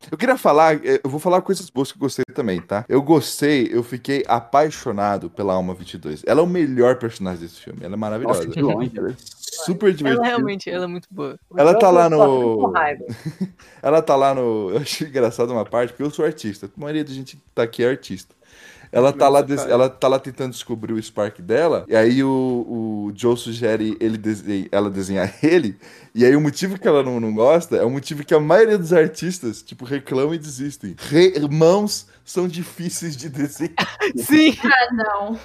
Eu 0.10 0.18
queria 0.18 0.38
falar, 0.38 0.76
eh, 0.86 1.02
eu 1.04 1.10
vou 1.10 1.20
falar 1.20 1.42
coisas 1.42 1.70
boas 1.70 1.92
que 1.92 1.98
eu 1.98 2.02
gostei 2.02 2.24
também, 2.34 2.62
tá? 2.62 2.86
Eu 2.88 3.02
gostei, 3.02 3.70
eu 3.72 3.84
fiquei 3.84 4.24
apaixonado 4.28 5.30
pela 5.30 5.54
Alma 5.54 5.74
22. 5.74 6.24
Ela 6.26 6.40
é 6.40 6.44
o 6.44 6.48
melhor 6.48 6.96
personagem 6.98 7.42
desse 7.42 7.60
filme, 7.60 7.80
ela 7.84 7.96
é 7.96 7.98
maravilhosa. 7.98 8.46
Nossa, 8.48 8.62
longe. 8.62 8.92
Ela 8.98 9.10
é 9.12 9.16
super 9.18 9.94
divertida. 9.94 10.24
Ela 10.26 10.36
realmente, 10.36 10.70
ela 10.70 10.86
é 10.86 10.88
muito 10.88 11.08
boa. 11.12 11.38
Ela 11.58 11.78
tá 11.78 11.90
lá 11.90 12.10
no- 12.10 12.58
com 12.58 12.68
raiva. 12.72 13.04
Ela 13.82 14.02
tá 14.02 14.16
lá 14.16 14.34
no. 14.34 14.72
Eu 14.72 14.78
achei 14.80 15.08
engraçado 15.08 15.52
uma 15.52 15.66
parte, 15.66 15.92
porque 15.92 16.04
eu 16.04 16.12
sou 16.12 16.24
artista. 16.26 16.66
A 16.68 16.80
maioria 16.80 17.04
da 17.04 17.12
gente 17.12 17.36
que 17.38 17.44
tá 17.56 17.64
aqui 17.64 17.84
é 17.84 17.90
artista. 17.90 18.36
Ela 18.92 19.14
tá, 19.14 19.30
lá, 19.30 19.42
des- 19.42 19.66
ela 19.66 19.90
tá 19.90 20.08
lá 20.08 20.18
tentando 20.20 20.52
descobrir 20.52 20.94
o 20.94 21.02
Spark 21.02 21.40
dela, 21.42 21.86
e 21.88 21.96
aí 21.96 22.24
o, 22.24 22.30
o 22.30 23.12
Joe 23.16 23.38
sugere 23.38 23.96
ele 24.00 24.18
desen- 24.18 24.68
ela 24.72 24.90
desenhar 24.90 25.34
ele, 25.44 25.78
e 26.14 26.26
aí 26.26 26.36
o 26.36 26.42
motivo 26.42 26.80
que 26.80 26.88
ela 26.88 27.04
não, 27.04 27.20
não 27.20 27.34
gosta 27.34 27.76
é 27.78 27.84
o 27.84 27.90
motivo 27.90 28.26
que 28.26 28.34
a 28.34 28.40
maioria 28.40 28.78
dos 28.78 28.92
artistas, 28.94 29.62
tipo, 29.62 29.86
reclamam 29.86 30.34
e 30.34 30.40
desistem. 30.40 30.96
Re- 30.98 31.34
mãos 31.52 32.08
são 32.26 32.48
difíceis 32.48 33.16
de 33.16 33.30
desenhar. 33.30 33.76
Sim! 34.18 34.56
Ah, 34.64 34.94
não. 34.94 35.40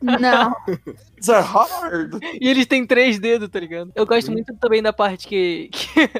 Não. 0.00 0.54
It's 1.16 1.28
are 1.28 1.42
hard! 1.44 2.18
E 2.40 2.48
eles 2.48 2.66
têm 2.66 2.86
três 2.86 3.18
dedos, 3.18 3.48
tá 3.48 3.58
ligado? 3.60 3.92
Eu 3.94 4.06
gosto 4.06 4.30
muito 4.30 4.54
também 4.56 4.82
da 4.82 4.92
parte 4.92 5.26
que. 5.26 5.68
que... 5.72 6.10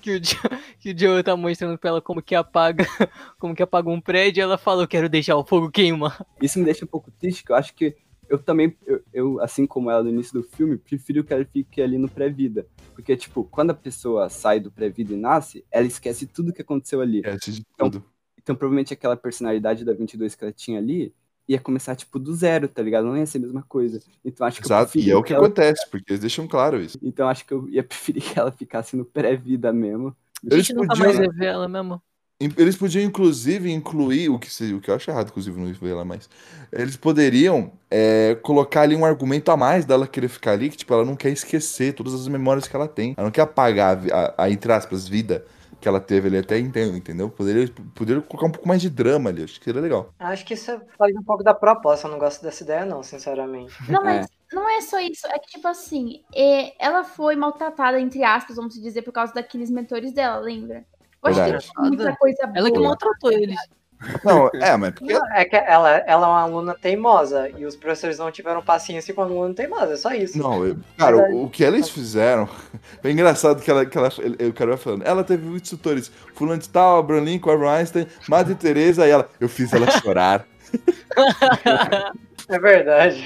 Que 0.00 0.16
o, 0.16 0.24
Joe, 0.24 0.60
que 0.78 0.92
o 0.92 0.98
Joe 0.98 1.22
tá 1.22 1.36
mostrando 1.36 1.78
pra 1.78 1.90
ela 1.90 2.02
como 2.02 2.22
que 2.22 2.34
apaga 2.34 2.84
como 3.38 3.54
que 3.54 3.62
apaga 3.62 3.88
um 3.88 4.00
prédio 4.00 4.40
e 4.40 4.42
ela 4.42 4.58
fala, 4.58 4.82
eu 4.82 4.88
quero 4.88 5.08
deixar 5.08 5.36
o 5.36 5.44
fogo 5.44 5.70
queimar. 5.70 6.26
Isso 6.40 6.58
me 6.58 6.64
deixa 6.64 6.84
um 6.84 6.88
pouco 6.88 7.10
triste, 7.10 7.44
que 7.44 7.52
eu 7.52 7.56
acho 7.56 7.74
que 7.74 7.96
eu 8.28 8.38
também, 8.38 8.74
eu, 8.86 9.02
eu, 9.12 9.40
assim 9.40 9.66
como 9.66 9.90
ela 9.90 10.02
no 10.02 10.08
início 10.08 10.32
do 10.32 10.42
filme, 10.42 10.78
prefiro 10.78 11.22
que 11.22 11.34
ela 11.34 11.44
fique 11.44 11.82
ali 11.82 11.98
no 11.98 12.08
pré-vida. 12.08 12.66
Porque, 12.94 13.14
tipo, 13.14 13.44
quando 13.44 13.70
a 13.70 13.74
pessoa 13.74 14.30
sai 14.30 14.58
do 14.58 14.70
pré-vida 14.70 15.12
e 15.12 15.16
nasce, 15.16 15.64
ela 15.70 15.86
esquece 15.86 16.26
tudo 16.26 16.52
que 16.52 16.62
aconteceu 16.62 17.02
ali. 17.02 17.18
Esquece 17.18 17.52
de 17.52 17.62
Então, 17.74 17.90
tudo. 17.90 18.04
Então, 18.38 18.56
provavelmente 18.56 18.94
aquela 18.94 19.16
personalidade 19.18 19.84
da 19.84 19.92
22 19.92 20.34
que 20.34 20.44
ela 20.44 20.52
tinha 20.52 20.78
ali 20.78 21.14
ia 21.52 21.60
começar, 21.60 21.94
tipo, 21.96 22.18
do 22.18 22.34
zero, 22.34 22.68
tá 22.68 22.82
ligado? 22.82 23.06
Não 23.06 23.16
ia 23.16 23.26
ser 23.26 23.38
a 23.38 23.42
mesma 23.42 23.62
coisa. 23.62 24.00
Então, 24.24 24.46
acho 24.46 24.60
que 24.60 24.66
eu 24.66 24.66
Exato, 24.66 24.98
e 24.98 25.10
é 25.10 25.16
o 25.16 25.22
que 25.22 25.32
ela- 25.32 25.46
acontece, 25.46 25.86
porque 25.90 26.12
eles 26.12 26.20
deixam 26.20 26.46
claro 26.46 26.80
isso. 26.80 26.98
Então, 27.02 27.28
acho 27.28 27.44
que 27.46 27.52
eu 27.52 27.68
ia 27.68 27.82
preferir 27.84 28.22
que 28.22 28.38
ela 28.38 28.50
ficasse 28.52 28.96
no 28.96 29.04
pré-vida 29.04 29.72
mesmo. 29.72 30.08
A 30.44 30.54
Eles 30.54 30.66
gente 30.66 30.74
nunca 30.74 30.88
podiam- 30.88 31.06
mais 31.06 31.18
ia 31.18 31.30
ver 31.32 31.46
ela 31.46 31.68
mesmo. 31.68 32.02
Eles 32.56 32.74
podiam, 32.76 33.04
inclusive, 33.04 33.70
incluir, 33.70 34.28
o 34.28 34.36
que, 34.36 34.48
o 34.74 34.80
que 34.80 34.90
eu 34.90 34.94
acho 34.96 35.08
errado, 35.08 35.28
inclusive, 35.28 35.60
não 35.60 35.72
ver 35.72 35.94
lá 35.94 36.04
mais. 36.04 36.28
Eles 36.72 36.96
poderiam 36.96 37.70
é, 37.88 38.34
colocar 38.42 38.80
ali 38.82 38.96
um 38.96 39.04
argumento 39.04 39.52
a 39.52 39.56
mais 39.56 39.84
dela 39.84 40.08
querer 40.08 40.26
ficar 40.26 40.50
ali, 40.52 40.68
que, 40.68 40.76
tipo, 40.76 40.92
ela 40.92 41.04
não 41.04 41.14
quer 41.14 41.30
esquecer 41.30 41.92
todas 41.94 42.12
as 42.14 42.26
memórias 42.26 42.66
que 42.66 42.74
ela 42.74 42.88
tem. 42.88 43.14
Ela 43.16 43.26
não 43.26 43.30
quer 43.30 43.42
apagar 43.42 43.96
a, 44.10 44.16
a, 44.16 44.44
a, 44.44 44.50
entre 44.50 44.72
aspas, 44.72 45.06
vida 45.06 45.44
que 45.82 45.88
ela 45.88 46.00
teve 46.00 46.28
ali 46.28 46.38
até 46.38 46.58
então, 46.58 46.96
entendeu? 46.96 47.28
Poderia, 47.28 47.68
poderia 47.94 48.22
colocar 48.22 48.46
um 48.46 48.52
pouco 48.52 48.68
mais 48.68 48.80
de 48.80 48.88
drama 48.88 49.30
ali, 49.30 49.42
acho 49.42 49.58
que 49.58 49.64
seria 49.64 49.80
legal. 49.80 50.14
Acho 50.18 50.44
que 50.44 50.54
isso 50.54 50.80
faz 50.96 51.14
um 51.14 51.22
pouco 51.22 51.42
da 51.42 51.52
proposta, 51.52 52.06
eu 52.06 52.12
não 52.12 52.18
gosto 52.18 52.40
dessa 52.40 52.62
ideia 52.62 52.86
não, 52.86 53.02
sinceramente. 53.02 53.74
Não, 53.90 54.04
mas 54.04 54.28
não 54.52 54.68
é 54.68 54.80
só 54.80 55.00
isso. 55.00 55.26
É 55.26 55.38
que, 55.40 55.48
tipo 55.48 55.66
assim, 55.66 56.22
é, 56.32 56.72
ela 56.82 57.02
foi 57.02 57.34
maltratada, 57.34 58.00
entre 58.00 58.22
aspas, 58.22 58.56
vamos 58.56 58.80
dizer, 58.80 59.02
por 59.02 59.12
causa 59.12 59.34
daqueles 59.34 59.70
mentores 59.70 60.12
dela, 60.12 60.38
lembra? 60.38 60.84
Eu 61.24 61.56
acho 61.56 61.72
que 61.72 61.80
muita 61.80 62.16
coisa 62.16 62.46
boa. 62.46 62.58
Ela 62.58 62.70
que 62.70 62.78
maltratou 62.78 63.32
eles. 63.32 63.58
Não, 64.24 64.50
é, 64.54 64.76
mas 64.76 64.92
porque 64.94 65.12
Não, 65.12 65.32
é 65.32 65.44
que 65.44 65.56
ela, 65.56 65.90
ela 66.06 66.26
é 66.26 66.30
uma 66.30 66.40
aluna 66.42 66.74
teimosa 66.74 67.48
e 67.56 67.64
os 67.64 67.76
professores 67.76 68.18
não 68.18 68.30
tiveram 68.30 68.62
paciência 68.62 69.12
com 69.14 69.22
a 69.22 69.24
aluna 69.24 69.54
teimosa, 69.54 69.92
é 69.92 69.96
só 69.96 70.12
isso. 70.12 70.38
Não, 70.38 70.64
eu- 70.66 70.76
cara, 70.98 71.16
o, 71.30 71.44
o 71.44 71.50
que 71.50 71.62
eles 71.64 71.88
fizeram. 71.88 72.48
É 73.04 73.10
engraçado 73.10 73.60
que 73.60 73.70
ela, 73.70 73.84
que 73.84 73.96
ela, 73.98 74.08
o 74.48 74.52
cara 74.52 74.70
vai 74.70 74.76
falando. 74.78 75.02
Ela 75.04 75.24
teve 75.24 75.44
muitos 75.44 75.70
tutores. 75.70 76.10
Fulano 76.34 76.60
de 76.60 76.68
tal, 76.68 76.98
Abraham 76.98 77.24
Lincoln, 77.24 77.50
Albert 77.50 77.68
Einstein, 77.70 78.06
Madre 78.28 78.54
Teresa, 78.54 79.06
e 79.06 79.10
ela. 79.10 79.28
Eu 79.40 79.48
fiz 79.48 79.72
ela 79.72 79.90
chorar. 79.90 80.46
É 82.48 82.58
verdade. 82.58 83.24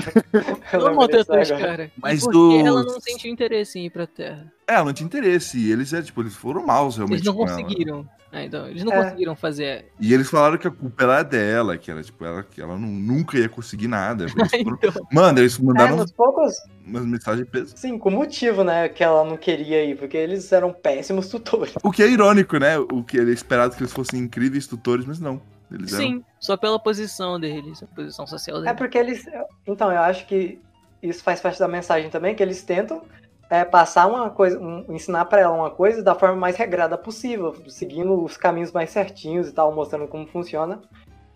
Eu 0.73 1.25
dois 1.25 1.51
agora. 1.51 1.67
caras. 1.67 1.91
Mas 2.01 2.21
Porque 2.23 2.37
do- 2.39 2.67
ela 2.67 2.83
não 2.83 3.01
sentiu 3.01 3.31
interesse 3.33 3.79
em 3.79 3.87
ir 3.87 3.91
pra 3.91 4.07
Terra. 4.07 4.53
É, 4.67 4.75
ela 4.75 4.85
não 4.87 4.93
tinha 4.93 5.07
interesse. 5.07 5.59
E 5.59 5.71
eles, 5.73 5.93
é, 5.93 6.03
tipo, 6.03 6.21
eles 6.23 6.35
foram 6.35 6.65
maus 6.67 6.97
realmente. 6.97 7.19
Eles 7.19 7.27
não 7.27 7.35
com 7.35 7.47
ela. 7.49 7.51
conseguiram. 7.63 8.09
Ah, 8.33 8.43
então, 8.43 8.67
eles 8.69 8.85
não 8.85 8.93
É. 8.93 9.03
conseguiram 9.05 9.37
fazer. 9.37 9.87
E 10.01 10.13
eles 10.13 10.29
falaram 10.29 10.59
que 10.59 10.67
a 10.67 10.71
culpa 10.71 11.05
era 11.05 11.23
dela, 11.23 11.79
que 11.79 11.91
ela, 11.91 12.03
tipo, 12.03 12.23
ela, 12.25 12.43
que 12.43 12.61
ela 12.61 12.77
não- 12.77 12.89
nunca 12.89 13.39
ia 13.39 13.49
conseguir 13.49 13.89
nada. 13.89 14.25
Eles 14.51 14.51
foram- 14.51 14.79
Então, 14.83 15.07
Mano, 15.13 15.39
eles 15.39 15.59
É, 15.59 15.63
mandaram 15.63 15.97
nos 15.97 16.13
poucos, 16.13 16.53
umas 16.85 17.07
mensagens 17.07 17.49
pesadas. 17.49 17.75
sim, 17.81 17.97
com 17.99 18.11
motivo, 18.11 18.63
né, 18.65 18.89
que 18.89 19.03
ela 19.03 19.25
não 19.25 19.37
queria 19.39 19.85
ir, 19.85 19.97
porque 19.97 20.17
eles 20.17 20.51
eram 20.53 20.71
péssimos 20.73 21.29
tutores. 21.31 21.73
O 21.83 21.91
que 21.91 22.03
é 22.03 22.09
irônico, 22.11 22.59
né? 22.59 22.77
O 22.79 23.03
que 23.03 23.17
ele 23.17 23.33
esperado 23.33 23.75
que 23.75 23.83
eles 23.83 23.93
fossem 23.93 24.21
incríveis 24.21 24.67
tutores, 24.67 25.07
mas 25.07 25.19
não. 25.21 25.41
Eles 25.71 25.93
eram 25.93 26.05
sim, 26.05 26.25
só 26.41 26.57
pela 26.57 26.79
posição 26.79 27.39
deles, 27.41 27.83
a 27.83 27.87
posição 27.87 28.27
social 28.27 28.59
É 28.59 28.61
deles. 28.63 28.79
porque 28.79 28.97
eles. 28.99 29.25
Então, 29.67 29.91
eu 29.93 30.01
acho 30.01 30.27
que 30.27 30.61
isso 31.03 31.23
faz 31.23 31.41
parte 31.41 31.59
da 31.59 31.69
mensagem 31.69 32.09
também, 32.11 32.35
que 32.35 32.43
eles 32.43 32.63
tentam 32.63 33.03
é, 33.51 33.65
passar 33.65 34.07
uma 34.07 34.29
coisa, 34.31 34.59
um- 34.61 34.85
ensinar 34.89 35.25
pra 35.27 35.41
ela 35.41 35.55
uma 35.55 35.71
coisa 35.71 36.03
da 36.03 36.15
forma 36.15 36.37
mais 36.37 36.57
regrada 36.57 36.97
possível, 36.99 37.55
seguindo 37.69 38.23
os 38.25 38.37
caminhos 38.37 38.73
mais 38.73 38.91
certinhos 38.91 39.49
e 39.49 39.53
tal, 39.53 39.73
mostrando 39.75 40.09
como 40.09 40.27
funciona. 40.27 40.81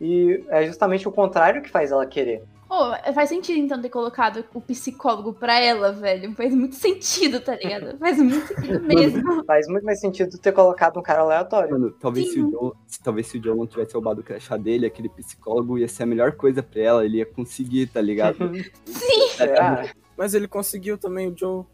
E 0.01 0.43
é 0.49 0.65
justamente 0.67 1.07
o 1.07 1.13
contrário 1.13 1.63
que 1.63 1.69
faz 1.71 1.93
ela 1.93 2.07
querer. 2.07 2.43
Pô, 2.71 3.13
faz 3.13 3.29
sentido 3.29 3.59
então 3.59 3.83
ter 3.83 3.89
colocado 3.89 4.45
o 4.55 4.61
psicólogo 4.61 5.33
pra 5.33 5.59
ela, 5.59 5.91
velho. 5.91 6.33
Faz 6.37 6.55
muito 6.55 6.77
sentido, 6.77 7.41
tá 7.41 7.57
ligado? 7.57 7.99
Faz 7.99 8.17
muito 8.19 8.47
sentido 8.47 8.81
mesmo. 8.87 9.45
Faz 9.45 9.67
muito 9.67 9.85
mais 9.85 9.99
sentido 9.99 10.39
ter 10.39 10.53
colocado 10.53 10.97
um 10.97 11.03
cara 11.03 11.23
aleatório. 11.23 11.73
Mano, 11.73 11.91
talvez 11.91 12.33
se, 12.33 12.41
o. 12.41 12.49
Joe, 12.49 12.73
se, 12.87 13.03
talvez 13.03 13.27
se 13.27 13.39
o 13.39 13.43
Joe 13.43 13.57
não 13.57 13.67
tivesse 13.67 13.93
roubado 13.95 14.21
o 14.21 14.23
crachá 14.25 14.57
dele, 14.57 14.87
aquele 14.87 15.09
psicólogo 15.09 15.79
ia 15.79 15.89
ser 15.89 16.05
a 16.05 16.07
melhor 16.07 16.31
coisa 16.37 16.63
pra 16.63 16.81
ela, 16.81 17.05
ele 17.05 17.17
ia 17.17 17.27
conseguir, 17.27 17.89
tá 17.89 18.01
ligado? 18.01 18.39
Sim! 18.87 19.29
Será? 19.37 19.93
Mas 20.17 20.35
ele 20.35 20.47
conseguiu 20.47 20.97
também 20.97 21.27
o 21.27 21.37
Joe. 21.37 21.65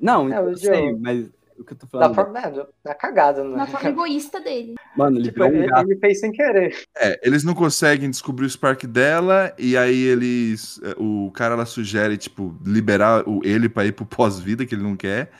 Não, 0.00 0.32
É, 0.32 0.40
o 0.40 0.50
eu 0.50 0.56
sei, 0.56 0.94
mas 0.94 1.28
o 1.58 1.64
que 1.64 1.72
eu 1.72 1.76
tô 1.76 1.86
Da 1.86 2.12
falando, 2.12 2.14
forma, 2.14 2.38
é, 2.38 2.66
da 2.84 2.94
cagada, 2.94 3.42
né? 3.44 3.56
Na 3.56 3.66
forma 3.66 3.88
egoísta 3.88 4.40
dele. 4.40 4.74
mano, 4.96 5.18
ele 5.18 5.28
Tipo, 5.30 5.44
um 5.44 5.62
ele 5.62 5.96
fez 6.00 6.20
sem 6.20 6.32
querer. 6.32 6.76
É, 6.96 7.20
eles 7.26 7.44
não 7.44 7.54
conseguem 7.54 8.10
descobrir 8.10 8.46
o 8.46 8.50
Spark 8.50 8.84
dela, 8.86 9.52
e 9.58 9.76
aí 9.76 10.02
eles. 10.02 10.80
é, 10.82 10.94
O 10.98 11.30
cara 11.32 11.54
ela 11.54 11.66
sugere, 11.66 12.16
tipo, 12.16 12.56
liberar 12.64 13.28
o, 13.28 13.40
ele 13.44 13.68
pra 13.68 13.84
ir 13.86 13.92
pro 13.92 14.06
pós-vida, 14.06 14.64
que 14.66 14.74
ele 14.74 14.82
não 14.82 14.96
quer. 14.96 15.30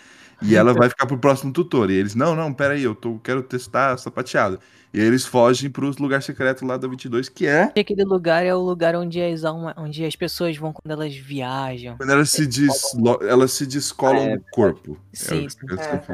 E 0.43 0.55
ela 0.55 0.73
vai 0.75 0.89
ficar 0.89 1.07
pro 1.07 1.19
próximo 1.19 1.53
tutor. 1.53 1.91
E 1.91 1.95
eles, 1.95 2.15
não, 2.15 2.35
não, 2.35 2.53
peraí, 2.53 2.83
eu 2.83 2.95
tô, 2.95 3.19
quero 3.19 3.43
testar 3.43 3.97
sapateado. 3.99 4.59
E 4.95 5.01
aí 5.01 5.07
eles 5.07 5.27
fogem 5.27 5.69
pros 5.69 5.99
lugar 5.99 6.23
secreto 6.23 6.65
lá 6.65 6.77
da 6.77 6.89
22, 6.89 7.29
que 7.29 7.47
é 7.47 7.65
Aquele 7.79 8.05
lugar 8.05 8.45
é 8.47 8.55
o 8.55 8.61
lugar 8.61 8.95
onde 8.97 9.21
as, 9.21 9.45
alma, 9.45 9.75
onde 9.77 10.05
as 10.05 10.17
pessoas 10.17 10.57
vão 10.57 10.73
quando 10.73 10.91
elas 10.93 11.15
viajam. 11.15 11.97
quando 11.99 12.11
elas 12.11 12.31
se, 12.31 12.47
deslo- 12.47 13.19
elas 13.23 13.53
se 13.53 13.67
descolam 13.67 14.23
é 14.23 14.37
do 14.39 14.45
corpo. 14.51 14.97
Sim, 15.13 15.47
É, 15.47 15.49
sim. 15.51 15.59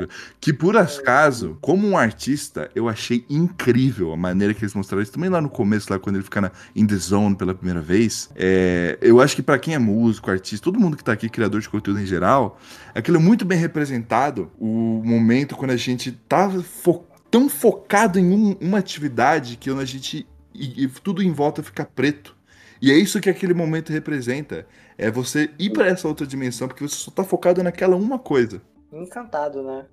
é, 0.03 0.07
Que 0.41 0.53
por 0.53 0.77
acaso, 0.77 1.57
como 1.61 1.87
um 1.87 1.97
artista, 1.97 2.71
eu 2.75 2.89
achei 2.89 3.25
incrível 3.31 4.13
a 4.13 4.17
maneira 4.17 4.53
que 4.55 4.63
eles 4.65 4.75
mostraram 4.75 5.03
isso. 5.03 5.13
Também 5.13 5.31
lá 5.31 5.41
no 5.41 5.49
começo, 5.51 5.93
lá 5.93 5.99
quando 5.99 6.17
ele 6.17 6.25
fica 6.25 6.41
na 6.41 6.51
In 6.75 6.87
The 6.87 6.97
Zone 6.97 7.37
pela 7.37 7.55
primeira 7.55 7.81
vez. 7.81 8.31
É, 8.35 8.99
eu 9.01 9.21
acho 9.21 9.37
que 9.37 9.43
pra 9.43 9.59
quem 9.59 9.75
é 9.75 9.79
músico, 9.79 10.31
artista, 10.31 10.65
todo 10.65 10.81
mundo 10.81 10.97
que 10.97 11.05
tá 11.05 11.13
aqui, 11.13 11.29
criador 11.29 11.61
de 11.61 11.69
conteúdo 11.69 12.01
em 12.01 12.07
geral, 12.07 12.59
aquilo 12.95 13.17
é 13.19 13.21
muito 13.21 13.45
bem 13.45 13.59
representado. 13.59 14.51
O 14.59 15.03
momento 15.05 15.57
quando 15.57 15.71
a 15.73 15.77
gente 15.77 16.11
tava 16.29 16.63
fo- 16.63 17.05
tão 17.33 17.49
focado 17.49 18.19
em 18.21 18.31
um- 18.31 18.57
uma 18.61 18.79
atividade 18.79 19.57
que 19.57 19.71
a 19.71 19.85
gente. 19.85 20.25
E, 20.55 20.85
e 20.85 20.89
tudo 20.89 21.23
em 21.23 21.33
volta 21.33 21.63
fica 21.63 21.85
preto. 21.85 22.37
E 22.81 22.91
é 22.93 22.95
isso 22.95 23.21
que 23.21 23.31
aquele 23.31 23.55
momento 23.55 23.91
representa. 23.91 24.67
É 24.99 25.11
você 25.11 25.51
ir 25.59 25.71
pra 25.71 25.87
essa 25.87 26.07
outra 26.07 26.27
dimensão, 26.27 26.69
porque 26.69 26.87
você 26.87 26.95
só 26.97 27.11
tá 27.11 27.25
focado 27.25 27.63
naquela 27.63 27.97
uma 27.97 28.19
coisa. 28.19 28.61
Encantado, 28.93 29.63
né? 29.63 29.87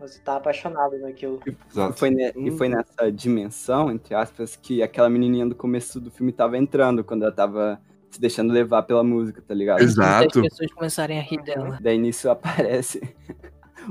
Você 0.00 0.18
tá 0.20 0.36
apaixonado 0.36 0.98
naquilo. 0.98 1.40
E 1.46 1.54
foi, 1.94 2.10
ne- 2.10 2.32
e 2.34 2.50
Hum. 2.50 2.56
foi 2.56 2.68
nessa 2.70 3.12
dimensão, 3.12 3.90
entre 3.90 4.14
aspas, 4.14 4.56
que 4.56 4.82
aquela 4.82 5.10
menininha 5.10 5.46
do 5.46 5.54
começo 5.54 6.00
do 6.00 6.10
filme 6.10 6.32
tava 6.32 6.56
entrando, 6.56 7.04
quando 7.04 7.22
ela 7.24 7.32
tava 7.32 7.78
se 8.10 8.18
deixando 8.20 8.52
levar 8.52 8.82
pela 8.84 9.04
música, 9.04 9.42
tá 9.46 9.52
ligado? 9.54 9.80
Exato. 9.82 10.40
As 10.40 10.48
pessoas 10.48 10.72
começarem 10.72 11.18
a 11.18 11.22
rir 11.22 11.42
dela. 11.42 11.78
Daí 11.82 11.98
nisso 11.98 12.28
aparece 12.30 13.02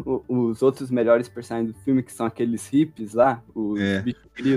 o- 0.06 0.24
os 0.28 0.62
outros 0.62 0.90
melhores 0.90 1.30
personagens 1.30 1.74
do 1.74 1.80
filme, 1.82 2.02
que 2.04 2.12
são 2.12 2.26
aqueles 2.26 2.68
hippies 2.68 3.14
lá, 3.14 3.42
os 3.54 3.80
É. 3.80 4.04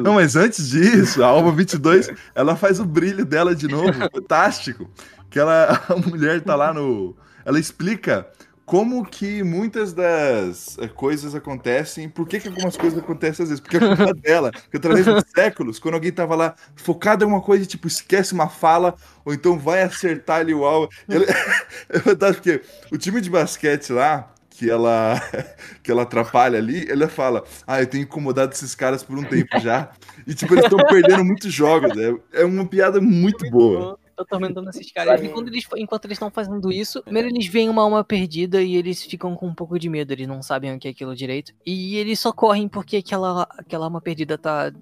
Não, 0.03 0.14
mas 0.14 0.34
antes 0.36 0.68
disso, 0.70 1.22
a 1.22 1.26
Alma 1.28 1.53
22, 1.53 2.11
ela 2.34 2.57
faz 2.57 2.80
o 2.80 2.84
brilho 2.84 3.24
dela 3.24 3.55
de 3.55 3.68
novo, 3.68 3.93
fantástico. 4.12 4.91
Que 5.30 5.39
ela, 5.39 5.80
a 5.89 5.97
mulher 5.97 6.41
tá 6.41 6.55
lá 6.57 6.72
no. 6.72 7.14
Ela 7.45 7.61
explica 7.61 8.26
como 8.64 9.03
que 9.05 9.43
muitas 9.43 9.95
das 9.95 10.76
eh, 10.78 10.89
coisas 10.89 11.34
acontecem, 11.34 12.07
por 12.09 12.28
que, 12.28 12.39
que 12.39 12.49
algumas 12.49 12.76
coisas 12.76 12.99
acontecem 12.99 13.43
às 13.45 13.49
vezes, 13.49 13.61
porque 13.61 13.78
é 13.78 13.80
culpa 13.80 14.12
dela. 14.12 14.51
Porque 14.53 14.76
através 14.76 15.07
dos 15.07 15.24
séculos, 15.34 15.78
quando 15.78 15.95
alguém 15.95 16.12
tava 16.12 16.34
lá 16.34 16.55
focado 16.76 17.22
em 17.22 17.26
alguma 17.26 17.41
coisa, 17.43 17.64
tipo, 17.64 17.86
esquece 17.86 18.34
uma 18.34 18.49
fala, 18.49 18.95
ou 19.24 19.32
então 19.32 19.59
vai 19.59 19.82
acertar 19.82 20.41
ali 20.41 20.53
o 20.53 20.64
alvo. 20.64 20.89
É 21.89 21.99
fantástico, 21.99 22.43
porque 22.43 22.62
o 22.93 22.99
time 22.99 23.20
de 23.22 23.30
basquete 23.30 23.91
lá, 23.93 24.30
que 24.59 24.69
ela, 24.69 25.21
que 25.83 25.91
ela 25.91 26.03
atrapalha 26.03 26.59
ali, 26.59 26.91
ela 26.91 27.09
fala: 27.09 27.45
Ah, 27.65 27.81
eu 27.81 27.87
tenho 27.87 28.03
incomodado 28.03 28.53
esses 28.53 28.75
caras 28.75 29.05
por 29.05 29.17
um 29.17 29.23
tempo 29.25 29.59
já. 29.61 29.93
E, 30.27 30.35
tipo, 30.35 30.55
eles 30.55 30.65
estão 30.65 30.85
perdendo 30.87 31.25
muitos 31.25 31.53
jogos. 31.53 31.97
É, 31.97 32.43
é 32.43 32.45
uma 32.45 32.67
piada 32.67 33.01
muito 33.01 33.49
boa. 33.51 33.97
Tô 34.17 34.23
atormentando 34.23 34.69
esses 34.71 34.91
caras. 34.91 35.23
E 35.23 35.29
quando 35.29 35.47
eles, 35.47 35.65
enquanto 35.77 36.07
eles 36.07 36.17
estão 36.17 36.29
fazendo 36.29 36.73
isso, 36.73 37.01
primeiro 37.05 37.29
eles 37.29 37.47
veem 37.47 37.69
uma 37.69 37.83
alma 37.83 38.03
perdida 38.03 38.61
e 38.61 38.75
eles 38.75 39.05
ficam 39.05 39.37
com 39.37 39.47
um 39.47 39.55
pouco 39.55 39.79
de 39.79 39.89
medo. 39.89 40.13
Eles 40.13 40.27
não 40.27 40.43
sabem 40.43 40.75
o 40.75 40.79
que 40.79 40.89
é 40.89 40.91
aquilo 40.91 41.15
direito. 41.15 41.53
E 41.65 41.97
eles 41.97 42.19
só 42.19 42.33
correm 42.33 42.69
porque 42.69 42.97
aquela, 42.97 43.47
aquela 43.57 43.85
alma 43.85 44.01
perdida 44.01 44.37
tá. 44.37 44.73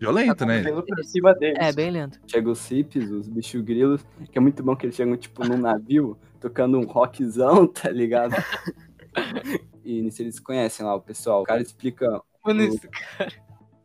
Violenta, 0.00 0.46
né? 0.46 0.62
Vindo 0.62 0.82
por 0.82 1.04
cima 1.04 1.34
deles. 1.34 1.58
É, 1.60 1.72
bem 1.72 1.90
lento. 1.90 2.18
Chega 2.26 2.48
os 2.48 2.66
hippies, 2.68 3.10
os 3.10 3.28
bichos 3.28 3.60
grilos, 3.60 4.06
que 4.30 4.38
é 4.38 4.40
muito 4.40 4.62
bom 4.62 4.74
que 4.76 4.86
eles 4.86 4.94
chegam, 4.94 5.16
tipo, 5.16 5.44
num 5.44 5.58
navio, 5.58 6.16
tocando 6.40 6.78
um 6.78 6.86
rockzão, 6.86 7.66
tá 7.68 7.90
ligado? 7.90 8.36
E 9.84 10.02
nisso 10.02 10.22
eles 10.22 10.38
conhecem 10.38 10.84
lá 10.84 10.94
o 10.94 11.00
pessoal. 11.00 11.42
O 11.42 11.44
cara 11.44 11.62
explica 11.62 12.20
Mano, 12.44 12.62
o- 12.62 12.68
isso, 12.68 12.88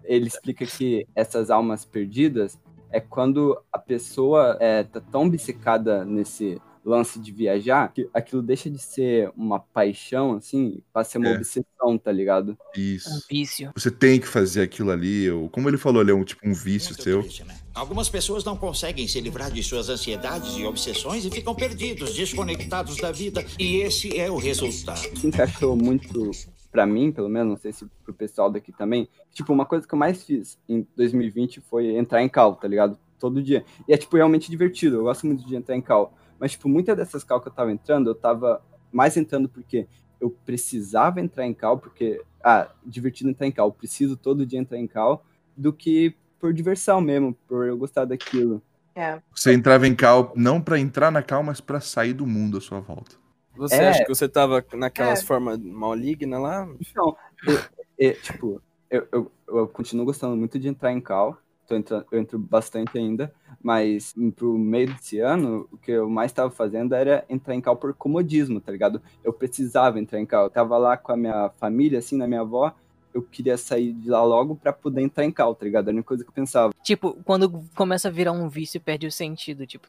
ele 0.04 0.28
explica 0.28 0.66
que 0.66 1.08
essas 1.16 1.50
almas 1.50 1.86
perdidas 1.86 2.60
é 2.92 3.00
quando 3.00 3.60
a 3.72 3.80
pessoa 3.80 4.58
é, 4.60 4.84
tá 4.84 5.02
tão 5.02 5.26
obcecada 5.26 6.06
nesse 6.06 6.62
lance 6.86 7.18
de 7.18 7.32
viajar 7.32 7.92
que 7.94 8.10
aquilo 8.14 8.42
deixa 8.42 8.70
de 8.70 8.78
ser 8.78 9.32
uma 9.38 9.58
paixão, 9.60 10.34
assim, 10.36 10.82
passa 10.92 11.08
a 11.08 11.12
ser 11.14 11.18
uma 11.20 11.30
É. 11.30 11.36
obsessão, 11.36 11.98
tá 11.98 12.12
ligado? 12.12 12.58
um 12.76 12.80
Isso. 12.80 13.26
vício. 13.30 13.72
Você 13.76 13.90
tem 13.90 14.20
que 14.20 14.28
fazer 14.28 14.62
aquilo 14.64 14.92
ali. 14.92 15.32
Ou, 15.32 15.50
como 15.50 15.70
ele 15.70 15.78
falou, 15.78 16.02
ele 16.02 16.12
é 16.12 16.14
um 16.14 16.26
tipo 16.26 16.46
um 16.48 16.54
vício 16.54 16.90
Muito 16.90 17.04
seu. 17.04 17.22
triste, 17.22 17.46
né? 17.46 17.56
Algumas 17.76 18.08
pessoas 18.08 18.44
não 18.44 18.56
conseguem 18.56 19.08
se 19.08 19.20
livrar 19.20 19.50
de 19.52 19.64
suas 19.64 19.90
ansiedades 19.90 20.56
e 20.58 20.64
obsessões 20.64 21.26
e 21.26 21.32
ficam 21.32 21.56
perdidos, 21.56 22.14
desconectados 22.14 22.98
da 22.98 23.12
vida. 23.12 23.44
E 23.58 23.78
esse 23.78 24.16
é 24.16 24.30
o 24.30 24.38
resultado. 24.38 25.00
se 25.18 25.26
encaixou 25.26 25.76
muito 25.76 26.30
pra 26.72 26.86
mim, 26.86 27.12
pelo 27.12 27.28
menos, 27.28 27.50
não 27.50 27.58
sei 27.58 27.74
se 27.74 27.88
pro 28.04 28.14
pessoal 28.14 28.52
daqui 28.52 28.72
também. 28.72 29.10
Tipo, 29.32 29.52
uma 29.52 29.66
coisa 29.66 29.88
que 29.88 29.94
eu 29.94 29.98
mais 29.98 30.24
fiz 30.24 30.60
em 30.70 30.88
2020 30.96 31.62
foi 31.62 31.98
entrar 31.98 32.22
em 32.22 32.30
cal, 32.30 32.56
tá 32.56 32.68
ligado? 32.68 32.96
Todo 33.18 33.42
dia. 33.42 33.66
E 33.88 33.94
é, 33.94 33.98
tipo, 33.98 34.16
realmente 34.18 34.52
divertido. 34.52 34.98
Eu 34.98 35.04
gosto 35.04 35.26
muito 35.26 35.44
de 35.44 35.56
entrar 35.56 35.76
em 35.76 35.82
cal. 35.82 36.14
Mas, 36.40 36.52
tipo, 36.52 36.70
muitas 36.70 36.96
dessas 36.96 37.24
cal 37.24 37.42
que 37.42 37.48
eu 37.48 37.54
tava 37.54 37.72
entrando, 37.72 38.08
eu 38.12 38.16
tava 38.16 38.62
mais 38.92 39.18
entrando 39.18 39.50
porque 39.50 39.88
eu 40.22 40.30
precisava 40.30 41.20
entrar 41.20 41.48
em 41.48 41.54
cal, 41.56 41.80
porque, 41.80 42.22
ah, 42.44 42.70
divertido 42.86 43.32
entrar 43.32 43.48
em 43.48 43.52
cal, 43.52 43.70
eu 43.70 43.74
preciso 43.74 44.16
todo 44.16 44.46
dia 44.46 44.60
entrar 44.60 44.78
em 44.78 44.88
cal, 44.88 45.26
do 45.58 45.74
que 45.74 46.16
por 46.44 46.52
diversão 46.54 47.00
mesmo, 47.00 47.34
por 47.48 47.66
eu 47.66 47.78
gostar 47.78 48.04
daquilo. 48.04 48.62
É. 48.94 49.22
Você 49.34 49.54
entrava 49.54 49.88
em 49.88 49.96
cal 49.96 50.34
não 50.36 50.60
pra 50.60 50.78
entrar 50.78 51.10
na 51.10 51.24
cal, 51.24 51.42
mas 51.42 51.62
pra 51.62 51.80
sair 51.80 52.12
do 52.12 52.28
mundo 52.28 52.58
à 52.58 52.62
sua 52.62 52.82
volta. 52.82 53.16
Você 53.56 53.76
É. 53.76 53.88
acha 53.88 54.04
que 54.04 54.14
você 54.14 54.28
tava 54.28 54.64
naquelas 54.74 55.22
É. 55.22 55.26
formas 55.26 55.58
malignas 55.58 56.42
lá? 56.42 56.68
Então, 56.82 57.16
eu- 57.48 57.60
eu- 57.98 58.14
tipo, 58.22 58.62
eu, 58.92 59.08
eu, 59.10 59.32
eu 59.48 59.68
continuo 59.70 60.04
gostando 60.06 60.36
muito 60.36 60.60
de 60.60 60.68
entrar 60.68 60.92
em 60.92 61.00
cal. 61.00 61.38
Tô 61.66 61.78
entrando, 61.78 62.06
eu 62.12 62.20
entro 62.20 62.38
bastante 62.38 62.98
ainda, 62.98 63.34
mas 63.64 64.14
pro 64.36 64.58
meio 64.58 64.88
desse 64.88 65.20
ano, 65.20 65.66
o 65.72 65.78
que 65.78 65.92
eu 65.92 66.10
mais 66.10 66.30
estava 66.32 66.52
fazendo 66.52 66.94
era 66.94 67.24
entrar 67.30 67.56
em 67.56 67.62
cal 67.62 67.78
por 67.78 67.94
comodismo, 67.94 68.60
tá 68.60 68.70
ligado? 68.70 69.02
Eu 69.24 69.32
precisava 69.32 69.98
entrar 69.98 70.20
em 70.20 70.26
cal. 70.26 70.44
Eu 70.44 70.50
tava 70.50 70.78
lá 70.78 70.98
com 70.98 71.14
a 71.14 71.16
minha 71.18 71.50
família, 71.58 72.00
assim, 72.00 72.18
na 72.18 72.28
minha 72.28 72.42
avó, 72.42 72.76
eu 73.14 73.22
queria 73.22 73.58
sair 73.58 73.94
de 73.94 74.10
lá 74.10 74.24
logo 74.24 74.56
pra 74.56 74.74
poder 74.74 75.02
entrar 75.02 75.24
em 75.26 75.32
cal, 75.32 75.54
tá 75.56 75.66
ligado? 75.66 75.86
Era 75.86 75.92
a 75.92 75.96
única 75.96 76.08
coisa 76.08 76.24
que 76.24 76.30
eu 76.30 76.34
pensava. 76.34 76.74
Tipo, 76.84 77.18
quando 77.24 77.64
começa 77.76 78.08
a 78.08 78.12
virar 78.12 78.32
um 78.32 78.50
vício, 78.50 78.80
perde 78.82 79.08
o 79.08 79.12
sentido. 79.12 79.66
Tipo, 79.66 79.88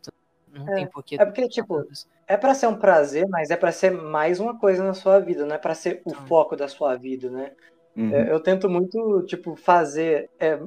não 0.53 0.69
É, 0.69 0.75
tem 0.75 0.87
porquê. 0.87 1.17
é 1.17 1.25
porque, 1.25 1.49
tipo, 1.49 1.85
É 2.27 2.37
pra 2.37 2.55
ser 2.55 2.67
um 2.69 2.77
prazer, 2.77 3.27
mas 3.29 3.51
é 3.51 3.57
pra 3.57 3.71
ser 3.71 3.91
mais 3.91 4.41
uma 4.41 4.59
coisa 4.59 4.83
na 4.83 4.95
sua 4.95 5.19
vida, 5.21 5.45
não 5.45 5.55
é 5.55 5.59
pra 5.59 5.75
ser 5.75 6.01
o 6.05 6.11
Então. 6.11 6.27
foco 6.27 6.57
da 6.57 6.69
sua 6.69 6.97
vida, 6.97 7.29
né? 7.31 7.53
Uhum. 7.97 8.13
É, 8.13 8.33
eu 8.33 8.41
tento 8.41 8.69
muito, 8.69 9.23
tipo, 9.27 9.55
fazer, 9.55 10.29
é, 10.41 10.59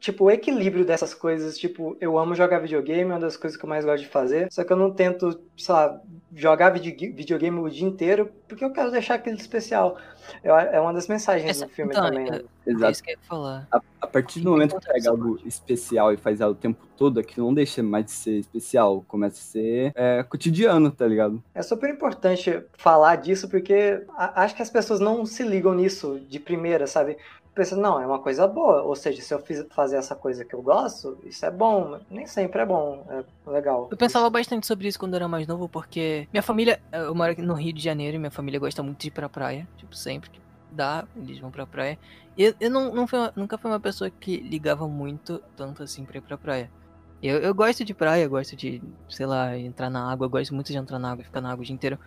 tipo, 0.00 0.24
o 0.24 0.30
equilíbrio 0.30 0.84
dessas 0.84 1.14
coisas. 1.14 1.56
Tipo, 1.56 1.96
eu 2.00 2.18
amo 2.18 2.34
jogar 2.34 2.58
videogame, 2.58 3.02
é 3.10 3.14
uma 3.14 3.20
das 3.20 3.36
coisas 3.36 3.58
que 3.58 3.64
eu 3.64 3.68
mais 3.68 3.84
gosto 3.84 4.02
de 4.02 4.08
fazer. 4.10 4.48
Só 4.52 4.62
que 4.64 4.72
eu 4.72 4.76
não 4.76 4.90
tento, 4.92 5.40
sei 5.56 5.74
lá, 5.74 6.00
jogar 6.34 6.70
vide- 6.70 7.12
videogame 7.12 7.58
o 7.58 7.70
dia 7.70 7.86
inteiro, 7.86 8.30
porque 8.48 8.64
eu 8.64 8.72
quero 8.72 8.90
deixar 8.90 9.14
aquilo 9.14 9.36
especial. 9.36 9.96
É 10.42 10.80
uma 10.80 10.92
das 10.92 11.08
mensagens 11.08 11.50
Essa- 11.50 11.66
do 11.66 11.72
filme 11.72 11.92
então, 11.92 12.04
também, 12.04 12.30
né? 12.30 12.40
é, 12.66 12.70
é 12.70 12.72
Exato. 12.72 12.92
isso 12.92 13.02
que 13.02 13.10
eu 13.10 13.14
ia 13.14 13.20
falar. 13.22 13.66
A, 13.72 13.80
a 14.00 14.06
partir 14.06 14.40
do 14.40 14.50
momento 14.50 14.78
que 14.78 14.86
pega 14.86 15.10
algo 15.10 15.38
especial 15.44 16.12
e 16.12 16.16
faz 16.16 16.40
ela 16.40 16.52
o 16.52 16.54
tempo 16.54 16.86
todo, 16.96 17.18
aquilo 17.20 17.46
não 17.46 17.54
deixa 17.54 17.82
mais 17.82 18.04
de 18.06 18.10
ser 18.12 18.38
especial, 18.38 19.04
começa 19.08 19.36
a 19.36 19.42
ser 19.44 19.92
é, 19.94 20.22
cotidiano, 20.22 20.90
tá 20.90 21.06
ligado? 21.06 21.42
É 21.54 21.62
super 21.62 21.90
importante 21.90 22.62
falar 22.78 23.16
disso 23.16 23.48
porque 23.48 24.04
a- 24.16 24.42
acho 24.44 24.54
que 24.54 24.62
as 24.62 24.70
pessoas 24.70 25.00
não 25.00 25.24
se 25.26 25.42
ligam 25.42 25.74
nisso 25.74 26.20
de 26.28 26.38
primeira, 26.38 26.86
sabe? 26.86 27.16
Pensa, 27.54 27.76
não, 27.76 28.00
é 28.00 28.06
uma 28.06 28.18
coisa 28.18 28.46
boa. 28.46 28.82
Ou 28.82 28.96
seja, 28.96 29.20
se 29.20 29.32
eu 29.32 29.38
fiz, 29.38 29.64
fazer 29.70 29.96
essa 29.96 30.14
coisa 30.14 30.44
que 30.44 30.54
eu 30.54 30.62
gosto, 30.62 31.18
isso 31.24 31.44
é 31.44 31.50
bom. 31.50 32.00
Nem 32.10 32.26
sempre 32.26 32.62
é 32.62 32.66
bom, 32.66 33.06
é 33.10 33.50
legal. 33.50 33.88
Eu 33.90 33.96
pensava 33.96 34.28
bastante 34.30 34.66
sobre 34.66 34.88
isso 34.88 34.98
quando 34.98 35.12
eu 35.12 35.16
era 35.16 35.28
mais 35.28 35.46
novo, 35.46 35.68
porque 35.68 36.26
minha 36.32 36.42
família, 36.42 36.80
eu 36.90 37.14
moro 37.14 37.32
aqui 37.32 37.42
no 37.42 37.54
Rio 37.54 37.72
de 37.72 37.82
Janeiro 37.82 38.16
e 38.16 38.18
minha 38.18 38.30
família 38.30 38.58
gosta 38.58 38.82
muito 38.82 39.00
de 39.00 39.08
ir 39.08 39.10
pra 39.10 39.28
praia. 39.28 39.68
Tipo, 39.76 39.94
sempre 39.94 40.30
que 40.30 40.40
dá, 40.70 41.04
eles 41.14 41.38
vão 41.38 41.50
pra 41.50 41.66
praia. 41.66 41.98
E 42.36 42.44
eu, 42.44 42.54
eu 42.58 42.70
não, 42.70 42.94
não 42.94 43.06
fui 43.06 43.18
nunca 43.36 43.58
fui 43.58 43.70
uma 43.70 43.80
pessoa 43.80 44.08
que 44.08 44.38
ligava 44.38 44.88
muito, 44.88 45.42
tanto 45.54 45.82
assim, 45.82 46.04
pra 46.06 46.16
ir 46.16 46.22
pra 46.22 46.38
praia. 46.38 46.70
Eu, 47.22 47.38
eu 47.38 47.54
gosto 47.54 47.84
de 47.84 47.92
praia, 47.92 48.26
gosto 48.26 48.56
de, 48.56 48.82
sei 49.08 49.26
lá, 49.26 49.56
entrar 49.56 49.90
na 49.90 50.10
água, 50.10 50.26
gosto 50.26 50.54
muito 50.54 50.72
de 50.72 50.78
entrar 50.78 50.98
na 50.98 51.12
água, 51.12 51.22
ficar 51.22 51.40
na 51.42 51.52
água 51.52 51.62
o 51.62 51.64
dia 51.64 51.74
inteiro. 51.74 51.98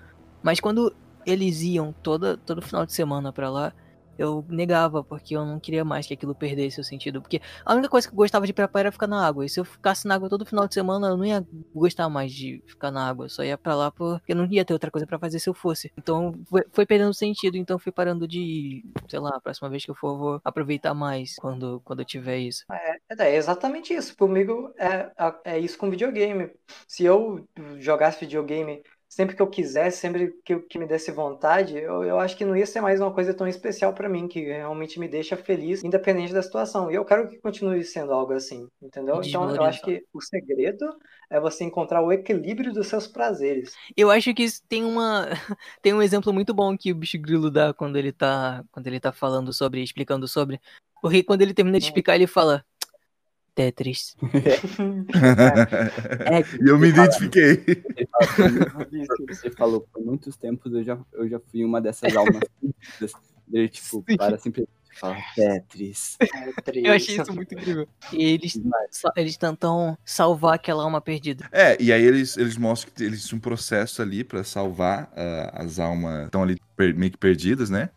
Mas 0.41 0.59
quando 0.59 0.93
eles 1.25 1.61
iam 1.61 1.93
toda, 2.03 2.35
todo 2.35 2.61
final 2.61 2.85
de 2.85 2.93
semana 2.93 3.31
pra 3.31 3.49
lá, 3.49 3.71
eu 4.17 4.45
negava, 4.49 5.03
porque 5.03 5.35
eu 5.35 5.45
não 5.45 5.59
queria 5.59 5.83
mais 5.83 6.07
que 6.07 6.13
aquilo 6.13 6.35
perdesse 6.35 6.79
o 6.79 6.83
sentido. 6.83 7.21
Porque 7.21 7.41
a 7.63 7.73
única 7.73 7.89
coisa 7.89 8.07
que 8.07 8.13
eu 8.13 8.17
gostava 8.17 8.45
de 8.45 8.53
praia 8.53 8.69
era 8.73 8.91
ficar 8.91 9.07
na 9.07 9.25
água. 9.25 9.45
E 9.45 9.49
se 9.49 9.59
eu 9.59 9.65
ficasse 9.65 10.07
na 10.07 10.15
água 10.15 10.29
todo 10.29 10.45
final 10.45 10.67
de 10.67 10.73
semana, 10.73 11.07
eu 11.07 11.17
não 11.17 11.25
ia 11.25 11.45
gostar 11.73 12.09
mais 12.09 12.31
de 12.31 12.63
ficar 12.65 12.91
na 12.91 13.07
água. 13.07 13.25
Eu 13.25 13.29
só 13.29 13.43
ia 13.43 13.57
pra 13.57 13.75
lá 13.75 13.91
porque 13.91 14.31
eu 14.31 14.35
não 14.35 14.45
ia 14.45 14.65
ter 14.65 14.73
outra 14.73 14.91
coisa 14.91 15.05
pra 15.05 15.19
fazer 15.19 15.39
se 15.39 15.49
eu 15.49 15.53
fosse. 15.53 15.91
Então 15.97 16.33
foi, 16.49 16.65
foi 16.71 16.85
perdendo 16.85 17.13
sentido. 17.13 17.57
Então 17.57 17.79
fui 17.79 17.91
parando 17.91 18.27
de 18.27 18.39
ir. 18.39 18.85
Sei 19.07 19.19
lá, 19.19 19.31
a 19.35 19.41
próxima 19.41 19.69
vez 19.69 19.85
que 19.85 19.91
eu 19.91 19.95
for, 19.95 20.09
eu 20.09 20.17
vou 20.17 20.41
aproveitar 20.43 20.93
mais 20.93 21.35
quando, 21.35 21.81
quando 21.83 21.99
eu 21.99 22.05
tiver 22.05 22.37
isso. 22.37 22.65
É, 22.71 22.97
é 23.19 23.35
exatamente 23.35 23.93
isso. 23.93 24.15
Comigo 24.15 24.73
é, 24.77 25.11
é 25.43 25.59
isso 25.59 25.77
com 25.77 25.89
videogame. 25.89 26.51
Se 26.87 27.03
eu 27.03 27.47
jogasse 27.79 28.19
videogame 28.21 28.81
sempre 29.15 29.35
que 29.35 29.41
eu 29.41 29.49
quisesse, 29.49 29.97
sempre 29.99 30.33
que, 30.43 30.53
eu- 30.53 30.61
que 30.67 30.77
me 30.77 30.85
desse 30.85 31.11
vontade, 31.11 31.77
eu, 31.77 32.03
eu 32.03 32.19
acho 32.19 32.35
que 32.37 32.43
não 32.45 32.55
ia 32.55 32.65
ser 32.65 32.81
mais 32.81 32.99
uma 32.99 33.13
coisa 33.13 33.33
tão 33.33 33.47
especial 33.47 33.93
pra 33.93 34.09
mim, 34.09 34.27
que 34.27 34.41
realmente 34.41 34.99
me 34.99 35.07
deixa 35.07 35.37
feliz, 35.37 35.83
independente 35.83 36.33
da 36.33 36.41
situação. 36.43 36.91
E 36.91 36.95
eu 36.95 37.05
quero 37.05 37.29
que 37.29 37.37
continue 37.39 37.83
sendo 37.83 38.11
algo 38.13 38.33
assim, 38.33 38.67
entendeu? 38.81 39.23
Então 39.23 39.49
eu 39.55 39.63
acho 39.63 39.81
que 39.81 40.03
o 40.13 40.21
segredo 40.21 40.85
é 41.29 41.39
você 41.39 41.63
encontrar 41.63 42.01
o 42.01 42.11
equilíbrio 42.11 42.73
dos 42.73 42.87
seus 42.87 43.07
prazeres. 43.07 43.79
Eu 43.95 44.11
acho 44.11 44.33
que 44.33 44.45
tem 44.67 44.83
uma 44.83 45.27
tem 45.81 45.93
um 45.93 46.01
exemplo 46.01 46.33
muito 46.33 46.53
bom 46.53 46.77
que 46.77 46.91
o 46.91 46.95
bicho 46.95 47.17
grilo 47.19 47.49
dá 47.51 47.73
quando 47.73 47.97
ele 47.97 48.11
tá 48.11 48.63
quando 48.71 48.87
ele 48.87 48.99
tá 48.99 49.11
falando 49.11 49.53
sobre, 49.53 49.81
explicando 49.83 50.27
sobre. 50.27 50.59
Porque 51.01 51.23
quando 51.23 51.41
ele 51.41 51.53
termina 51.53 51.77
de 51.79 51.85
explicar, 51.85 52.15
ele 52.15 52.27
fala 52.27 52.65
Tetris. 53.55 54.15
É, 56.25 56.41
e 56.61 56.69
eu 56.69 56.77
me 56.77 56.89
identifiquei. 56.89 57.83
Fala, 58.11 58.87
Você 59.29 59.49
falou, 59.51 59.87
por 59.91 60.03
muitos 60.03 60.35
tempos 60.35 60.73
eu 60.73 60.83
já, 60.83 60.97
eu 61.13 61.27
já 61.27 61.39
fui 61.39 61.63
uma 61.63 61.79
dessas 61.81 62.15
almas 62.15 62.43
perdidas. 62.59 63.13
Ele, 63.51 63.69
tipo, 63.69 64.03
para 64.17 64.37
simplesmente 64.37 64.75
e 64.95 64.99
fala 64.99 65.17
Tetris. 65.35 66.17
Eu 66.73 66.93
achei 66.93 67.19
isso 67.19 67.33
muito 67.33 67.53
incrível. 67.53 67.87
E 68.11 68.23
eles, 68.23 68.59
tentam 69.37 69.97
salvar 70.05 70.55
aquela 70.55 70.83
alma 70.83 71.01
perdida. 71.01 71.47
É, 71.51 71.81
e 71.81 71.91
aí 71.91 72.03
eles, 72.03 72.37
eles 72.37 72.57
mostram 72.57 72.91
que 72.93 73.03
eles 73.03 73.31
um 73.33 73.39
processo 73.39 74.01
ali 74.01 74.23
pra 74.23 74.43
salvar 74.43 75.11
ah, 75.15 75.51
as 75.63 75.79
almas 75.79 76.19
que 76.21 76.25
estão 76.25 76.43
ali 76.43 76.57
per- 76.75 76.95
meio 76.95 77.11
que 77.11 77.17
perdidas, 77.17 77.69
né? 77.69 77.89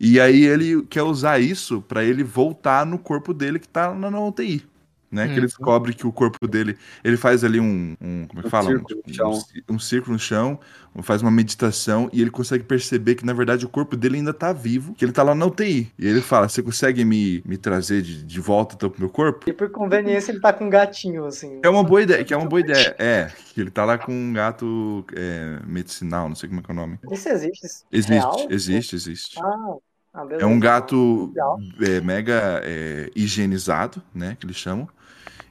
E 0.00 0.20
aí 0.20 0.44
ele 0.44 0.84
quer 0.86 1.02
usar 1.02 1.40
isso 1.40 1.82
pra 1.82 2.04
ele 2.04 2.22
voltar 2.22 2.86
no 2.86 2.98
corpo 2.98 3.34
dele 3.34 3.58
que 3.58 3.68
tá 3.68 3.92
na, 3.94 4.10
na 4.10 4.20
UTI. 4.20 4.64
Né? 5.10 5.28
Que 5.28 5.38
ele 5.38 5.46
Uhum. 5.46 5.46
descobre 5.46 5.94
que 5.94 6.06
o 6.06 6.12
corpo 6.12 6.46
dele. 6.46 6.76
Ele 7.02 7.16
faz 7.16 7.42
ali 7.42 7.58
um. 7.58 7.96
um 8.00 8.26
como 8.26 8.40
é 8.40 8.42
que 8.42 8.46
Um 8.46 8.50
fala? 8.50 8.68
círculo 8.70 9.02
no 9.06 9.14
chão. 9.14 9.32
Um, 9.68 9.74
um 9.74 9.78
círculo 9.78 10.12
no 10.14 10.18
chão, 10.18 10.60
faz 11.02 11.22
uma 11.22 11.30
meditação 11.30 12.10
e 12.12 12.20
ele 12.20 12.30
consegue 12.30 12.64
perceber 12.64 13.14
que, 13.14 13.24
na 13.24 13.32
verdade, 13.32 13.64
o 13.64 13.68
corpo 13.68 13.96
dele 13.96 14.16
ainda 14.16 14.34
tá 14.34 14.52
vivo, 14.52 14.94
que 14.94 15.04
ele 15.04 15.12
tá 15.12 15.22
lá 15.22 15.34
na 15.34 15.46
UTI. 15.46 15.90
E 15.98 16.06
ele 16.06 16.20
fala: 16.20 16.48
Você 16.48 16.62
consegue 16.62 17.04
me, 17.04 17.42
me 17.46 17.56
trazer 17.56 18.02
de, 18.02 18.22
de 18.24 18.40
volta 18.40 18.74
então, 18.74 18.90
pro 18.90 19.00
meu 19.00 19.08
corpo? 19.08 19.48
E 19.48 19.52
por 19.52 19.70
conveniência 19.70 20.32
ele 20.32 20.40
tá 20.40 20.52
com 20.52 20.66
um 20.66 20.70
gatinho, 20.70 21.24
assim. 21.24 21.60
É 21.62 21.68
uma 21.68 21.82
boa 21.82 22.02
ideia, 22.02 22.24
que 22.24 22.34
é 22.34 22.36
uma 22.36 22.46
boa 22.48 22.60
ideia. 22.60 22.94
É, 22.98 23.30
que 23.54 23.60
ele 23.60 23.70
tá 23.70 23.84
lá 23.84 23.96
com 23.96 24.12
um 24.12 24.32
gato 24.32 25.04
é, 25.14 25.58
medicinal, 25.66 26.28
não 26.28 26.36
sei 26.36 26.48
como 26.48 26.60
é 26.60 26.62
que 26.62 26.70
é 26.70 26.74
o 26.74 26.76
nome. 26.76 26.98
Isso 27.10 27.28
existe? 27.28 27.66
Existe, 27.90 28.12
Real? 28.12 28.46
existe, 28.50 28.94
existe. 28.96 29.38
Ah, 29.40 29.76
ah. 30.14 30.26
É 30.38 30.46
um 30.46 30.58
gato 30.58 31.32
é, 31.80 32.00
mega 32.00 32.60
é, 32.64 33.10
higienizado, 33.14 34.02
né, 34.14 34.36
que 34.38 34.46
eles 34.46 34.56
chamam. 34.56 34.88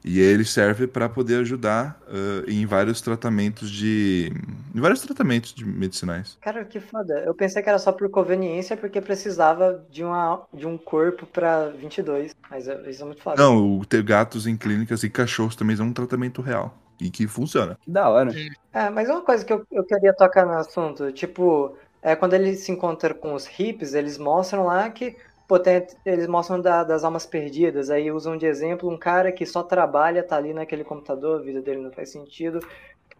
E 0.07 0.19
ele 0.19 0.45
serve 0.45 0.87
para 0.87 1.09
poder 1.09 1.41
ajudar 1.41 1.99
ah, 2.07 2.43
em 2.47 2.65
vários 2.65 3.01
tratamentos 3.01 3.69
de. 3.69 4.31
em 4.73 4.79
vários 4.79 5.01
tratamentos 5.01 5.53
de 5.53 5.65
medicinais. 5.65 6.37
Cara, 6.39 6.63
que 6.63 6.79
foda. 6.79 7.19
Eu 7.25 7.35
pensei 7.35 7.61
que 7.61 7.67
era 7.67 7.77
só 7.77 7.91
por 7.91 8.09
conveniência, 8.09 8.77
porque 8.77 9.01
precisava 9.01 9.83
de, 9.91 10.03
uma, 10.03 10.41
de 10.53 10.65
um 10.65 10.77
corpo 10.77 11.25
pra 11.25 11.67
22. 11.69 12.33
Mas 12.49 12.67
é- 12.67 12.89
isso 12.89 13.01
é 13.01 13.05
muito 13.05 13.21
fácil. 13.21 13.43
Não, 13.43 13.79
o 13.79 13.85
ter 13.85 14.01
gatos 14.01 14.47
em 14.47 14.55
clínicas 14.55 15.03
e 15.03 15.09
cachorros 15.09 15.55
também 15.55 15.77
é 15.77 15.83
um 15.83 15.91
tratamento 15.91 16.41
real. 16.41 16.73
E 16.99 17.09
que 17.09 17.27
funciona. 17.27 17.77
Que 17.81 17.91
da 17.91 18.09
hora. 18.09 18.31
É, 18.73 18.89
mas 18.89 19.09
uma 19.09 19.21
coisa 19.21 19.43
que 19.43 19.53
eu, 19.53 19.65
eu 19.71 19.83
queria 19.83 20.13
tocar 20.13 20.45
no 20.45 20.53
assunto, 20.53 21.11
tipo, 21.11 21.77
é 22.01 22.15
quando 22.15 22.33
ele 22.33 22.55
se 22.55 22.71
encontra 22.71 23.13
com 23.13 23.33
os 23.33 23.45
hippies, 23.45 23.93
eles 23.93 24.17
mostram 24.17 24.65
lá 24.65 24.89
que, 24.89 25.15
pô, 25.47 25.57
tem- 25.59 25.85
eles 26.05 26.27
mostram 26.27 26.59
da- 26.61 26.83
das 26.83 27.03
almas 27.03 27.25
perdidas, 27.25 27.89
aí 27.89 28.11
usam 28.11 28.37
de 28.37 28.45
exemplo 28.45 28.89
um 28.91 28.97
cara 28.97 29.31
que 29.31 29.45
só 29.45 29.63
trabalha, 29.63 30.23
tá 30.23 30.35
ali 30.37 30.53
naquele 30.53 30.83
computador, 30.83 31.39
a 31.39 31.43
vida 31.43 31.61
dele 31.61 31.81
não 31.81 31.91
faz 31.91 32.09
sentido, 32.11 32.59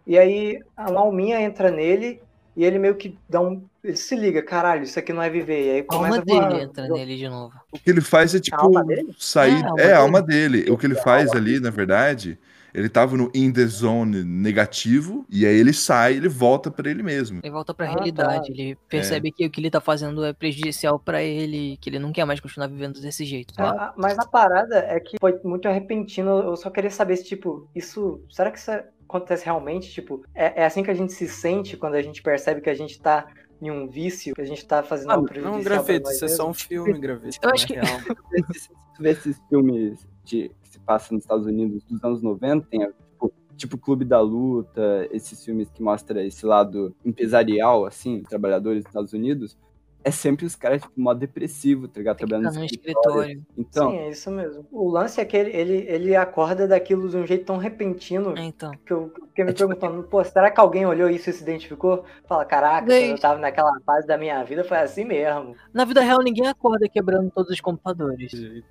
e 0.06 0.18
aí 0.18 0.60
uma 0.76 1.00
alminha 1.00 1.40
entra 1.40 1.70
nele, 1.70 2.20
e 2.56 2.64
ele 2.64 2.78
meio 2.78 2.96
que 2.96 3.16
dá 3.28 3.40
um, 3.40 3.62
ele 3.84 3.96
se 3.96 4.16
liga, 4.16 4.42
caralho, 4.42 4.82
isso 4.82 4.98
aqui 4.98 5.12
não 5.12 5.22
é 5.22 5.30
viver, 5.30 5.66
e 5.66 5.70
aí 5.70 5.86
A 5.88 5.94
alma 5.94 6.08
começa 6.08 6.24
dele 6.24 6.40
voar. 6.40 6.60
entra 6.60 6.88
nele 6.88 7.16
de 7.16 7.28
novo. 7.28 7.54
O 7.72 7.78
que 7.78 7.88
ele 7.90 8.00
faz 8.00 8.34
é 8.34 8.40
tipo 8.40 8.56
alma 8.60 8.84
dele? 8.84 9.14
sair. 9.18 9.62
É, 9.62 9.64
a 9.64 9.68
alma 9.70 9.80
É, 9.80 9.84
a 9.84 9.86
dele. 9.86 9.94
alma 10.00 10.22
dele. 10.22 10.70
O 10.70 10.76
que 10.76 10.86
ele 10.86 10.94
faz 10.96 11.30
ali, 11.32 11.60
na 11.60 11.70
verdade, 11.70 12.38
ele 12.74 12.88
tava 12.88 13.16
no 13.16 13.30
in 13.34 13.52
the 13.52 13.66
zone 13.66 14.22
negativo, 14.24 15.24
e 15.28 15.46
aí 15.46 15.54
ele 15.56 15.72
sai, 15.72 16.14
ele 16.14 16.28
volta 16.28 16.70
pra 16.70 16.90
ele 16.90 17.02
mesmo. 17.02 17.40
Ele 17.42 17.52
volta 17.52 17.72
pra 17.74 17.86
Ah, 17.86 17.90
realidade, 17.94 18.46
tá. 18.46 18.52
ele 18.52 18.76
percebe 18.88 19.30
que 19.32 19.46
o 19.46 19.50
que 19.50 19.60
ele 19.60 19.70
tá 19.70 19.80
fazendo 19.80 20.24
é 20.24 20.32
prejudicial 20.32 20.98
pra 20.98 21.22
ele, 21.22 21.76
que 21.80 21.88
ele 21.90 21.98
não 21.98 22.12
quer 22.12 22.24
mais 22.24 22.40
continuar 22.40 22.66
vivendo 22.68 23.00
desse 23.00 23.24
jeito. 23.24 23.54
É, 23.58 23.62
a- 23.62 23.94
mas 23.96 24.18
a 24.18 24.26
parada 24.26 24.76
é 24.78 24.98
que 25.00 25.16
foi 25.20 25.38
muito 25.44 25.68
repentino. 25.68 26.30
Eu 26.40 26.56
só 26.56 26.70
queria 26.70 26.90
saber 26.90 27.16
se, 27.16 27.24
tipo, 27.24 27.68
isso. 27.74 28.20
Será 28.30 28.50
que 28.50 28.58
isso 28.58 28.70
acontece 29.08 29.44
realmente? 29.44 29.90
Tipo, 29.90 30.22
é, 30.34 30.62
é 30.62 30.66
assim 30.66 30.82
que 30.82 30.90
a 30.90 30.94
gente 30.94 31.12
se 31.12 31.26
sente 31.28 31.76
quando 31.76 31.94
a 31.94 32.02
gente 32.02 32.22
percebe 32.22 32.60
que 32.60 32.70
a 32.70 32.74
gente 32.74 33.00
tá 33.00 33.26
em 33.60 33.70
um 33.70 33.88
vício, 33.88 34.34
que 34.34 34.40
a 34.40 34.44
gente 34.46 34.64
tá 34.66 34.82
fazendo 34.84 35.10
algo 35.10 35.22
Não, 35.22 35.28
prejudicial 35.28 35.62
pra 35.64 35.74
graveto, 35.74 36.10
isso 36.10 36.24
é 36.24 36.28
só 36.28 36.48
um 36.48 36.54
filme, 36.54 36.98
graveto. 36.98 37.38
Eu 37.42 37.48
não 37.48 37.54
acho 37.54 37.64
é 37.64 37.66
que-. 37.66 37.78
Se 38.98 39.02
vê 39.02 39.10
esses 39.10 39.36
filmes 39.48 40.06
de, 40.24 40.50
passam 40.88 41.14
nos 41.16 41.24
Estados 41.24 41.46
Unidos 41.46 41.84
dos 41.84 42.02
anos 42.02 42.22
90, 42.22 42.66
tem 42.70 42.80
tipo, 42.80 43.32
tipo 43.56 43.76
Clube 43.78 44.06
da 44.06 44.20
Luta, 44.20 45.06
esses 45.12 45.44
filmes 45.44 45.68
que 45.70 45.82
mostram 45.82 46.20
esse 46.22 46.46
lado 46.46 46.96
empresarial, 47.04 47.84
assim, 47.84 48.22
trabalhadores 48.22 48.82
dos 48.82 48.88
Estados 48.90 49.12
Unidos, 49.12 49.58
é 50.04 50.10
sempre 50.12 50.46
os 50.46 50.54
caras, 50.54 50.80
tipo, 50.80 50.98
modo 50.98 51.18
depressivo, 51.18 51.86
tá 51.88 51.98
ligado? 51.98 52.16
Trabalhando 52.18 52.54
no 52.54 52.64
escritório. 52.64 53.32
escritório. 53.32 53.46
Então, 53.58 53.90
Sim, 53.90 53.96
é 53.98 54.10
isso 54.10 54.30
mesmo. 54.30 54.64
O 54.72 54.88
lance 54.88 55.20
é 55.20 55.24
que 55.24 55.36
ele, 55.36 55.50
ele, 55.50 55.74
ele 55.88 56.16
acorda 56.16 56.66
daquilo 56.68 57.08
de 57.10 57.16
um 57.16 57.26
jeito 57.26 57.44
tão 57.44 57.58
repentino 57.58 58.32
É, 58.38 58.42
então. 58.44 58.70
que 58.86 58.92
eu 58.92 59.12
fiquei 59.26 59.44
me 59.44 59.50
É 59.50 59.52
tipo- 59.54 59.68
perguntando, 59.68 60.02
pô, 60.04 60.24
será 60.24 60.50
que 60.50 60.60
alguém 60.60 60.86
olhou 60.86 61.10
isso 61.10 61.28
e 61.28 61.32
se 61.32 61.42
identificou? 61.42 62.04
Fala, 62.26 62.44
caraca, 62.44 62.82
quando 62.86 62.88
Daí- 62.88 63.10
eu 63.10 63.18
tava 63.18 63.38
naquela 63.40 63.78
fase 63.84 64.06
da 64.06 64.16
minha 64.16 64.42
vida, 64.44 64.62
foi 64.64 64.78
assim 64.78 65.04
mesmo. 65.04 65.54
Na 65.74 65.84
vida 65.84 66.00
real, 66.00 66.22
ninguém 66.22 66.46
acorda 66.46 66.88
quebrando 66.88 67.30
todos 67.32 67.50
os 67.50 67.60
computadores. 67.60 68.30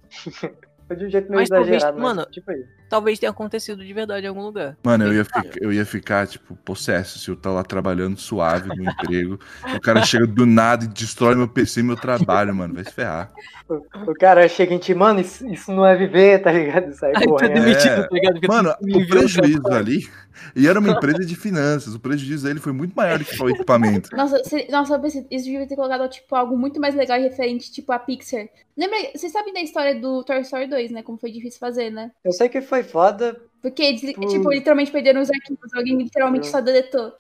Foi 0.88 0.96
de 0.96 1.06
um 1.06 1.10
jeito 1.10 1.30
meio 1.30 1.42
Mas 1.42 1.50
talvez, 1.50 1.70
exagerado, 1.70 2.00
mas 2.00 2.16
mano, 2.16 2.28
tipo 2.32 2.50
aí. 2.50 2.66
talvez 2.90 3.20
tenha 3.20 3.30
acontecido 3.30 3.84
de 3.84 3.94
verdade 3.94 4.26
em 4.26 4.30
algum 4.30 4.42
lugar. 4.42 4.78
Mano, 4.82 5.06
eu 5.06 5.14
ia, 5.14 5.26
ficar, 5.26 5.44
eu 5.60 5.74
ia 5.74 5.86
ficar, 5.86 6.28
tipo, 6.28 6.56
possesso 6.56 7.20
se 7.20 7.30
eu 7.30 7.36
tá 7.36 7.52
lá 7.52 7.64
trabalhando 7.64 8.18
suave 8.18 8.70
no 8.70 8.90
emprego. 8.90 9.38
o 9.76 9.82
cara 9.82 10.04
chega 10.04 10.26
do 10.26 10.46
nada 10.46 10.86
e 10.86 10.88
destrói 10.88 11.36
meu 11.36 11.48
PC 11.48 11.82
e 11.82 11.84
meu 11.84 11.98
trabalho, 11.98 12.56
mano. 12.56 12.74
Vai 12.74 12.86
se 12.86 12.94
ferrar. 12.94 13.30
O, 13.70 14.12
o 14.12 14.14
cara 14.14 14.48
chega 14.48 14.74
em 14.74 14.78
ti, 14.78 14.94
mano, 14.96 15.20
isso, 15.20 15.46
isso 15.48 15.72
não 15.74 15.86
é 15.86 15.96
viver, 15.96 16.42
tá 16.42 16.52
ligado? 16.52 16.94
Sai 16.94 17.12
Aí 17.16 17.24
é 17.24 17.28
correndo. 17.28 17.54
demitido, 17.54 17.92
É. 17.92 18.02
tá 18.04 18.08
ligado? 18.14 18.34
Porque 18.36 18.48
Mano, 18.48 18.72
o 18.82 19.08
prejuízo 19.08 19.68
ali. 19.68 20.08
E 20.56 20.68
era 20.68 20.80
uma 20.80 20.90
empresa 20.92 21.26
de 21.26 21.36
finanças. 21.36 21.94
O 21.96 22.00
prejuízo 22.00 22.46
dele 22.48 22.60
foi 22.60 22.72
muito 22.72 22.94
maior 22.96 23.18
do 23.20 23.26
que 23.26 23.42
o 23.42 23.50
equipamento. 23.50 24.16
Nossa, 24.16 24.44
se- 24.44 24.68
nossa, 24.72 24.96
eles 25.30 25.44
deviam 25.44 25.68
ter 25.68 25.76
colocado, 25.76 26.08
tipo, 26.10 26.34
algo 26.36 26.58
muito 26.58 26.80
mais 26.80 26.96
legal 26.96 27.18
e 27.20 27.24
referente, 27.24 27.72
tipo, 27.72 27.92
a 27.92 28.00
Pixar. 28.00 28.48
Lembra, 28.78 28.98
vocês 29.16 29.32
sabem 29.32 29.54
da 29.54 29.62
história 29.62 30.00
do 30.00 30.24
Toy 30.24 30.40
Story 30.42 30.68
2, 30.68 30.92
né? 30.92 31.02
Como 31.04 31.18
foi 31.18 31.32
difícil 31.32 31.60
fazer, 31.60 31.90
né? 31.90 32.12
Eu 32.24 32.32
sei 32.32 32.48
que 32.48 32.62
foi 32.62 32.84
foda. 32.84 33.36
Porque 33.62 33.82
eles, 33.82 34.04
Hum. 34.18 34.28
tipo, 34.28 34.52
literalmente 34.52 34.92
perderam 34.92 35.20
os 35.20 35.30
arquivos, 35.30 35.74
alguém 35.76 35.98
literalmente 35.98 36.48
só 36.48 36.62
deletou. 36.62 37.14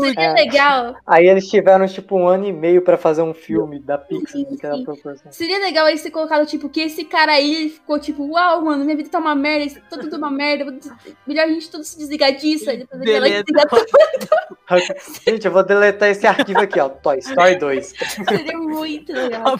Seria 0.00 0.20
É. 0.22 0.32
legal, 0.34 0.96
Aí 1.06 1.26
eles 1.26 1.48
tiveram, 1.48 1.86
tipo, 1.86 2.16
um 2.16 2.26
ano 2.26 2.46
e 2.46 2.52
meio 2.52 2.82
pra 2.82 2.98
fazer 2.98 3.22
um 3.22 3.32
filme 3.32 3.78
da 3.78 3.96
Pixar 3.96 4.26
Sim, 4.32 4.46
sim. 4.50 4.84
proporção. 4.84 5.32
seria 5.32 5.58
legal 5.60 5.88
eles 5.88 6.02
ter 6.02 6.10
colocado, 6.10 6.44
tipo, 6.46 6.68
que 6.68 6.80
esse 6.80 7.04
cara 7.04 7.32
aí 7.32 7.70
ficou, 7.70 7.98
tipo, 7.98 8.24
uau, 8.26 8.62
mano, 8.64 8.84
minha 8.84 8.96
vida 8.96 9.08
tá 9.08 9.18
uma 9.18 9.34
merda, 9.34 9.80
tá 9.88 9.96
tudo 9.98 10.16
uma 10.16 10.30
merda, 10.30 10.64
melhor 11.26 11.44
a 11.44 11.48
gente 11.48 11.70
tudo 11.70 11.84
se 11.84 11.96
desligar 11.96 12.34
disso. 12.36 12.66
Gente, 15.26 15.46
eu 15.46 15.52
vou 15.52 15.64
deletar 15.64 16.08
esse 16.08 16.26
arquivo 16.26 16.60
aqui, 16.60 16.80
ó. 16.80 16.88
Toy 16.88 17.18
Story 17.18 17.56
2. 17.58 17.92
Seria 18.28 18.58
muito 18.58 19.12
legal. 19.12 19.56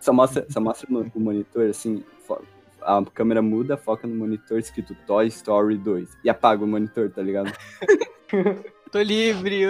Só 0.00 0.12
mostra, 0.12 0.46
só 0.48 0.60
mostra 0.60 0.86
no, 0.90 1.10
monitor, 1.16 1.68
assim, 1.68 2.02
a 2.82 3.04
câmera 3.12 3.42
muda, 3.42 3.76
foca 3.76 4.06
no 4.06 4.14
monitor 4.14 4.58
escrito 4.58 4.96
Toy 5.06 5.26
Story 5.28 5.76
2 5.76 6.18
e 6.24 6.30
apaga 6.30 6.64
o 6.64 6.66
monitor, 6.66 7.10
tá 7.10 7.22
ligado? 7.22 7.52
Tô 8.90 9.00
livre. 9.00 9.62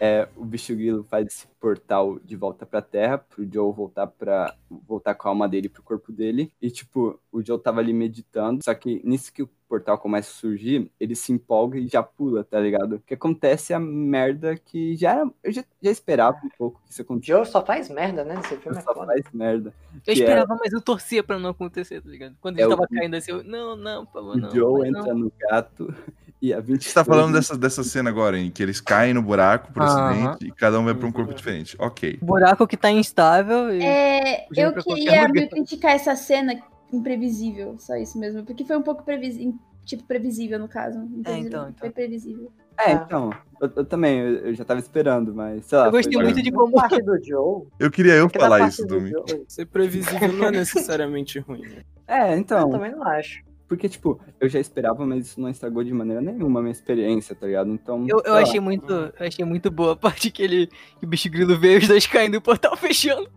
É, 0.00 0.28
o 0.36 0.44
bicho 0.44 0.74
grilo 0.74 1.04
faz 1.04 1.26
esse 1.26 1.46
portal 1.60 2.18
de 2.24 2.36
volta 2.36 2.66
pra 2.66 2.82
Terra, 2.82 3.18
pro 3.18 3.46
Joe 3.50 3.72
voltar 3.72 4.06
para 4.06 4.54
voltar 4.86 5.14
com 5.14 5.28
a 5.28 5.30
alma 5.30 5.48
dele 5.48 5.68
pro 5.68 5.82
corpo 5.82 6.12
dele. 6.12 6.52
E 6.60 6.70
tipo, 6.70 7.18
o 7.30 7.42
Joe 7.42 7.58
tava 7.58 7.80
ali 7.80 7.92
meditando, 7.92 8.62
só 8.64 8.74
que 8.74 9.00
nisso 9.04 9.32
que 9.32 9.42
o 9.42 9.48
portal 9.68 9.96
começa 9.96 10.28
a 10.30 10.34
surgir, 10.34 10.90
ele 11.00 11.14
se 11.14 11.32
empolga 11.32 11.78
e 11.78 11.88
já 11.88 12.02
pula, 12.02 12.44
tá 12.44 12.60
ligado? 12.60 12.96
O 12.96 13.00
que 13.00 13.14
acontece 13.14 13.72
é 13.72 13.76
a 13.76 13.80
merda 13.80 14.54
que 14.56 14.94
já 14.96 15.12
era, 15.12 15.30
eu 15.42 15.50
já, 15.50 15.64
já 15.80 15.90
esperava 15.90 16.36
um 16.44 16.50
pouco 16.58 16.78
que 16.84 16.90
isso 16.92 17.00
acontecesse. 17.00 17.32
Joe 17.38 17.46
só 17.46 17.64
faz 17.64 17.88
merda, 17.88 18.22
né? 18.22 18.36
Nesse 18.36 18.56
filme 18.58 18.76
é 18.76 18.82
Só 18.82 18.92
foda. 18.92 19.06
faz 19.06 19.22
merda. 19.32 19.72
Eu 19.94 20.00
Que 20.02 20.10
é- 20.10 20.14
esperava, 20.14 20.56
mas 20.60 20.72
eu 20.74 20.80
torcia 20.82 21.22
pra 21.22 21.38
não 21.38 21.50
acontecer, 21.50 22.02
tá 22.02 22.10
ligado? 22.10 22.36
Quando 22.40 22.56
ele 22.56 22.64
É 22.64 22.66
o- 22.66 22.70
tava 22.70 22.86
caindo 22.86 23.14
assim, 23.14 23.30
eu, 23.30 23.42
não, 23.44 23.74
não, 23.74 24.04
por 24.04 24.12
favor, 24.12 24.36
O 24.36 24.40
não. 24.40 24.50
Joe 24.50 24.80
mas 24.80 24.88
entra 24.90 25.14
não. 25.14 25.20
no 25.20 25.32
gato 25.40 25.94
e 26.42 26.52
a 26.52 26.60
20 26.60 26.84
Você 26.84 26.92
tá 26.92 27.04
falando 27.04 27.34
dessa, 27.34 27.56
dessa 27.56 27.84
cena 27.84 28.10
agora, 28.10 28.36
em 28.36 28.50
que 28.50 28.60
eles 28.60 28.80
caem 28.80 29.14
no 29.14 29.22
buraco 29.22 29.72
por 29.72 29.84
acidente 29.84 30.44
e 30.44 30.50
cada 30.50 30.80
um 30.80 30.84
vai 30.84 30.92
pra 30.92 31.06
um 31.06 31.12
corpo 31.12 31.32
diferente. 31.32 31.76
Ok. 31.78 32.18
Buraco 32.20 32.66
que 32.66 32.76
tá 32.76 32.90
instável 32.90 33.72
e... 33.72 33.80
É, 33.80 34.46
eu 34.56 34.74
queria 34.74 35.28
me 35.28 35.46
criticar 35.46 35.92
essa 35.92 36.16
cena 36.16 36.60
imprevisível, 36.92 37.76
só 37.78 37.94
isso 37.94 38.18
mesmo. 38.18 38.44
Porque 38.44 38.64
foi 38.64 38.76
um 38.76 38.82
pouco 38.82 39.04
previsível, 39.04 39.54
tipo, 39.84 40.02
previsível 40.02 40.58
no 40.58 40.66
caso. 40.66 40.98
Imprevisível, 40.98 41.46
então, 41.46 41.62
então. 41.68 41.74
Foi 41.78 41.90
previsível. 41.90 42.52
É, 42.76 42.92
então, 42.92 43.30
eu, 43.60 43.70
eu 43.76 43.84
também, 43.84 44.18
eu, 44.18 44.46
eu 44.46 44.54
já 44.54 44.64
tava 44.64 44.80
esperando, 44.80 45.32
mas 45.32 45.64
sei 45.66 45.78
lá. 45.78 45.86
Eu 45.86 45.92
gostei 45.92 46.20
muito 46.20 46.42
de 46.42 46.50
como... 46.50 46.72
parte 46.72 47.00
do 47.02 47.22
Joe. 47.22 47.68
Eu 47.78 47.90
queria 47.90 48.14
eu 48.14 48.28
falar 48.28 48.66
isso, 48.66 48.82
do 48.82 48.96
Domi. 48.96 49.10
Joe, 49.10 49.44
Ser 49.46 49.66
previsível 49.66 50.32
não 50.32 50.46
é 50.46 50.50
necessariamente 50.58 51.38
ruim. 51.38 51.62
Né? 51.62 51.82
É, 52.08 52.34
Eu 52.34 52.38
então, 52.38 52.68
também 52.68 52.90
não 52.90 53.02
acho. 53.04 53.44
Porque, 53.72 53.88
tipo, 53.88 54.20
eu 54.38 54.50
já 54.50 54.60
esperava, 54.60 55.06
mas 55.06 55.28
isso 55.28 55.40
não 55.40 55.48
estragou 55.48 55.82
de 55.82 55.94
maneira 55.94 56.20
nenhuma 56.20 56.60
a 56.60 56.62
minha 56.62 56.72
experiência, 56.72 57.34
tá 57.34 57.46
ligado? 57.46 57.70
Então, 57.70 58.04
Eu, 58.06 58.20
eu 58.22 58.34
lá. 58.34 58.42
achei 58.42 58.60
muito, 58.60 58.92
eu 58.92 59.26
achei 59.26 59.44
muito 59.46 59.70
boa 59.70 59.94
a 59.94 59.96
parte 59.96 60.30
que 60.30 60.42
ele, 60.42 60.66
que 60.98 61.06
o 61.06 61.08
bicho 61.08 61.30
grilo 61.30 61.58
veio 61.58 61.78
os 61.78 61.88
dois 61.88 62.06
caindo 62.06 62.34
e 62.34 62.36
o 62.36 62.42
portal 62.42 62.76
fechando. 62.76 63.30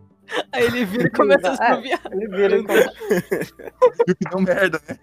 Aí 0.52 0.64
ele 0.64 0.84
vira 0.84 1.06
e 1.06 1.10
começa 1.10 1.48
a 1.48 1.52
É. 1.66 1.70
assoviar. 1.72 2.00
Ele 2.12 2.28
vira 2.28 2.56
e 2.58 2.62
começa- 2.64 2.92
que 4.06 4.28
deu 4.30 4.40
merda, 4.40 4.80
né? 4.88 4.96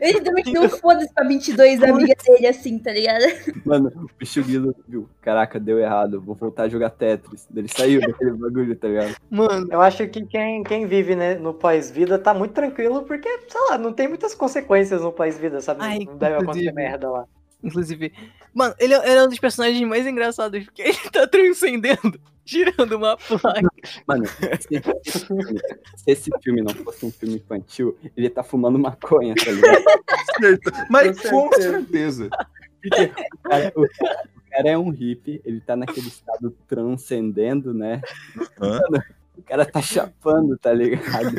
Ele 0.00 0.20
também 0.20 0.44
deu 0.44 0.62
um 0.62 0.68
foda-se 0.68 1.12
pra 1.12 1.26
22 1.26 1.82
amigas 1.82 2.22
dele, 2.24 2.46
assim, 2.46 2.78
tá 2.78 2.92
ligado? 2.92 3.24
Mano, 3.64 3.88
o 3.96 4.10
bicho 4.18 4.42
grilo 4.44 4.74
viu, 4.88 5.08
caraca, 5.20 5.58
deu 5.58 5.78
errado, 5.78 6.20
vou 6.20 6.34
voltar 6.34 6.64
a 6.64 6.68
jogar 6.68 6.90
Tetris. 6.90 7.48
Ele 7.54 7.66
saiu 7.68 8.00
daquele 8.00 8.32
bagulho, 8.32 8.76
tá 8.76 8.88
ligado? 8.88 9.16
Mano, 9.30 9.66
Eu 9.70 9.80
acho 9.80 10.06
que 10.08 10.24
quem, 10.26 10.62
quem 10.62 10.86
vive 10.86 11.16
né, 11.16 11.34
no 11.34 11.52
pós-vida 11.54 12.18
tá 12.18 12.32
muito 12.32 12.52
tranquilo, 12.52 13.02
porque, 13.02 13.28
sei 13.48 13.60
lá, 13.70 13.78
não 13.78 13.92
tem 13.92 14.06
muitas 14.08 14.34
consequências 14.34 15.00
no 15.02 15.12
pós-vida, 15.12 15.60
sabe? 15.60 15.80
Ai, 15.82 15.98
não 16.06 16.16
deve 16.16 16.36
acontecer 16.36 16.72
merda 16.72 17.10
lá. 17.10 17.24
Inclusive... 17.62 18.12
Mano, 18.54 18.74
ele, 18.78 18.94
é- 18.94 19.08
ele 19.10 19.18
é 19.18 19.22
um 19.24 19.28
dos 19.28 19.38
personagens 19.38 19.86
mais 19.88 20.06
engraçados, 20.06 20.64
porque 20.64 20.82
ele 20.82 20.98
tá 21.12 21.26
transcendendo, 21.26 22.20
girando 22.44 22.96
uma 22.96 23.16
placa. 23.16 23.68
Mano, 24.06 24.26
se, 24.26 24.46
esse 25.06 25.26
filme- 25.26 25.60
se 25.96 26.04
esse 26.10 26.30
filme 26.42 26.62
não 26.62 26.74
fosse 26.74 27.06
um 27.06 27.12
filme 27.12 27.36
infantil, 27.36 27.96
ele 28.16 28.26
ia 28.26 28.30
tá 28.30 28.42
fumando 28.42 28.78
maconha, 28.78 29.34
tá 29.34 29.50
ligado? 29.50 29.84
Mas 30.90 31.20
Com 31.28 31.52
certeza. 31.52 32.28
Porque 32.82 33.04
o 33.04 33.48
cara, 33.48 33.72
o 33.76 33.88
cara- 33.88 34.28
o 34.34 34.50
cara 34.50 34.68
é 34.70 34.76
um 34.78 34.90
hippie, 34.90 35.40
ele 35.44 35.60
tá 35.60 35.76
naquele 35.76 36.08
estado 36.08 36.50
transcendendo, 36.66 37.72
né? 37.72 38.00
Mano, 38.58 39.02
o 39.36 39.42
cara 39.42 39.64
tá 39.64 39.80
chapando, 39.80 40.58
tá 40.58 40.72
ligado? 40.72 41.36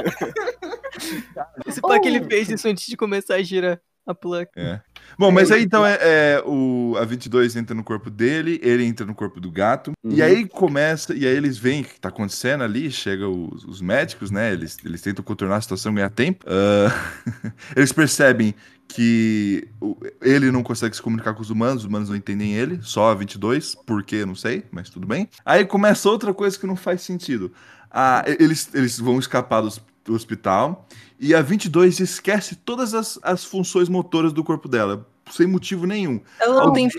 Esse 1.65 1.81
pá 1.81 1.99
que 1.99 2.07
ele 2.07 2.23
fez 2.23 2.49
isso 2.49 2.67
antes 2.67 2.85
de 2.85 2.95
começar 2.95 3.35
a 3.35 3.43
girar 3.43 3.81
a 4.11 4.15
placa. 4.15 4.51
É. 4.59 4.81
Bom, 5.17 5.31
mas 5.31 5.51
aí 5.51 5.63
então 5.63 5.85
é, 5.85 5.97
é, 6.01 6.43
o 6.45 6.95
a 6.97 7.03
22 7.05 7.55
entra 7.55 7.75
no 7.75 7.83
corpo 7.83 8.09
dele, 8.09 8.59
ele 8.63 8.83
entra 8.85 9.05
no 9.05 9.13
corpo 9.13 9.39
do 9.41 9.51
gato, 9.51 9.91
e 10.03 10.21
Uhum. 10.21 10.23
aí 10.23 10.47
começa, 10.47 11.13
e 11.13 11.25
aí 11.27 11.35
eles 11.35 11.57
veem 11.57 11.81
o 11.81 11.85
que 11.85 11.99
tá 11.99 12.09
acontecendo 12.09 12.63
ali, 12.63 12.89
chega 12.91 13.27
os, 13.27 13.65
os 13.65 13.81
médicos, 13.81 14.31
né? 14.31 14.51
Eles, 14.53 14.77
eles 14.85 15.01
tentam 15.01 15.23
contornar 15.23 15.57
a 15.57 15.61
situação, 15.61 15.93
ganhar 15.93 16.09
tempo. 16.09 16.45
Ah, 16.47 17.11
eles 17.75 17.91
percebem 17.91 18.55
que 18.87 19.67
ele 20.21 20.51
não 20.51 20.63
consegue 20.63 20.95
se 20.95 21.01
comunicar 21.01 21.33
com 21.33 21.41
os 21.41 21.49
humanos, 21.49 21.83
os 21.83 21.87
humanos 21.87 22.09
não 22.09 22.15
entendem 22.15 22.53
ele, 22.53 22.79
só 22.81 23.11
a 23.11 23.15
22, 23.15 23.75
por 23.85 24.03
quê, 24.03 24.25
não 24.25 24.35
sei, 24.35 24.65
mas 24.71 24.89
tudo 24.89 25.07
bem. 25.07 25.29
Aí 25.45 25.65
começa 25.65 26.09
outra 26.09 26.33
coisa 26.33 26.57
que 26.59 26.67
não 26.67 26.75
faz 26.75 27.01
sentido. 27.01 27.51
Ah, 27.89 28.23
e- 28.27 28.41
eles, 28.43 28.69
eles 28.73 28.99
vão 28.99 29.17
escapar 29.19 29.61
do, 29.61 29.67
hos- 29.67 29.81
do 30.03 30.13
hospital 30.13 30.87
e 31.19 31.33
a 31.35 31.41
22 31.41 31.99
esquece 31.99 32.55
todas 32.55 32.93
as, 32.93 33.19
as 33.21 33.43
funções 33.45 33.87
motoras 33.87 34.33
do 34.33 34.43
corpo 34.43 34.67
dela, 34.67 35.07
sem 35.31 35.45
motivo 35.47 35.85
nenhum. 35.85 36.19
Ela 36.39 36.65
não 36.65 36.73
tem. 36.73 36.89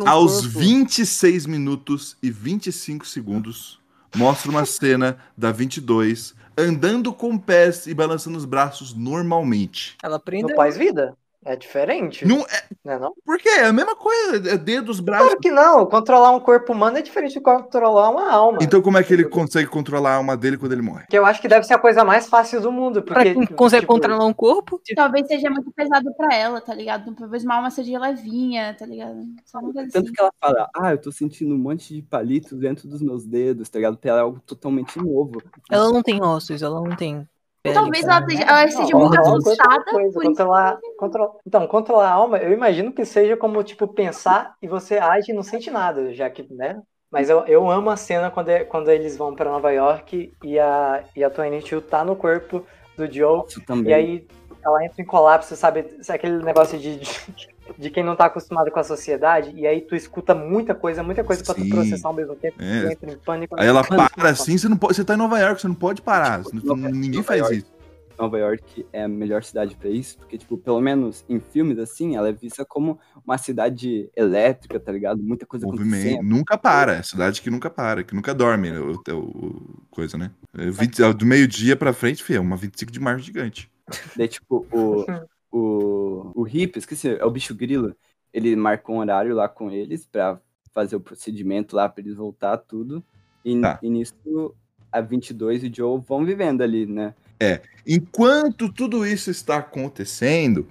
No 0.00 0.08
Aos 0.08 0.42
corpo. 0.42 0.58
26 0.60 1.46
minutos 1.46 2.16
e 2.22 2.30
25 2.30 3.06
segundos, 3.06 3.78
mostra 4.16 4.50
uma 4.50 4.64
cena 4.64 5.18
da 5.36 5.52
22 5.52 6.34
andando 6.56 7.12
com 7.12 7.38
pés 7.38 7.86
e 7.86 7.94
balançando 7.94 8.36
os 8.36 8.44
braços 8.44 8.92
normalmente. 8.94 9.96
Ela 10.02 10.16
No 10.16 10.20
prende. 10.20 10.54
pós-vida? 10.54 11.16
É 11.42 11.56
diferente. 11.56 12.26
Não 12.26 12.40
é, 12.40 12.62
Não 12.84 12.92
é 12.92 12.98
não? 12.98 13.14
por 13.24 13.38
quê? 13.38 13.48
É 13.48 13.64
a 13.64 13.72
mesma 13.72 13.96
coisa, 13.96 14.50
é 14.50 14.58
dedos, 14.58 15.00
braços. 15.00 15.26
Claro 15.28 15.40
que 15.40 15.50
não. 15.50 15.86
Controlar 15.86 16.32
um 16.32 16.40
corpo 16.40 16.72
humano 16.72 16.98
é 16.98 17.02
diferente 17.02 17.32
de 17.32 17.40
controlar 17.40 18.10
uma 18.10 18.30
alma. 18.30 18.58
Então 18.60 18.82
como 18.82 18.98
é 18.98 19.02
que 19.02 19.12
ele 19.12 19.24
consegue 19.24 19.68
controlar 19.68 20.10
a 20.10 20.16
alma 20.16 20.36
dele 20.36 20.58
quando 20.58 20.72
ele 20.72 20.82
morre? 20.82 21.06
Que 21.08 21.18
eu 21.18 21.24
acho 21.24 21.40
que 21.40 21.48
deve 21.48 21.64
ser 21.64 21.74
a 21.74 21.78
coisa 21.78 22.04
mais 22.04 22.28
fácil 22.28 22.60
do 22.60 22.70
mundo. 22.70 23.02
Pra 23.02 23.14
Porque, 23.14 23.32
quem 23.32 23.46
consegue 23.46 23.82
tipo, 23.82 23.94
controlar 23.94 24.26
um 24.26 24.34
corpo, 24.34 24.80
Talvez 24.94 25.26
seja 25.26 25.48
muito 25.48 25.70
pesado 25.72 26.12
pra 26.14 26.34
ela, 26.34 26.60
tá 26.60 26.74
ligado? 26.74 27.14
Talvez 27.14 27.42
uma 27.42 27.54
alma 27.56 27.70
seja 27.70 27.98
levinha, 27.98 28.76
tá 28.78 28.84
ligado? 28.84 29.20
Só 29.46 29.60
uma 29.60 29.72
coisa 29.72 29.88
assim. 29.88 29.92
Tanto 29.92 30.12
que 30.12 30.20
ela 30.20 30.32
fala, 30.38 30.68
ah, 30.76 30.92
eu 30.92 30.98
tô 30.98 31.10
sentindo 31.10 31.54
um 31.54 31.58
monte 31.58 31.94
de 31.94 32.02
palitos 32.02 32.58
dentro 32.58 32.86
dos 32.86 33.00
meus 33.00 33.24
dedos, 33.24 33.68
tá 33.70 33.78
ligado? 33.78 33.96
Pra 33.96 34.10
ela 34.10 34.20
é 34.20 34.22
algo 34.22 34.40
totalmente 34.40 34.98
novo. 34.98 35.42
ela 35.70 35.90
não 35.90 36.02
tem 36.02 36.22
ossos, 36.22 36.60
ela 36.60 36.82
não 36.82 36.94
tem. 36.94 37.26
Pele, 37.62 37.74
Talvez 37.74 38.04
cara. 38.04 38.18
ela 38.18 38.30
seja, 38.30 38.42
ela 38.42 38.68
seja 38.70 38.92
Não, 38.92 39.00
muito 39.00 39.16
controlar 39.16 39.32
outra 39.34 39.52
assustada 39.52 39.84
coisa, 39.84 40.12
por 40.12 40.22
isso. 40.22 40.30
controlar, 40.30 40.78
controlar- 40.98 41.32
Então, 41.46 41.66
controlar 41.66 42.08
a 42.08 42.12
alma, 42.12 42.38
eu 42.38 42.52
imagino 42.52 42.92
que 42.92 43.04
seja 43.04 43.36
como, 43.36 43.62
tipo, 43.62 43.88
pensar 43.88 44.54
e 44.62 44.66
você 44.68 44.98
age 44.98 45.32
e 45.32 45.34
não 45.34 45.42
sente 45.42 45.70
nada, 45.70 46.12
já 46.14 46.28
que, 46.30 46.46
né? 46.52 46.80
Mas 47.10 47.28
eu, 47.28 47.44
eu 47.46 47.68
amo 47.68 47.90
a 47.90 47.96
cena 47.96 48.30
quando, 48.30 48.48
é- 48.50 48.64
quando 48.64 48.88
eles 48.90 49.16
vão 49.16 49.34
pra 49.34 49.50
Nova 49.50 49.70
York 49.72 50.32
e 50.44 50.58
a, 50.58 51.02
e 51.16 51.24
a 51.24 51.28
22 51.28 51.84
tá 51.84 52.04
no 52.04 52.14
corpo 52.14 52.64
do 52.96 53.12
Joe. 53.12 53.42
Isso 53.48 53.60
também. 53.66 53.90
E 53.90 53.94
aí 53.94 54.26
ela 54.64 54.84
entra 54.84 55.02
em 55.02 55.06
colapso, 55.06 55.56
sabe? 55.56 55.84
Sabe 56.02 56.16
Aquele 56.18 56.42
negócio 56.44 56.78
de, 56.78 56.96
de, 56.98 57.48
de 57.78 57.90
quem 57.90 58.02
não 58.04 58.16
tá 58.16 58.26
acostumado 58.26 58.70
com 58.70 58.78
a 58.78 58.84
sociedade. 58.84 59.52
E 59.54 59.66
aí 59.66 59.80
tu 59.80 59.94
escuta 59.94 60.34
muita 60.34 60.74
coisa, 60.74 61.02
muita 61.02 61.22
coisa 61.24 61.42
pra 61.44 61.54
tu 61.54 61.62
Sim. 61.62 61.68
processar 61.70 62.08
ao 62.08 62.14
mesmo 62.14 62.34
tempo. 62.36 62.56
É. 62.62 62.82
Tu 62.86 62.92
entra 62.92 63.12
em 63.12 63.18
pânico. 63.18 63.56
Aí 63.58 63.66
ela 63.66 63.82
Mano, 63.90 64.08
para 64.14 64.30
assim, 64.30 64.56
você 64.58 64.68
não 64.68 64.76
pode, 64.76 64.94
você 64.96 65.04
tá 65.04 65.14
em 65.14 65.18
Nova 65.18 65.38
York, 65.38 65.60
você 65.60 65.68
não 65.68 65.74
pode 65.74 66.02
parar. 66.02 66.42
Tipo, 66.44 66.56
Não- 66.66 66.76
Nova- 66.76 66.88
ninguém 66.94 67.10
Nova 67.18 67.24
faz 67.26 67.40
York. 67.40 67.56
isso. 67.56 67.80
Nova 68.18 68.38
York 68.38 68.84
é 68.92 69.04
a 69.04 69.08
melhor 69.08 69.42
cidade 69.42 69.74
pra 69.76 69.88
isso, 69.88 70.18
porque, 70.18 70.36
tipo, 70.36 70.58
pelo 70.58 70.78
menos 70.78 71.24
em 71.26 71.40
filmes, 71.40 71.78
assim, 71.78 72.16
ela 72.16 72.28
é 72.28 72.32
vista 72.32 72.66
como 72.66 72.98
uma 73.24 73.38
cidade 73.38 74.10
elétrica, 74.14 74.78
tá 74.78 74.92
ligado? 74.92 75.22
Muita 75.22 75.46
coisa 75.46 75.64
Movimento 75.66 75.94
acontecendo. 76.02 76.22
nunca 76.28 76.58
para, 76.58 76.96
é 76.96 77.02
cidade 77.02 77.40
que 77.40 77.48
nunca 77.48 77.70
para, 77.70 78.04
que 78.04 78.14
nunca 78.14 78.34
dorme, 78.34 78.70
né, 78.72 78.78
o, 78.78 78.92
o- 78.92 79.14
o- 79.16 79.82
coisa, 79.90 80.18
né? 80.18 80.30
É 80.54 80.68
20 80.68 81.00
do 81.14 81.24
meio-dia 81.24 81.74
pra 81.76 81.94
frente, 81.94 82.22
filho, 82.22 82.36
é 82.36 82.40
uma 82.40 82.58
25 82.58 82.92
de 82.92 83.00
março 83.00 83.24
gigante. 83.24 83.70
Daí, 84.14 84.28
tipo, 84.28 84.66
o, 84.70 85.06
o, 85.50 86.30
o 86.34 86.42
hippie, 86.42 86.78
esqueci, 86.78 87.08
é 87.08 87.24
o 87.24 87.30
bicho 87.30 87.54
grilo, 87.54 87.94
ele 88.32 88.54
marcou 88.56 88.96
um 88.96 88.98
horário 89.00 89.34
lá 89.34 89.48
com 89.48 89.70
eles 89.70 90.06
pra 90.06 90.40
fazer 90.72 90.96
o 90.96 91.00
procedimento 91.00 91.74
lá, 91.74 91.88
pra 91.88 92.02
eles 92.02 92.16
voltar 92.16 92.56
tudo. 92.58 93.04
E, 93.44 93.60
Tá. 93.60 93.78
e 93.82 93.90
nisso, 93.90 94.54
a 94.92 95.00
22 95.00 95.64
e 95.64 95.68
o 95.68 95.74
Joe 95.74 96.00
vão 96.06 96.24
vivendo 96.24 96.62
ali, 96.62 96.86
né? 96.86 97.14
É. 97.40 97.62
Enquanto 97.86 98.72
tudo 98.72 99.06
isso 99.06 99.30
está 99.30 99.56
acontecendo, 99.56 100.66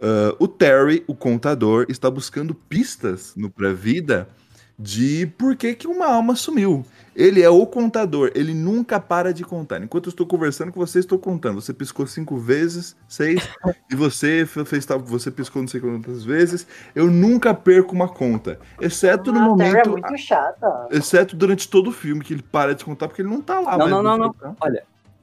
ah, 0.00 0.36
o 0.38 0.46
Terry, 0.46 1.02
o 1.06 1.14
contador, 1.14 1.86
está 1.88 2.10
buscando 2.10 2.54
pistas 2.54 3.34
no 3.36 3.50
pré-vida 3.50 4.28
de 4.78 5.26
por 5.38 5.54
que, 5.56 5.74
que 5.74 5.86
uma 5.86 6.06
alma 6.06 6.34
sumiu. 6.34 6.84
Ele 7.14 7.40
é 7.40 7.48
o 7.48 7.64
contador, 7.64 8.32
ele 8.34 8.52
nunca 8.52 8.98
para 8.98 9.32
de 9.32 9.44
contar. 9.44 9.80
Enquanto 9.80 10.06
eu 10.06 10.10
estou 10.10 10.26
conversando 10.26 10.72
com 10.72 10.80
você, 10.80 10.98
estou 10.98 11.16
contando. 11.16 11.60
Você 11.60 11.72
piscou 11.72 12.06
cinco 12.08 12.36
vezes, 12.38 12.96
seis, 13.06 13.40
e 13.88 13.94
você 13.94 14.44
fe- 14.44 14.64
fez 14.64 14.84
tal, 14.84 14.98
você 14.98 15.30
piscou 15.30 15.62
não 15.62 15.68
sei 15.68 15.80
quantas 15.80 16.24
vezes. 16.24 16.66
Eu 16.92 17.08
nunca 17.08 17.54
perco 17.54 17.94
uma 17.94 18.08
conta, 18.08 18.58
exceto 18.80 19.32
no 19.32 19.38
A 19.52 19.56
Terry 19.56 19.70
é 19.70 19.74
momento, 19.86 19.90
muito 19.92 20.18
chata. 20.18 20.88
exceto 20.90 21.36
durante 21.36 21.68
todo 21.68 21.88
o 21.88 21.92
filme 21.92 22.24
que 22.24 22.34
ele 22.34 22.42
para 22.42 22.74
de 22.74 22.84
contar 22.84 23.06
porque 23.06 23.22
ele 23.22 23.28
não 23.30 23.40
tá 23.40 23.60
lá. 23.60 23.78
Não, 23.78 23.88
não, 23.88 24.02
não, 24.02 24.18
não. 24.18 24.32
tá. 24.32 24.52
Olha, 24.60 24.82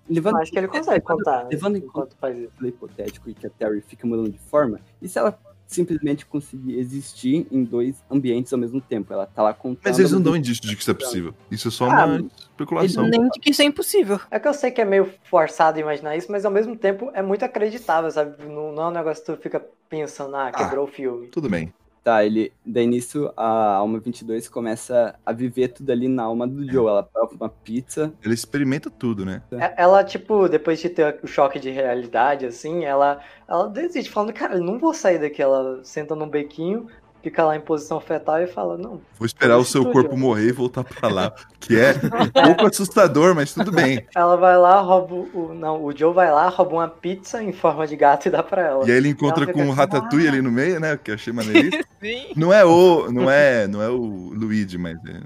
levando, 0.10 0.38
Acho 0.38 0.50
que 0.50 0.58
ele 0.60 0.70
consegue 0.70 1.02
contar. 1.04 1.46
levando 1.52 1.76
em 1.76 1.80
enquanto 1.80 2.16
faz 2.16 2.38
isso. 2.38 2.52
conta 2.56 2.68
hipotético 2.70 3.30
e 3.30 3.34
que 3.34 3.48
a 3.48 3.50
Terry 3.50 3.82
fica 3.86 4.08
mudando 4.08 4.30
de 4.32 4.40
forma, 4.40 4.80
e 5.02 5.10
se 5.10 5.20
ela 5.20 5.38
simplesmente 5.74 6.26
conseguir 6.26 6.78
existir 6.78 7.48
em 7.52 7.64
dois 7.64 8.04
ambientes 8.10 8.52
ao 8.52 8.60
mesmo 8.60 8.82
tempo? 8.82 9.14
Ela 9.14 9.26
tá 9.26 9.42
lá 9.42 9.54
contando. 9.54 9.82
Mas 9.86 9.98
eles 10.00 10.12
não 10.12 10.22
dão 10.22 10.36
indício 10.36 10.62
de 10.62 10.76
que 10.76 10.82
isso 10.82 10.92
é 10.92 10.94
possível. 10.94 11.34
Isso 11.50 11.68
é 11.68 11.72
só 11.72 11.90
Ah, 11.90 12.06
uma 12.06 12.30
especulação. 12.38 13.08
Nem 13.08 13.30
de 13.30 13.40
que 13.40 13.52
isso 13.52 13.62
é 13.62 13.66
impossível. 13.66 14.20
É 14.30 14.40
que 14.40 14.48
eu 14.48 14.54
sei 14.54 14.72
que 14.72 14.82
é 14.82 14.86
meio 14.86 15.10
forçado 15.24 15.80
imaginar 15.80 16.16
isso, 16.16 16.32
mas 16.32 16.46
ao 16.46 16.52
mesmo 16.52 16.76
tempo 16.76 17.10
é 17.14 17.22
muito 17.22 17.44
acreditável, 17.44 18.12
sabe? 18.12 18.44
Não, 18.46 18.72
não 18.72 18.84
é 18.84 18.88
um 18.88 18.92
negócio 18.92 19.24
que 19.24 19.32
tu 19.32 19.42
fica 19.42 19.66
pensando, 19.90 20.36
ah, 20.36 20.52
quebrou 20.52 20.86
o 20.86 20.92
filme. 20.92 21.28
Tudo 21.28 21.50
bem. 21.50 21.74
Tá, 22.04 22.26
ele. 22.26 22.52
Daí 22.66 22.88
nisso 22.88 23.32
a 23.38 23.76
alma 23.76 24.00
22 24.00 24.50
começa 24.50 25.20
a 25.24 25.32
viver 25.32 25.68
tudo 25.68 25.92
ali 25.92 26.08
na 26.08 26.24
alma 26.24 26.48
do 26.48 26.68
Joe. 26.70 26.88
Ela 26.88 27.04
prova 27.04 27.36
uma 27.36 27.50
pizza. 27.50 28.12
Ele 28.24 28.34
experimenta 28.34 28.90
tudo, 28.90 29.24
né? 29.24 29.44
É- 29.52 29.76
Ela, 29.84 30.04
tipo, 30.04 30.50
depois 30.50 30.80
de 30.80 30.90
ter 30.90 31.20
o 31.24 31.28
choque 31.28 31.60
de 31.60 31.70
realidade, 31.70 32.46
assim, 32.48 32.86
ela, 32.86 33.22
ela 33.48 33.68
desiste, 33.70 34.10
falando, 34.10 34.34
cara, 34.34 34.56
eu 34.56 34.64
não 34.64 34.80
vou 34.80 34.94
sair 34.96 35.20
daqui. 35.20 35.42
Ela 35.42 35.84
senta 35.84 36.16
num 36.16 36.28
bequinho, 36.28 36.88
fica 37.22 37.44
lá 37.44 37.56
em 37.56 37.62
posição 37.62 38.00
fetal 38.00 38.42
e 38.42 38.48
fala, 38.48 38.78
não. 38.78 39.02
Vou 39.18 39.26
esperar 39.26 39.58
o 39.58 39.64
seu 39.66 39.86
corpo 39.92 40.18
morrer 40.18 40.50
e 40.50 40.52
voltar 40.52 40.84
pra 40.84 41.08
lá. 41.08 41.34
Que 41.62 41.80
é 41.80 41.94
um 41.94 42.46
pouco 42.48 42.66
assustador, 42.66 43.36
mas 43.36 43.54
tudo 43.54 43.72
bem. 43.72 44.04
Ela 44.16 44.36
vai 44.36 44.58
lá, 44.58 44.82
rouba 44.82 45.14
o. 45.14 45.54
Não, 45.54 45.86
o 45.86 45.96
Joe 45.96 46.12
vai 46.12 46.32
lá, 46.32 46.50
rouba 46.50 46.74
uma 46.74 46.88
pizza 46.88 47.42
em 47.42 47.54
forma 47.54 47.86
de 47.86 47.96
gato 47.96 48.26
e 48.26 48.32
dá 48.32 48.42
pra 48.42 48.64
ela. 48.64 48.88
E 48.88 48.92
aí 48.92 48.98
ele 48.98 49.10
encontra 49.10 49.46
com 49.46 49.60
o 49.60 49.62
assim, 49.62 49.72
Ratatouille 49.72 50.28
ali 50.28 50.42
no 50.42 50.52
meio, 50.52 50.80
né? 50.80 50.98
Que 50.98 51.12
eu 51.12 51.16
achei 51.16 51.32
maneiríssimo. 51.32 51.84
Não 52.36 52.52
é 52.52 52.66
o. 52.66 53.12
Não 53.12 53.30
é, 53.30 53.68
não 53.68 53.80
é 53.80 53.90
o 53.90 54.02
Luigi, 54.34 54.76
mas. 54.80 54.98
É... 55.06 55.22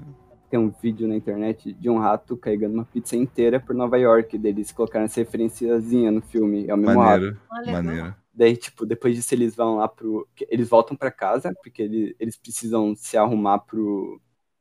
Tem 0.50 0.60
um 0.60 0.70
vídeo 0.82 1.08
na 1.08 1.16
internet 1.16 1.72
de 1.72 1.88
um 1.88 1.98
rato 1.98 2.36
carregando 2.36 2.74
uma 2.74 2.84
pizza 2.84 3.16
inteira 3.16 3.58
por 3.58 3.74
Nova 3.74 3.98
York. 3.98 4.36
Daí 4.36 4.52
eles 4.52 4.70
colocaram 4.72 5.06
essa 5.06 5.20
referenciazinha 5.20 6.10
no 6.10 6.20
filme. 6.20 6.66
É 6.68 6.74
o 6.74 6.76
mesmo 6.76 7.00
rato. 7.00 7.34
Maneiro. 7.50 8.14
Daí, 8.38 8.54
tipo, 8.54 8.84
depois 8.84 9.16
disso 9.16 9.32
eles 9.34 9.56
vão 9.56 9.76
lá 9.76 9.88
pro. 9.88 10.28
Eles 10.50 10.68
voltam 10.68 10.94
pra 10.94 11.10
casa, 11.10 11.52
porque 11.62 11.80
ele- 11.82 12.14
eles 12.20 12.36
precisam 12.36 12.94
se 12.94 13.16
arrumar 13.16 13.60
pro, 13.60 14.20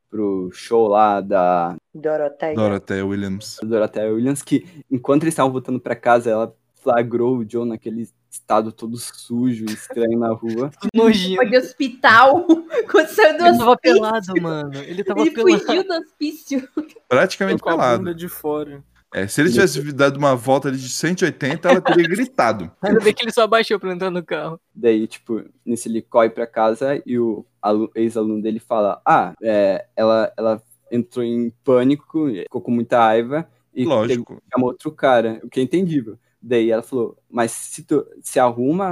pro 0.10 0.50
show 0.54 0.88
lá 0.88 1.20
da 1.20 1.76
Doroteia. 1.94 2.56
Dorothea 2.56 3.06
Williams. 3.06 3.58
Dorothea 3.62 4.14
Williams, 4.14 4.42
que 4.42 4.66
enquanto 4.90 5.24
eles 5.24 5.34
estavam 5.34 5.52
voltando 5.52 5.80
pra 5.80 5.94
casa, 5.96 6.30
ela 6.30 6.56
flagrou 6.76 7.38
o 7.40 7.46
Joe 7.50 7.68
naquele 7.68 8.08
estado 8.30 8.72
todo 8.72 8.96
sujo, 8.98 9.66
estranho 9.66 10.18
na 10.20 10.30
rua. 10.30 10.70
Nojento. 10.96 11.36
Foi 11.36 11.50
de 11.50 11.58
hospital. 11.58 12.46
Quando 12.92 13.08
saiu 13.08 13.38
do 13.38 13.46
Ele 13.46 13.58
tava 13.58 13.72
hospício. 13.72 13.94
pelado, 13.96 14.42
mano. 14.42 14.76
Ele 14.84 15.04
tava 15.04 15.22
Ele 15.22 15.32
pelado. 15.32 15.60
fugiu 15.66 15.84
do 15.84 15.94
hospício. 15.96 16.70
Praticamente 17.10 17.62
Com 17.62 17.70
a 17.70 17.74
pelado. 17.74 17.98
bunda 17.98 18.16
de 18.16 18.30
fora. 18.30 18.84
É, 19.16 19.28
se 19.28 19.40
ele 19.40 19.50
tivesse 19.50 19.82
dado 19.94 20.18
uma 20.18 20.36
volta 20.36 20.68
ali 20.68 20.78
de 20.78 20.90
180, 20.90 21.70
ela 21.70 21.80
teria 21.80 22.04
gritado. 22.10 22.70
Ainda 22.82 23.00
bem 23.00 23.14
que 23.14 23.24
ele 23.24 23.32
só 23.32 23.44
abaixou 23.44 23.80
pra 23.80 23.94
entrar 23.94 24.12
no 24.12 24.22
carro. 24.22 24.60
Daí, 24.76 25.08
tipo, 25.08 25.42
nisso 25.66 25.88
ele 25.88 26.02
corre 26.02 26.30
pra 26.30 26.46
casa 26.46 27.02
e 27.06 27.18
o 27.18 27.46
alu- 27.62 27.90
ex-aluno 27.96 28.42
dele 28.42 28.60
fala: 28.60 29.02
Ah, 29.06 29.34
é, 29.42 29.86
ela, 29.96 30.34
ela 30.38 30.62
entrou 30.92 31.24
em 31.24 31.50
pânico, 31.64 32.28
ficou 32.30 32.60
com 32.60 32.72
muita 32.72 33.00
raiva 33.00 33.48
e 33.74 33.86
Lógico. 33.86 34.42
chamou 34.52 34.68
outro 34.72 34.92
cara, 34.92 35.40
o 35.44 35.50
que 35.50 35.62
é 35.62 35.64
entendível. 35.64 36.20
Daí 36.42 36.70
ela 36.70 36.84
falou: 36.84 37.18
Mas 37.30 37.52
se 37.52 37.84
tu 37.84 38.06
se 38.22 38.38
arruma, 38.38 38.92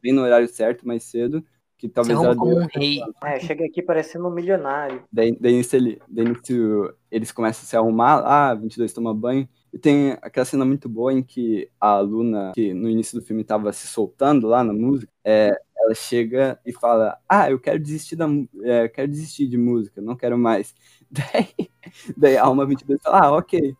vem 0.00 0.12
no 0.12 0.22
horário 0.22 0.46
certo, 0.46 0.86
mais 0.86 1.02
cedo, 1.02 1.44
que 1.76 1.88
talvez 1.88 2.16
ela 2.18 2.36
como 2.36 2.56
um 2.56 2.66
rei. 2.72 3.00
É, 3.24 3.40
chega 3.40 3.64
aqui 3.64 3.82
parecendo 3.82 4.28
um 4.28 4.30
milionário. 4.30 5.02
Daí, 5.12 5.36
daí, 5.40 5.54
nisso 5.56 5.74
ele, 5.74 6.00
daí 6.08 6.24
nisso 6.24 6.94
eles 7.10 7.32
começam 7.32 7.64
a 7.64 7.66
se 7.66 7.76
arrumar, 7.76 8.22
ah, 8.24 8.54
22 8.54 8.92
toma 8.92 9.12
banho. 9.12 9.48
E 9.72 9.78
tem 9.78 10.12
aquela 10.22 10.44
cena 10.46 10.64
muito 10.64 10.88
boa 10.88 11.12
em 11.12 11.22
que 11.22 11.68
a 11.80 11.88
aluna, 11.88 12.52
que 12.54 12.72
no 12.72 12.88
início 12.88 13.18
do 13.20 13.24
filme 13.26 13.44
tava 13.44 13.72
se 13.72 13.86
soltando 13.86 14.46
lá 14.46 14.64
na 14.64 14.72
música, 14.72 15.12
é, 15.24 15.58
ela 15.78 15.94
chega 15.94 16.58
e 16.64 16.72
fala, 16.72 17.18
ah, 17.28 17.50
eu 17.50 17.58
quero 17.60 17.78
desistir 17.78 18.16
da 18.16 18.26
é, 18.62 18.84
eu 18.84 18.90
quero 18.90 19.08
desistir 19.08 19.46
de 19.46 19.58
música, 19.58 20.00
não 20.00 20.16
quero 20.16 20.38
mais. 20.38 20.74
Daí, 21.10 21.70
daí 22.16 22.36
a 22.36 22.44
Alma 22.44 22.66
22 22.66 23.00
fala, 23.02 23.26
ah, 23.26 23.32
ok. 23.36 23.74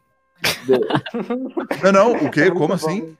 Daí- 0.68 1.82
Não, 1.82 1.92
não, 1.92 2.26
o 2.26 2.30
quê? 2.30 2.50
Como 2.50 2.72
assim? 2.74 3.16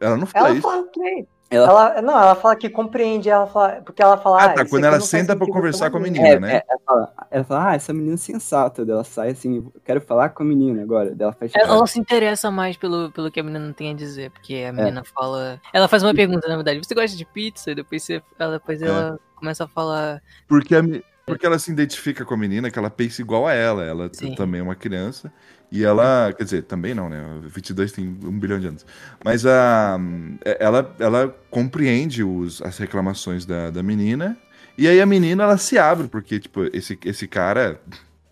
Ela 0.00 0.16
não 0.16 0.26
fala 0.26 0.48
Ela 0.48 0.54
isso. 0.58 0.62
fala 0.68 0.86
que. 0.88 1.26
Ela- 1.50 1.66
Ela... 1.96 2.02
não, 2.02 2.12
ela 2.14 2.34
fala 2.36 2.54
que 2.54 2.70
compreende, 2.70 3.28
ela 3.28 3.46
fala, 3.46 3.82
porque 3.84 4.00
ela 4.00 4.16
fala. 4.16 4.40
Ah, 4.40 4.44
ah, 4.44 4.48
tá, 4.50 4.62
isso 4.62 4.70
quando 4.70 4.84
ela 4.84 4.98
não 4.98 5.04
senta 5.04 5.34
pra 5.34 5.44
sentido 5.44 5.52
conversar 5.52 5.90
com 5.90 5.96
a 5.96 6.00
menina. 6.00 6.28
É, 6.28 6.38
né? 6.38 6.56
é, 6.58 6.64
ela, 6.68 6.80
fala, 6.86 7.12
ela 7.30 7.44
fala, 7.44 7.70
ah, 7.70 7.74
essa 7.74 7.92
menina 7.92 8.14
é 8.14 8.16
sensata. 8.16 8.82
Ela 8.82 9.02
sai 9.02 9.30
assim, 9.30 9.56
eu 9.56 9.72
quero 9.84 10.00
falar 10.00 10.28
com 10.28 10.44
a 10.44 10.46
menina 10.46 10.80
agora. 10.80 11.14
Ela 11.18 11.32
faz 11.32 11.50
Ela 11.54 11.74
ela 11.74 11.86
se 11.88 11.98
interessa 11.98 12.50
mais 12.52 12.76
pelo, 12.76 13.10
pelo 13.10 13.30
que 13.32 13.40
a 13.40 13.42
menina 13.42 13.72
tem 13.74 13.90
a 13.90 13.94
dizer, 13.94 14.30
porque 14.30 14.64
a 14.68 14.72
menina 14.72 15.02
fala. 15.04 15.60
Ela 15.72 15.88
faz 15.88 16.04
uma 16.04 16.14
pergunta, 16.14 16.48
na 16.48 16.54
verdade. 16.54 16.78
Você 16.86 16.94
gosta 16.94 17.16
de 17.16 17.24
pizza? 17.24 17.74
Depois, 17.74 18.02
você, 18.04 18.22
ela, 18.38 18.52
depois 18.52 18.80
É. 18.80 18.86
ela 18.86 19.18
começa 19.34 19.64
a 19.64 19.68
falar. 19.68 20.22
Porque, 20.46 20.76
a 20.76 20.82
me- 20.82 21.02
porque 21.26 21.44
ela 21.44 21.58
se 21.58 21.72
identifica 21.72 22.24
com 22.24 22.34
a 22.34 22.36
menina, 22.36 22.70
que 22.70 22.78
ela 22.78 22.90
pensa 22.90 23.20
igual 23.22 23.48
a 23.48 23.52
ela. 23.52 23.82
Ela 23.84 24.08
Sim. 24.12 24.36
também 24.36 24.60
é 24.60 24.62
uma 24.62 24.76
criança. 24.76 25.32
E 25.72 25.84
ela, 25.84 26.32
quer 26.36 26.42
dizer, 26.44 26.64
também 26.64 26.94
não, 26.94 27.08
né? 27.08 27.22
22 27.44 27.92
tem 27.92 28.06
um 28.06 28.38
bilhão 28.38 28.58
de 28.58 28.66
anos. 28.66 28.84
Mas 29.24 29.46
a, 29.46 29.98
ela, 30.58 30.94
ela 30.98 31.28
compreende 31.48 32.24
os, 32.24 32.60
as 32.62 32.76
reclamações 32.78 33.46
da, 33.46 33.70
da 33.70 33.82
menina. 33.82 34.36
E 34.76 34.88
aí 34.88 35.00
a 35.00 35.06
menina, 35.06 35.44
ela 35.44 35.58
se 35.58 35.78
abre, 35.78 36.08
porque, 36.08 36.40
tipo, 36.40 36.64
esse, 36.72 36.98
esse 37.04 37.28
cara, 37.28 37.80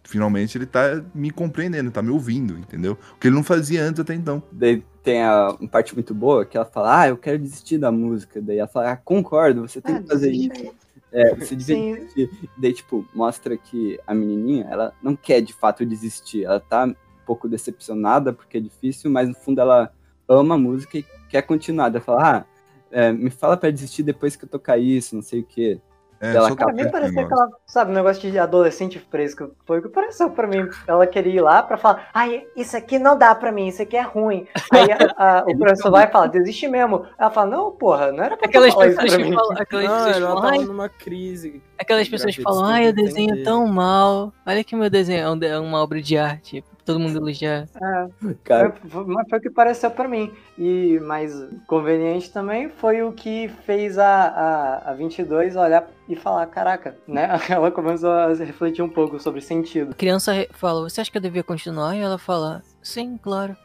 finalmente, 0.02 0.58
ele 0.58 0.66
tá 0.66 1.02
me 1.14 1.30
compreendendo, 1.30 1.90
tá 1.92 2.02
me 2.02 2.10
ouvindo, 2.10 2.58
entendeu? 2.58 2.98
O 3.14 3.18
que 3.20 3.28
ele 3.28 3.36
não 3.36 3.44
fazia 3.44 3.84
antes 3.84 4.00
até 4.00 4.14
então. 4.14 4.42
Daí 4.50 4.82
tem 5.04 5.22
a, 5.22 5.50
uma 5.60 5.68
parte 5.68 5.94
muito 5.94 6.14
boa 6.14 6.44
que 6.44 6.56
ela 6.56 6.66
fala, 6.66 7.02
ah, 7.02 7.08
eu 7.08 7.16
quero 7.16 7.38
desistir 7.38 7.78
da 7.78 7.92
música. 7.92 8.40
Daí 8.42 8.58
ela 8.58 8.68
fala, 8.68 8.92
ah, 8.92 8.96
concordo, 8.96 9.68
você 9.68 9.80
tem 9.80 9.94
Ah, 9.94 10.02
que 10.02 10.08
fazer 10.08 10.32
isso. 10.32 10.74
É, 11.12 11.34
você 11.34 11.54
devia 11.54 11.96
desistir. 11.96 12.30
Daí, 12.56 12.72
tipo, 12.72 13.06
mostra 13.14 13.56
que 13.56 13.98
a 14.06 14.14
menininha, 14.14 14.66
ela 14.68 14.92
não 15.02 15.14
quer 15.14 15.40
de 15.40 15.52
fato 15.52 15.86
desistir. 15.86 16.44
Ela 16.44 16.60
tá 16.60 16.92
pouco 17.28 17.46
decepcionada 17.46 18.32
porque 18.32 18.56
é 18.56 18.60
difícil, 18.60 19.10
mas 19.10 19.28
no 19.28 19.34
fundo 19.34 19.60
ela 19.60 19.92
ama 20.26 20.54
a 20.54 20.58
música 20.58 20.96
e 20.96 21.04
quer 21.28 21.42
continuar. 21.42 21.90
Daí 21.90 22.00
fala, 22.00 22.38
ah, 22.38 22.44
é, 22.90 23.12
me 23.12 23.28
fala 23.28 23.54
pra 23.56 23.70
desistir 23.70 24.02
depois 24.02 24.34
que 24.34 24.46
eu 24.46 24.48
tocar 24.48 24.78
isso, 24.78 25.14
não 25.14 25.22
sei 25.22 25.40
o 25.40 25.44
quê. 25.44 25.78
É, 26.20 26.34
Ela 26.34 26.48
acaba- 26.48 26.72
Pra 26.72 26.84
mim 26.84 26.90
parecia 26.90 27.14
negócio. 27.22 27.28
que 27.28 27.32
ela, 27.52 27.60
sabe, 27.64 27.92
um 27.92 27.94
negócio 27.94 28.28
de 28.28 28.36
adolescente 28.40 28.98
fresco. 28.98 29.52
Foi 29.64 29.78
o 29.78 29.82
que 29.82 29.88
pareceu 29.88 30.28
pra 30.28 30.48
mim. 30.48 30.68
Ela 30.84 31.06
queria 31.06 31.32
ir 31.36 31.40
lá 31.40 31.62
pra 31.62 31.76
falar, 31.76 32.08
ai, 32.12 32.44
isso 32.56 32.76
aqui 32.76 32.98
não 32.98 33.16
dá 33.16 33.32
pra 33.36 33.52
mim, 33.52 33.68
isso 33.68 33.80
aqui 33.82 33.96
é 33.96 34.02
ruim. 34.02 34.44
Aí 34.72 34.90
a- 34.90 35.14
a- 35.16 35.44
o 35.46 35.56
professor 35.56 35.92
vai 35.92 36.08
e 36.08 36.10
fala, 36.10 36.26
desiste 36.26 36.66
mesmo. 36.66 37.06
Ela 37.16 37.30
fala, 37.30 37.46
não, 37.48 37.70
porra, 37.70 38.10
não 38.10 38.24
era 38.24 38.36
pra 38.36 38.48
Aquelas 38.48 38.74
falar 38.74 38.88
isso 38.88 38.96
pessoas 39.00 39.14
pra 39.14 39.24
mim. 39.24 39.32
falam. 39.36 39.52
Aquelas 39.62 39.84
Não, 39.84 39.94
pessoas 39.94 40.16
que 40.16 40.18
ela 40.22 40.26
falam, 40.30 40.42
tava 40.42 40.54
ai, 40.60 40.64
numa 40.66 40.88
crise. 40.88 41.62
aquelas 41.78 42.08
pessoas 42.08 42.34
que 42.34 42.42
falam, 42.42 42.64
ai, 42.64 42.88
eu 42.88 42.92
desenho 42.92 43.30
entender. 43.30 43.44
tão 43.44 43.64
mal. 43.68 44.32
Olha 44.44 44.64
que 44.64 44.74
meu 44.74 44.90
desenho 44.90 45.38
é 45.40 45.46
é 45.46 45.58
uma 45.60 45.80
obra 45.80 46.02
de 46.02 46.18
arte. 46.18 46.64
Todo 46.88 47.00
mundo 47.00 47.18
elogia. 47.18 47.68
É, 47.80 48.34
Cara, 48.44 48.72
foi- 48.88 49.04
mas 49.06 49.28
foi 49.28 49.38
o 49.38 49.42
que 49.42 49.50
pareceu 49.50 49.90
pra 49.90 50.08
mim. 50.08 50.32
E 50.56 50.98
mais 51.00 51.32
conveniente 51.66 52.32
também 52.32 52.68
foi 52.70 53.02
o 53.02 53.12
que 53.12 53.48
fez 53.64 53.98
a, 53.98 54.04
a, 54.28 54.90
a 54.90 54.94
22 54.94 55.54
olhar 55.54 55.88
e 56.08 56.16
falar, 56.16 56.46
caraca, 56.46 56.96
né? 57.06 57.28
Ela 57.48 57.70
começou 57.70 58.10
a 58.10 58.34
refletir 58.34 58.82
um 58.82 58.88
pouco 58.88 59.20
sobre 59.20 59.40
sentido. 59.40 59.92
A 59.92 59.94
criança 59.94 60.32
fala, 60.52 60.82
você 60.88 61.00
acha 61.00 61.10
que 61.10 61.16
eu 61.18 61.22
devia 61.22 61.44
continuar? 61.44 61.94
E 61.96 62.00
ela 62.00 62.18
fala, 62.18 62.62
sim, 62.82 63.16
claro. 63.18 63.56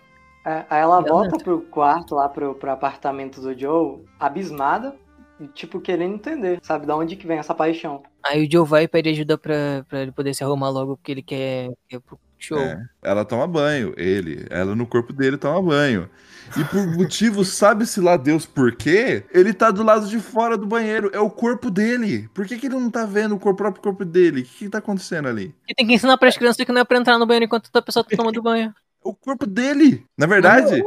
É, 0.45 0.65
aí 0.69 0.81
ela 0.81 0.99
E 0.99 1.09
volta 1.09 1.37
pro 1.39 1.61
quarto, 1.61 2.15
lá 2.15 2.27
pro, 2.27 2.53
pro 2.55 2.71
apartamento 2.71 3.39
do 3.41 3.57
Joe, 3.57 4.03
abismada, 4.19 4.95
e 5.39 5.47
tipo, 5.47 5.79
querendo 5.79 6.15
entender, 6.15 6.59
sabe, 6.61 6.85
da 6.85 6.95
onde 6.97 7.15
que 7.15 7.25
vem 7.25 7.37
essa 7.39 7.55
paixão. 7.55 8.03
Aí 8.25 8.45
o 8.45 8.51
Joe 8.51 8.65
vai 8.67 8.83
e 8.83 8.87
pede 8.87 9.09
ajuda 9.09 9.37
pra, 9.37 9.83
pra 9.87 10.01
ele 10.01 10.11
poder 10.11 10.33
se 10.33 10.43
arrumar 10.43 10.69
logo, 10.69 10.95
porque 10.97 11.11
ele 11.11 11.21
quer, 11.23 11.69
quer 11.89 11.97
ir 11.97 11.99
pro 12.01 12.17
show. 12.45 12.59
É, 12.59 12.83
ela 13.01 13.23
toma 13.25 13.47
banho, 13.47 13.93
ele, 13.97 14.45
ela 14.49 14.75
no 14.75 14.85
corpo 14.85 15.13
dele 15.13 15.37
toma 15.37 15.61
banho. 15.61 16.09
E 16.57 16.63
por 16.65 16.85
motivo, 16.85 17.43
sabe-se 17.45 17.99
lá 17.99 18.17
Deus 18.17 18.45
por 18.45 18.75
quê? 18.75 19.23
Ele 19.33 19.53
tá 19.53 19.71
do 19.71 19.83
lado 19.83 20.07
de 20.07 20.19
fora 20.19 20.57
do 20.57 20.67
banheiro, 20.67 21.09
é 21.13 21.19
o 21.19 21.29
corpo 21.29 21.71
dele. 21.71 22.29
Por 22.33 22.45
que, 22.45 22.57
que 22.57 22.67
ele 22.67 22.75
não 22.75 22.91
tá 22.91 23.05
vendo 23.05 23.35
o 23.35 23.39
próprio 23.39 23.81
corpo 23.81 24.05
dele? 24.05 24.41
O 24.41 24.43
que, 24.43 24.57
que 24.65 24.69
tá 24.69 24.79
acontecendo 24.79 25.27
ali? 25.27 25.55
E 25.67 25.73
tem 25.73 25.87
que 25.87 25.93
ensinar 25.93 26.17
pras 26.17 26.37
crianças 26.37 26.63
que 26.63 26.71
não 26.71 26.81
é 26.81 26.85
pra 26.85 26.97
entrar 26.97 27.17
no 27.17 27.25
banheiro 27.25 27.45
enquanto 27.45 27.69
a 27.73 27.81
pessoa 27.81 28.03
tá 28.03 28.15
tomando 28.15 28.41
banho. 28.41 28.73
O 29.03 29.13
corpo 29.13 29.45
dele. 29.45 30.05
Na 30.17 30.25
verdade, 30.25 30.83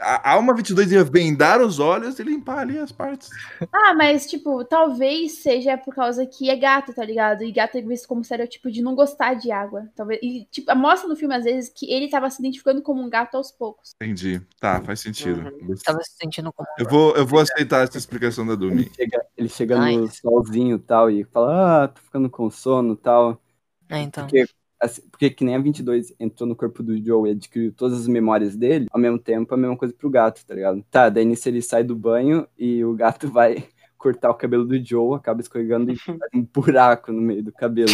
a 0.00 0.32
Alma 0.32 0.54
22 0.54 0.92
ia 0.92 1.04
vendar 1.04 1.60
os 1.60 1.78
olhos 1.78 2.18
e 2.18 2.22
limpar 2.22 2.60
ali 2.60 2.78
as 2.78 2.92
partes. 2.92 3.30
Ah, 3.72 3.94
mas, 3.94 4.26
tipo, 4.26 4.64
talvez 4.64 5.38
seja 5.42 5.76
por 5.76 5.94
causa 5.94 6.26
que 6.26 6.50
é 6.50 6.56
gato, 6.56 6.92
tá 6.92 7.04
ligado? 7.04 7.44
E 7.44 7.52
gato 7.52 7.76
é 7.76 7.82
visto 7.82 8.08
como 8.08 8.22
estereotipo 8.22 8.70
de 8.70 8.82
não 8.82 8.94
gostar 8.94 9.34
de 9.34 9.50
água. 9.50 9.88
Talvez. 9.94 10.20
E, 10.22 10.46
tipo, 10.50 10.74
mostra 10.74 11.08
no 11.08 11.16
filme, 11.16 11.34
às 11.34 11.44
vezes, 11.44 11.70
que 11.70 11.90
ele 11.92 12.08
tava 12.08 12.30
se 12.30 12.40
identificando 12.40 12.82
como 12.82 13.02
um 13.02 13.10
gato 13.10 13.36
aos 13.36 13.50
poucos. 13.50 13.94
Entendi. 14.00 14.40
Tá, 14.60 14.80
faz 14.82 15.00
sentido. 15.00 15.50
Tava 15.84 16.02
se 16.02 16.16
sentindo 16.16 16.52
como. 16.52 16.68
Eu 16.78 16.88
vou, 16.88 17.16
eu 17.16 17.26
vou 17.26 17.40
aceitar 17.40 17.84
essa 17.84 17.98
explicação 17.98 18.46
da 18.46 18.54
Dumi. 18.54 18.82
Ele 18.82 18.90
chega, 18.94 19.26
ele 19.36 19.48
chega 19.48 19.78
no 19.78 20.08
solzinho 20.08 20.76
e 20.76 20.80
tal 20.80 21.10
e 21.10 21.24
fala, 21.24 21.84
ah, 21.84 21.88
tô 21.88 22.00
ficando 22.02 22.28
com 22.28 22.50
sono 22.50 22.94
e 22.94 22.96
tal. 22.96 23.40
É, 23.88 24.00
então. 24.00 24.24
Porque, 24.24 24.46
assim, 24.80 25.02
porque 25.10 25.30
que 25.30 25.44
nem 25.44 25.54
a 25.54 25.58
22 25.58 26.14
entrou 26.18 26.48
no 26.48 26.56
corpo 26.56 26.82
do 26.82 26.96
Joe 27.02 27.28
e 27.28 27.32
adquiriu 27.32 27.72
todas 27.72 28.00
as 28.00 28.08
memórias 28.08 28.56
dele, 28.56 28.86
ao 28.90 29.00
mesmo 29.00 29.18
tempo, 29.18 29.52
a 29.54 29.56
mesma 29.56 29.76
coisa 29.76 29.94
pro 29.94 30.10
gato, 30.10 30.44
tá 30.46 30.54
ligado? 30.54 30.84
Tá, 30.90 31.08
daí 31.08 31.24
nisso 31.24 31.48
ele 31.48 31.62
sai 31.62 31.82
do 31.82 31.96
banho 31.96 32.46
e 32.58 32.84
o 32.84 32.94
gato 32.94 33.28
vai 33.30 33.64
cortar 33.98 34.30
o 34.30 34.34
cabelo 34.34 34.64
do 34.64 34.82
Joe, 34.82 35.16
acaba 35.16 35.40
escorregando 35.40 35.92
e 35.92 35.96
faz 35.96 36.18
um 36.32 36.42
buraco 36.42 37.12
no 37.12 37.20
meio 37.20 37.42
do 37.42 37.52
cabelo. 37.52 37.90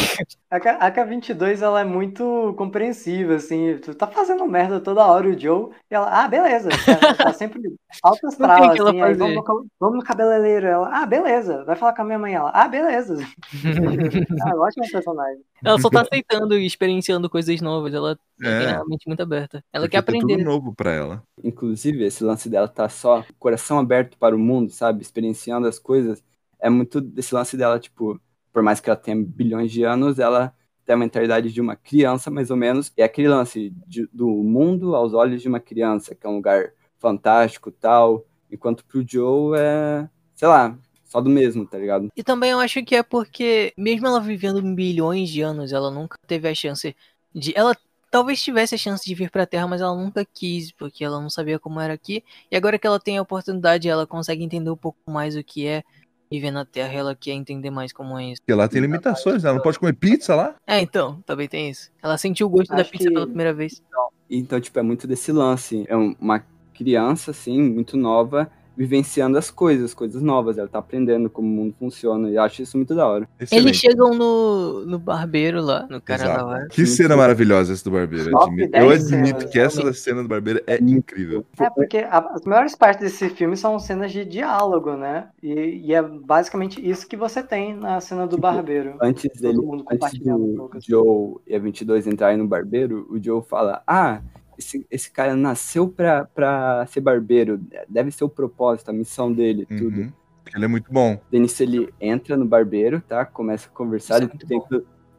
A, 0.50 0.60
K- 0.60 0.78
a 0.78 0.92
K22, 0.92 1.62
ela 1.62 1.80
é 1.80 1.84
muito 1.84 2.54
compreensiva, 2.56 3.36
assim. 3.36 3.78
Tu 3.78 3.94
tá 3.94 4.06
fazendo 4.06 4.46
merda 4.46 4.80
toda 4.80 5.06
hora, 5.06 5.28
o 5.28 5.38
Joe. 5.38 5.70
E 5.90 5.94
ela, 5.94 6.24
ah, 6.24 6.28
beleza. 6.28 6.68
Tá, 6.68 7.14
tá 7.14 7.32
sempre 7.32 7.74
astral, 7.90 8.72
que 8.72 8.80
ela 8.80 8.90
assim. 8.90 9.02
Aí 9.02 9.14
vamos 9.14 9.34
no, 9.36 9.66
vamos 9.80 9.96
no 9.96 10.04
cabeleireiro. 10.04 10.66
Ela, 10.66 11.02
ah, 11.02 11.06
beleza. 11.06 11.64
Vai 11.64 11.74
falar 11.74 11.94
com 11.94 12.02
a 12.02 12.04
minha 12.04 12.18
mãe. 12.18 12.34
Ela, 12.34 12.50
ah, 12.54 12.68
beleza. 12.68 13.16
ah, 14.46 14.56
ótimo 14.56 14.90
personagem. 14.90 15.40
Ela 15.64 15.78
só 15.78 15.88
tá 15.88 16.02
aceitando 16.02 16.58
e 16.58 16.66
experienciando 16.66 17.30
coisas 17.30 17.60
novas. 17.62 17.94
Ela 17.94 18.18
É. 18.42 18.58
tem 18.66 18.74
a 18.74 18.84
mente 18.84 19.06
muito 19.06 19.22
aberta. 19.22 19.64
Ela 19.72 19.84
Porque 19.84 19.96
quer 19.96 20.02
tá 20.02 20.12
aprender. 20.12 20.36
tudo 20.36 20.44
novo 20.44 20.74
pra 20.74 20.92
ela. 20.92 21.22
Inclusive, 21.42 22.04
esse 22.04 22.24
lance 22.24 22.48
dela 22.48 22.68
tá 22.68 22.88
só 22.88 23.24
coração 23.38 23.78
aberto 23.78 24.16
para 24.18 24.34
o 24.34 24.38
mundo, 24.38 24.70
sabe? 24.72 25.02
Experienciando 25.02 25.66
as 25.66 25.78
coisas. 25.78 26.22
É 26.58 26.68
muito 26.70 27.00
desse 27.00 27.34
lance 27.34 27.56
dela, 27.56 27.78
tipo, 27.78 28.20
por 28.52 28.62
mais 28.62 28.80
que 28.80 28.88
ela 28.90 28.96
tenha 28.96 29.16
bilhões 29.24 29.70
de 29.70 29.84
anos, 29.84 30.18
ela 30.18 30.54
tem 30.84 30.94
a 30.94 30.98
mentalidade 30.98 31.52
de 31.52 31.60
uma 31.60 31.76
criança, 31.76 32.30
mais 32.30 32.50
ou 32.50 32.56
menos. 32.56 32.92
E 32.96 33.02
é 33.02 33.04
aquele 33.04 33.28
lance 33.28 33.70
de- 33.86 34.08
do 34.12 34.28
mundo 34.28 34.94
aos 34.94 35.14
olhos 35.14 35.40
de 35.42 35.48
uma 35.48 35.60
criança, 35.60 36.14
que 36.14 36.26
é 36.26 36.30
um 36.30 36.36
lugar 36.36 36.72
fantástico 36.98 37.70
tal. 37.70 38.24
Enquanto 38.50 38.84
pro 38.84 39.04
Joe 39.06 39.58
é, 39.58 40.08
sei 40.34 40.48
lá, 40.48 40.76
só 41.04 41.20
do 41.20 41.30
mesmo, 41.30 41.66
tá 41.66 41.78
ligado? 41.78 42.08
E 42.16 42.22
também 42.22 42.50
eu 42.50 42.58
acho 42.60 42.84
que 42.84 42.94
é 42.96 43.02
porque, 43.02 43.72
mesmo 43.76 44.06
ela 44.06 44.20
vivendo 44.20 44.62
milhões 44.62 45.28
de 45.30 45.40
anos, 45.40 45.72
ela 45.72 45.90
nunca 45.90 46.16
teve 46.26 46.48
a 46.48 46.54
chance 46.54 46.94
de. 47.34 47.52
Ela 47.56 47.74
talvez 48.14 48.40
tivesse 48.40 48.76
a 48.76 48.78
chance 48.78 49.04
de 49.04 49.12
vir 49.12 49.28
pra 49.28 49.44
Terra, 49.44 49.66
mas 49.66 49.80
ela 49.80 49.92
nunca 49.92 50.24
quis, 50.24 50.70
porque 50.70 51.04
ela 51.04 51.20
não 51.20 51.28
sabia 51.28 51.58
como 51.58 51.80
era 51.80 51.92
aqui. 51.94 52.22
E 52.48 52.56
agora 52.56 52.78
que 52.78 52.86
ela 52.86 53.00
tem 53.00 53.18
a 53.18 53.22
oportunidade, 53.22 53.88
ela 53.88 54.06
consegue 54.06 54.44
entender 54.44 54.70
um 54.70 54.76
pouco 54.76 54.98
mais 55.10 55.34
o 55.34 55.42
que 55.42 55.66
é 55.66 55.82
viver 56.30 56.52
na 56.52 56.64
Terra, 56.64 56.92
ela 56.92 57.16
quer 57.16 57.32
entender 57.32 57.70
mais 57.70 57.92
como 57.92 58.16
é 58.16 58.26
isso. 58.26 58.40
Porque 58.40 58.54
lá 58.54 58.68
tem 58.68 58.80
limitações, 58.80 59.44
ela 59.44 59.54
não 59.54 59.62
pode 59.62 59.80
comer 59.80 59.94
pizza 59.94 60.32
lá. 60.36 60.54
É, 60.64 60.80
então, 60.80 61.20
também 61.26 61.48
tem 61.48 61.68
isso. 61.68 61.90
Ela 62.00 62.16
sentiu 62.16 62.46
o 62.46 62.50
gosto 62.50 62.68
da 62.70 62.82
Acho 62.82 62.90
pizza 62.92 63.08
que- 63.08 63.14
pela 63.14 63.26
primeira 63.26 63.52
vez. 63.52 63.82
Então, 64.30 64.60
tipo, 64.60 64.78
é 64.78 64.82
muito 64.82 65.08
desse 65.08 65.32
lance. 65.32 65.84
É 65.88 65.96
um- 65.96 66.14
uma 66.20 66.38
criança, 66.72 67.32
assim, 67.32 67.60
muito 67.60 67.96
nova, 67.96 68.48
vivenciando 68.76 69.38
as 69.38 69.50
coisas, 69.50 69.94
coisas 69.94 70.22
novas. 70.22 70.58
Ela 70.58 70.68
tá 70.68 70.78
aprendendo 70.78 71.28
como 71.30 71.48
o 71.48 71.50
mundo 71.50 71.74
funciona. 71.78 72.28
E 72.30 72.34
eu 72.36 72.42
acho 72.42 72.62
isso 72.62 72.76
muito 72.76 72.94
da 72.94 73.06
hora. 73.06 73.28
Eles 73.38 73.52
Excelente. 73.52 73.78
chegam 73.78 74.14
no, 74.14 74.84
no 74.86 74.98
barbeiro 74.98 75.60
lá, 75.62 75.86
no 75.88 76.00
cara 76.00 76.24
Exato. 76.24 76.38
da 76.38 76.46
hora. 76.46 76.68
Que 76.68 76.86
cena 76.86 77.16
maravilhosa 77.16 77.72
essa 77.72 77.84
do 77.84 77.90
barbeiro. 77.90 78.30
Top 78.30 78.44
admito, 78.46 78.70
10 78.72 78.84
eu 78.84 78.90
admito 78.90 79.38
cenas, 79.38 79.52
que 79.52 79.58
essa 79.58 79.92
cena 79.92 80.22
do 80.22 80.28
barbeiro 80.28 80.62
é 80.66 80.78
incrível. 80.82 81.44
É, 81.58 81.70
porque 81.70 81.98
a- 81.98 82.30
as 82.34 82.42
maiores 82.44 82.74
partes 82.74 83.02
desse 83.04 83.28
filme 83.30 83.56
são 83.56 83.78
cenas 83.78 84.12
de 84.12 84.24
diálogo, 84.24 84.94
né? 84.96 85.28
E, 85.42 85.82
e 85.86 85.94
é 85.94 86.02
basicamente 86.02 86.86
isso 86.86 87.06
que 87.06 87.16
você 87.16 87.42
tem 87.42 87.74
na 87.76 88.00
cena 88.00 88.26
do 88.26 88.36
barbeiro. 88.38 88.96
Antes 89.00 89.30
Todo 89.32 89.40
dele, 89.40 89.58
mundo 89.58 89.84
antes 89.90 90.20
um 90.26 90.54
do 90.56 90.70
assim. 90.72 90.80
Joe 90.86 91.36
e 91.46 91.54
a 91.54 91.58
22 91.58 92.06
entrarem 92.06 92.38
no 92.38 92.46
barbeiro, 92.46 93.06
o 93.10 93.22
Joe 93.22 93.42
fala: 93.42 93.82
Ah, 93.86 94.20
esse, 94.58 94.86
esse 94.90 95.10
cara 95.10 95.34
nasceu 95.36 95.88
pra, 95.88 96.24
pra 96.24 96.86
ser 96.86 97.00
barbeiro. 97.00 97.60
Deve 97.88 98.10
ser 98.10 98.24
o 98.24 98.28
propósito, 98.28 98.90
a 98.90 98.92
missão 98.92 99.32
dele, 99.32 99.66
tudo. 99.66 100.00
Uhum. 100.00 100.12
Porque 100.42 100.58
ele 100.58 100.64
é 100.66 100.68
muito 100.68 100.92
bom. 100.92 101.18
Denis 101.30 101.58
ele 101.60 101.92
entra 102.00 102.36
no 102.36 102.44
barbeiro, 102.44 103.00
tá? 103.00 103.24
Começa 103.24 103.68
a 103.68 103.72
conversar. 103.72 104.22
É 104.22 104.24
Ele 104.24 104.28
tem, 104.28 104.62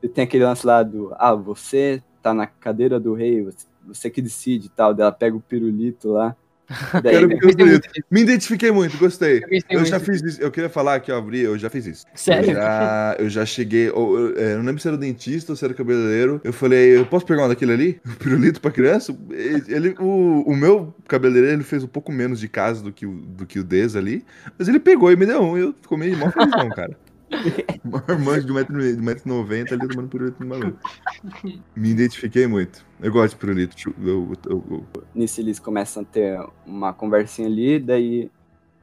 ele 0.02 0.14
tem 0.14 0.24
aquele 0.24 0.46
lance 0.46 0.66
lá 0.66 0.84
do: 0.84 1.14
Ah, 1.18 1.34
você 1.34 2.02
tá 2.22 2.34
na 2.34 2.46
cadeira 2.46 3.00
do 3.00 3.14
rei, 3.14 3.44
você, 3.44 3.66
você 3.86 4.10
que 4.10 4.22
decide 4.22 4.68
e 4.68 4.70
tal. 4.70 4.94
Daí 4.94 5.04
ela 5.04 5.12
pega 5.12 5.36
o 5.36 5.42
pirulito 5.42 6.10
lá. 6.10 6.36
Daí, 7.04 7.14
Quero 7.14 7.32
eu 7.32 7.38
muito 7.38 7.56
disso. 7.56 8.06
Me 8.10 8.22
identifiquei 8.22 8.72
muito, 8.72 8.98
gostei. 8.98 9.44
Eu 9.70 9.80
Eu 9.80 9.86
já 9.86 10.00
muito 10.00 10.12
fiz 10.12 10.22
isso. 10.22 10.42
Eu 10.42 10.52
queria 10.52 10.70
falar 10.70 11.00
que 11.00 11.12
eu 11.12 11.18
abri, 11.18 11.42
eu 11.42 11.58
já 11.58 11.70
fiz 11.70 11.86
isso. 11.86 12.06
Sério? 12.16 12.52
Eu 12.52 12.56
já, 12.56 13.16
eu 13.20 13.30
já 13.30 13.46
cheguei. 13.46 13.90
Eu, 13.90 14.34
é, 14.38 14.54
eu 14.54 14.58
não 14.58 14.66
lembro 14.66 14.82
se 14.82 14.88
era 14.88 14.98
dentista 14.98 15.52
ou 15.52 15.56
se 15.56 15.64
era 15.64 15.74
cabeleireiro. 15.74 16.42
Eu 16.44 16.54
falei, 16.54 16.98
eu 16.98 17.06
posso 17.06 17.26
pegar 17.26 17.46
um 17.46 17.50
daquele 17.50 17.74
ali? 17.74 18.02
O 18.16 18.18
pirulito 18.18 18.62
pra 18.62 18.72
criança? 18.72 19.16
Ele, 19.68 19.94
o, 20.00 20.44
o 20.48 20.56
meu 20.56 20.96
cabeleireiro 21.08 21.58
ele 21.58 21.64
fez 21.64 21.84
um 21.84 21.88
pouco 21.88 22.12
menos 22.12 22.40
de 22.40 22.48
caso 22.48 22.84
do 22.84 22.92
que 22.92 23.06
o, 23.06 23.12
do 23.12 23.46
que 23.46 23.60
o 23.60 23.64
Dez 23.64 23.96
ali. 23.96 24.24
Mas 24.58 24.68
ele 24.68 24.80
pegou 24.80 25.12
e 25.12 25.16
me 25.16 25.26
deu 25.26 25.42
um. 25.42 25.58
E 25.58 25.62
eu 25.62 25.76
comi 25.86 26.16
mó 26.16 26.32
felizão, 26.32 26.70
cara. 26.70 26.98
Marmanjo 27.84 28.48
de 28.48 28.54
1,90m 28.54 29.72
ali 29.72 29.88
tomando 29.88 30.10
pirulito 30.10 30.44
no 30.44 30.50
maluco. 30.50 30.80
Me 31.76 31.90
identifiquei 31.90 32.48
muito. 32.48 32.86
Eu 33.00 33.12
gosto 33.12 33.34
de 33.34 33.40
pirulito. 33.40 33.76
Eu, 34.02 34.32
eu, 34.48 34.64
eu, 34.70 34.86
nisso 35.14 35.42
eles 35.42 35.60
começam 35.60 36.04
a 36.04 36.06
ter 36.06 36.40
uma 36.66 36.94
conversinha 36.94 37.48
ali, 37.48 37.80
daí 37.80 38.30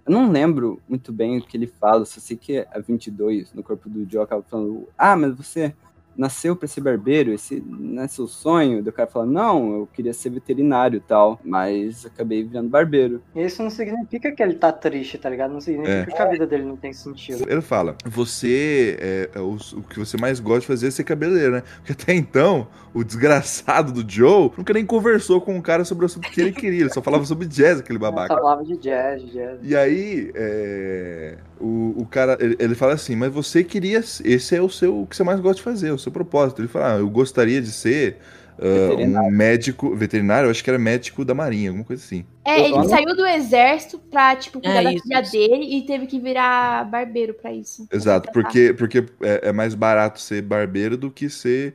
eu 0.05 0.13
não 0.13 0.31
lembro 0.31 0.81
muito 0.89 1.13
bem 1.13 1.39
o 1.39 1.43
que 1.43 1.57
ele 1.57 1.67
fala, 1.67 2.05
só 2.05 2.21
sei 2.21 2.37
que 2.37 2.59
a 2.59 2.81
22 2.81 3.53
no 3.55 3.63
corpo 3.63 3.89
do 3.89 4.09
Joe 4.11 4.23
acaba 4.23 4.43
falando: 4.43 4.89
"Ah, 4.99 5.17
mas 5.17 5.35
você 5.35 5.75
nasceu 6.17 6.55
pra 6.57 6.69
ser 6.69 6.81
barbeiro, 6.81 7.33
esse 7.33 7.63
não 7.67 8.03
é 8.03 8.09
seu 8.09 8.27
sonho?" 8.27 8.83
Daí 8.83 8.91
o 8.91 8.93
cara 8.93 9.09
fala: 9.09 9.27
"Não, 9.27 9.73
eu 9.75 9.89
queria 9.93 10.13
ser 10.13 10.31
veterinário 10.31 10.97
e 10.97 11.01
tal, 11.01 11.41
mas 11.45 12.05
acabei 12.07 12.43
virando 12.45 12.69
barbeiro." 12.69 13.23
E 13.35 13.45
isso 13.45 13.63
não 13.63 13.71
significa 13.71 14.31
que 14.33 14.43
ele 14.43 14.55
tá 14.55 14.73
triste, 14.73 15.19
tá 15.19 15.29
ligado? 15.31 15.53
Não 15.53 15.61
significa 15.61 16.11
É. 16.11 16.15
que 16.17 16.23
a 16.23 16.27
vida 16.29 16.47
dele 16.47 16.65
não 16.65 16.77
tem 16.77 16.93
sentido. 16.93 17.45
Ele 17.49 17.61
fala, 17.61 17.97
você, 18.05 18.97
é, 19.01 19.31
é, 19.35 19.41
o, 19.41 19.57
o 19.77 19.83
que 19.83 19.99
você 19.99 20.17
mais 20.17 20.41
gosta 20.41 20.61
de 20.61 20.67
fazer 20.67 20.89
é 20.89 20.91
ser 20.91 21.05
cabeleireiro, 21.05 21.53
né? 21.57 21.63
Porque 21.77 21.93
até 21.93 22.15
então, 22.15 22.67
o 22.95 23.03
desgraçado 23.05 23.93
do 23.93 24.09
Joe 24.11 24.51
nunca 24.57 24.73
nem 24.73 24.85
conversou 24.85 25.41
com 25.41 25.57
o 25.59 25.63
cara 25.63 25.85
sobre 25.85 26.05
o 26.05 26.07
assunto 26.07 26.31
que 26.31 26.41
ele 26.41 26.53
queria, 26.53 26.81
ele 26.83 26.93
só 26.93 27.01
falava 27.03 27.25
sobre 27.25 27.47
jazz, 27.47 27.81
aquele 27.81 27.99
Só 27.99 28.11
babaca. 28.11 28.35
falava 28.35 28.65
de 28.65 28.77
jazz, 28.77 29.23
de 29.23 29.31
jazz. 29.33 29.59
E 29.63 29.75
aí, 29.77 30.31
é, 30.35 31.37
o, 31.61 31.95
o 31.99 32.07
cara, 32.07 32.37
ele, 32.41 32.57
ele 32.59 32.75
fala 32.75 32.93
assim, 32.95 33.15
mas 33.17 33.33
você 33.33 33.63
queria, 33.65 33.99
esse 34.01 34.55
é 34.57 34.61
o 34.63 34.69
seu, 34.69 35.03
o 35.03 35.07
que 35.07 35.17
você 35.17 35.25
mais 35.25 35.41
gosta 35.41 35.57
de 35.57 35.63
fazer, 35.63 35.91
o 35.91 35.99
seu 36.03 36.13
propósito. 36.13 36.61
Ele 36.61 36.69
fala, 36.69 36.95
ah, 36.95 36.99
eu 36.99 37.09
gostaria 37.09 37.61
de 37.63 37.71
ser 37.73 38.17
ah, 38.59 38.95
um 38.95 39.31
médico, 39.31 39.95
veterinário, 39.97 40.47
eu 40.47 40.51
acho 40.51 40.63
que 40.63 40.69
era 40.71 40.79
médico 40.79 41.25
da 41.25 41.35
marinha, 41.35 41.71
alguma 41.71 41.85
coisa 41.85 42.03
assim. 42.05 42.25
É, 42.45 42.65
ele 42.65 42.75
Olha. 42.75 42.89
saiu 42.89 43.17
do 43.17 43.25
exército 43.27 43.99
pra, 43.99 44.37
tipo, 44.37 44.61
cuidar 44.61 44.81
É, 44.81 44.85
da 44.85 44.93
isso, 44.93 45.03
filha 45.05 45.23
dele 45.23 45.77
e 45.77 45.83
teve 45.87 46.07
que 46.07 46.19
virar 46.21 46.85
barbeiro 46.91 47.35
pra 47.35 47.53
isso. 47.53 47.87
pra 47.89 47.97
Exato, 47.97 48.31
tratar. 48.31 48.43
porque, 48.43 48.75
porque 48.75 49.05
é, 49.23 49.49
é 49.49 49.53
mais 49.53 49.75
barato 49.75 50.21
ser 50.21 50.43
barbeiro 50.43 50.97
do 50.97 51.11
que 51.11 51.31
ser. 51.31 51.75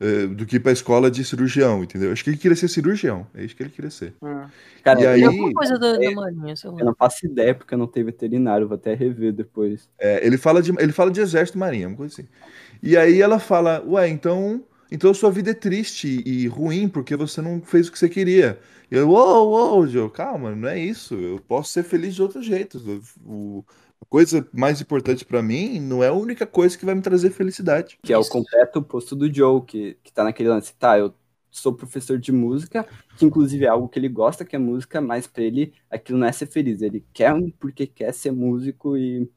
eh, 0.00 0.28
do 0.28 0.46
que 0.46 0.54
ir 0.56 0.60
pra 0.60 0.70
escola 0.70 1.10
de 1.10 1.24
cirurgião, 1.24 1.82
entendeu? 1.82 2.12
Acho 2.12 2.22
que 2.22 2.30
ele 2.30 2.36
queria 2.36 2.56
ser 2.56 2.68
cirurgião. 2.68 3.26
É 3.34 3.42
isso 3.42 3.56
que 3.56 3.64
ele 3.64 3.70
queria 3.70 3.90
ser. 3.90 4.14
Hum. 4.22 4.44
Cara, 4.84 5.00
E 5.00 5.02
eu- 5.02 5.10
aí- 5.10 5.24
Alguma 5.24 5.52
coisa 5.52 5.76
da, 5.76 5.96
da 5.96 6.10
marinha, 6.12 6.54
sei 6.54 6.70
lá. 6.70 6.76
eu 6.78 6.84
não 6.86 6.94
faço 6.94 7.26
ideia 7.26 7.52
porque 7.52 7.74
eu 7.74 7.78
não 7.78 7.88
tenho 7.88 8.06
veterinário, 8.06 8.68
vou 8.68 8.76
até 8.76 8.94
rever 8.94 9.32
depois. 9.32 9.88
É, 9.98 10.24
ele, 10.24 10.38
fala 10.38 10.62
de, 10.62 10.70
ele 10.78 10.92
fala 10.92 11.10
de 11.10 11.20
exército 11.20 11.58
e 11.58 11.60
marinha, 11.60 11.88
uma 11.88 11.96
coisa 11.96 12.14
assim. 12.14 12.28
E 12.82 12.96
aí 12.96 13.20
ela 13.20 13.38
fala, 13.38 13.82
ué, 13.86 14.08
então. 14.08 14.64
Então 14.90 15.12
sua 15.12 15.30
vida 15.30 15.50
é 15.50 15.54
triste 15.54 16.22
e 16.26 16.46
ruim 16.46 16.88
porque 16.88 17.14
você 17.14 17.42
não 17.42 17.60
fez 17.60 17.88
o 17.88 17.92
que 17.92 17.98
você 17.98 18.08
queria. 18.08 18.58
E 18.90 18.94
eu, 18.96 19.10
uou, 19.10 19.50
uou, 19.50 19.86
Joe, 19.86 20.10
calma, 20.10 20.54
não 20.56 20.66
é 20.68 20.78
isso. 20.78 21.14
Eu 21.14 21.38
posso 21.40 21.70
ser 21.72 21.82
feliz 21.82 22.14
de 22.14 22.22
outros 22.22 22.46
jeitos. 22.46 22.82
O, 23.22 23.62
a 24.00 24.04
coisa 24.06 24.48
mais 24.50 24.80
importante 24.80 25.26
pra 25.26 25.42
mim 25.42 25.78
não 25.78 26.02
é 26.02 26.08
a 26.08 26.12
única 26.14 26.46
coisa 26.46 26.76
que 26.78 26.86
vai 26.86 26.94
me 26.94 27.02
trazer 27.02 27.30
felicidade. 27.30 27.98
Que 28.02 28.14
é 28.14 28.18
o 28.18 28.24
completo 28.24 28.78
oposto 28.78 29.14
do 29.14 29.32
Joe, 29.32 29.60
que, 29.62 29.94
que 30.02 30.10
tá 30.10 30.24
naquele 30.24 30.48
lance, 30.48 30.74
tá, 30.74 30.98
eu 30.98 31.14
sou 31.50 31.74
professor 31.74 32.18
de 32.18 32.32
música, 32.32 32.86
que 33.16 33.26
inclusive 33.26 33.64
é 33.64 33.68
algo 33.68 33.88
que 33.88 33.98
ele 33.98 34.08
gosta, 34.08 34.44
que 34.44 34.56
é 34.56 34.58
música, 34.58 35.00
mas 35.00 35.26
pra 35.26 35.42
ele 35.42 35.74
aquilo 35.90 36.18
não 36.18 36.26
é 36.26 36.32
ser 36.32 36.46
feliz, 36.46 36.80
ele 36.80 37.04
quer 37.12 37.34
um 37.34 37.50
porque 37.50 37.86
quer 37.86 38.12
ser 38.14 38.30
músico 38.30 38.96
e 38.96 39.28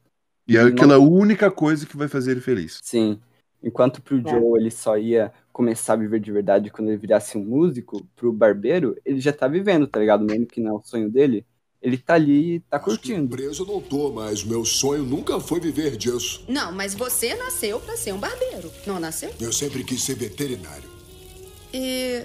E 0.46 0.56
é 0.56 0.62
Não- 0.62 0.68
aquela 0.70 0.98
única 0.98 1.50
coisa 1.50 1.86
que 1.86 1.96
vai 1.96 2.08
fazer 2.08 2.32
ele 2.32 2.40
feliz. 2.40 2.80
sim. 2.80 3.20
Enquanto 3.62 4.02
pro 4.02 4.18
É. 4.18 4.30
Joe 4.30 4.60
ele 4.60 4.70
só 4.70 4.96
ia 4.98 5.32
começar 5.52 5.92
a 5.92 5.96
viver 5.96 6.20
de 6.20 6.32
verdade 6.32 6.70
quando 6.70 6.88
ele 6.88 6.96
virasse 6.96 7.36
um 7.38 7.44
músico, 7.44 8.04
pro 8.16 8.32
barbeiro 8.32 8.96
ele 9.04 9.20
já 9.20 9.32
tá 9.32 9.46
vivendo, 9.46 9.86
tá 9.86 10.00
ligado? 10.00 10.24
Mesmo 10.24 10.46
que 10.46 10.60
não 10.60 10.72
é 10.72 10.74
o 10.78 10.82
sonho 10.82 11.10
dele, 11.10 11.44
ele 11.80 11.98
tá 11.98 12.14
ali 12.14 12.54
e 12.56 12.60
tá 12.60 12.78
curtindo. 12.78 13.28
Preso 13.28 13.64
eu 13.64 13.66
não 13.66 13.80
tô, 13.80 14.10
mas 14.12 14.44
meu 14.44 14.64
sonho 14.64 15.02
nunca 15.04 15.38
foi 15.40 15.60
viver 15.60 15.96
disso. 15.96 16.44
Não, 16.48 16.72
mas 16.72 16.94
você 16.94 17.34
nasceu 17.34 17.78
pra 17.80 17.96
ser 17.96 18.12
um 18.14 18.18
barbeiro, 18.18 18.70
não 18.86 18.98
nasceu? 19.00 19.30
Eu 19.40 19.52
sempre 19.52 19.82
quis 19.84 20.02
ser 20.02 20.14
veterinário. 20.14 20.88
E 21.74 22.22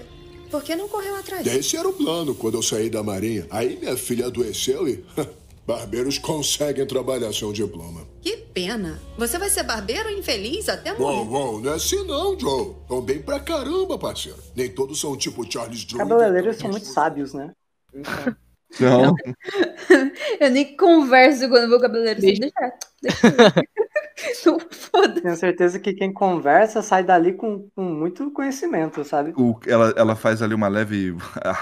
Por 0.50 0.62
que 0.62 0.74
não 0.74 0.88
correu 0.88 1.14
atrás? 1.16 1.46
Esse 1.46 1.76
era 1.76 1.88
o 1.88 1.92
plano 1.92 2.34
quando 2.34 2.54
eu 2.54 2.62
saí 2.62 2.88
da 2.88 3.02
marinha. 3.02 3.46
Aí 3.50 3.76
minha 3.78 3.96
filha 3.96 4.26
adoeceu 4.26 4.88
e... 4.88 5.04
Barbeiros 5.68 6.16
conseguem 6.16 6.86
trabalhar 6.86 7.30
sem 7.30 7.46
um 7.46 7.52
diploma. 7.52 8.00
Que 8.22 8.38
pena. 8.38 8.98
Você 9.18 9.36
vai 9.36 9.50
ser 9.50 9.64
barbeiro 9.64 10.10
infeliz 10.10 10.66
até 10.66 10.94
morrer. 10.94 11.28
Uou, 11.28 11.30
uou, 11.30 11.60
não 11.60 11.72
é 11.72 11.74
assim 11.74 12.02
não, 12.06 12.40
Joe. 12.40 12.74
Tão 12.88 13.02
bem 13.02 13.20
pra 13.20 13.38
caramba, 13.38 13.98
parceiro. 13.98 14.38
Nem 14.56 14.70
todos 14.70 14.98
são 14.98 15.14
tipo 15.14 15.44
Charles 15.52 15.80
Joe. 15.80 15.98
Cabeleireiros 15.98 16.56
são 16.56 16.70
muito 16.70 16.86
sábios, 16.86 17.34
né? 17.34 17.52
Não. 18.80 19.14
Eu 20.40 20.50
nem 20.50 20.74
converso 20.74 21.50
quando 21.50 21.64
eu 21.64 21.68
vou 21.68 21.80
cabeleireiro. 21.80 22.46
Assim, 22.46 22.50
deixa, 23.02 23.30
deixa. 23.30 23.68
Não, 24.44 24.58
foda. 24.70 25.20
Tenho 25.20 25.36
certeza 25.36 25.78
que 25.78 25.92
quem 25.94 26.12
conversa 26.12 26.82
sai 26.82 27.04
dali 27.04 27.32
com, 27.34 27.68
com 27.74 27.82
muito 27.84 28.30
conhecimento, 28.32 29.04
sabe? 29.04 29.32
O- 29.36 29.58
ela, 29.66 29.94
ela 29.96 30.16
faz 30.16 30.42
ali 30.42 30.54
uma 30.54 30.68
leve. 30.68 31.14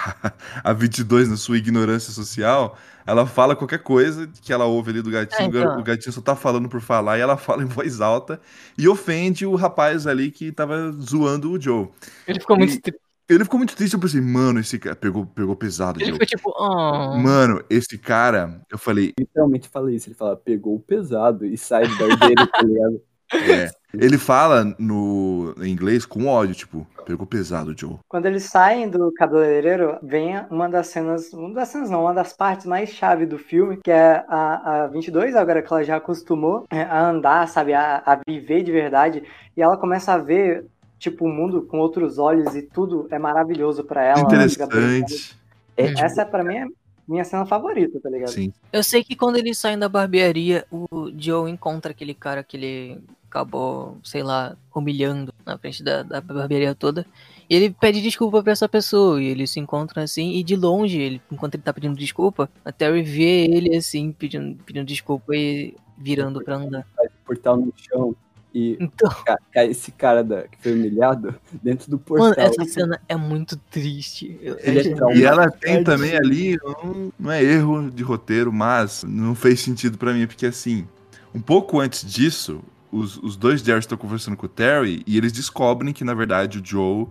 A 0.64 0.72
22 0.72 1.28
na 1.28 1.36
sua 1.36 1.58
ignorância 1.58 2.12
social. 2.12 2.76
Ela 3.06 3.26
fala 3.26 3.54
qualquer 3.54 3.80
coisa 3.82 4.28
que 4.42 4.52
ela 4.52 4.64
ouve 4.64 4.90
ali 4.90 5.02
do 5.02 5.10
gatinho. 5.10 5.56
É, 5.58 5.60
então. 5.60 5.78
O 5.78 5.82
gatinho 5.82 6.12
só 6.12 6.20
tá 6.20 6.34
falando 6.34 6.68
por 6.68 6.80
falar 6.80 7.18
e 7.18 7.20
ela 7.20 7.36
fala 7.38 7.62
em 7.62 7.66
voz 7.66 8.00
alta 8.00 8.40
e 8.76 8.88
ofende 8.88 9.44
o 9.46 9.54
rapaz 9.54 10.06
ali 10.06 10.30
que 10.30 10.50
tava 10.50 10.90
zoando 10.92 11.52
o 11.52 11.60
Joe. 11.60 11.88
Ele 12.26 12.40
ficou 12.40 12.56
muito 12.56 12.74
E- 12.74 12.80
triste. 12.80 13.05
Ele 13.28 13.44
ficou 13.44 13.58
muito 13.58 13.76
triste. 13.76 13.94
Eu 13.94 14.00
pensei, 14.00 14.20
mano, 14.20 14.60
esse 14.60 14.78
cara 14.78 14.94
pegou, 14.94 15.26
pegou 15.26 15.56
pesado, 15.56 15.98
Ele 15.98 16.10
Joe. 16.10 16.14
ficou 16.14 16.26
tipo, 16.26 16.52
oh. 16.56 17.16
Mano, 17.16 17.62
esse 17.68 17.98
cara, 17.98 18.60
eu 18.70 18.78
falei, 18.78 19.12
Literalmente 19.18 19.68
falei 19.68 19.96
isso. 19.96 20.08
Ele 20.08 20.16
fala, 20.16 20.36
pegou 20.36 20.76
o 20.76 20.80
pesado 20.80 21.44
e 21.44 21.56
sai 21.56 21.86
do 21.86 21.96
barbeiro, 21.96 22.46
tá 22.46 22.62
ligado? 22.62 23.02
é. 23.32 23.70
Ele 23.94 24.18
fala 24.18 24.74
no 24.78 25.54
em 25.60 25.70
inglês 25.72 26.04
com 26.04 26.26
ódio, 26.26 26.54
tipo, 26.54 26.86
pegou 27.06 27.26
pesado, 27.26 27.74
Joe. 27.76 27.96
Quando 28.08 28.26
eles 28.26 28.44
saem 28.44 28.90
do 28.90 29.10
cabeleireiro, 29.12 29.98
vem 30.02 30.38
uma 30.50 30.68
das 30.68 30.88
cenas, 30.88 31.32
uma 31.32 31.54
das 31.54 31.68
cenas 31.68 31.88
não, 31.90 32.02
uma 32.02 32.12
das 32.12 32.32
partes 32.32 32.66
mais 32.66 32.90
chave 32.90 33.24
do 33.24 33.38
filme, 33.38 33.78
que 33.82 33.90
é 33.90 34.24
a, 34.28 34.84
a 34.84 34.86
22, 34.88 35.34
agora 35.34 35.62
que 35.62 35.72
ela 35.72 35.82
já 35.82 35.96
acostumou 35.96 36.66
é, 36.70 36.82
a 36.82 37.08
andar, 37.08 37.48
sabe, 37.48 37.72
a, 37.72 38.02
a 38.04 38.20
viver 38.28 38.62
de 38.62 38.72
verdade, 38.72 39.22
e 39.56 39.62
ela 39.62 39.76
começa 39.78 40.12
a 40.12 40.18
ver, 40.18 40.66
tipo, 40.98 41.24
o 41.24 41.28
mundo 41.28 41.62
com 41.62 41.78
outros 41.78 42.18
olhos 42.18 42.54
e 42.54 42.62
tudo 42.62 43.06
é 43.10 43.18
maravilhoso 43.18 43.84
pra 43.84 44.02
ela. 44.04 44.20
ela 44.20 44.28
pensando- 44.28 44.64
Interessante. 44.66 45.36
É, 45.76 45.88
tipo, 45.88 46.00
Essa 46.00 46.24
pra 46.24 46.42
mim 46.42 46.56
é 46.56 46.66
minha 47.06 47.24
cena 47.24 47.46
favorita, 47.46 48.00
tá 48.00 48.08
ligado? 48.10 48.30
Sim. 48.30 48.52
Eu 48.72 48.82
sei 48.82 49.04
que 49.04 49.14
quando 49.14 49.36
eles 49.36 49.58
saem 49.58 49.78
da 49.78 49.88
barbearia, 49.88 50.64
o 50.70 51.10
Joe 51.16 51.50
encontra 51.50 51.92
aquele 51.92 52.14
cara 52.14 52.42
que 52.42 52.56
ele 52.56 52.98
acabou, 53.30 53.98
sei 54.02 54.22
lá, 54.22 54.56
humilhando 54.74 55.32
na 55.44 55.58
frente 55.58 55.82
da, 55.84 56.02
da 56.02 56.20
barbearia 56.20 56.74
toda. 56.74 57.06
E 57.48 57.54
ele 57.54 57.70
pede 57.70 58.00
desculpa 58.02 58.42
pra 58.42 58.52
essa 58.52 58.68
pessoa. 58.68 59.22
E 59.22 59.26
eles 59.26 59.50
se 59.50 59.60
encontram 59.60 60.02
assim. 60.02 60.32
E 60.32 60.42
de 60.42 60.56
longe, 60.56 60.98
ele, 61.00 61.20
enquanto 61.30 61.54
ele 61.54 61.62
tá 61.62 61.72
pedindo 61.72 61.94
desculpa, 61.96 62.50
a 62.64 62.72
Terry 62.72 63.02
vê 63.02 63.44
ele 63.44 63.76
assim, 63.76 64.10
pedindo, 64.10 64.56
pedindo 64.64 64.86
desculpa 64.86 65.36
e 65.36 65.76
virando 65.96 66.42
pra 66.42 66.56
andar. 66.56 66.86
faz 66.96 67.08
o 67.10 67.26
portal 67.26 67.56
no 67.56 67.72
chão 67.76 68.16
e 68.56 68.76
Então, 68.80 69.10
ca- 69.24 69.38
cai 69.52 69.68
esse 69.68 69.92
cara 69.92 70.24
da, 70.24 70.42
que 70.48 70.56
foi 70.62 70.72
humilhado 70.72 71.34
dentro 71.62 71.90
do 71.90 71.98
portal. 71.98 72.30
mano, 72.30 72.40
essa 72.40 72.64
cena 72.64 73.00
é 73.08 73.14
muito 73.16 73.56
triste. 73.70 74.38
É 74.42 74.82
traumático. 74.82 75.12
E 75.18 75.24
ela 75.24 75.50
tem 75.50 75.84
também 75.84 76.16
ali, 76.16 76.56
um- 76.82 77.10
não 77.18 77.30
é 77.30 77.42
erro 77.42 77.90
de 77.90 78.02
roteiro, 78.02 78.52
mas 78.52 79.04
não 79.06 79.34
fez 79.34 79.60
sentido 79.60 79.98
pra 79.98 80.12
mim, 80.14 80.26
porque 80.26 80.46
assim, 80.46 80.86
um 81.34 81.40
pouco 81.40 81.78
antes 81.80 82.02
disso, 82.10 82.62
os, 82.90 83.18
os 83.18 83.36
dois 83.36 83.60
Jerry 83.60 83.80
estão 83.80 83.98
conversando 83.98 84.36
com 84.36 84.46
o 84.46 84.48
Terry 84.48 85.02
e 85.06 85.18
eles 85.18 85.32
descobrem 85.32 85.92
que, 85.92 86.02
na 86.04 86.14
verdade, 86.14 86.58
o 86.58 86.64
Joe 86.64 87.06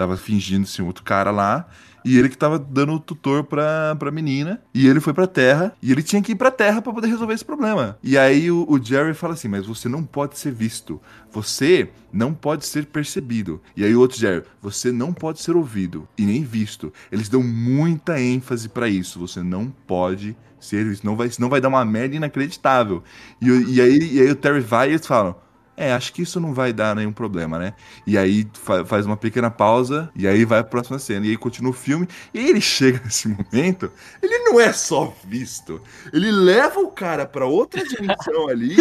tava 0.00 0.16
fingindo 0.16 0.66
ser 0.66 0.80
outro 0.80 1.04
cara 1.04 1.30
lá. 1.30 1.66
E 2.02 2.16
ele 2.18 2.30
que 2.30 2.38
tava 2.38 2.58
dando 2.58 2.94
o 2.94 2.98
tutor 2.98 3.44
pra, 3.44 3.94
pra 3.96 4.10
menina. 4.10 4.62
E 4.72 4.86
ele 4.86 4.98
foi 4.98 5.12
pra 5.12 5.26
terra. 5.26 5.74
E 5.82 5.92
ele 5.92 6.02
tinha 6.02 6.22
que 6.22 6.32
ir 6.32 6.34
pra 6.34 6.50
terra 6.50 6.80
pra 6.80 6.90
poder 6.90 7.08
resolver 7.08 7.34
esse 7.34 7.44
problema. 7.44 7.98
E 8.02 8.16
aí 8.16 8.50
o, 8.50 8.64
o 8.66 8.82
Jerry 8.82 9.12
fala 9.12 9.34
assim: 9.34 9.48
Mas 9.48 9.66
você 9.66 9.90
não 9.90 10.02
pode 10.02 10.38
ser 10.38 10.52
visto. 10.52 10.98
Você 11.30 11.90
não 12.10 12.32
pode 12.32 12.64
ser 12.64 12.86
percebido. 12.86 13.60
E 13.76 13.84
aí 13.84 13.94
o 13.94 14.00
outro 14.00 14.18
Jerry: 14.18 14.42
Você 14.62 14.90
não 14.90 15.12
pode 15.12 15.42
ser 15.42 15.54
ouvido 15.54 16.08
e 16.16 16.24
nem 16.24 16.42
visto. 16.42 16.90
Eles 17.12 17.28
dão 17.28 17.42
muita 17.42 18.18
ênfase 18.18 18.70
pra 18.70 18.88
isso. 18.88 19.18
Você 19.18 19.42
não 19.42 19.68
pode 19.86 20.34
ser 20.58 20.86
visto. 20.86 21.04
Não 21.04 21.14
vai, 21.14 21.28
senão 21.28 21.50
vai 21.50 21.60
dar 21.60 21.68
uma 21.68 21.84
merda 21.84 22.16
inacreditável. 22.16 23.02
E, 23.42 23.46
e, 23.46 23.80
aí, 23.82 23.98
e 24.14 24.20
aí 24.22 24.30
o 24.30 24.36
Terry 24.36 24.60
vai 24.60 24.88
e 24.88 24.92
eles 24.92 25.06
falam. 25.06 25.36
É, 25.82 25.92
acho 25.92 26.12
que 26.12 26.20
isso 26.22 26.38
não 26.38 26.52
vai 26.52 26.72
dar 26.74 26.94
nenhum 26.94 27.12
problema, 27.12 27.58
né? 27.58 27.72
E 28.06 28.18
aí 28.18 28.46
fa- 28.52 28.84
faz 28.84 29.06
uma 29.06 29.16
pequena 29.16 29.50
pausa 29.50 30.10
e 30.14 30.26
aí 30.28 30.44
vai 30.44 30.62
pra 30.62 30.70
próxima 30.70 30.98
cena. 30.98 31.24
E 31.26 31.30
aí 31.30 31.36
continua 31.38 31.70
o 31.70 31.74
filme. 31.74 32.06
E 32.34 32.38
aí 32.38 32.50
ele 32.50 32.60
chega 32.60 33.00
nesse 33.02 33.28
momento, 33.28 33.90
ele 34.22 34.38
não 34.40 34.60
é 34.60 34.72
só 34.74 35.12
visto. 35.24 35.80
Ele 36.12 36.30
leva 36.30 36.80
o 36.80 36.88
cara 36.88 37.24
pra 37.24 37.46
outra 37.46 37.82
dimensão 37.82 38.48
ali. 38.48 38.76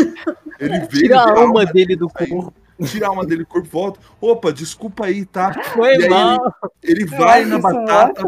Ele 0.60 0.80
vê 0.82 0.88
Tira 0.88 1.24
a 1.24 1.30
ele- 1.30 1.40
alma 1.40 1.66
dele 1.66 1.96
do 1.96 2.10
corpo. 2.10 2.54
Tira 2.86 3.08
a 3.08 3.10
alma 3.10 3.26
dele 3.26 3.44
do 3.44 3.48
corpo, 3.48 3.68
volta. 3.70 4.00
Opa, 4.22 4.54
desculpa 4.54 5.06
aí, 5.06 5.26
tá? 5.26 5.54
Foi 5.74 5.96
aí 5.96 6.10
mal. 6.10 6.40
Ele, 6.82 7.02
ele 7.02 7.06
vai 7.06 7.44
na 7.46 7.58
isso 7.58 7.62
batata. 7.62 8.24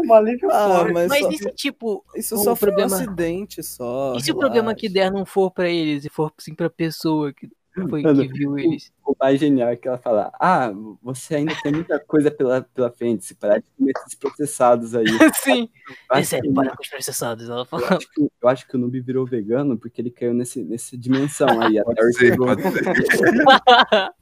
Ah, 0.50 0.84
mas, 0.92 1.08
Mas 1.08 1.20
só- 1.20 1.30
se, 1.30 1.50
tipo, 1.54 2.04
isso 2.16 2.36
só 2.38 2.54
foi 2.56 2.68
problema- 2.68 2.96
um 2.96 3.00
acidente 3.00 3.62
só. 3.62 4.14
e 4.16 4.22
se 4.22 4.30
o 4.30 4.34
problema 4.36 4.68
relaxa. 4.70 4.76
que 4.80 4.88
der 4.90 5.10
não 5.10 5.24
for 5.24 5.50
pra 5.50 5.68
eles 5.70 6.04
e 6.04 6.10
for 6.10 6.30
sim 6.38 6.54
pra 6.54 6.68
pessoa 6.68 7.32
que 7.32 7.48
foi 7.88 8.02
que 8.02 8.28
viu 8.28 8.58
eles? 8.58 8.92
O 9.12 9.16
mais 9.24 9.38
genial 9.38 9.68
é 9.68 9.76
que 9.76 9.86
ela 9.86 9.98
fala: 9.98 10.32
Ah, 10.40 10.72
você 11.02 11.34
ainda 11.36 11.54
tem 11.62 11.70
muita 11.72 11.98
coisa 12.00 12.30
pela, 12.30 12.62
pela 12.62 12.90
frente, 12.90 13.24
se 13.26 13.34
parar 13.34 13.58
de 13.58 13.64
comer 13.76 13.92
esses 13.96 14.14
processados 14.14 14.94
aí. 14.94 15.04
Sim. 15.44 15.68
Eu 16.10 16.16
É 16.16 16.24
sério, 16.24 16.52
para 16.54 16.74
com 16.74 16.82
os 16.82 16.88
processados. 16.88 17.48
Ela 17.48 17.60
eu, 17.60 17.64
fala. 17.66 17.96
acho 17.96 18.10
que, 18.10 18.22
eu 18.42 18.48
acho 18.48 18.66
que 18.66 18.76
o 18.76 18.78
Noob 18.78 18.98
virou 19.00 19.26
vegano 19.26 19.76
porque 19.78 20.00
ele 20.00 20.10
caiu 20.10 20.32
nesse, 20.32 20.62
nessa 20.64 20.96
dimensão 20.96 21.48
aí. 21.60 21.82
Pode 21.84 22.12
ser, 22.14 22.30
pegou- 22.30 22.46
pode 22.56 22.62
ser. 22.72 24.12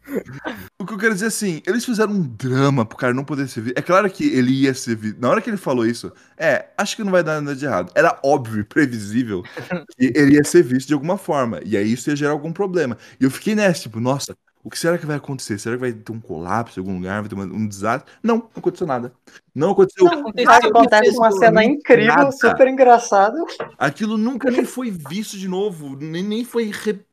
O 0.78 0.84
que 0.86 0.94
eu 0.94 0.98
quero 0.98 1.14
dizer 1.14 1.26
assim, 1.26 1.62
eles 1.66 1.84
fizeram 1.84 2.12
um 2.12 2.22
drama 2.22 2.84
pro 2.84 2.96
cara 2.98 3.14
não 3.14 3.24
poder 3.24 3.48
ser 3.48 3.60
visto. 3.60 3.78
É 3.78 3.82
claro 3.82 4.10
que 4.10 4.24
ele 4.26 4.50
ia 4.62 4.74
ser 4.74 4.96
visto. 4.96 5.20
Na 5.20 5.28
hora 5.30 5.40
que 5.40 5.48
ele 5.50 5.56
falou 5.56 5.86
isso, 5.86 6.12
é, 6.36 6.66
acho 6.76 6.96
que 6.96 7.04
não 7.04 7.12
vai 7.12 7.22
dar 7.22 7.40
nada 7.40 7.54
de 7.54 7.64
errado. 7.64 7.92
Era 7.94 8.18
óbvio 8.24 8.60
e 8.60 8.64
previsível 8.64 9.42
que 9.96 10.12
ele 10.16 10.34
ia 10.34 10.44
ser 10.44 10.62
visto 10.62 10.88
de 10.88 10.94
alguma 10.94 11.16
forma. 11.18 11.60
E 11.64 11.76
aí 11.76 11.92
isso 11.92 12.10
ia 12.10 12.16
gerar 12.16 12.32
algum 12.32 12.52
problema. 12.52 12.96
E 13.20 13.24
eu 13.24 13.30
fiquei 13.30 13.54
nessa, 13.54 13.82
tipo, 13.82 14.00
nossa, 14.00 14.36
o 14.62 14.68
que 14.68 14.78
será 14.78 14.98
que 14.98 15.06
vai 15.06 15.16
acontecer? 15.16 15.58
Será 15.58 15.76
que 15.76 15.80
vai 15.80 15.92
ter 15.92 16.12
um 16.12 16.20
colapso 16.20 16.78
em 16.78 16.82
algum 16.82 16.96
lugar? 16.96 17.22
Vai 17.22 17.28
ter 17.30 17.34
um 17.34 17.66
desastre? 17.66 18.12
Não, 18.22 18.36
não 18.36 18.50
aconteceu 18.56 18.86
nada. 18.86 19.12
Não 19.54 19.70
aconteceu. 19.70 20.04
Não, 20.04 20.20
aconteceu. 20.20 20.70
Acontece 20.70 21.16
uma 21.16 21.32
cena 21.32 21.64
incrível, 21.64 22.14
Nada. 22.14 22.32
super 22.32 22.68
engraçada. 22.68 23.42
Aquilo 23.78 24.18
nunca 24.18 24.50
nem 24.50 24.64
foi 24.64 24.90
visto 24.90 25.38
de 25.38 25.48
novo, 25.48 25.96
nem, 25.96 26.22
nem 26.22 26.44
foi 26.44 26.70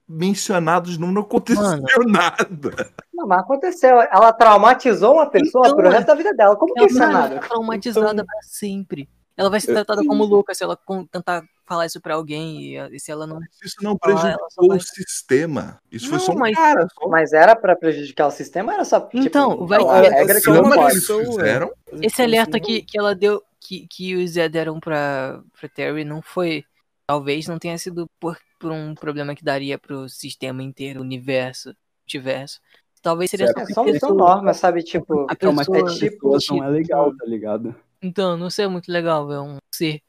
mencionado 0.08 0.90
de 0.90 1.00
novo, 1.00 1.12
não 1.14 1.22
aconteceu 1.22 1.64
Mano. 1.64 1.84
nada. 2.08 2.92
Não, 3.14 3.26
mas 3.28 3.40
aconteceu. 3.40 4.00
Ela 4.02 4.32
traumatizou 4.34 5.14
uma 5.16 5.30
pessoa 5.30 5.68
Então, 5.68 5.78
pro 5.78 5.90
resto 5.90 6.08
da 6.08 6.16
vida 6.16 6.34
dela. 6.34 6.56
Como 6.56 6.74
que 6.74 6.86
isso 6.86 7.02
é 7.02 7.06
vai 7.06 7.14
nada? 7.14 7.40
traumatizada 7.40 8.26
pra 8.26 8.40
sempre. 8.42 9.10
Ela 9.36 9.50
vai 9.50 9.60
ser 9.60 9.74
tratada 9.74 10.04
como 10.06 10.26
louca 10.26 10.54
se 10.54 10.64
ela 10.64 10.78
tentar 11.12 11.44
falar 11.68 11.86
isso 11.86 12.00
pra 12.02 12.16
alguém 12.16 12.62
e, 12.62 12.96
e 12.96 13.00
se 13.00 13.12
ela 13.12 13.28
não. 13.28 13.40
Isso 13.64 13.76
não 13.82 13.92
Ah, 13.92 13.94
só 13.94 14.00
prejudicou 14.22 14.68
vai- 14.70 14.78
o 14.78 14.82
sistema. 14.82 15.80
Isso 15.92 16.08
foi 16.08 16.18
Não, 16.18 16.26
só 16.26 16.32
um 16.32 16.38
mas- 16.38 16.56
cara. 16.56 16.88
Só. 16.94 17.08
Mas 17.10 17.34
era 17.34 17.56
pra 17.56 17.76
prejudicar 17.76 18.28
o 18.28 18.32
sistema? 18.32 18.74
Era 18.74 18.86
só. 18.86 19.02
Tipo, 19.02 19.18
Então, 19.18 19.68
vai 19.68 19.80
não, 19.80 19.86
que- 19.88 19.92
a 19.94 20.02
regra 20.02 20.38
é 20.38 20.42
que 20.42 20.42
Só 20.42 20.54
não 20.62 21.26
fizeram. 21.26 21.72
Esse 22.02 22.22
alerta 22.22 22.60
que, 22.60 22.82
que 22.82 22.98
ela 22.98 23.14
deu, 23.14 23.44
que, 23.60 23.86
que 23.88 24.16
os 24.16 24.32
Zé 24.32 24.48
deram 24.48 24.80
pra, 24.80 25.42
pra 25.60 25.70
Terry 25.70 26.04
não 26.06 26.22
foi. 26.22 26.64
Talvez 27.06 27.48
não 27.48 27.58
tenha 27.60 27.78
sido 27.78 28.10
por, 28.20 28.38
por 28.60 28.72
um 28.72 28.94
problema 28.96 29.36
que 29.36 29.44
daria 29.44 29.78
pro 29.78 30.10
sistema 30.10 30.62
inteiro, 30.64 31.02
universo, 31.02 31.74
multiverso. 32.02 32.60
Talvez 33.02 33.30
seria 33.32 33.48
Certo. 33.48 33.60
É 33.62 33.66
só 33.68 33.74
só, 33.76 33.84
porque 33.84 34.00
são 34.00 34.14
normas, 34.16 34.58
sabe? 34.58 34.84
Tipo, 34.84 35.26
a 35.30 35.36
Traumatizar 35.36 35.84
pessoa. 35.84 35.98
é 36.06 36.10
tipo- 36.10 36.32
pessoas 36.32 36.48
não 36.60 36.64
é 36.66 36.70
legal, 36.70 37.16
tá 37.16 37.26
ligado? 37.26 37.76
Então, 38.02 38.36
não 38.38 38.50
sei, 38.50 38.66
é 38.66 38.68
muito 38.68 38.92
legal, 38.92 39.32
é 39.32 39.40
um 39.42 39.58
ser 39.74 40.02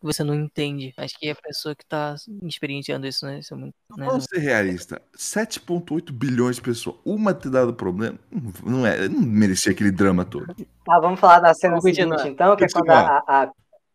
que 0.00 0.06
você 0.06 0.24
não 0.24 0.34
entende. 0.34 0.92
Acho 0.96 1.18
que 1.18 1.30
a 1.30 1.34
pessoa 1.36 1.74
que 1.74 1.84
tá 1.84 2.14
experienciando 2.42 3.06
isso, 3.06 3.26
né? 3.26 3.38
Isso 3.38 3.52
é 3.54 3.56
muito. 3.56 3.74
né, 3.96 4.06
Vamos 4.06 4.24
ser 4.24 4.38
realista. 4.38 5.00
7,8 5.16 6.10
bilhões 6.12 6.56
de 6.56 6.62
pessoas. 6.62 6.96
Uma 7.04 7.34
ter 7.34 7.50
dado 7.50 7.74
problema. 7.74 8.18
não- 8.64 8.86
é. 8.86 9.08
Não 9.08 9.20
merecia 9.20 9.72
aquele 9.72 9.90
drama 9.90 10.24
todo. 10.24 10.46
Tá, 10.84 10.98
vamos 11.00 11.20
falar 11.20 11.40
da 11.40 11.52
cena 11.54 11.74
Vamos 11.76 11.84
continuar. 11.84 12.18
seguinte, 12.18 12.32
então, 12.34 12.56
que 12.56 12.64
é 12.64 12.68
quando 12.68 12.90
a, 12.90 13.22
a- 13.26 13.50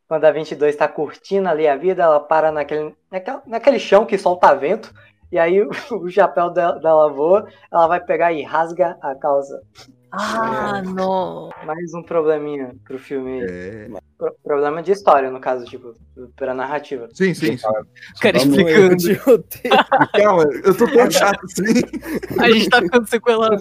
quando 0.08 0.26
a 0.26 0.32
22 0.32 0.76
tá 0.76 0.88
curtindo 0.88 1.50
ali 1.50 1.68
a 1.68 1.76
vida, 1.76 2.04
ela 2.04 2.20
para 2.20 2.52
naquele, 2.52 2.94
naquela- 3.12 3.42
naquele 3.48 3.80
chão 3.80 4.06
que 4.06 4.18
solta 4.20 4.54
vento, 4.54 4.94
e 5.32 5.40
aí 5.40 5.60
o, 5.62 5.70
o 6.06 6.10
chapéu 6.12 6.52
dela, 6.52 6.80
dela 6.80 7.10
voa, 7.12 7.50
ela 7.72 7.88
vai 7.88 8.00
pegar 8.00 8.32
e 8.32 8.44
rasga 8.44 8.96
a 9.02 9.16
calça. 9.16 9.60
Ah, 10.18 10.82
não. 10.82 11.50
Mais 11.66 11.94
um 11.94 12.02
probleminha 12.04 12.76
pro 12.86 12.98
filme. 13.00 13.42
É. 13.44 13.88
Pro- 14.18 14.36
problema 14.44 14.82
de 14.82 14.92
história, 14.92 15.30
no 15.30 15.40
caso, 15.40 15.66
tipo, 15.66 15.94
pra 16.36 16.54
narrativa. 16.54 17.08
Sim, 17.14 17.34
sim, 17.34 17.58
sim. 17.58 17.68
O 18.16 18.20
cara 18.22 18.38
explicando. 18.38 18.96
Calma, 20.14 20.44
eu 20.64 20.78
tô 20.78 20.86
tão 20.88 21.12
chato 21.12 21.40
assim. 21.44 21.82
A 22.40 22.50
gente 22.52 22.70
tá 22.70 22.82
ficando 22.82 23.08
sequelado. 23.10 23.58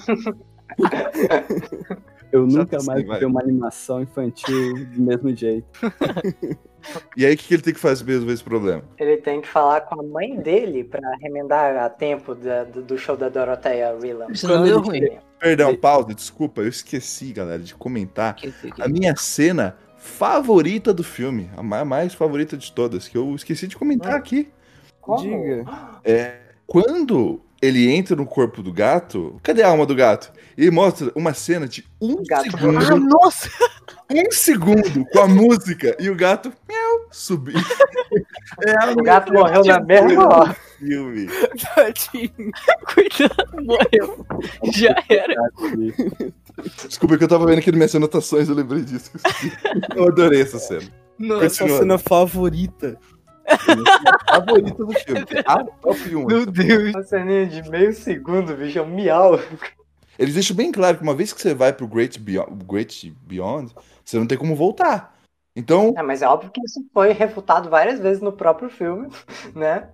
Eu 2.32 2.50
Já 2.50 2.58
nunca 2.58 2.80
sei, 2.80 3.04
mais 3.04 3.18
vi 3.20 3.24
uma 3.26 3.40
animação 3.40 4.02
infantil 4.02 4.86
do 4.86 5.00
mesmo 5.02 5.34
jeito. 5.36 5.66
E 7.16 7.24
aí, 7.24 7.34
o 7.34 7.36
que, 7.38 7.44
que 7.48 7.54
ele 7.54 7.62
tem 7.62 7.72
que 7.74 7.80
fazer 7.80 8.04
mesmo 8.04 8.30
esse 8.30 8.42
problema? 8.42 8.82
Ele 8.98 9.16
tem 9.18 9.40
que 9.40 9.48
falar 9.48 9.82
com 9.82 10.00
a 10.00 10.02
mãe 10.02 10.36
dele 10.36 10.82
pra 10.84 11.00
remendar 11.22 11.76
a 11.76 11.88
tempo 11.88 12.34
da- 12.34 12.64
do, 12.64 12.82
do 12.82 12.98
show 12.98 13.16
da. 13.16 13.30
Senão 13.30 14.56
Quando 14.56 14.64
deu 14.66 14.78
ele 14.94 15.08
ruim. 15.08 15.18
Perdão, 15.44 15.76
pausa, 15.76 16.14
desculpa, 16.14 16.62
eu 16.62 16.68
esqueci, 16.68 17.30
galera, 17.34 17.62
de 17.62 17.74
comentar 17.74 18.34
a 18.80 18.88
minha 18.88 19.14
cena 19.14 19.76
favorita 19.98 20.92
do 20.94 21.04
filme, 21.04 21.50
a 21.54 21.62
ma- 21.62 21.84
mais 21.84 22.14
favorita 22.14 22.56
de 22.56 22.72
todas, 22.72 23.06
que 23.08 23.18
eu 23.18 23.34
esqueci 23.34 23.66
de 23.66 23.76
comentar 23.76 24.14
aqui. 24.14 24.48
Como? 25.02 25.20
Diga. 25.20 25.66
É 26.02 26.38
quando 26.66 27.42
ele 27.64 27.90
entra 27.90 28.14
no 28.16 28.26
corpo 28.26 28.62
do 28.62 28.72
gato, 28.72 29.38
cadê 29.42 29.62
a 29.62 29.68
alma 29.68 29.86
do 29.86 29.94
gato? 29.94 30.32
E 30.56 30.70
mostra 30.70 31.10
uma 31.16 31.34
cena 31.34 31.66
de 31.66 31.84
um 32.00 32.22
Gato 32.22 32.50
segundo, 32.50 32.78
Ah, 32.78 32.96
nossa! 32.96 33.50
um 34.10 34.30
segundo 34.30 35.04
com 35.06 35.18
a 35.20 35.26
música 35.26 35.96
e 35.98 36.08
o 36.08 36.14
gato, 36.14 36.52
miau, 36.68 37.06
subir. 37.10 37.56
É 38.64 38.70
a 38.84 38.92
O 38.92 39.02
gato 39.02 39.32
morreu 39.32 39.64
na 39.64 39.80
mesma 39.80 40.08
cena 40.08 40.28
hora. 40.28 40.48
do 40.50 40.54
filme. 40.86 41.28
Tadinho. 41.74 42.52
Cuidado, 42.94 43.64
morreu. 43.64 44.26
Já 44.72 44.94
era. 45.08 45.34
Desculpa 46.86 47.18
que 47.18 47.24
eu 47.24 47.28
tava 47.28 47.46
vendo 47.46 47.58
aqui 47.58 47.70
nas 47.70 47.76
minhas 47.78 47.94
anotações, 47.96 48.48
eu 48.48 48.54
lembrei 48.54 48.82
disso. 48.82 49.10
Eu 49.96 50.04
adorei 50.08 50.42
essa 50.42 50.58
cena. 50.58 50.82
Nossa, 51.18 51.46
essa 51.46 51.58
Continuando. 51.64 51.82
cena 51.82 51.98
favorita. 51.98 52.98
Favorita 54.28 54.84
do 54.84 54.92
filme. 54.92 55.24
A 55.46 55.64
top 55.64 56.16
1. 56.16 56.26
Meu 56.26 56.46
Deus. 56.46 56.94
Uma 56.94 57.02
ceninha 57.02 57.46
de 57.46 57.68
meio 57.70 57.92
segundo, 57.92 58.56
bicho, 58.56 58.78
é 58.78 58.82
um 58.82 58.88
miau. 58.88 59.38
Eles 60.18 60.34
deixam 60.34 60.56
bem 60.56 60.70
claro 60.70 60.96
que 60.96 61.02
uma 61.02 61.14
vez 61.14 61.32
que 61.32 61.40
você 61.40 61.54
vai 61.54 61.72
pro 61.72 61.88
Great 61.88 62.18
Beyond, 62.18 62.64
Great 62.64 63.10
Beyond 63.26 63.74
você 64.04 64.18
não 64.18 64.26
tem 64.26 64.38
como 64.38 64.54
voltar. 64.54 65.14
Então, 65.56 65.94
É, 65.96 66.02
mas 66.02 66.22
é 66.22 66.28
óbvio 66.28 66.50
que 66.50 66.60
isso 66.64 66.84
foi 66.92 67.12
refutado 67.12 67.70
várias 67.70 68.00
vezes 68.00 68.20
no 68.20 68.32
próprio 68.32 68.68
filme, 68.68 69.08
né? 69.54 69.88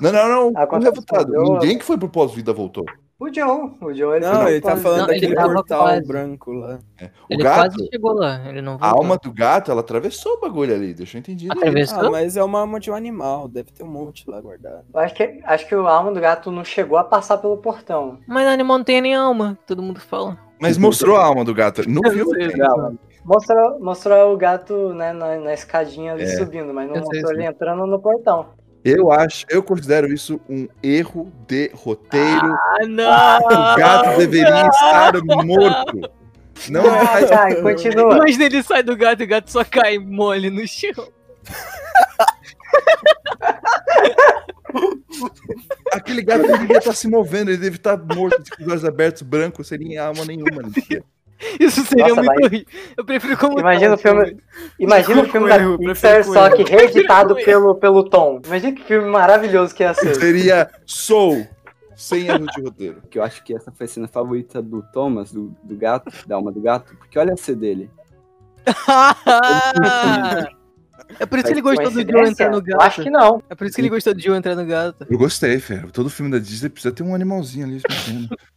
não, 0.00 0.12
não, 0.12 0.28
não, 0.28 0.50
não 0.52 0.80
refutado. 0.80 1.32
Ninguém 1.32 1.78
que 1.78 1.84
foi 1.84 1.98
pro 1.98 2.08
pós-vida 2.08 2.52
voltou. 2.52 2.84
O 3.20 3.28
Joe, 3.32 3.70
o 3.82 3.92
Joe, 3.92 4.16
ele 4.16 4.24
Não, 4.26 4.48
ele 4.48 4.60
tá 4.62 4.70
quase- 4.70 4.82
falando 4.82 4.98
Não, 5.06 5.14
ele 5.14 5.20
daquele 5.34 5.54
portal 5.54 5.82
quase. 5.82 6.06
branco 6.08 6.52
lá. 6.52 6.78
O 7.02 7.06
Ele 7.28 7.42
gato, 7.42 7.56
quase 7.76 7.88
chegou 7.92 8.12
lá. 8.14 8.40
Ele 8.48 8.62
não 8.62 8.78
a 8.80 8.88
alma 8.88 9.18
do 9.18 9.30
gato, 9.30 9.70
ela 9.70 9.80
atravessou 9.82 10.32
o 10.36 10.40
bagulho 10.40 10.74
ali, 10.74 10.94
deixa 10.94 11.18
eu 11.18 11.20
entendido. 11.20 11.52
aí. 11.52 11.58
Atravessou? 11.58 12.06
Ah, 12.06 12.10
mas 12.10 12.38
é 12.38 12.42
uma 12.42 12.60
alma 12.60 12.80
de 12.80 12.90
um 12.90 12.94
animal, 12.94 13.46
deve 13.46 13.70
ter 13.72 13.82
um 13.84 13.88
monte 13.88 14.24
lá 14.28 14.40
guardado. 14.40 14.84
Eu 14.94 15.00
Acho 15.00 15.14
que, 15.14 15.38
acho 15.44 15.68
que 15.68 15.74
o 15.74 15.86
alma 15.86 16.10
do 16.12 16.18
gato 16.20 16.50
não 16.50 16.64
chegou 16.64 16.96
a 16.96 17.04
passar 17.04 17.36
pelo 17.36 17.58
portão. 17.58 18.18
Mas 18.26 18.46
animal 18.48 18.78
não 18.78 18.84
tem 18.86 19.02
nem 19.02 19.14
alma, 19.14 19.58
todo 19.66 19.82
mundo 19.82 20.00
fala. 20.00 20.38
Mas 20.58 20.78
mostrou 20.78 21.16
a 21.18 21.24
alma 21.26 21.44
do 21.44 21.54
gato. 21.54 21.82
Não, 21.86 22.00
Mostrou, 23.22 23.78
mostrou 23.80 24.32
o 24.32 24.36
gato 24.38 24.94
né, 24.94 25.12
na, 25.12 25.36
na 25.36 25.52
escadinha 25.52 26.14
ali 26.14 26.22
É. 26.22 26.36
subindo, 26.38 26.72
mas 26.72 26.88
não 26.88 26.96
Eu 26.96 27.02
mostrou 27.02 27.32
ele 27.32 27.44
entrando 27.44 27.86
no 27.86 28.00
portão. 28.00 28.46
Eu 28.84 29.12
acho, 29.12 29.44
eu 29.50 29.62
considero 29.62 30.12
isso 30.12 30.40
um 30.48 30.66
erro 30.82 31.30
de 31.46 31.70
roteiro. 31.74 32.54
Ah, 32.54 32.86
não! 32.86 33.38
o 33.38 33.76
gato 33.76 34.18
deveria 34.18 34.66
estar 34.66 35.12
morto. 35.44 36.10
Não 36.68 36.84
faz 36.84 37.30
Ai, 37.30 37.62
continua. 37.62 38.16
Imagina 38.16 38.44
ele 38.44 38.62
sai 38.62 38.82
do 38.82 38.96
gato 38.96 39.22
e 39.22 39.24
o 39.24 39.28
gato 39.28 39.50
só 39.50 39.64
cai 39.64 39.98
mole 39.98 40.50
no 40.50 40.66
chão. 40.66 41.08
Aquele 45.92 46.22
gato 46.22 46.46
não 46.46 46.58
devia 46.58 46.78
estar 46.78 46.94
se 46.94 47.08
movendo, 47.08 47.50
ele 47.50 47.58
deve 47.58 47.76
estar 47.76 47.96
morto, 47.96 48.42
com 48.56 48.62
os 48.62 48.68
olhos 48.68 48.84
abertos, 48.84 49.22
branco, 49.22 49.64
sem 49.64 49.78
nem 49.78 49.98
alma 49.98 50.24
nenhuma. 50.24 50.62
né? 50.62 50.70
Isso 51.58 51.84
seria 51.84 52.08
Nossa, 52.08 52.22
muito 52.22 52.44
horrível. 52.44 52.66
Eu 52.96 53.04
prefiro 53.04 53.36
como 53.36 53.58
Imagina 53.58 53.94
o 53.94 53.98
filme, 53.98 54.36
imagina 54.78 55.22
o 55.22 55.24
filme 55.26 55.48
da 55.48 55.56
prefiro 55.56 55.78
Pixar, 55.78 56.24
só 56.24 56.50
que 56.50 56.62
reeditado 56.70 57.34
pelo, 57.36 57.74
pelo 57.74 58.04
Tom. 58.04 58.40
Imagina 58.46 58.72
que 58.72 58.84
filme 58.84 59.08
maravilhoso 59.08 59.74
que 59.74 59.82
ia 59.82 59.94
ser. 59.94 60.14
Seria 60.16 60.70
Soul, 60.84 61.46
sem 61.96 62.26
erro 62.26 62.46
de 62.46 62.62
roteiro. 62.62 63.02
que 63.10 63.18
eu 63.18 63.22
acho 63.22 63.42
que 63.42 63.54
essa 63.54 63.72
foi 63.72 63.86
a 63.86 63.88
cena 63.88 64.08
favorita 64.08 64.60
do 64.60 64.82
Thomas, 64.92 65.32
do, 65.32 65.54
do 65.62 65.76
gato, 65.76 66.12
da 66.26 66.36
alma 66.36 66.52
do 66.52 66.60
gato, 66.60 66.94
porque 66.96 67.18
olha 67.18 67.32
a 67.34 67.36
C 67.36 67.54
dele. 67.54 67.90
É 71.18 71.26
por 71.26 71.38
isso 71.38 71.46
que 71.48 71.52
ele 71.54 71.60
gostou 71.60 71.90
do 71.90 72.00
Joe 72.00 72.28
entrar 72.28 72.50
no 72.50 72.62
gato. 72.62 72.82
acho 72.82 73.02
que 73.02 73.10
não. 73.10 73.42
É 73.48 73.54
por 73.54 73.66
isso 73.66 73.74
que 73.74 73.80
ele 73.80 73.88
gostou 73.88 74.14
do 74.14 74.20
Joe 74.20 74.36
entrar 74.36 74.54
no 74.54 74.66
gato. 74.66 75.06
Eu 75.08 75.18
gostei, 75.18 75.58
Fer. 75.58 75.90
Todo 75.90 76.10
filme 76.10 76.30
da 76.30 76.38
Disney 76.38 76.68
precisa 76.68 76.94
ter 76.94 77.02
um 77.02 77.14
animalzinho 77.14 77.66
ali. 77.66 77.80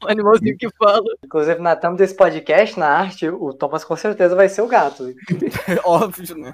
O 0.03 0.07
animalzinho 0.07 0.57
que 0.57 0.69
fala. 0.77 1.03
Inclusive, 1.23 1.59
na 1.59 1.75
thumb 1.75 1.97
desse 1.97 2.15
podcast, 2.15 2.79
na 2.79 2.87
arte, 2.87 3.27
o 3.27 3.53
Thomas 3.53 3.83
com 3.83 3.95
certeza 3.95 4.35
vai 4.35 4.49
ser 4.49 4.61
o 4.61 4.67
gato. 4.67 5.13
Óbvio, 5.83 6.37
né? 6.37 6.53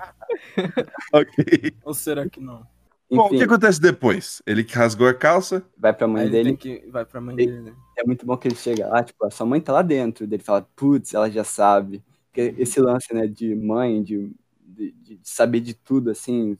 ok. 1.13 1.73
Ou 1.83 1.93
será 1.93 2.27
que 2.27 2.39
não? 2.39 2.65
Bom, 3.11 3.25
o 3.25 3.29
que 3.29 3.43
acontece 3.43 3.81
depois? 3.81 4.41
Ele 4.45 4.65
rasgou 4.71 5.07
a 5.07 5.13
calça. 5.13 5.63
vai 5.75 5.91
pra 5.91 6.07
mãe 6.07 6.23
ele 6.23 6.31
dele. 6.31 6.57
que 6.57 6.87
vai 6.91 7.03
pra 7.03 7.19
mãe 7.19 7.35
dele, 7.35 7.59
né? 7.59 7.73
É 7.97 8.03
muito 8.05 8.23
bom 8.23 8.37
que 8.37 8.47
ele 8.47 8.55
chega 8.55 8.87
lá, 8.87 9.03
tipo, 9.03 9.25
a 9.25 9.31
sua 9.31 9.47
mãe 9.47 9.59
tá 9.59 9.73
lá 9.73 9.81
dentro. 9.81 10.25
Ele 10.25 10.37
fala, 10.37 10.67
putz, 10.75 11.13
ela 11.13 11.29
já 11.29 11.43
sabe. 11.43 12.03
Porque 12.27 12.53
esse 12.59 12.79
lance, 12.79 13.11
né, 13.13 13.25
de 13.25 13.55
mãe, 13.55 14.03
de, 14.03 14.31
de, 14.79 14.91
de 14.91 15.19
saber 15.23 15.59
de 15.59 15.73
tudo, 15.73 16.09
assim, 16.09 16.57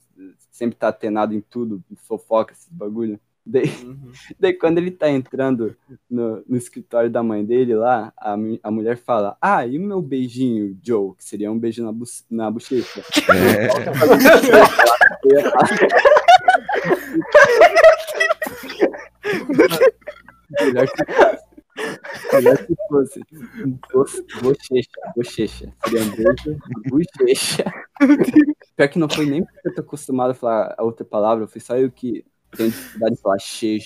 sempre 0.50 0.76
tá 0.76 0.88
atenado 0.88 1.34
em 1.34 1.40
tudo, 1.40 1.82
fofoca, 1.96 2.52
esse 2.52 2.72
bagulho. 2.72 3.18
Daí, 3.44 3.70
Uhum. 3.82 4.12
daí 4.38 4.52
quando 4.52 4.78
ele 4.78 4.90
tá 4.90 5.08
entrando 5.10 5.74
no, 6.08 6.44
no 6.46 6.56
escritório 6.56 7.10
da 7.10 7.22
mãe 7.22 7.44
dele 7.44 7.74
lá, 7.74 8.12
a, 8.16 8.36
a 8.62 8.70
mulher 8.70 8.98
fala, 8.98 9.36
ah, 9.40 9.66
e 9.66 9.78
o 9.78 9.82
meu 9.82 10.02
beijinho, 10.02 10.78
Joe? 10.82 11.14
Que 11.16 11.24
seria 11.24 11.50
um 11.50 11.58
beijo 11.58 11.82
na, 11.82 11.90
bu 11.92 12.04
na 12.30 12.50
bochecha. 12.50 13.02
É, 20.52 21.40
Melhor 22.32 22.56
se 22.56 22.76
fosse. 22.88 23.20
Bochecha, 24.42 24.90
bochecha. 25.16 25.72
Seria 25.84 26.02
um 26.02 26.10
beijo 26.10 26.58
bochecha. 26.88 27.64
Pior 28.76 28.88
que 28.88 28.98
não 28.98 29.08
foi 29.08 29.26
nem 29.26 29.44
porque 29.44 29.68
eu 29.68 29.74
tô 29.74 29.80
acostumado 29.80 30.30
a 30.30 30.34
falar 30.34 30.74
a 30.78 30.82
outra 30.82 31.04
palavra, 31.04 31.46
foi 31.46 31.60
só 31.60 31.76
eu 31.76 31.90
que 31.90 32.24
tenho 32.56 32.70
dificuldade 32.70 33.16
de 33.16 33.20
falar 33.20 33.38
xe, 33.38 33.78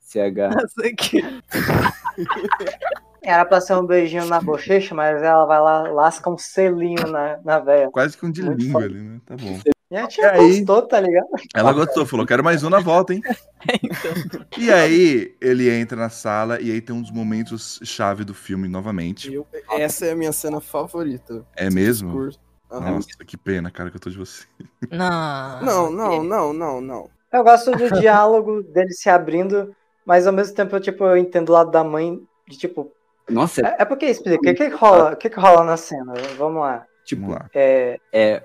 CH. 0.00 0.94
Que... 0.96 1.22
Era 3.24 3.44
pra 3.44 3.60
ser 3.60 3.74
um 3.74 3.86
beijinho 3.86 4.26
na 4.26 4.40
bochecha, 4.40 4.94
mas 4.94 5.22
ela 5.22 5.46
vai 5.46 5.60
lá, 5.60 5.82
lasca 5.92 6.28
um 6.28 6.36
selinho 6.36 7.06
na, 7.06 7.38
na 7.44 7.60
veia. 7.60 7.88
quase 7.90 8.18
que 8.18 8.26
um 8.26 8.32
de 8.32 8.42
Muito 8.42 8.60
língua 8.60 8.82
ali, 8.82 9.00
né? 9.00 9.20
Tá 9.24 9.36
bom. 9.36 9.60
E 9.92 9.96
a 9.96 10.06
tia 10.08 10.24
E 10.26 10.30
aí? 10.30 10.58
gostou, 10.58 10.82
tá 10.88 11.00
ligado? 11.00 11.28
Ela 11.54 11.72
gostou, 11.72 12.06
falou, 12.06 12.26
quero 12.26 12.42
mais 12.42 12.62
um 12.62 12.70
na 12.70 12.80
volta, 12.80 13.14
hein? 13.14 13.22
E 14.58 14.70
aí, 14.70 15.36
ele 15.40 15.70
entra 15.70 15.96
na 15.96 16.08
sala 16.08 16.60
e 16.60 16.70
aí 16.70 16.80
tem 16.80 16.94
um 16.94 17.02
dos 17.02 17.10
momentos 17.10 17.80
chave 17.84 18.24
do 18.24 18.34
filme 18.34 18.68
novamente. 18.68 19.30
Eu- 19.32 19.46
essa 19.78 20.06
é 20.06 20.12
a 20.12 20.16
minha 20.16 20.32
cena 20.32 20.60
favorita. 20.60 21.44
É 21.56 21.70
mesmo? 21.70 22.30
Nossa, 22.70 23.08
que 23.26 23.36
pena, 23.36 23.70
cara, 23.70 23.90
que 23.90 23.96
eu 23.96 24.00
tô 24.00 24.10
de 24.10 24.18
você. 24.18 24.46
Não. 24.90 25.62
Não, 25.62 25.90
não, 25.90 26.22
não, 26.24 26.52
não, 26.52 26.80
não. 26.80 27.10
Eu 27.32 27.42
gosto 27.44 27.70
do 27.72 27.90
diálogo 27.90 28.62
dele 28.62 28.92
se 28.92 29.08
abrindo, 29.08 29.74
mas 30.04 30.26
ao 30.26 30.32
mesmo 30.32 30.54
tempo, 30.54 30.76
eu, 30.76 30.80
tipo, 30.80 31.04
eu 31.04 31.16
entendo 31.16 31.48
o 31.50 31.52
lado 31.52 31.70
da 31.70 31.82
mãe, 31.84 32.18
de 32.48 32.58
tipo. 32.58 32.92
Nossa, 33.30 33.62
É, 33.62 33.82
é 33.82 33.84
porque 33.84 34.06
explica, 34.06 34.38
o 34.38 34.42
que, 34.42 34.54
que 34.54 34.68
rola? 34.68 35.12
O 35.12 35.16
que, 35.16 35.30
que 35.30 35.40
rola 35.40 35.64
na 35.64 35.76
cena? 35.76 36.12
Vamos 36.36 36.60
lá. 36.60 36.86
tipo, 37.04 37.22
Vamos 37.22 37.36
lá. 37.38 37.50
É, 37.54 37.98
é, 38.12 38.42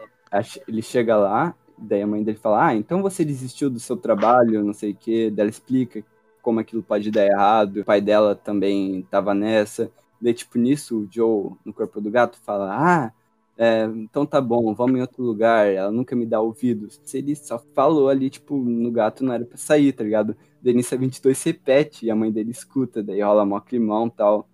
ele 0.67 0.81
chega 0.81 1.15
lá, 1.15 1.55
daí 1.77 2.01
a 2.01 2.07
mãe 2.07 2.23
dele 2.23 2.37
fala, 2.37 2.67
ah, 2.67 2.75
então 2.75 3.01
você 3.01 3.23
desistiu 3.23 3.69
do 3.69 3.79
seu 3.79 3.95
trabalho, 3.95 4.63
não 4.63 4.73
sei 4.73 4.91
o 4.91 4.95
quê, 4.95 5.31
daí 5.31 5.43
ela 5.43 5.49
explica 5.49 6.03
como 6.41 6.59
aquilo 6.59 6.81
pode 6.81 7.11
dar 7.11 7.25
errado, 7.25 7.81
o 7.81 7.85
pai 7.85 7.99
dela 7.99 8.33
também 8.33 9.05
tava 9.11 9.33
nessa, 9.33 9.91
daí 10.21 10.33
tipo, 10.33 10.57
nisso 10.57 10.99
o 10.99 11.07
Joe, 11.11 11.51
no 11.65 11.73
corpo 11.73 11.99
do 11.99 12.09
gato, 12.09 12.39
fala, 12.41 12.71
ah, 12.71 13.11
é, 13.57 13.85
então 13.85 14.23
tá 14.23 14.39
bom, 14.39 14.73
vamos 14.75 14.97
em 14.97 15.01
outro 15.01 15.23
lugar, 15.23 15.67
ela 15.67 15.91
nunca 15.91 16.15
me 16.15 16.27
dá 16.27 16.39
ouvidos. 16.39 17.01
Se 17.03 17.17
ele 17.17 17.35
só 17.35 17.57
falou 17.57 18.07
ali, 18.07 18.29
tipo, 18.29 18.55
no 18.55 18.91
gato 18.91 19.23
não 19.23 19.33
era 19.33 19.43
pra 19.43 19.57
sair, 19.57 19.91
tá 19.93 20.03
ligado? 20.03 20.37
A 20.63 20.95
22 20.95 21.41
repete 21.43 22.05
e 22.05 22.11
a 22.11 22.15
mãe 22.15 22.31
dele 22.31 22.51
escuta, 22.51 23.01
daí 23.01 23.19
rola 23.19 23.43
mó 23.45 23.59
climão 23.59 24.07
e 24.07 24.11
tal. 24.11 24.47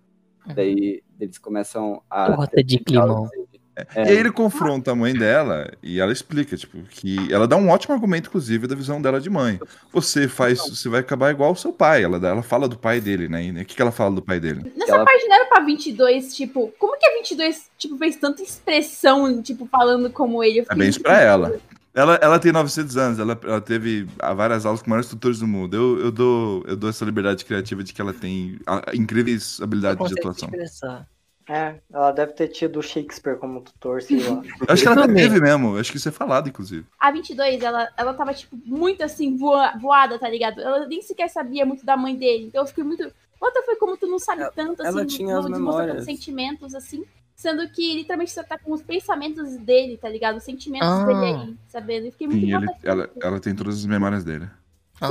Daí 0.56 1.04
eles 1.20 1.38
começam 1.38 2.02
a. 2.10 2.34
Torta 2.34 2.64
de 2.64 2.80
climão. 2.80 3.30
É. 3.76 4.06
E 4.06 4.10
aí 4.10 4.18
ele 4.18 4.32
confronta 4.32 4.92
a 4.92 4.96
mãe 4.96 5.14
dela 5.14 5.72
e 5.82 6.00
ela 6.00 6.12
explica, 6.14 6.56
tipo, 6.56 6.78
que 6.84 7.32
ela 7.34 7.48
dá 7.48 7.56
um 7.56 7.70
ótimo 7.70 7.94
argumento, 7.94 8.30
inclusive, 8.30 8.68
da 8.68 8.76
visão 8.76 9.02
dela 9.02 9.20
de 9.20 9.30
mãe. 9.30 9.60
Você 9.92 10.28
faz, 10.28 10.60
você 10.60 10.88
vai 10.90 11.00
acabar 11.00 11.32
igual 11.32 11.52
o 11.52 11.56
seu 11.56 11.74
pai. 11.74 12.04
Ela, 12.04 12.18
ela 12.18 12.44
fala 12.44 12.68
do 12.68 12.78
pai 12.78 13.02
dele, 13.02 13.28
né? 13.28 13.44
E 13.44 13.52
o 13.52 13.66
que, 13.66 13.76
que 13.76 13.82
ela 13.82 13.92
fala 13.92 14.14
do 14.14 14.22
pai 14.22 14.40
dele? 14.40 14.72
Nessa 14.76 14.96
Ela- 14.96 15.06
parte 15.06 15.26
não 15.28 15.36
era 15.36 15.46
pra 15.46 15.64
22, 15.64 16.36
tipo, 16.36 16.72
como 16.78 16.98
que 17.00 17.06
a 17.06 17.14
22, 17.14 17.70
tipo, 17.78 17.98
fez 17.98 18.16
tanta 18.16 18.44
expressão, 18.44 19.42
tipo, 19.42 19.66
falando 19.66 20.10
como 20.10 20.44
ele? 20.44 20.60
Eu 20.60 20.66
É 20.70 20.76
bem 20.76 20.90
isso 20.90 21.02
pra 21.02 21.20
ela. 21.20 21.56
Ela, 21.96 22.16
ela 22.16 22.40
tem 22.40 22.52
900 22.52 22.98
anos, 22.98 23.20
ela, 23.20 23.40
ela 23.44 23.62
teve 23.62 24.08
várias 24.36 24.66
aulas 24.66 24.82
com 24.82 24.90
maiores 24.90 25.08
tutores 25.08 25.40
do 25.40 25.48
mundo. 25.48 25.76
Eu, 25.76 26.06
eu, 26.06 26.12
dou, 26.12 26.64
eu 26.68 26.76
dou 26.76 26.90
essa 26.90 27.06
liberdade 27.06 27.46
criativa 27.46 27.84
de 27.84 27.94
que 27.94 28.02
ela 28.02 28.12
tem 28.14 28.60
ah, 28.66 28.82
incríveis 28.96 29.60
habilidades 29.62 30.08
de 30.08 30.20
atuação. 30.20 30.50
expressar. 30.50 31.08
É, 31.48 31.76
ela 31.92 32.12
deve 32.12 32.34
ter 32.34 32.48
tido 32.48 32.80
o 32.80 32.82
Shakespeare 32.82 33.38
como 33.38 33.62
tutor, 33.62 34.02
sei 34.02 34.22
lá. 34.28 34.42
Eu 34.68 34.74
acho 34.74 34.84
que 34.84 34.88
ela 34.88 35.08
teve 35.08 35.42
mesmo. 35.42 35.78
Acho 35.78 35.92
que 35.92 35.98
isso 35.98 36.10
é 36.10 36.12
falado, 36.12 36.48
inclusive. 36.48 36.86
A 37.00 37.12
22, 37.12 37.62
ela, 37.62 37.90
ela 37.98 38.14
tava, 38.14 38.34
tipo, 38.34 38.58
muito 38.66 39.04
assim, 39.04 39.36
voa- 39.36 39.74
voada, 39.78 40.18
tá 40.18 40.30
ligado? 40.30 40.62
Ela 40.62 40.88
nem 40.88 41.02
sequer 41.02 41.30
sabia 41.30 41.66
muito 41.66 41.86
da 41.86 41.98
mãe 41.98 42.16
dele. 42.16 42.46
Então 42.46 42.62
eu 42.62 42.68
fiquei 42.68 42.84
muito. 42.84 43.12
Outra 43.42 43.62
foi 43.64 43.76
como 43.76 43.98
tu 43.98 44.08
não 44.08 44.20
sabe 44.20 44.50
tanto, 44.56 44.82
assim, 44.82 44.88
ela 44.90 45.06
tinha 45.06 45.38
as 45.38 45.46
memórias. 45.48 45.92
tantos 45.92 46.06
sentimentos, 46.06 46.74
assim. 46.74 47.04
Sendo 47.36 47.68
que 47.70 47.94
literalmente 47.96 48.32
você 48.32 48.44
tá 48.44 48.58
com 48.58 48.72
os 48.72 48.82
pensamentos 48.82 49.58
dele, 49.58 49.98
tá 49.98 50.08
ligado? 50.08 50.38
Os 50.38 50.44
sentimentos 50.44 50.88
Ah. 50.88 51.06
dele 51.06 51.26
aí, 51.26 51.56
sabendo? 51.68 52.06
Eu 52.06 52.12
fiquei 52.14 52.28
muito 52.28 52.46
Sim, 52.46 52.56
ele, 52.56 52.68
ela, 52.84 53.10
ela 53.22 53.40
tem 53.40 53.54
todas 53.54 53.80
as 53.80 53.86
memórias 53.86 54.24
dele. 54.24 54.48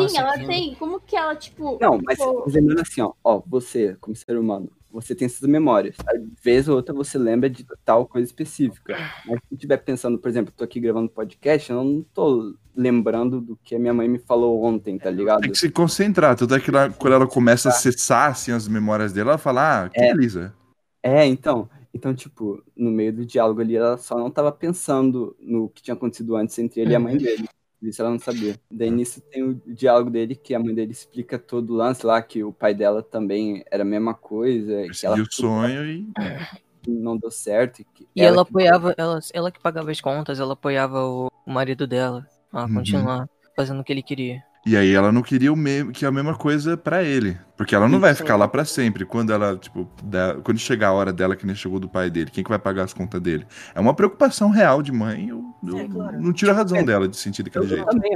Sim, 0.09 0.17
ela 0.17 0.33
tem. 0.39 0.75
Como 0.77 0.99
que 1.01 1.15
ela, 1.15 1.37
tipo. 1.37 1.77
Não, 1.79 2.01
mas 2.03 2.19
mas 2.19 2.55
lembrando 2.55 2.81
assim, 2.81 3.03
ó, 3.03 3.13
ó, 3.23 3.43
você, 3.47 3.97
como 4.01 4.17
ser 4.17 4.39
humano, 4.39 4.71
você 4.93 5.15
tem 5.15 5.27
essas 5.27 5.49
memórias. 5.49 5.97
Às 6.07 6.21
vez 6.43 6.69
ou 6.69 6.77
outra 6.77 6.95
você 6.95 7.17
lembra 7.19 7.49
de 7.49 7.67
tal 7.85 8.07
coisa 8.07 8.27
específica. 8.27 8.97
Mas 9.27 9.39
se 9.49 9.55
estiver 9.55 9.79
pensando, 9.79 10.19
por 10.19 10.29
exemplo, 10.29 10.53
tô 10.57 10.63
aqui 10.63 10.79
gravando 10.79 11.09
podcast, 11.09 11.71
eu 11.71 11.83
não 11.83 12.05
tô 12.15 12.55
lembrando 12.77 13.41
do 13.41 13.57
que 13.57 13.75
a 13.75 13.79
minha 13.79 13.93
mãe 13.95 14.09
me 14.09 14.19
falou 14.19 14.63
ontem, 14.63 14.99
tá 14.99 15.11
ligado? 15.11 15.41
Tem 15.41 15.51
que 15.51 15.59
se 15.59 15.71
concentrar. 15.71 16.37
Tanto 16.37 16.55
é 16.55 16.61
que 16.61 16.71
ela- 16.71 16.91
quando 16.91 17.15
ela 17.15 17.27
começa 17.27 17.69
a 17.69 17.73
acessar 17.73 18.31
assim, 18.31 18.53
as 18.53 18.69
memórias 18.69 19.13
dela, 19.13 19.31
ela 19.33 19.39
fala, 19.39 19.85
ah, 19.85 19.89
que 19.89 20.01
É. 20.01 20.13
É, 21.03 21.27
então. 21.27 21.69
Então, 21.95 22.15
tipo, 22.15 22.63
no 22.75 22.91
meio 22.91 23.13
do 23.13 23.27
diálogo 23.27 23.61
ali, 23.61 23.77
ela 23.77 23.99
só 23.99 24.17
não 24.17 24.31
tava 24.31 24.51
pensando 24.51 25.37
no 25.41 25.69
que 25.69 25.83
tinha 25.83 25.95
acontecido 25.95 26.37
antes 26.37 26.59
entre 26.59 26.81
ele 26.81 26.93
e 26.93 26.95
a 26.95 27.01
mãe 27.01 27.17
dele. 27.19 27.47
Isso 27.83 28.01
ela 28.01 28.11
não 28.13 28.19
sabia. 28.19 28.55
Daí 28.71 28.91
nisso 28.91 29.21
tem 29.21 29.43
o 29.43 29.61
diálogo 29.67 30.09
dele, 30.09 30.37
que 30.37 30.55
a 30.55 30.59
mãe 30.61 30.73
dele 30.75 30.93
explica 30.93 31.39
todo 31.39 31.71
o 31.71 31.77
lance 31.77 32.07
lá, 32.07 32.23
que 32.23 32.45
o 32.45 32.53
pai 32.53 32.73
dela 32.75 33.03
também 33.03 33.65
era 33.71 33.83
a 33.83 33.87
mesma 33.87 34.15
coisa. 34.15 34.89
Que 34.89 35.05
ela 35.05 35.21
o 35.21 35.27
sonho 35.33 35.85
e. 35.85 36.07
não 36.87 37.17
deu 37.17 37.31
certo. 37.31 37.81
E, 37.81 37.85
que 37.85 38.09
E 38.15 38.23
ela, 38.23 38.45
que- 38.45 38.51
apoiava, 38.51 38.95
ela, 38.97 39.19
ela 39.33 39.51
que 39.51 39.61
pagava 39.61 39.91
as 39.91 40.01
contas, 40.01 40.39
ela 40.39 40.53
apoiava 40.53 41.05
o, 41.05 41.29
marido 41.47 41.87
dela 41.87 42.25
a 42.53 42.65
Uhum. 42.65 42.75
continuar 42.75 43.29
fazendo 43.57 43.81
o 43.81 43.85
que 43.85 43.93
ele 43.93 44.03
queria. 44.03 44.43
E 44.65 44.77
aí 44.77 44.93
ela 44.95 45.11
não 45.11 45.23
queria 45.23 45.53
o 45.53 45.57
mesmo, 45.57 45.91
que 45.91 46.07
a 46.07 46.11
mesma 46.13 46.37
coisa 46.37 46.77
pra 46.77 47.03
ele. 47.03 47.37
Porque 47.57 47.75
ela 47.75 47.89
não 47.89 47.99
vai 47.99 48.15
ficar 48.15 48.37
lá 48.37 48.47
pra 48.47 48.65
sempre. 48.65 49.05
Quando 49.05 49.33
ela, 49.33 49.57
tipo, 49.57 49.89
dá- 50.05 50.37
quando 50.43 50.59
chegar 50.59 50.89
a 50.89 50.93
hora 50.93 51.13
dela, 51.13 51.35
que 51.35 51.45
nem 51.45 51.55
chegou 51.57 51.81
do 51.81 51.89
pai 51.89 52.09
dele, 52.09 52.31
quem 52.31 52.45
que 52.45 52.51
vai 52.51 52.59
pagar 52.61 52.85
as 52.85 52.95
contas 52.95 53.21
dele? 53.21 53.45
É 53.75 53.81
uma 53.81 53.93
preocupação 53.93 54.51
real 54.51 54.81
de 54.81 54.93
mãe. 54.93 55.29
Eu, 55.31 55.45
eu 55.65 55.89
não 56.21 56.33
tiro 56.33 56.53
a 56.53 56.55
razão 56.55 56.85
dela 56.85 57.09
de 57.09 57.17
sentir 57.17 57.43
daquele 57.43 57.65
Eu 57.65 57.69
jeito. 57.69 57.87
também, 57.87 58.13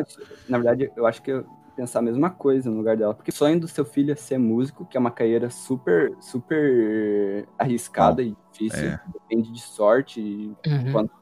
na 0.48 0.58
verdade, 0.58 0.90
eu 0.96 1.04
acho 1.04 1.20
que 1.20 1.32
eu 1.32 1.44
pensar 1.74 1.98
a 1.98 2.02
mesma 2.02 2.30
coisa 2.30 2.70
no 2.70 2.76
lugar 2.76 2.96
dela. 2.96 3.12
Porque 3.12 3.30
o 3.30 3.34
sonho 3.34 3.58
do 3.60 3.66
seu 3.68 3.84
filho 3.84 4.12
é 4.12 4.14
ser 4.16 4.38
músico, 4.38 4.86
que 4.86 4.96
é 4.96 5.00
uma 5.00 5.10
carreira 5.10 5.50
super, 5.50 6.12
super 6.20 7.46
arriscada 7.58 8.22
e 8.22 8.36
difícil. 8.52 8.86
É. 8.88 9.00
Depende 9.12 9.52
de 9.52 9.60
sorte. 9.60 10.20
e 10.20 10.54
Uhum. 10.66 10.92
quanto- 10.92 11.12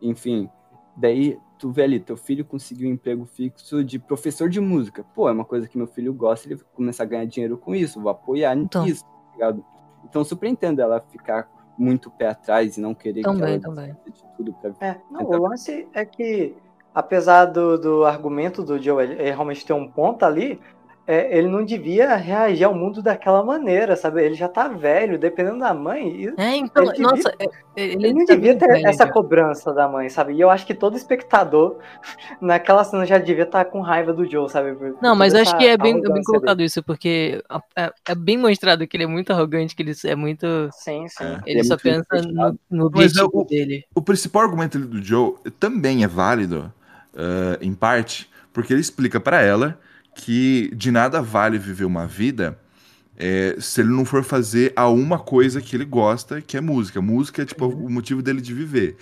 enfim, 0.00 0.48
daí 0.96 1.38
tu 1.58 1.70
vê 1.70 1.84
ali, 1.84 2.00
teu 2.00 2.16
filho 2.16 2.44
conseguiu 2.44 2.88
um 2.88 2.92
emprego 2.92 3.24
fixo 3.24 3.84
de 3.84 3.98
professor 3.98 4.48
de 4.48 4.60
música. 4.60 5.04
Pô, 5.14 5.28
é 5.28 5.32
uma 5.32 5.44
coisa 5.44 5.68
que 5.68 5.78
meu 5.78 5.86
filho 5.86 6.12
gosta, 6.12 6.48
ele 6.48 6.56
vai 6.56 6.66
começar 6.74 7.04
a 7.04 7.06
ganhar 7.06 7.24
dinheiro 7.24 7.56
com 7.56 7.74
isso, 7.74 8.00
vou 8.00 8.10
apoiar 8.10 8.56
Então. 8.56 8.84
nisso, 8.84 9.04
tá 9.04 9.32
ligado? 9.32 9.64
Então 10.04 10.24
super 10.24 10.48
entendo 10.48 10.80
ela 10.80 11.00
ficar 11.00 11.48
muito 11.78 12.10
pé 12.10 12.28
atrás 12.28 12.76
e 12.76 12.80
não 12.80 12.94
querer 12.94 13.22
Também, 13.22 13.60
que 13.60 13.66
ela 13.66 13.74
também. 13.74 13.96
de 14.06 14.24
tudo 14.36 14.52
pra 14.54 14.72
É, 14.80 15.00
não, 15.10 15.22
o 15.22 15.42
lance 15.48 15.88
é 15.94 16.04
que, 16.04 16.54
apesar 16.94 17.46
do, 17.46 17.78
do 17.78 18.04
argumento 18.04 18.62
do 18.62 18.80
Joe 18.80 19.02
ele, 19.02 19.14
ele 19.14 19.30
realmente 19.30 19.64
ter 19.64 19.72
um 19.72 19.88
ponto 19.88 20.24
ali, 20.24 20.60
é, 21.06 21.36
ele 21.36 21.48
não 21.48 21.64
devia 21.64 22.14
reagir 22.14 22.64
ao 22.64 22.74
mundo 22.74 23.02
daquela 23.02 23.42
maneira, 23.44 23.96
sabe? 23.96 24.22
Ele 24.24 24.34
já 24.34 24.48
tá 24.48 24.68
velho, 24.68 25.18
dependendo 25.18 25.58
da 25.58 25.74
mãe. 25.74 26.08
e 26.08 26.34
É, 26.40 26.56
então, 26.56 26.84
ele 26.84 26.92
devia- 26.92 27.08
nossa, 27.10 27.34
é- 27.40 27.46
ele, 27.74 27.94
Ele 27.94 28.12
não 28.12 28.24
tá 28.26 28.34
devia 28.34 28.50
bem 28.52 28.58
ter 28.58 28.66
velho 28.68 28.86
essa 28.88 29.08
cobrança 29.08 29.72
da 29.72 29.88
mãe, 29.88 30.08
sabe? 30.08 30.34
E 30.34 30.40
eu 30.40 30.48
acho 30.50 30.64
que 30.66 30.74
todo 30.74 30.96
espectador 30.96 31.78
naquela 32.40 32.84
cena 32.84 33.04
já 33.04 33.18
devia 33.18 33.44
estar 33.44 33.64
com 33.64 33.80
raiva 33.80 34.12
do 34.12 34.30
Joe, 34.30 34.48
sabe? 34.48 34.74
Por- 34.74 34.96
Não, 35.02 35.16
mas 35.16 35.32
toda 35.32 35.42
acho 35.42 35.58
que 35.58 35.66
é 35.66 35.76
bem, 35.76 35.98
é 35.98 36.08
bem 36.08 36.22
colocado 36.22 36.58
dele. 36.58 36.66
isso, 36.66 36.82
porque 36.82 37.42
é, 37.76 37.92
é 38.08 38.14
bem 38.14 38.38
mostrado 38.38 38.86
que 38.86 38.96
ele 38.96 39.04
é 39.04 39.08
muito 39.08 39.32
arrogante, 39.32 39.74
que 39.74 39.82
ele 39.82 39.92
é 40.04 40.14
muito. 40.14 40.46
Sim, 40.72 41.08
sim. 41.08 41.24
Ele, 41.24 41.42
Ele 41.46 41.60
é 41.60 41.64
só 41.64 41.76
pensa 41.76 42.06
no, 42.22 42.58
no 42.70 42.82
é 42.82 42.86
objetivo 42.86 43.30
o, 43.32 43.44
dele. 43.44 43.84
o 43.94 44.02
principal 44.02 44.42
argumento 44.42 44.78
do 44.78 45.02
Joe 45.02 45.34
também 45.58 46.04
é 46.04 46.08
válido, 46.08 46.72
ah, 47.16 47.58
em 47.60 47.74
parte, 47.74 48.30
porque 48.52 48.72
ele 48.72 48.80
explica 48.80 49.18
pra 49.18 49.40
ela 49.42 49.78
que 50.14 50.70
de 50.74 50.90
nada 50.90 51.22
vale 51.22 51.58
viver 51.58 51.84
uma 51.84 52.06
vida 52.06 52.58
é, 53.16 53.56
se 53.60 53.80
ele 53.80 53.90
não 53.90 54.04
for 54.04 54.24
fazer 54.24 54.72
a 54.74 54.88
uma 54.88 55.18
coisa 55.18 55.60
que 55.60 55.76
ele 55.76 55.84
gosta, 55.84 56.40
que 56.40 56.56
é 56.56 56.60
música. 56.60 57.00
Música 57.00 57.42
é 57.42 57.44
tipo 57.44 57.66
o 57.66 57.90
motivo 57.90 58.22
dele 58.22 58.40
de 58.40 58.52
viver. 58.52 58.96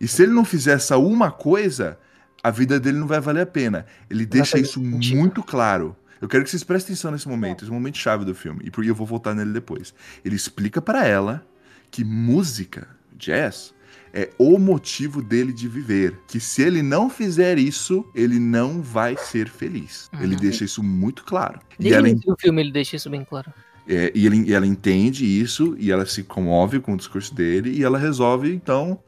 E 0.00 0.06
se 0.06 0.22
ele 0.22 0.32
não 0.32 0.44
fizer 0.44 0.72
essa 0.72 0.98
uma 0.98 1.30
coisa, 1.30 1.98
a 2.42 2.50
vida 2.50 2.78
dele 2.78 2.98
não 2.98 3.06
vai 3.06 3.20
valer 3.20 3.42
a 3.42 3.46
pena. 3.46 3.86
Ele 4.10 4.26
deixa 4.26 4.58
isso 4.58 4.80
muito 4.80 5.42
claro. 5.42 5.96
Eu 6.20 6.28
quero 6.28 6.44
que 6.44 6.50
vocês 6.50 6.64
prestem 6.64 6.94
atenção 6.94 7.10
nesse 7.10 7.28
momento, 7.28 7.64
esse 7.64 7.70
é 7.70 7.72
um 7.72 7.76
momento 7.76 7.98
chave 7.98 8.24
do 8.24 8.34
filme, 8.34 8.60
e 8.64 8.70
porque 8.70 8.88
eu 8.88 8.94
vou 8.94 9.06
voltar 9.06 9.34
nele 9.34 9.52
depois. 9.52 9.92
Ele 10.24 10.34
explica 10.34 10.80
pra 10.80 11.06
ela 11.06 11.44
que 11.90 12.02
música, 12.02 12.88
jazz, 13.16 13.74
é 14.16 14.30
o 14.38 14.58
motivo 14.58 15.20
dele 15.20 15.52
de 15.52 15.66
viver. 15.66 16.20
Que 16.28 16.38
se 16.38 16.62
ele 16.62 16.80
não 16.82 17.10
fizer 17.10 17.58
isso, 17.58 18.06
ele 18.14 18.38
não 18.38 18.80
vai 18.80 19.16
ser 19.16 19.48
feliz. 19.48 20.08
Ele 20.20 20.34
Uhum. 20.36 20.40
deixa 20.40 20.64
isso 20.64 20.82
muito 20.84 21.24
claro. 21.24 21.58
E 21.78 21.82
Desde 21.82 22.00
o 22.00 22.06
ela, 22.06 22.14
do 22.14 22.36
filme 22.38 22.60
ele 22.62 22.70
deixa 22.70 22.94
isso 22.94 23.10
bem 23.10 23.24
claro. 23.24 23.52
é, 23.88 24.12
e, 24.14 24.24
ele- 24.24 24.48
e 24.48 24.54
ela 24.54 24.66
entende 24.66 25.26
isso, 25.26 25.74
e 25.78 25.90
ela 25.90 26.06
se 26.06 26.22
comove 26.22 26.78
com 26.80 26.94
o 26.94 26.96
discurso 26.96 27.34
dele, 27.34 27.70
e 27.76 27.82
ela 27.82 27.98
resolve, 27.98 28.54
então, 28.54 28.98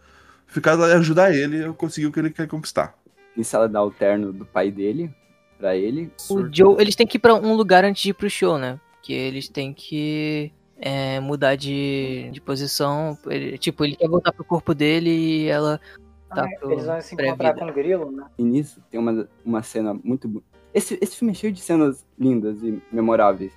ficar 0.46 0.74
ajudar 0.96 1.32
ele 1.34 1.64
a 1.64 1.72
conseguir 1.72 2.08
o 2.08 2.12
que 2.12 2.18
ele 2.18 2.30
quer 2.30 2.46
conquistar. 2.48 2.94
Nisso 3.36 3.54
ela 3.56 3.68
dá 3.68 3.82
o 3.82 3.90
terno 3.90 4.32
do 4.32 4.44
pai 4.44 4.70
dele 4.72 5.10
pra 5.58 5.76
ele. 5.76 6.10
O 6.28 6.48
Joe, 6.52 6.76
eles 6.80 6.96
têm 6.96 7.06
que 7.06 7.16
ir 7.16 7.20
pra 7.20 7.34
um 7.34 7.54
lugar 7.54 7.84
antes 7.84 8.02
de 8.02 8.10
ir 8.10 8.14
pro 8.14 8.28
show, 8.28 8.58
né? 8.58 8.78
Que 9.02 9.12
eles 9.12 9.48
têm 9.48 9.72
que 9.72 10.50
é, 10.78 11.20
mudar 11.20 11.56
de, 11.56 12.28
de 12.32 12.40
posição. 12.40 13.16
Ele- 13.26 13.58
tipo, 13.58 13.84
ele 13.84 13.96
quer 13.96 14.08
voltar 14.08 14.32
pro 14.32 14.44
corpo 14.44 14.74
dele 14.74 15.10
e 15.10 15.46
ela 15.48 15.80
tá 16.28 16.44
Ah, 16.44 16.58
pro 16.58 16.72
Eles 16.72 16.86
vão 16.86 17.00
se 17.00 17.14
encontrar 17.14 17.54
com 17.54 17.66
o 17.66 17.72
Grilo, 17.72 18.10
né? 18.10 18.24
E 18.38 18.42
nisso 18.44 18.80
tem 18.90 18.98
uma, 19.00 19.28
uma 19.44 19.62
cena 19.62 19.94
muito. 19.94 20.42
Esse, 20.74 20.98
esse 21.00 21.16
filme 21.16 21.32
é 21.32 21.34
cheio 21.34 21.52
de 21.52 21.60
cenas 21.60 22.04
lindas 22.18 22.62
e 22.62 22.82
memoráveis. 22.92 23.52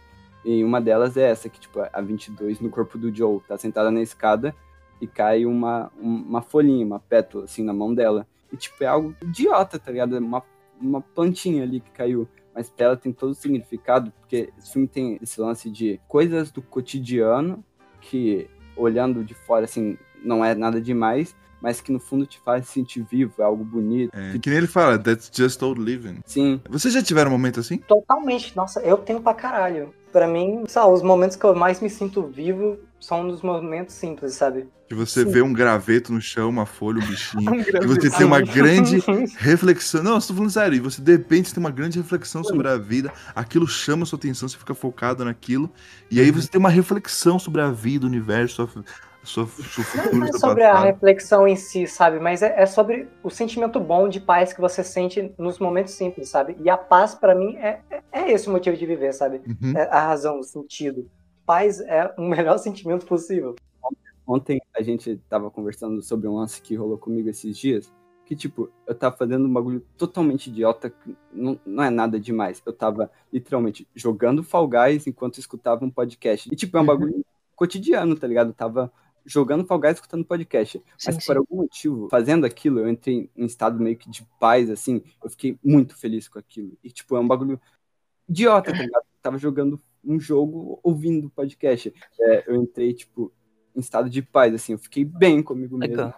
E 0.46 0.64
uma 0.64 0.80
delas 0.80 1.18
é 1.18 1.30
essa, 1.30 1.50
que, 1.50 1.60
tipo, 1.60 1.80
a 1.92 2.02
22 2.02 2.62
no 2.62 2.70
corpo 2.70 2.98
do 2.98 3.14
Joe, 3.14 3.42
tá 3.48 3.58
sentada 3.58 3.92
na 3.92 4.02
escada 4.02 4.56
e 5.02 5.06
cai 5.08 5.46
uma, 5.46 5.92
um- 6.02 6.24
uma 6.24 6.42
folhinha, 6.42 6.86
uma 6.86 7.00
pétala, 7.00 7.44
assim, 7.44 7.64
na 7.64 7.74
mão 7.74 7.94
dela. 7.94 8.26
E, 8.52 8.56
tipo, 8.56 8.82
é 8.84 8.88
algo 8.88 9.14
idiota, 9.22 9.78
tá 9.78 9.92
ligado? 9.92 10.16
É 10.16 10.20
Uma, 10.20 10.42
uma 10.80 11.02
plantinha 11.02 11.64
ali 11.64 11.82
que 11.82 11.92
caiu. 11.92 12.28
Mas 12.60 12.70
pra 12.70 12.88
ela 12.88 12.98
tem 12.98 13.14
todo 13.14 13.32
o 13.32 13.34
significado, 13.34 14.12
porque 14.20 14.50
esse 14.60 14.74
filme 14.74 14.86
tem 14.86 15.18
esse 15.22 15.40
lance 15.40 15.70
de 15.70 15.98
coisas 16.10 16.52
do 16.52 16.62
cotidiano 16.62 17.64
que, 18.02 18.50
olhando 18.76 19.24
de 19.24 19.34
fora, 19.34 19.64
assim, 19.64 19.98
não 20.22 20.44
é 20.44 20.54
nada 20.54 20.82
demais, 20.82 21.34
mas 21.62 21.80
que 21.80 21.90
no 21.90 22.02
fundo 22.02 22.26
te 22.26 22.38
faz 22.42 22.68
sentir 22.68 23.06
vivo, 23.10 23.34
é 23.40 23.44
algo 23.44 23.64
bonito. 23.64 24.12
É, 24.14 24.38
que 24.38 24.50
nem 24.50 24.58
ele 24.58 24.68
fala, 24.68 25.00
that's 25.00 25.32
just 25.34 25.62
old 25.62 25.80
living. 25.80 26.20
Sim. 26.26 26.60
Vocês 26.70 26.94
já 26.94 27.02
tiveram 27.02 27.30
um 27.30 27.34
momento 27.34 27.62
assim? 27.62 27.78
Totalmente. 27.78 28.54
Nossa, 28.58 28.82
eu 28.82 28.98
tenho 28.98 29.22
pra 29.22 29.34
caralho. 29.34 29.94
Pra 30.12 30.28
mim, 30.28 30.64
lá, 30.76 30.88
os 30.88 31.04
momentos 31.04 31.36
que 31.36 31.46
eu 31.46 31.56
mais 31.56 31.80
me 31.80 31.90
sinto 31.90 32.24
vivo 32.24 32.80
são 33.00 33.24
nos 33.24 33.42
momentos 33.42 33.96
simples, 33.96 34.34
sabe? 34.34 34.68
Que 34.88 34.96
você 34.96 35.24
Sim. 35.24 35.32
vê 35.32 35.42
um 35.42 35.54
graveto 35.54 36.12
no 36.12 36.20
chão, 36.20 36.50
uma 36.50 36.66
folha, 36.66 37.02
um 37.02 37.06
bichinho, 37.06 37.50
Um 37.52 37.60
e 37.60 37.88
você 37.88 38.10
tem 38.10 38.26
uma 38.26 38.42
grande 38.42 38.98
reflexão. 39.38 40.04
Não, 40.04 40.16
eu 40.16 40.22
tô 40.22 40.34
falando 40.34 40.50
sério. 40.50 40.76
E 40.76 40.80
você, 40.80 41.02
de 41.02 41.12
repente, 41.12 41.54
tem 41.54 41.64
uma 41.64 41.72
grande 41.72 42.00
reflexão 42.00 42.44
sobre 42.44 42.68
a 42.68 42.78
vida, 42.78 43.14
aquilo 43.36 43.68
chama 43.68 44.04
a 44.04 44.06
sua 44.06 44.18
atenção, 44.18 44.50
você 44.50 44.58
fica 44.58 44.74
focado 44.74 45.24
naquilo, 45.24 45.72
e 46.10 46.20
aí 46.20 46.32
você 46.32 46.48
tem 46.48 46.60
uma 46.60 46.70
reflexão 46.70 47.38
sobre 47.38 47.62
a 47.62 47.70
vida, 47.70 48.06
o 48.06 48.10
universo, 48.10 48.68
sua, 48.68 48.84
sua, 49.30 49.46
seu 49.48 49.84
futuro, 49.84 50.18
Não 50.18 50.28
é 50.28 50.32
sobre 50.34 50.64
a 50.64 50.80
reflexão 50.80 51.48
em 51.48 51.56
si, 51.56 51.88
sabe? 51.88 52.20
Mas 52.20 52.42
é, 52.42 52.62
é 52.62 52.66
sobre 52.66 53.08
o 53.24 53.30
sentimento 53.30 53.80
bom 53.80 54.10
de 54.10 54.20
paz 54.20 54.52
que 54.52 54.60
você 54.60 54.84
sente 54.84 55.34
nos 55.38 55.60
momentos 55.60 55.94
simples, 55.94 56.30
sabe? 56.30 56.58
E 56.60 56.70
a 56.70 56.78
paz, 56.78 57.14
pra 57.16 57.36
mim, 57.36 57.56
é, 57.58 57.82
é- 57.90 58.02
é 58.12 58.32
esse 58.32 58.48
o 58.50 58.52
motivo 58.52 58.76
de 58.76 58.86
viver, 58.86 59.14
sabe? 59.14 59.42
Uhum. 59.48 59.78
É 59.78 59.84
a 59.90 60.08
razão, 60.08 60.40
o 60.40 60.44
sentido. 60.44 61.10
Paz 61.46 61.80
é 61.80 62.14
o 62.18 62.22
melhor 62.24 62.58
sentimento 62.60 63.06
possível. 63.06 63.56
Ontem 64.26 64.62
a 64.76 64.82
gente 64.82 65.20
tava 65.30 65.50
conversando 65.50 66.02
sobre 66.02 66.28
um 66.28 66.36
lance 66.36 66.62
que 66.62 66.76
rolou 66.76 66.98
comigo 66.98 67.30
esses 67.30 67.58
dias. 67.58 67.92
Que, 68.26 68.36
tipo, 68.36 68.70
eu 68.86 68.94
tava 68.94 69.18
fazendo 69.18 69.48
um 69.48 69.52
bagulho 69.54 69.84
totalmente 69.98 70.48
idiota, 70.52 70.92
que 70.92 71.18
não, 71.34 71.60
não 71.66 71.84
é 71.84 71.90
nada 71.90 72.20
demais. 72.20 72.62
Eu 72.64 72.72
tava, 72.72 73.10
literalmente, 73.34 73.88
jogando 73.96 74.44
Fall 74.44 74.68
Guys 74.68 75.08
enquanto 75.08 75.40
escutava 75.40 75.84
um 75.84 75.90
podcast. 75.90 76.48
E, 76.52 76.56
tipo, 76.56 76.78
é 76.78 76.82
um 76.82 76.86
bagulho 76.86 77.26
cotidiano, 77.56 78.16
tá 78.16 78.28
ligado? 78.28 78.50
Eu 78.50 78.54
tava 78.54 78.92
jogando 79.26 79.66
Fall 79.66 79.80
Guys 79.80 79.96
escutando 79.96 80.26
podcast. 80.26 80.82
Mas, 81.06 81.16
Sim, 81.16 81.26
por 81.26 81.38
algum 81.38 81.58
motivo, 81.58 82.08
fazendo 82.10 82.46
aquilo, 82.46 82.80
eu 82.80 82.90
entrei 82.90 83.30
em 83.36 83.44
um 83.44 83.46
estado 83.46 83.80
meio 83.80 83.98
que 83.98 84.10
de 84.10 84.26
paz, 84.40 84.70
assim. 84.70 85.02
Eu 85.24 85.30
fiquei 85.30 85.58
muito 85.64 85.96
feliz 85.98 86.28
com 86.28 86.40
aquilo. 86.40 86.78
E, 86.84 86.92
tipo, 86.92 87.16
é 87.16 87.20
um 87.20 87.28
bagulho 87.28 87.60
idiota, 88.28 88.72
tá 88.72 88.78
ligado? 88.78 89.04
Eu 89.04 89.22
tava 89.22 89.38
jogando 89.38 89.82
um 90.04 90.20
jogo 90.20 90.80
ouvindo 90.84 91.30
podcast. 91.30 91.94
É, 92.20 92.44
eu 92.48 92.56
entrei, 92.56 92.94
tipo, 92.94 93.32
em 93.76 93.80
estado 93.80 94.10
de 94.10 94.22
paz, 94.22 94.54
assim, 94.54 94.74
eu 94.74 94.80
fiquei 94.80 95.04
bem 95.06 95.42
comigo 95.44 95.78
mesmo 95.78 95.96
Legal. 95.96 96.14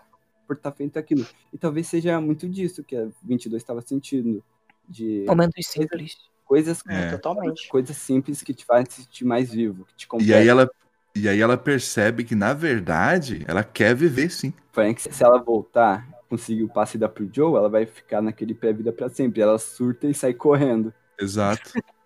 por 0.47 0.55
estar 0.55 0.71
feito 0.71 0.97
aquilo. 0.97 1.25
E 1.51 1.57
talvez 1.57 1.87
seja 1.87 2.19
muito 2.21 2.47
disso 2.47 2.83
que 2.83 2.95
a 2.95 3.09
22 3.23 3.61
estava 3.61 3.81
sentindo. 3.81 4.43
De 4.87 5.23
Momentos 5.27 5.65
simples. 5.67 6.17
coisas, 6.43 6.83
É. 6.87 7.11
Totalmente. 7.11 7.69
coisas 7.69 7.95
simples 7.95 8.41
que 8.43 8.53
te 8.53 8.65
fazem 8.65 8.85
se 8.89 9.03
sentir 9.03 9.23
mais 9.23 9.51
vivo, 9.53 9.85
que 9.85 9.95
te 9.95 10.03
E 10.03 10.07
completam. 10.07 10.37
aí 10.37 10.47
ela. 10.49 10.69
E 11.15 11.27
aí 11.27 11.41
ela 11.41 11.57
percebe 11.57 12.23
que, 12.23 12.35
na 12.35 12.53
verdade, 12.53 13.43
ela 13.47 13.63
quer 13.63 13.95
viver 13.95 14.29
sim. 14.29 14.53
Porém, 14.71 14.93
que 14.93 15.01
se 15.01 15.23
ela 15.23 15.41
voltar, 15.41 16.07
conseguir 16.29 16.63
o 16.63 16.69
passe 16.69 16.95
e 16.95 16.99
dar 16.99 17.09
pro 17.09 17.29
Joe, 17.31 17.55
ela 17.55 17.69
vai 17.69 17.85
ficar 17.85 18.21
naquele 18.21 18.53
pré-vida 18.53 18.93
pra 18.93 19.09
sempre. 19.09 19.41
Ela 19.41 19.57
surta 19.59 20.07
e 20.07 20.13
sai 20.13 20.33
correndo. 20.33 20.93
Exato. 21.19 21.71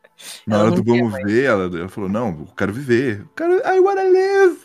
Na 0.48 0.56
Ela 0.56 0.66
hora 0.66 0.72
do 0.72 0.84
vamos 0.84 1.14
ver, 1.24 1.44
ela, 1.44 1.66
ela 1.66 1.90
falou, 1.90 2.10
não, 2.10 2.30
eu 2.30 2.48
quero 2.56 2.72
viver. 2.72 3.20
Eu 3.20 3.30
quero, 3.36 3.54
I 3.68 3.80
wanna 3.80 4.04
live. 4.04 4.60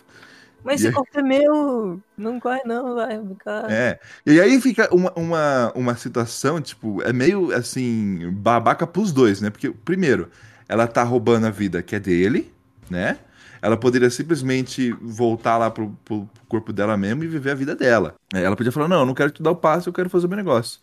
Mas 0.63 0.81
E 0.81 0.85
esse 0.85 0.93
corpo 0.93 1.19
é 1.19 1.23
meu. 1.23 2.01
Não 2.17 2.39
corre, 2.39 2.63
não, 2.65 2.95
vai 2.95 3.21
ficar. 3.27 3.71
É. 3.71 3.99
E 4.27 4.41
aí 4.41 4.61
fica 4.61 4.95
uma, 4.95 5.13
uma, 5.17 5.73
uma 5.75 5.97
situação, 5.97 6.61
tipo, 6.61 7.03
é 7.03 7.13
meio 7.13 7.53
assim, 7.55 8.31
babaca 8.33 8.87
pros 8.87 9.13
dois, 9.13 9.41
né? 9.41 9.51
Porque, 9.51 9.71
primeiro, 9.71 10.31
ela 10.69 10.87
tá 10.87 11.03
roubando 11.03 11.47
a 11.47 11.51
vida 11.51 11.83
que 11.83 11.97
é 11.97 12.01
dele, 12.01 12.53
né? 12.89 13.19
Ela 13.63 13.77
poderia 13.77 14.11
simplesmente 14.11 14.93
voltar 15.01 15.59
lá 15.59 15.71
pro, 15.71 15.91
pro 16.05 16.29
corpo 16.49 16.73
dela 16.73 16.97
mesmo 16.97 17.25
e 17.25 17.29
viver 17.29 17.51
a 17.51 17.55
vida 17.55 17.75
dela. 17.77 18.15
É, 18.35 18.43
Ela 18.43 18.57
podia 18.57 18.73
falar, 18.73 18.89
não, 18.89 19.01
eu 19.01 19.07
não 19.07 19.15
quero 19.15 19.31
te 19.31 19.43
dar 19.43 19.51
o 19.51 19.57
passe, 19.57 19.87
eu 19.87 19.93
quero 19.93 20.11
fazer 20.11 20.27
o 20.27 20.29
meu 20.29 20.37
negócio. 20.37 20.81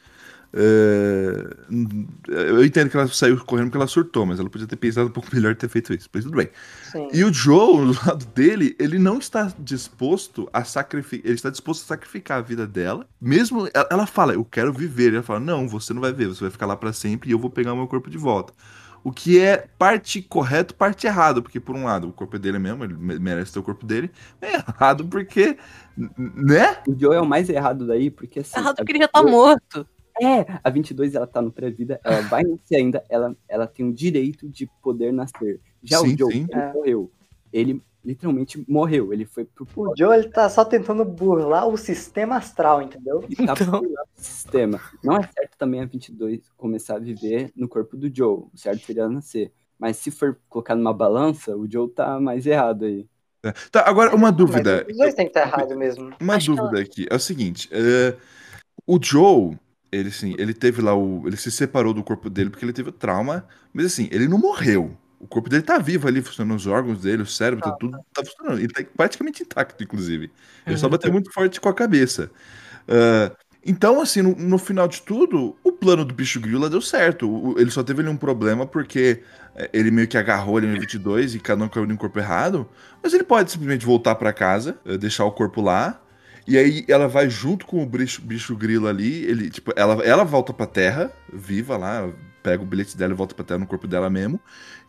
É, 0.53 1.43
Eu 2.27 2.63
entendo 2.63 2.89
que 2.89 2.97
ela 2.97 3.07
saiu 3.07 3.37
correndo 3.43 3.65
porque 3.65 3.77
ela 3.77 3.87
surtou, 3.87 4.25
mas 4.25 4.39
ela 4.39 4.49
podia 4.49 4.67
ter 4.67 4.75
pensado 4.75 5.07
um 5.07 5.11
pouco 5.11 5.29
melhor 5.33 5.55
ter 5.55 5.67
feito 5.67 5.93
isso. 5.93 6.09
Mas 6.13 6.23
tudo 6.23 6.37
bem. 6.37 6.49
Sim. 6.91 7.09
E 7.13 7.23
o 7.23 7.33
Joe, 7.33 7.93
do 7.93 8.05
lado 8.05 8.25
dele, 8.27 8.75
ele 8.79 8.97
não 8.97 9.17
está 9.17 9.51
disposto 9.59 10.49
a 10.53 10.63
sacrificar. 10.63 11.25
Ele 11.25 11.35
está 11.35 11.49
disposto 11.49 11.83
a 11.83 11.87
sacrificar 11.87 12.39
a 12.39 12.41
vida 12.41 12.65
dela. 12.65 13.07
Mesmo. 13.19 13.67
Ela, 13.89 14.05
fala, 14.05 14.33
eu 14.33 14.45
quero 14.45 14.71
viver. 14.73 15.13
Ela 15.13 15.23
fala, 15.23 15.39
não, 15.39 15.67
você 15.67 15.93
não 15.93 16.01
vai 16.01 16.13
ver, 16.13 16.27
você 16.27 16.41
vai 16.41 16.51
ficar 16.51 16.65
lá 16.65 16.75
pra 16.75 16.93
sempre 16.93 17.29
e 17.29 17.33
eu 17.33 17.39
vou 17.39 17.49
pegar 17.49 17.73
o 17.73 17.77
meu 17.77 17.87
corpo 17.87 18.09
de 18.09 18.17
volta. 18.17 18.53
O 19.07 19.11
que 19.11 19.39
é 19.39 19.65
parte 19.79 20.21
correto, 20.21 20.75
parte 20.75 21.07
errado. 21.07 21.41
Porque, 21.41 21.61
por 21.61 21.73
um 21.77 21.85
lado, 21.85 22.09
o 22.09 22.11
corpo 22.11 22.35
é 22.35 22.39
dele 22.39 22.59
mesmo, 22.59 22.83
ele 22.83 22.93
me- 22.93 23.17
merece 23.17 23.53
ter 23.53 23.59
o 23.59 23.63
corpo 23.63 23.85
dele. 23.85 24.11
É 24.41 24.55
errado 24.55 25.07
porque. 25.07 25.57
Né? 25.97 26.75
O 26.85 26.93
Joe 26.99 27.15
é 27.15 27.21
o 27.21 27.25
mais 27.25 27.49
errado 27.49 27.87
daí, 27.87 28.09
porque 28.11 28.41
assim. 28.41 28.59
Errado 28.59 28.75
porque 28.75 28.91
ele 28.91 28.99
já 28.99 29.07
tá 29.07 29.21
22 29.21 29.31
morto. 29.31 29.87
É, 30.21 30.59
a 30.63 30.69
22 30.69 31.15
ela 31.15 31.25
tá 31.27 31.41
no 31.41 31.51
pré-vida, 31.51 32.01
ela 32.03 32.21
vai 32.23 32.43
nascer 32.43 32.75
ainda, 32.75 33.01
ela, 33.07 33.33
ela 33.47 33.65
tem 33.67 33.87
o 33.87 33.93
direito 33.93 34.49
de 34.49 34.67
poder 34.81 35.13
nascer. 35.13 35.61
Já 35.83 35.99
Sim, 35.99 36.15
o 36.15 36.17
Joe, 36.17 36.33
sim. 36.33 36.47
ele 36.49 36.59
É. 36.59 36.73
morreu. 36.73 37.11
Ele 37.53 37.81
literalmente 38.07 38.63
morreu, 38.69 39.11
ele 39.11 39.25
foi 39.25 39.43
pro 39.43 39.67
O 39.75 39.93
Joe, 39.97 40.17
ele 40.17 40.29
tá 40.29 40.49
só 40.49 40.63
tentando 40.63 41.03
burlar 41.03 41.67
o 41.67 41.75
sistema 41.75 42.37
astral, 42.37 42.81
entendeu? 42.81 43.25
e 43.27 43.35
tá 43.35 43.51
Então. 43.51 43.81
do 43.81 43.95
sistema. 44.15 44.79
Não 45.03 45.17
é 45.17 45.23
certo 45.23 45.57
também 45.57 45.81
a 45.81 45.85
22 45.85 46.49
começar 46.55 46.95
a 46.95 46.99
viver 46.99 47.51
no 47.53 47.67
corpo 47.67 47.97
do 47.97 48.09
Joe, 48.13 48.45
o 48.51 48.51
certo 48.55 48.85
seria 48.85 49.09
nascer. 49.09 49.51
Mas 49.77 49.97
se 49.97 50.09
for 50.09 50.39
colocar 50.47 50.73
numa 50.73 50.93
balança, 50.93 51.55
o 51.55 51.69
Joe 51.69 51.89
tá 51.89 52.17
mais 52.17 52.47
errado 52.47 52.85
aí. 52.85 53.05
Tá, 53.71 53.87
agora 53.87 54.15
uma 54.15 54.31
dúvida. 54.31 54.85
Mas 54.87 54.95
os 54.95 54.97
dois 54.97 55.13
têm 55.13 55.25
que 55.25 55.37
estar 55.37 55.41
errado 55.47 55.77
mesmo. 55.77 56.11
Uma 56.19 56.35
Acho 56.35 56.51
que 56.51 56.61
dúvida 56.61 56.81
aqui. 56.81 57.05
É 57.09 57.15
o 57.15 57.19
seguinte: 57.19 57.69
é, 57.71 58.15
o 58.85 58.97
Joe, 59.01 59.57
ele 59.91 60.09
assim, 60.09 60.33
ele 60.37 60.53
teve 60.53 60.81
lá 60.81 60.95
o. 60.95 61.23
Ele 61.27 61.37
se 61.37 61.51
separou 61.51 61.93
do 61.93 62.03
corpo 62.03 62.29
dele 62.29 62.49
porque 62.49 62.65
ele 62.65 62.73
teve 62.73 62.89
o 62.89 62.93
trauma. 62.93 63.47
Mas 63.71 63.85
assim, 63.85 64.09
ele 64.11 64.27
não 64.27 64.37
morreu. 64.37 64.97
O 65.19 65.27
corpo 65.27 65.49
dele 65.49 65.63
tá 65.63 65.77
vivo 65.79 66.07
ali, 66.07 66.21
funcionando 66.21 66.57
os 66.57 66.67
órgãos 66.67 67.01
dele, 67.01 67.23
o 67.23 67.25
cérebro, 67.25 67.63
tá 67.63 67.71
tudo 67.71 67.99
tá 68.13 68.23
funcionando. 68.23 68.59
Ele 68.59 68.67
tá 68.69 68.83
praticamente 68.95 69.43
intacto, 69.43 69.83
inclusive. 69.83 70.31
Ele 70.67 70.77
só 70.77 70.87
bateu 70.89 71.11
muito 71.11 71.31
forte 71.33 71.59
com 71.59 71.69
a 71.69 71.73
cabeça. 71.73 72.31
Ah, 72.87 73.35
então, 73.65 74.01
assim, 74.01 74.21
no, 74.21 74.35
no 74.35 74.57
final 74.57 74.87
de 74.87 75.01
tudo, 75.01 75.55
o 75.63 75.71
plano 75.73 76.05
do 76.05 76.13
bicho 76.13 76.39
grila 76.39 76.69
deu 76.69 76.81
certo. 76.81 77.29
O- 77.29 77.59
ele 77.59 77.69
só 77.71 77.83
teve 77.83 78.01
ali 78.01 78.09
um 78.09 78.17
problema 78.17 78.65
porque 78.65 79.23
eh, 79.55 79.69
ele 79.73 79.91
meio 79.91 80.07
que 80.07 80.17
agarrou 80.17 80.57
ele 80.57 80.67
no 80.67 80.77
22 80.77 81.35
e 81.35 81.39
cada 81.39 81.63
um 81.63 81.69
caiu 81.69 81.85
no 81.87 81.97
corpo 81.97 82.17
errado. 82.19 82.67
Mas 83.03 83.13
ele 83.13 83.23
pode 83.23 83.51
simplesmente 83.51 83.85
voltar 83.85 84.15
pra 84.15 84.31
casa, 84.33 84.79
eh, 84.85 84.97
deixar 84.97 85.25
o 85.25 85.31
corpo 85.31 85.61
lá. 85.61 86.01
E 86.47 86.57
aí 86.57 86.85
ela 86.87 87.07
vai 87.09 87.29
junto 87.29 87.65
com 87.65 87.83
o 87.83 87.85
bicho, 87.85 88.21
bicho 88.21 88.55
grilo 88.55 88.87
ali. 88.87 89.25
Ele, 89.25 89.49
tipo, 89.49 89.73
ela, 89.75 90.01
ela 90.03 90.23
volta 90.23 90.53
pra 90.53 90.65
terra, 90.65 91.11
viva 91.31 91.75
lá, 91.75 92.09
pega 92.41 92.63
o 92.63 92.65
bilhete 92.65 92.95
dela 92.95 93.11
e 93.13 93.15
volta 93.15 93.35
pra 93.35 93.43
terra 93.43 93.59
no 93.59 93.67
corpo 93.67 93.85
dela 93.87 94.09
mesmo. 94.09 94.39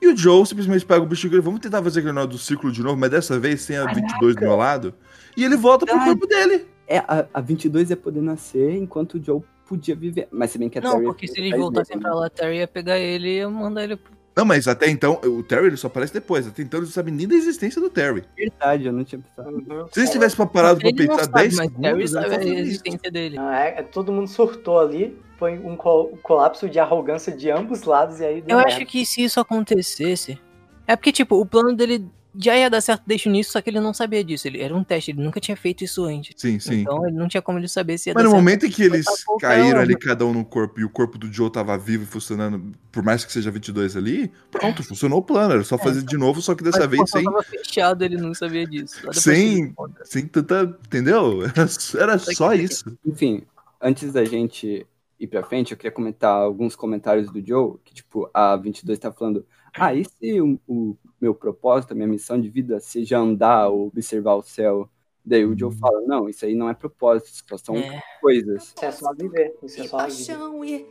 E 0.01 0.07
o 0.09 0.17
Joe 0.17 0.47
simplesmente 0.47 0.87
pega 0.87 1.03
o 1.03 1.07
bicho 1.07 1.29
grilo. 1.29 1.43
Vamos 1.43 1.61
tentar 1.61 1.83
fazer 1.83 2.01
aquele 2.01 2.13
negócio 2.15 2.31
do 2.31 2.39
círculo 2.39 2.73
de 2.73 2.83
novo, 2.83 2.97
mas 2.97 3.11
dessa 3.11 3.39
vez 3.39 3.63
sem 3.63 3.77
a 3.77 3.85
22 3.93 4.37
do 4.37 4.43
meu 4.43 4.57
lado. 4.57 4.95
E 5.37 5.45
ele 5.45 5.57
volta 5.57 5.85
pro 5.87 5.97
Verdade. 5.97 6.19
corpo 6.19 6.27
dele. 6.35 6.67
É, 6.87 6.99
a, 6.99 7.27
a 7.35 7.41
22 7.41 7.91
ia 7.91 7.97
poder 7.97 8.23
nascer 8.23 8.75
enquanto 8.77 9.15
o 9.15 9.23
Joe 9.25 9.43
podia 9.67 9.95
viver. 9.95 10.29
Mas 10.31 10.51
se 10.51 10.59
bem 10.59 10.69
que 10.69 10.79
a 10.79 10.81
Não, 10.81 10.93
Terry 10.93 11.05
porque 11.05 11.27
se 11.29 11.39
eles 11.39 11.51
faz 11.51 11.63
voltassem 11.63 11.97
mesmo, 11.97 12.03
pra 12.03 12.11
né? 12.15 12.21
lá, 12.21 12.27
a 12.27 12.31
Terry 12.31 12.59
ia 12.59 12.69
pegar 12.69 12.99
ele 12.99 13.29
e 13.29 13.37
ia 13.39 13.51
mandar 13.51 13.85
ele 13.85 13.97
pro. 13.97 14.18
Não, 14.39 14.45
mas 14.45 14.69
até 14.69 14.89
então, 14.89 15.21
o 15.25 15.43
Terry 15.43 15.67
ele 15.67 15.77
só 15.77 15.89
aparece 15.89 16.13
depois. 16.13 16.47
Até 16.47 16.63
então 16.63 16.79
eles 16.79 16.91
não 16.91 16.95
sabem 16.95 17.13
nem 17.13 17.27
da 17.27 17.35
existência 17.35 17.81
do 17.81 17.91
Terry. 17.91 18.23
Verdade, 18.37 18.87
eu 18.87 18.93
não 18.93 19.03
tinha 19.03 19.21
pensado. 19.21 19.89
Se 19.91 19.99
eles 19.99 20.11
tivessem 20.11 20.47
parado 20.47 20.79
pra 20.79 20.93
pensar 20.93 21.25
sabe, 21.25 21.33
10 21.33 21.57
mas 21.57 21.67
segundos, 21.67 21.81
Terry 21.83 22.09
sabe 22.09 22.35
a 22.37 22.61
existência 22.61 23.11
dele. 23.11 23.37
Não, 23.37 23.51
é, 23.51 23.69
é- 23.79 23.83
todo 23.83 24.13
mundo 24.13 24.29
surtou 24.29 24.79
ali. 24.79 25.19
Foi 25.39 25.59
um 25.59 25.75
col- 25.75 26.17
colapso 26.23 26.69
de 26.69 26.79
arrogância 26.79 27.33
de 27.37 27.51
ambos 27.51 27.83
lados 27.83 28.21
e 28.21 28.25
aí 28.25 28.39
Eu 28.47 28.57
merda. 28.57 28.67
acho 28.75 28.87
que 28.87 29.05
se 29.05 29.25
isso 29.25 29.41
acontecesse. 29.41 30.39
É 30.87 30.95
porque, 30.95 31.11
tipo, 31.13 31.35
o 31.41 31.45
plano 31.45 31.75
dele 31.75 32.09
já 32.41 32.57
ia 32.57 32.71
dar 32.71 32.81
certo 32.81 33.03
desde 33.05 33.29
o 33.29 33.31
início, 33.31 33.53
só 33.53 33.61
que 33.61 33.69
ele 33.69 33.81
não 33.81 33.93
sabia 33.93 34.23
disso. 34.23 34.47
Ele 34.47 34.61
era 34.61 34.75
um 34.75 34.85
teste, 34.85 35.11
ele 35.11 35.21
nunca 35.21 35.41
tinha 35.41 35.57
feito 35.57 35.83
isso 35.83 36.05
antes. 36.05 36.35
Sim, 36.37 36.61
sim. 36.61 36.81
Então 36.83 37.05
ele 37.05 37.17
não 37.17 37.27
tinha 37.27 37.43
como 37.43 37.59
ele 37.59 37.67
saber 37.67 37.99
se 37.99 38.09
ia 38.09 38.15
Mas 38.15 38.23
dar 38.23 38.29
no 38.29 38.31
certo. 38.31 38.41
momento 38.41 38.67
em 38.67 38.71
que 38.71 38.83
eles 38.83 39.07
caíram 39.41 39.81
ali, 39.81 39.99
cada 39.99 40.25
um 40.25 40.33
no 40.33 40.45
corpo, 40.45 40.79
e 40.79 40.85
o 40.85 40.91
corpo 40.91 41.19
do 41.19 41.33
Joe 41.33 41.51
tava 41.51 41.77
vivo 41.77 42.05
e 42.05 42.07
funcionando, 42.07 42.73
por 42.93 43.03
mais 43.03 43.25
que 43.25 43.33
seja 43.33 43.51
22 43.51 43.97
ali, 43.97 44.31
pronto, 44.51 44.85
funcionou 44.85 45.19
o 45.19 45.23
plano. 45.23 45.55
Era 45.55 45.65
só 45.65 45.77
fazer 45.77 46.03
de 46.03 46.17
novo, 46.17 46.41
só 46.41 46.55
que 46.55 46.63
dessa 46.63 46.79
Mas 46.79 46.87
o 46.87 46.91
vez 46.91 47.11
sem, 47.11 47.25
tava 47.25 47.43
fechado, 47.43 48.05
ele 48.05 48.17
não 48.17 48.33
sabia 48.33 48.67
disso. 48.67 49.01
Só 49.03 49.11
que 49.11 49.21
sem, 49.21 49.75
sem 50.05 50.27
tanta. 50.27 50.79
Entendeu? 50.87 51.43
Era, 51.43 51.69
era 52.01 52.19
só 52.19 52.55
isso. 52.55 52.97
Enfim, 53.05 53.43
antes 53.81 54.13
da 54.13 54.25
gente 54.25 54.87
ir 55.19 55.27
pra 55.27 55.43
frente, 55.43 55.73
eu 55.73 55.77
queria 55.77 55.91
comentar 55.91 56.31
alguns 56.31 56.77
comentários 56.77 57.31
do 57.33 57.45
Joe, 57.45 57.79
que, 57.85 57.93
tipo, 57.93 58.31
a 58.33 58.55
22 58.57 58.99
tá 58.99 59.11
falando, 59.13 59.45
ah, 59.75 59.95
e 59.95 60.05
se 60.05 60.41
o, 60.41 60.59
o 60.69 60.97
meu 61.21 61.35
propósito, 61.35 61.93
a 61.93 61.95
minha 61.95 62.09
missão 62.09 62.41
de 62.41 62.49
vida 62.49 62.79
seja 62.81 63.19
andar 63.19 63.69
ou 63.69 63.87
observar 63.89 64.35
o 64.35 64.43
céu? 64.43 64.89
Daí 65.25 65.45
o 65.45 65.57
Joe 65.59 65.75
fala, 65.75 66.01
não, 66.03 66.29
isso 66.29 66.45
aí 66.47 66.55
não 66.55 66.69
é 66.71 66.75
propósito, 66.75 67.31
só 67.49 67.59
são 67.59 67.77
É. 67.77 68.03
coisas. 68.21 68.65
Isso 68.75 68.85
é 68.85 68.91
só 68.91 69.13
viver. 69.13 69.55
Isso 69.63 69.81
é 69.81 69.85
E 69.85 69.89
só 69.89 69.97
viver. 69.99 70.09
paixão 70.11 70.65
e. 70.65 70.87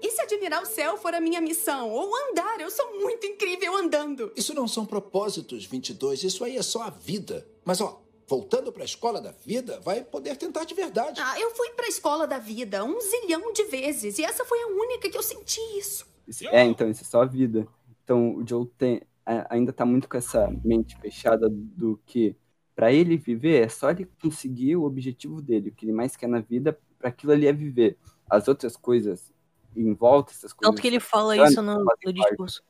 E 0.00 0.10
se 0.12 0.20
admirar 0.22 0.62
o 0.62 0.66
céu 0.66 0.96
for 0.96 1.12
a 1.14 1.20
minha 1.20 1.40
missão? 1.40 1.90
Ou 1.90 2.08
andar? 2.30 2.60
Eu 2.60 2.70
sou 2.70 3.00
muito 3.00 3.26
incrível 3.26 3.74
andando. 3.76 4.30
Isso 4.36 4.54
não 4.54 4.68
são 4.68 4.86
propósitos, 4.86 5.64
22. 5.64 6.22
Isso 6.22 6.44
aí 6.44 6.56
é 6.56 6.62
só 6.62 6.82
a 6.82 6.90
vida. 6.90 7.44
Mas, 7.64 7.80
ó, 7.80 8.00
voltando 8.26 8.70
pra 8.70 8.84
escola 8.84 9.20
da 9.20 9.32
vida, 9.32 9.80
vai 9.80 10.04
poder 10.04 10.36
tentar 10.36 10.64
de 10.64 10.74
verdade. 10.74 11.20
Ah, 11.20 11.40
eu 11.40 11.50
fui 11.50 11.70
pra 11.70 11.88
escola 11.88 12.26
da 12.28 12.38
vida 12.38 12.84
um 12.84 13.00
zilhão 13.00 13.52
de 13.52 13.64
vezes. 13.64 14.18
E 14.18 14.24
essa 14.24 14.44
foi 14.44 14.62
a 14.62 14.66
única 14.68 15.10
que 15.10 15.16
eu 15.18 15.22
senti 15.22 15.60
isso. 15.76 16.06
Isso- 16.28 16.46
É, 16.48 16.62
então, 16.64 16.88
isso 16.88 17.02
é 17.02 17.06
só 17.06 17.22
a 17.22 17.26
vida. 17.26 17.66
Então, 18.08 18.36
o 18.36 18.48
Joe 18.48 18.64
tem, 18.78 19.02
a- 19.26 19.54
ainda 19.54 19.70
tá 19.70 19.84
muito 19.84 20.08
com 20.08 20.16
essa 20.16 20.48
mente 20.64 20.96
fechada 20.96 21.46
do 21.50 22.00
que, 22.06 22.34
pra 22.74 22.90
ele 22.90 23.18
viver, 23.18 23.66
é 23.66 23.68
só 23.68 23.90
ele 23.90 24.08
conseguir 24.22 24.76
o 24.76 24.84
objetivo 24.84 25.42
dele, 25.42 25.68
o 25.68 25.72
que 25.74 25.84
ele 25.84 25.92
mais 25.92 26.16
quer 26.16 26.26
na 26.26 26.40
vida, 26.40 26.78
para 26.98 27.10
aquilo 27.10 27.32
ali 27.32 27.46
é 27.46 27.52
viver. 27.52 27.98
As 28.26 28.48
outras 28.48 28.78
coisas 28.78 29.30
em 29.76 29.92
volta, 29.92 30.32
essas 30.32 30.54
coisas. 30.54 30.74
Tanto 30.74 30.80
que 30.80 30.88
ele 30.88 31.00
fala 31.00 31.36
externas, 31.36 31.52
isso 31.52 31.62
no, 31.62 31.84
no 32.06 32.12
discurso. 32.14 32.62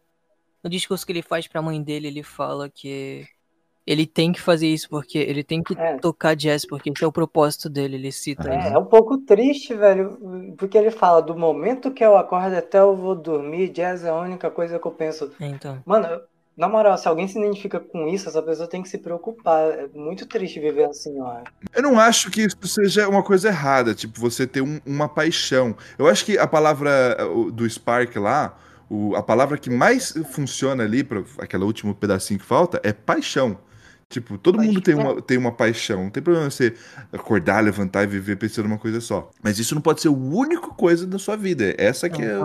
No 0.65 0.69
discurso 0.69 1.07
que 1.07 1.13
ele 1.13 1.23
faz 1.23 1.47
pra 1.47 1.63
mãe 1.63 1.81
dele, 1.81 2.09
ele 2.09 2.25
fala 2.25 2.69
que 2.69 3.25
ele 3.89 4.07
tem 4.07 4.33
que 4.33 4.41
fazer 4.41 4.67
isso 4.67 4.87
porque 4.91 5.17
ele 5.17 5.43
tem 5.43 5.63
que 5.63 5.73
É. 5.79 5.97
tocar 5.97 6.35
jazz, 6.37 6.67
porque 6.67 6.91
esse 6.91 7.03
é 7.03 7.07
o 7.07 7.11
propósito 7.13 7.71
dele, 7.71 7.97
ele 7.97 8.13
cita 8.13 8.53
É, 8.53 8.59
isso. 8.59 8.69
é 8.69 8.79
um 8.79 8.85
pouco 8.85 9.17
triste, 9.17 9.75
velho, 9.75 10.55
porque 10.59 10.77
ele 10.77 10.91
fala, 10.91 11.23
do 11.23 11.35
momento 11.35 11.91
que 11.91 12.05
eu 12.05 12.15
acordo 12.19 12.55
até 12.55 12.79
eu 12.81 12.95
vou 12.95 13.15
dormir, 13.15 13.71
jazz 13.71 14.05
é 14.05 14.11
a 14.11 14.15
única 14.15 14.51
coisa 14.51 14.79
que 14.79 14.87
eu 14.87 14.91
penso. 14.93 15.33
Então. 15.41 15.79
Mano, 15.87 16.21
na 16.55 16.69
moral, 16.69 16.99
se 16.99 17.09
alguém 17.09 17.27
se 17.27 17.39
identifica 17.39 17.81
com 17.81 18.07
isso, 18.09 18.29
essa 18.29 18.43
pessoa 18.43 18.69
tem 18.69 18.83
que 18.83 18.89
se 18.91 18.99
preocupar. 18.99 19.63
É 19.71 19.89
muito 19.95 20.27
triste 20.27 20.61
viver 20.61 20.85
assim, 20.85 21.19
ó. 21.21 21.39
Eu 21.75 21.83
não 21.83 21.99
acho 21.99 22.31
que 22.31 22.43
isso 22.43 22.57
seja 22.65 23.09
uma 23.09 23.23
coisa 23.23 23.49
errada, 23.49 23.95
tipo, 23.95 24.21
você 24.21 24.47
ter 24.47 24.61
um- 24.61 24.81
uma 24.85 25.09
paixão. 25.09 25.75
Eu 25.99 26.09
acho 26.09 26.27
que 26.27 26.37
a 26.37 26.47
palavra 26.47 27.17
do 27.55 27.69
Spark 27.71 28.17
lá, 28.17 28.55
o- 28.91 29.15
a 29.17 29.23
palavra 29.23 29.57
que 29.57 29.71
mais 29.71 30.13
funciona 30.33 30.83
ali, 30.85 31.03
para 31.03 31.23
aquele 31.39 31.65
último 31.65 31.95
pedacinho 31.95 32.39
que 32.41 32.45
falta, 32.45 32.79
é 32.85 32.93
paixão. 32.93 33.57
Tipo, 34.09 34.39
todo 34.39 34.61
mundo 34.61 34.81
tem 34.81 34.95
uma, 34.95 35.21
tem 35.21 35.37
uma 35.37 35.53
paixão. 35.53 36.05
Não 36.05 36.11
tem 36.11 36.23
problema 36.23 36.51
você 36.51 36.75
acordar, 37.13 37.63
levantar 37.63 38.05
e 38.05 38.07
viver 38.07 38.37
pensando 38.37 38.67
numa 38.67 38.79
coisa 38.79 39.01
só. 39.01 39.31
Mas 39.43 39.59
isso 39.59 39.75
não 39.75 39.83
pode 39.83 40.01
ser 40.01 40.09
a 40.09 40.13
única 40.13 40.69
coisa 40.69 41.07
da 41.07 41.19
sua 41.19 41.37
vida. 41.37 41.75
Essa 41.77 42.09
que 42.09 42.23
é. 42.23 42.39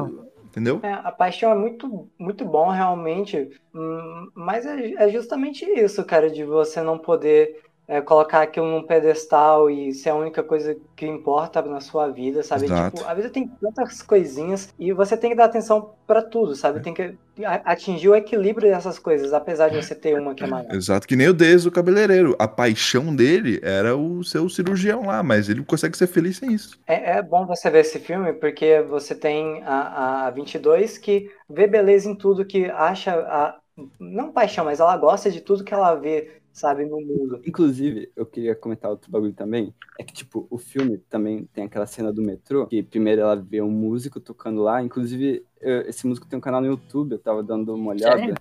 Entendeu? 0.43 0.79
É, 0.83 0.93
a 0.93 1.11
paixão 1.11 1.51
é 1.51 1.55
muito, 1.55 2.07
muito 2.19 2.45
bom, 2.45 2.69
realmente, 2.69 3.49
hum, 3.73 4.29
mas 4.35 4.67
é, 4.67 4.93
é 5.03 5.09
justamente 5.09 5.65
isso, 5.65 6.05
cara, 6.05 6.29
de 6.29 6.43
você 6.43 6.79
não 6.79 6.99
poder 6.99 7.59
é, 7.87 8.01
colocar 8.01 8.41
aquilo 8.41 8.65
num 8.67 8.83
pedestal 8.83 9.69
e 9.69 9.93
ser 9.93 10.09
a 10.09 10.15
única 10.15 10.41
coisa 10.41 10.75
que 10.95 11.05
importa 11.05 11.61
na 11.61 11.81
sua 11.81 12.07
vida, 12.09 12.41
sabe? 12.41 12.67
Tipo, 12.67 13.03
a 13.05 13.13
vida 13.13 13.29
tem 13.29 13.47
tantas 13.47 14.01
coisinhas 14.01 14.73
e 14.79 14.93
você 14.93 15.17
tem 15.17 15.31
que 15.31 15.35
dar 15.35 15.45
atenção 15.45 15.93
pra 16.07 16.21
tudo, 16.21 16.55
sabe? 16.55 16.81
Tem 16.81 16.93
que 16.93 17.15
atingir 17.65 18.09
o 18.09 18.15
equilíbrio 18.15 18.69
dessas 18.69 18.99
coisas, 18.99 19.33
apesar 19.33 19.69
de 19.69 19.81
você 19.81 19.95
ter 19.95 20.19
uma 20.19 20.33
que 20.33 20.43
é 20.43 20.47
maior. 20.47 20.73
Exato, 20.73 21.07
que 21.07 21.15
nem 21.15 21.27
o 21.27 21.33
Deus, 21.33 21.65
o 21.65 21.71
cabeleireiro. 21.71 22.35
A 22.39 22.47
paixão 22.47 23.13
dele 23.13 23.59
era 23.63 23.95
o 23.97 24.23
seu 24.23 24.47
cirurgião 24.49 25.07
lá, 25.07 25.21
mas 25.21 25.49
ele 25.49 25.63
consegue 25.63 25.97
ser 25.97 26.07
feliz 26.07 26.37
sem 26.37 26.53
isso. 26.53 26.79
É, 26.87 27.17
é 27.17 27.21
bom 27.21 27.45
você 27.45 27.69
ver 27.69 27.79
esse 27.79 27.99
filme 27.99 28.33
porque 28.33 28.81
você 28.81 29.13
tem 29.15 29.61
a, 29.63 30.27
a 30.27 30.29
22 30.31 30.97
que 30.97 31.29
vê 31.49 31.67
beleza 31.67 32.09
em 32.09 32.15
tudo, 32.15 32.45
que 32.45 32.65
acha, 32.65 33.13
a, 33.13 33.57
não 33.99 34.31
paixão, 34.31 34.65
mas 34.65 34.79
ela 34.79 34.95
gosta 34.97 35.31
de 35.31 35.41
tudo 35.41 35.63
que 35.63 35.73
ela 35.73 35.95
vê, 35.95 36.42
sabe, 36.53 36.85
no 36.85 37.01
mundo. 37.01 37.41
Inclusive, 37.45 38.11
eu 38.15 38.25
queria 38.25 38.55
comentar 38.55 38.89
outro 38.89 39.11
bagulho 39.11 39.33
também. 39.33 39.73
É 39.99 40.03
que, 40.03 40.13
tipo, 40.13 40.47
o 40.49 40.57
filme 40.57 40.97
também 41.09 41.45
tem 41.53 41.65
aquela 41.65 41.85
cena 41.85 42.13
do 42.13 42.21
metrô, 42.21 42.67
que 42.67 42.81
primeiro 42.83 43.21
ela 43.21 43.35
vê 43.35 43.61
um 43.61 43.71
músico 43.71 44.19
tocando 44.19 44.61
lá. 44.61 44.81
Inclusive, 44.81 45.43
eu- 45.59 45.81
esse 45.81 46.05
músico 46.07 46.27
tem 46.27 46.37
um 46.37 46.41
canal 46.41 46.61
no 46.61 46.67
YouTube, 46.67 47.13
eu 47.13 47.19
tava 47.19 47.43
dando 47.43 47.73
uma 47.75 47.89
olhada. 47.91 48.17
Sério? 48.17 48.35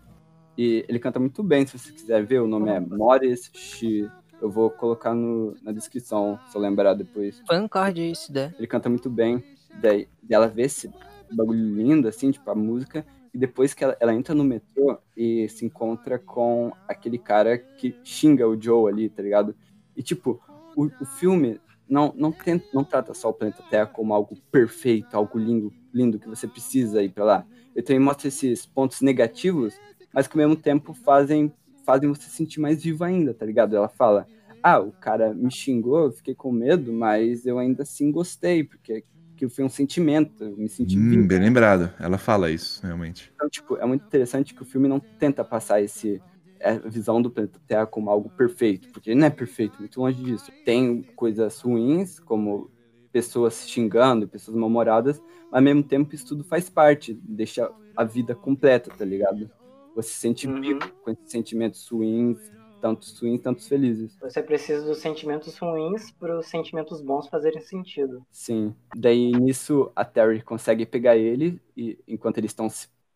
E 0.56 0.84
ele 0.86 0.98
canta 0.98 1.18
muito 1.18 1.42
bem, 1.42 1.66
se 1.66 1.78
você 1.78 1.90
quiser 1.90 2.24
ver. 2.24 2.40
O 2.42 2.46
nome 2.46 2.68
é 2.70 2.78
Morris 2.78 3.50
Shi. 3.54 4.08
Eu 4.40 4.50
vou 4.50 4.68
colocar 4.70 5.14
no, 5.14 5.56
na 5.62 5.72
descrição, 5.72 6.38
se 6.50 6.56
eu 6.56 6.60
lembrar 6.60 6.94
depois. 6.94 7.40
Um 7.50 7.68
aí 7.72 8.14
se 8.14 8.30
der. 8.32 8.54
Ele 8.58 8.66
canta 8.66 8.88
muito 8.88 9.08
bem. 9.08 9.42
Daí 9.80 10.08
ela 10.28 10.48
vê 10.48 10.62
esse 10.62 10.90
bagulho 11.32 11.74
lindo, 11.76 12.06
assim, 12.08 12.30
tipo, 12.30 12.50
a 12.50 12.54
música. 12.54 13.06
E 13.32 13.38
depois 13.38 13.72
que 13.72 13.82
ela, 13.82 13.96
ela 13.98 14.14
entra 14.14 14.34
no 14.34 14.44
metrô 14.44 14.98
e 15.16 15.48
se 15.48 15.64
encontra 15.64 16.18
com 16.18 16.72
aquele 16.86 17.18
cara 17.18 17.56
que 17.56 17.96
xinga 18.04 18.46
o 18.46 18.60
Joe 18.60 18.92
ali, 18.92 19.08
tá 19.08 19.22
ligado? 19.22 19.54
E, 19.96 20.02
tipo, 20.02 20.40
o, 20.76 20.84
o 21.00 21.06
filme 21.06 21.60
não, 21.88 22.12
não, 22.16 22.32
tenta, 22.32 22.66
não 22.72 22.84
trata 22.84 23.14
só 23.14 23.30
o 23.30 23.34
planeta 23.34 23.62
Terra 23.70 23.86
como 23.86 24.14
algo 24.14 24.36
perfeito, 24.50 25.14
algo 25.14 25.38
lindo, 25.38 25.72
lindo 25.92 26.18
que 26.18 26.28
você 26.28 26.46
precisa 26.46 27.02
ir 27.02 27.10
pra 27.10 27.24
lá. 27.24 27.46
Ele 27.74 27.84
também 27.84 28.00
mostra 28.00 28.28
esses 28.28 28.66
pontos 28.66 29.00
negativos, 29.00 29.74
mas 30.12 30.26
que 30.26 30.38
ao 30.38 30.46
mesmo 30.46 30.60
tempo 30.60 30.92
fazem, 30.92 31.52
fazem 31.84 32.08
você 32.08 32.22
se 32.22 32.36
sentir 32.36 32.60
mais 32.60 32.82
vivo 32.82 33.04
ainda, 33.04 33.32
tá 33.32 33.46
ligado? 33.46 33.74
Ela 33.74 33.88
fala, 33.88 34.26
ah, 34.62 34.78
o 34.78 34.92
cara 34.92 35.34
me 35.34 35.50
xingou, 35.50 36.06
eu 36.06 36.12
fiquei 36.12 36.34
com 36.34 36.52
medo, 36.52 36.92
mas 36.92 37.44
eu 37.46 37.58
ainda 37.58 37.82
assim 37.82 38.12
gostei, 38.12 38.62
porque 38.62 39.04
aquilo 39.42 39.50
foi 39.50 39.64
um 39.64 39.68
sentimento, 39.68 40.44
eu 40.44 40.56
me 40.56 40.68
senti 40.68 40.96
Hum, 40.96 41.10
vivo. 41.10 41.28
bem 41.28 41.40
lembrado. 41.40 41.92
Ela 41.98 42.16
fala 42.16 42.50
isso, 42.50 42.80
realmente. 42.82 43.30
Então, 43.34 43.48
tipo, 43.48 43.76
é 43.76 43.84
muito 43.84 44.04
interessante 44.06 44.54
que 44.54 44.62
o 44.62 44.64
filme 44.64 44.86
não 44.88 45.00
tenta 45.18 45.44
passar 45.44 45.82
esse 45.82 46.20
a 46.62 46.74
visão 46.88 47.20
do 47.20 47.28
planeta 47.28 47.60
Terra 47.66 47.84
como 47.86 48.08
algo 48.08 48.30
perfeito, 48.30 48.88
porque 48.92 49.10
ele 49.10 49.18
não 49.18 49.26
é 49.26 49.30
perfeito, 49.30 49.80
muito 49.80 50.00
longe 50.00 50.22
disso. 50.22 50.52
Tem 50.64 51.02
coisas 51.16 51.60
ruins, 51.60 52.20
como 52.20 52.70
pessoas 53.10 53.54
se 53.54 53.68
xingando, 53.68 54.28
pessoas 54.28 54.56
mal-humoradas, 54.56 55.18
mas 55.50 55.58
ao 55.58 55.62
mesmo 55.62 55.82
tempo 55.82 56.14
isso 56.14 56.24
tudo 56.24 56.44
faz 56.44 56.70
parte, 56.70 57.18
deixa 57.20 57.68
a 57.96 58.04
vida 58.04 58.32
completa, 58.36 58.92
tá 58.96 59.04
ligado? 59.04 59.50
Você 59.96 60.10
se 60.10 60.20
sente 60.20 60.46
vivo 60.46 60.78
com 61.02 61.10
esses 61.10 61.28
sentimentos 61.28 61.84
ruins, 61.88 62.38
tantos 62.82 63.16
ruins, 63.20 63.40
tantos 63.40 63.68
felizes. 63.68 64.18
Você 64.20 64.42
precisa 64.42 64.84
dos 64.84 64.98
sentimentos 64.98 65.56
ruins 65.56 66.10
para 66.10 66.36
os 66.36 66.46
sentimentos 66.46 67.00
bons 67.00 67.28
fazerem 67.28 67.60
sentido. 67.60 68.26
Sim. 68.28 68.74
Daí 68.96 69.30
nisso 69.30 69.92
a 69.94 70.04
Terry 70.04 70.42
consegue 70.42 70.84
pegar 70.84 71.16
ele 71.16 71.60
e 71.76 71.96
enquanto 72.08 72.38
eles 72.38 72.50
estão 72.50 72.68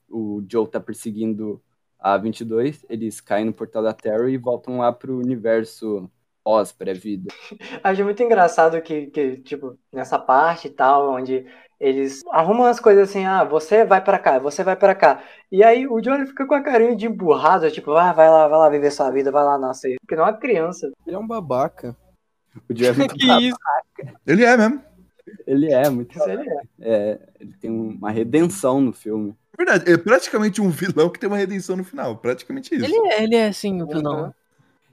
o 0.09 0.41
Joe 0.49 0.69
tá 0.69 0.79
perseguindo 0.79 1.61
a 1.99 2.17
22, 2.17 2.87
eles 2.89 3.21
caem 3.21 3.47
no 3.47 3.53
portal 3.53 3.83
da 3.83 3.93
Terry 3.93 4.35
e 4.35 4.39
voltam 4.39 4.79
lá 4.79 4.93
pro 4.93 5.19
universo 5.19 6.09
pós 6.47 6.71
pré-vida. 6.71 7.29
Acho 7.83 8.05
muito 8.05 8.23
engraçado 8.23 8.81
que, 8.81 9.07
que, 9.07 9.39
tipo, 9.39 9.77
nessa 9.93 10.17
parte 10.17 10.69
e 10.69 10.71
tal, 10.71 11.11
onde 11.11 11.45
eles 11.81 12.23
arrumam 12.31 12.67
as 12.67 12.79
coisas 12.79 13.11
assim, 13.11 13.27
ah, 13.27 13.43
você 13.43 13.85
vai 13.85 14.01
pra 14.01 14.17
cá, 14.17 14.39
você 14.39 14.63
vai 14.63 14.77
pra 14.77 14.95
cá. 14.95 15.25
E 15.51 15.65
aí 15.65 15.89
o 15.89 16.01
Johnny 16.01 16.25
fica 16.25 16.47
com 16.47 16.55
a 16.55 16.63
carinha 16.63 16.95
de 16.95 17.07
emburrado, 17.07 17.69
tipo, 17.73 17.91
ah, 17.95 18.13
vai 18.13 18.31
lá, 18.31 18.47
vai 18.47 18.59
lá 18.61 18.69
viver 18.71 18.93
sua 18.93 19.11
vida, 19.11 19.33
vai 19.33 19.43
lá 19.43 19.59
nascer. 19.59 19.97
Porque 20.01 20.15
não 20.15 20.23
é 20.23 20.31
uma 20.31 20.39
criança. 20.39 20.89
Ele 21.05 21.17
é 21.17 21.19
um 21.19 21.27
babaca. 21.27 21.97
O 22.71 22.75
Joe 22.75 22.87
é 22.87 22.93
muito 22.95 23.15
Que 23.17 23.27
isso? 23.27 23.59
Ele 24.25 24.45
é 24.45 24.57
mesmo. 24.57 24.83
Ele 25.45 25.73
é 25.73 25.91
muito 25.91 26.17
Isso 26.17 26.31
ele 26.31 26.49
é. 26.49 26.63
é, 26.81 27.19
ele 27.41 27.53
tem 27.61 27.71
uma 27.71 28.13
redenção 28.13 28.81
no 28.81 28.93
filme. 28.93 29.35
Verdade, 29.59 29.91
é 29.91 29.99
praticamente 29.99 30.61
um 30.61 30.71
vilão 30.71 31.11
que 31.11 31.19
tem 31.19 31.29
uma 31.29 31.37
redenção 31.37 31.77
no 31.77 31.83
final. 31.83 32.17
Praticamente 32.17 32.73
isso. 32.73 32.85
Ele 32.85 33.09
é, 33.09 33.23
ele 33.25 33.35
é 33.35 33.49
assim, 33.49 33.83
o 33.83 33.87
vilão. 33.87 34.27
Eu 34.27 34.46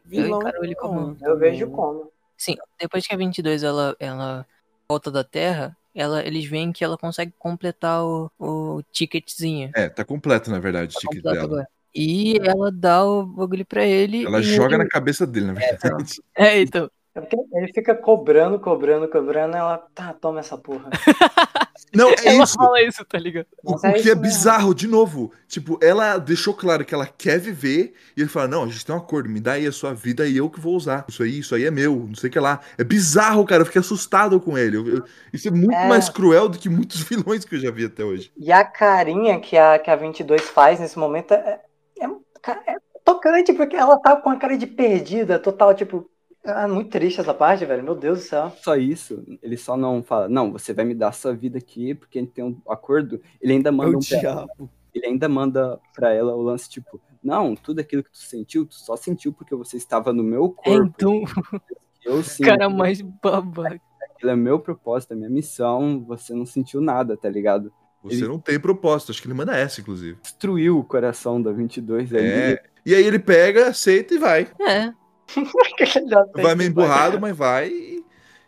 Vilão 0.05 0.39
encaro 0.41 0.63
ele 0.63 0.75
como. 0.75 1.17
Eu 1.21 1.37
vejo 1.37 1.69
como. 1.69 2.11
Sim, 2.37 2.55
depois 2.79 3.05
que 3.07 3.13
a 3.13 3.17
22 3.17 3.63
ela, 3.63 3.95
ela 3.99 4.45
volta 4.89 5.09
da 5.09 5.23
Terra, 5.23 5.77
ela, 5.95 6.25
eles 6.25 6.45
veem 6.45 6.71
que 6.73 6.83
ela 6.83 6.97
consegue 6.97 7.31
completar 7.39 8.03
o, 8.03 8.29
o 8.39 8.81
ticketzinho. 8.91 9.71
É, 9.75 9.87
tá 9.89 10.03
completo, 10.03 10.49
na 10.51 10.59
verdade, 10.59 10.91
o 10.91 10.93
Tá 10.93 10.99
ticket 10.99 11.17
completo 11.23 11.35
dela. 11.35 11.45
agora. 11.45 11.67
E 11.95 12.37
ela 12.43 12.71
dá 12.71 13.05
o 13.05 13.23
bagulho 13.25 13.65
pra 13.65 13.85
ele. 13.85 14.25
Ela 14.25 14.39
e 14.39 14.43
joga 14.43 14.75
ele- 14.75 14.83
na 14.83 14.89
cabeça 14.89 15.25
dele, 15.27 15.45
na 15.47 15.53
verdade. 15.53 16.21
É, 16.35 16.61
então. 16.61 16.89
É 17.15 17.21
porque 17.21 17.35
ele 17.53 17.71
fica 17.71 17.93
cobrando, 17.93 18.59
cobrando, 18.59 19.07
cobrando, 19.07 19.55
ela, 19.55 19.77
tá, 19.93 20.13
toma 20.13 20.39
essa 20.39 20.57
porra. 20.57 20.89
Não, 21.93 22.09
é 22.09 22.15
ela 22.25 22.43
isso. 22.43 22.53
fala 22.55 22.81
isso, 22.81 23.03
tá 23.05 23.17
ligado? 23.17 23.47
O, 23.63 23.75
o 23.75 23.85
é 23.85 23.93
que 23.93 24.09
é 24.09 24.15
bizarro, 24.15 24.73
de 24.73 24.87
novo. 24.87 25.31
Tipo, 25.47 25.77
ela 25.81 26.17
deixou 26.17 26.53
claro 26.53 26.83
que 26.85 26.93
ela 26.93 27.05
quer 27.05 27.39
viver 27.39 27.93
e 28.17 28.21
ele 28.21 28.29
fala: 28.29 28.47
Não, 28.47 28.63
a 28.63 28.67
gente 28.67 28.85
tem 28.85 28.95
um 28.95 28.97
acordo, 28.97 29.29
me 29.29 29.39
dá 29.39 29.53
aí 29.53 29.67
a 29.67 29.71
sua 29.71 29.93
vida 29.93 30.27
e 30.27 30.37
eu 30.37 30.49
que 30.49 30.59
vou 30.59 30.75
usar. 30.75 31.05
Isso 31.07 31.21
aí, 31.23 31.39
isso 31.39 31.53
aí 31.55 31.65
é 31.65 31.71
meu, 31.71 32.05
não 32.07 32.15
sei 32.15 32.29
o 32.29 32.33
que 32.33 32.39
lá. 32.39 32.59
É 32.77 32.83
bizarro, 32.83 33.45
cara. 33.45 33.61
Eu 33.61 33.65
fiquei 33.65 33.79
assustado 33.81 34.39
com 34.39 34.57
ele. 34.57 34.77
Eu- 34.77 34.87
eu- 34.87 35.03
isso 35.31 35.47
é 35.47 35.51
muito 35.51 35.71
É. 35.73 35.87
mais 35.87 36.09
cruel 36.09 36.49
do 36.49 36.57
que 36.57 36.69
muitos 36.69 37.01
vilões 37.07 37.45
que 37.45 37.55
eu 37.55 37.59
já 37.59 37.71
vi 37.71 37.85
até 37.85 38.03
hoje. 38.03 38.31
E 38.37 38.51
a 38.51 38.63
carinha 38.63 39.39
que 39.39 39.57
a, 39.57 39.77
que 39.79 39.89
a 39.91 39.95
22 39.95 40.41
faz 40.41 40.79
nesse 40.79 40.97
momento 40.97 41.33
é, 41.33 41.59
é, 41.99 42.05
é 42.05 42.75
tocante, 43.03 43.53
porque 43.53 43.75
ela 43.75 43.99
tá 43.99 44.15
com 44.15 44.29
a 44.29 44.37
cara 44.37 44.57
de 44.57 44.65
perdida, 44.67 45.37
total, 45.39 45.73
tipo. 45.75 46.09
É 46.45 46.67
muito 46.67 46.89
triste 46.89 47.21
essa 47.21 47.33
parte, 47.33 47.65
velho. 47.65 47.83
Meu 47.83 47.95
Deus 47.95 48.19
do 48.19 48.25
céu. 48.25 48.51
Só 48.61 48.75
isso, 48.75 49.23
ele 49.41 49.55
só 49.55 49.77
não 49.77 50.03
fala, 50.03 50.27
não, 50.27 50.51
você 50.51 50.73
vai 50.73 50.83
me 50.83 50.93
dar 50.93 51.13
sua 51.13 51.33
vida 51.33 51.57
aqui 51.57 51.93
porque 51.95 52.19
a 52.19 52.21
gente 52.21 52.33
tem 52.33 52.43
um 52.43 52.59
acordo. 52.67 53.21
Ele 53.41 53.53
ainda 53.53 53.69
É 53.69 53.71
manda 53.71 53.91
o 53.91 53.97
um 53.97 53.99
diabo. 53.99 54.69
ele 54.93 55.05
ainda 55.07 55.29
manda 55.29 55.79
pra 55.95 56.13
ela 56.13 56.35
o 56.35 56.41
lance 56.41 56.69
tipo, 56.69 56.99
não, 57.23 57.55
tudo 57.55 57.79
aquilo 57.79 58.03
que 58.03 58.11
tu 58.11 58.17
sentiu, 58.17 58.65
tu 58.65 58.75
só 58.75 58.97
sentiu 58.97 59.31
porque 59.31 59.55
você 59.55 59.77
estava 59.77 60.11
no 60.11 60.21
meu 60.23 60.49
corpo. 60.49 60.83
Então, 60.95 61.23
Eu 62.03 62.15
o 62.15 62.23
sim. 62.23 62.43
cara 62.43 62.69
mais 62.69 62.99
babaca. 62.99 63.79
Aquilo 64.13 64.31
é 64.31 64.35
meu 64.35 64.59
propósito, 64.59 65.13
é 65.13 65.15
minha 65.15 65.29
missão, 65.29 66.03
você 66.05 66.33
não 66.33 66.45
sentiu 66.45 66.81
nada, 66.81 67.15
tá 67.15 67.29
ligado? 67.29 67.71
Você 68.03 68.17
Ele- 68.17 68.27
não 68.27 68.37
tem 68.39 68.59
propósito. 68.59 69.13
Acho 69.13 69.21
que 69.21 69.27
ele 69.29 69.33
manda 69.33 69.55
essa, 69.57 69.79
inclusive. 69.79 70.17
Destruiu 70.21 70.77
o 70.77 70.83
coração 70.83 71.41
da 71.41 71.53
22 71.53 72.13
ali. 72.13 72.27
É. 72.27 72.63
E 72.85 72.93
aí 72.93 73.01
ele 73.05 73.19
pega, 73.19 73.67
aceita 73.69 74.13
e 74.13 74.17
vai. 74.17 74.49
É. 74.59 74.91
Vai 76.33 76.55
meio 76.55 76.69
emburrado, 76.69 77.19
mas 77.19 77.35
vai. 77.35 77.69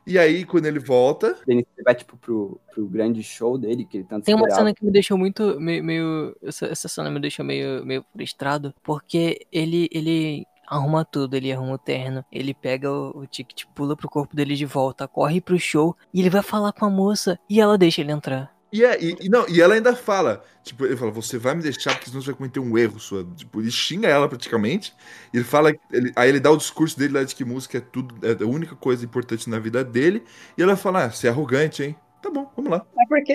E- 0.08 0.20
aí, 0.20 0.46
quando 0.46 0.68
ele 0.68 0.80
volta. 0.80 1.36
Ele 1.48 1.66
vai, 1.84 1.96
tipo, 1.96 2.16
pro, 2.18 2.60
pro 2.74 2.86
grande 2.86 3.24
show 3.24 3.58
dele, 3.58 3.86
que 3.86 3.98
ele 3.98 4.04
tanto 4.04 4.24
Tem 4.26 4.36
uma 4.36 4.42
esperava. 4.44 4.68
cena 4.68 4.76
que 4.76 4.86
me 4.86 4.92
deixou 4.92 5.18
muito. 5.18 5.60
meio. 5.60 5.84
meio- 5.84 6.36
essa, 6.44 6.68
essa 6.68 6.88
cena 6.88 7.10
me 7.10 7.20
deixou 7.20 7.44
meio, 7.44 7.84
meio 7.86 8.06
frustrado. 8.14 8.74
Porque 8.84 9.48
ele, 9.52 9.90
ele 9.92 10.46
arruma 10.68 11.04
tudo, 11.04 11.36
ele 11.36 11.52
arruma 11.52 11.74
o 11.74 11.78
terno, 11.78 12.24
ele 12.32 12.54
pega 12.54 12.92
o, 12.92 13.20
o 13.20 13.28
ticket, 13.28 13.66
pula 13.74 13.96
pro 13.96 14.10
corpo 14.10 14.36
dele 14.36 14.56
de 14.56 14.66
volta, 14.66 15.08
corre 15.08 15.40
pro 15.42 15.60
show 15.60 15.96
e 16.14 16.20
ele 16.20 16.30
vai 16.30 16.42
falar 16.42 16.72
com 16.72 16.86
a 16.86 16.90
moça 16.90 17.40
e 17.50 17.60
ela 17.62 17.78
deixa 17.78 18.02
ele 18.02 18.12
entrar. 18.12 18.55
E, 18.72 18.84
é, 18.84 19.02
e, 19.02 19.16
e 19.22 19.30
não, 19.30 19.48
e 19.48 19.62
ela 19.62 19.76
ainda 19.76 19.96
fala, 19.96 20.44
tipo, 20.64 20.86
ele 20.86 20.98
fala, 20.98 21.12
você 21.12 21.38
vai 21.38 21.56
me 21.56 21.62
deixar 21.62 21.94
porque 21.94 22.10
senão 22.10 22.22
você 22.22 22.28
vai 22.32 22.36
cometer 22.38 22.60
um 22.60 22.78
erro 22.78 23.00
sua. 23.00 23.24
Tipo, 23.36 23.62
ele 23.62 23.72
xinga 23.72 24.08
ela 24.08 24.28
praticamente. 24.28 24.94
E 25.34 25.38
ele 25.38 25.46
fala, 25.46 25.72
ele- 25.92 26.12
aí 26.16 26.30
ele 26.30 26.40
dá 26.40 26.52
o 26.52 26.58
discurso 26.58 26.98
dele 26.98 27.14
lá 27.14 27.24
de 27.24 27.34
que 27.36 27.46
música 27.46 27.78
é 27.78 27.82
tudo, 27.82 28.16
é 28.26 28.44
a 28.44 28.48
única 28.48 28.76
coisa 28.76 29.06
importante 29.06 29.50
na 29.50 29.60
vida 29.60 29.84
dele. 29.84 30.24
E 30.58 30.62
ela 30.64 30.76
fala, 30.76 31.06
ah, 31.06 31.12
você 31.12 31.28
é 31.28 31.30
arrogante, 31.30 31.84
hein? 31.84 31.96
Tá 32.22 32.30
bom, 32.30 32.52
vamos 32.56 32.72
lá. 32.72 32.86
É 33.00 33.06
porque 33.08 33.34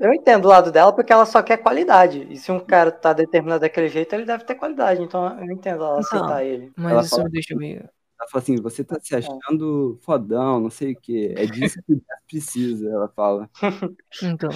eu 0.00 0.12
entendo 0.12 0.46
o 0.46 0.48
lado 0.48 0.72
dela, 0.72 0.92
porque 0.92 1.12
ela 1.12 1.24
só 1.24 1.42
quer 1.42 1.58
qualidade. 1.58 2.26
E 2.30 2.36
se 2.36 2.50
um 2.50 2.58
cara 2.60 2.90
tá 2.90 3.12
determinado 3.12 3.60
daquele 3.60 3.88
jeito, 3.88 4.12
ele 4.14 4.24
deve 4.24 4.44
ter 4.44 4.56
qualidade. 4.56 5.00
Então 5.02 5.38
eu 5.38 5.50
entendo 5.52 5.84
ela 5.84 6.00
Então, 6.00 6.00
aceitar 6.00 6.44
ele. 6.44 6.72
Mas 6.76 6.92
Ela 6.92 7.02
isso 7.02 7.10
fala- 7.10 7.24
me 7.24 7.30
deixa 7.30 7.54
meio. 7.56 7.88
Ela 8.22 8.30
fala 8.30 8.42
assim, 8.42 8.56
você 8.56 8.84
tá 8.84 8.98
se 9.00 9.16
achando 9.16 9.98
fodão, 10.00 10.60
não 10.60 10.70
sei 10.70 10.92
o 10.92 10.96
que. 10.96 11.34
É 11.36 11.44
disso 11.44 11.82
que 11.84 12.00
precisa, 12.28 12.88
ela 12.88 13.08
fala. 13.08 13.50
Então. 14.22 14.50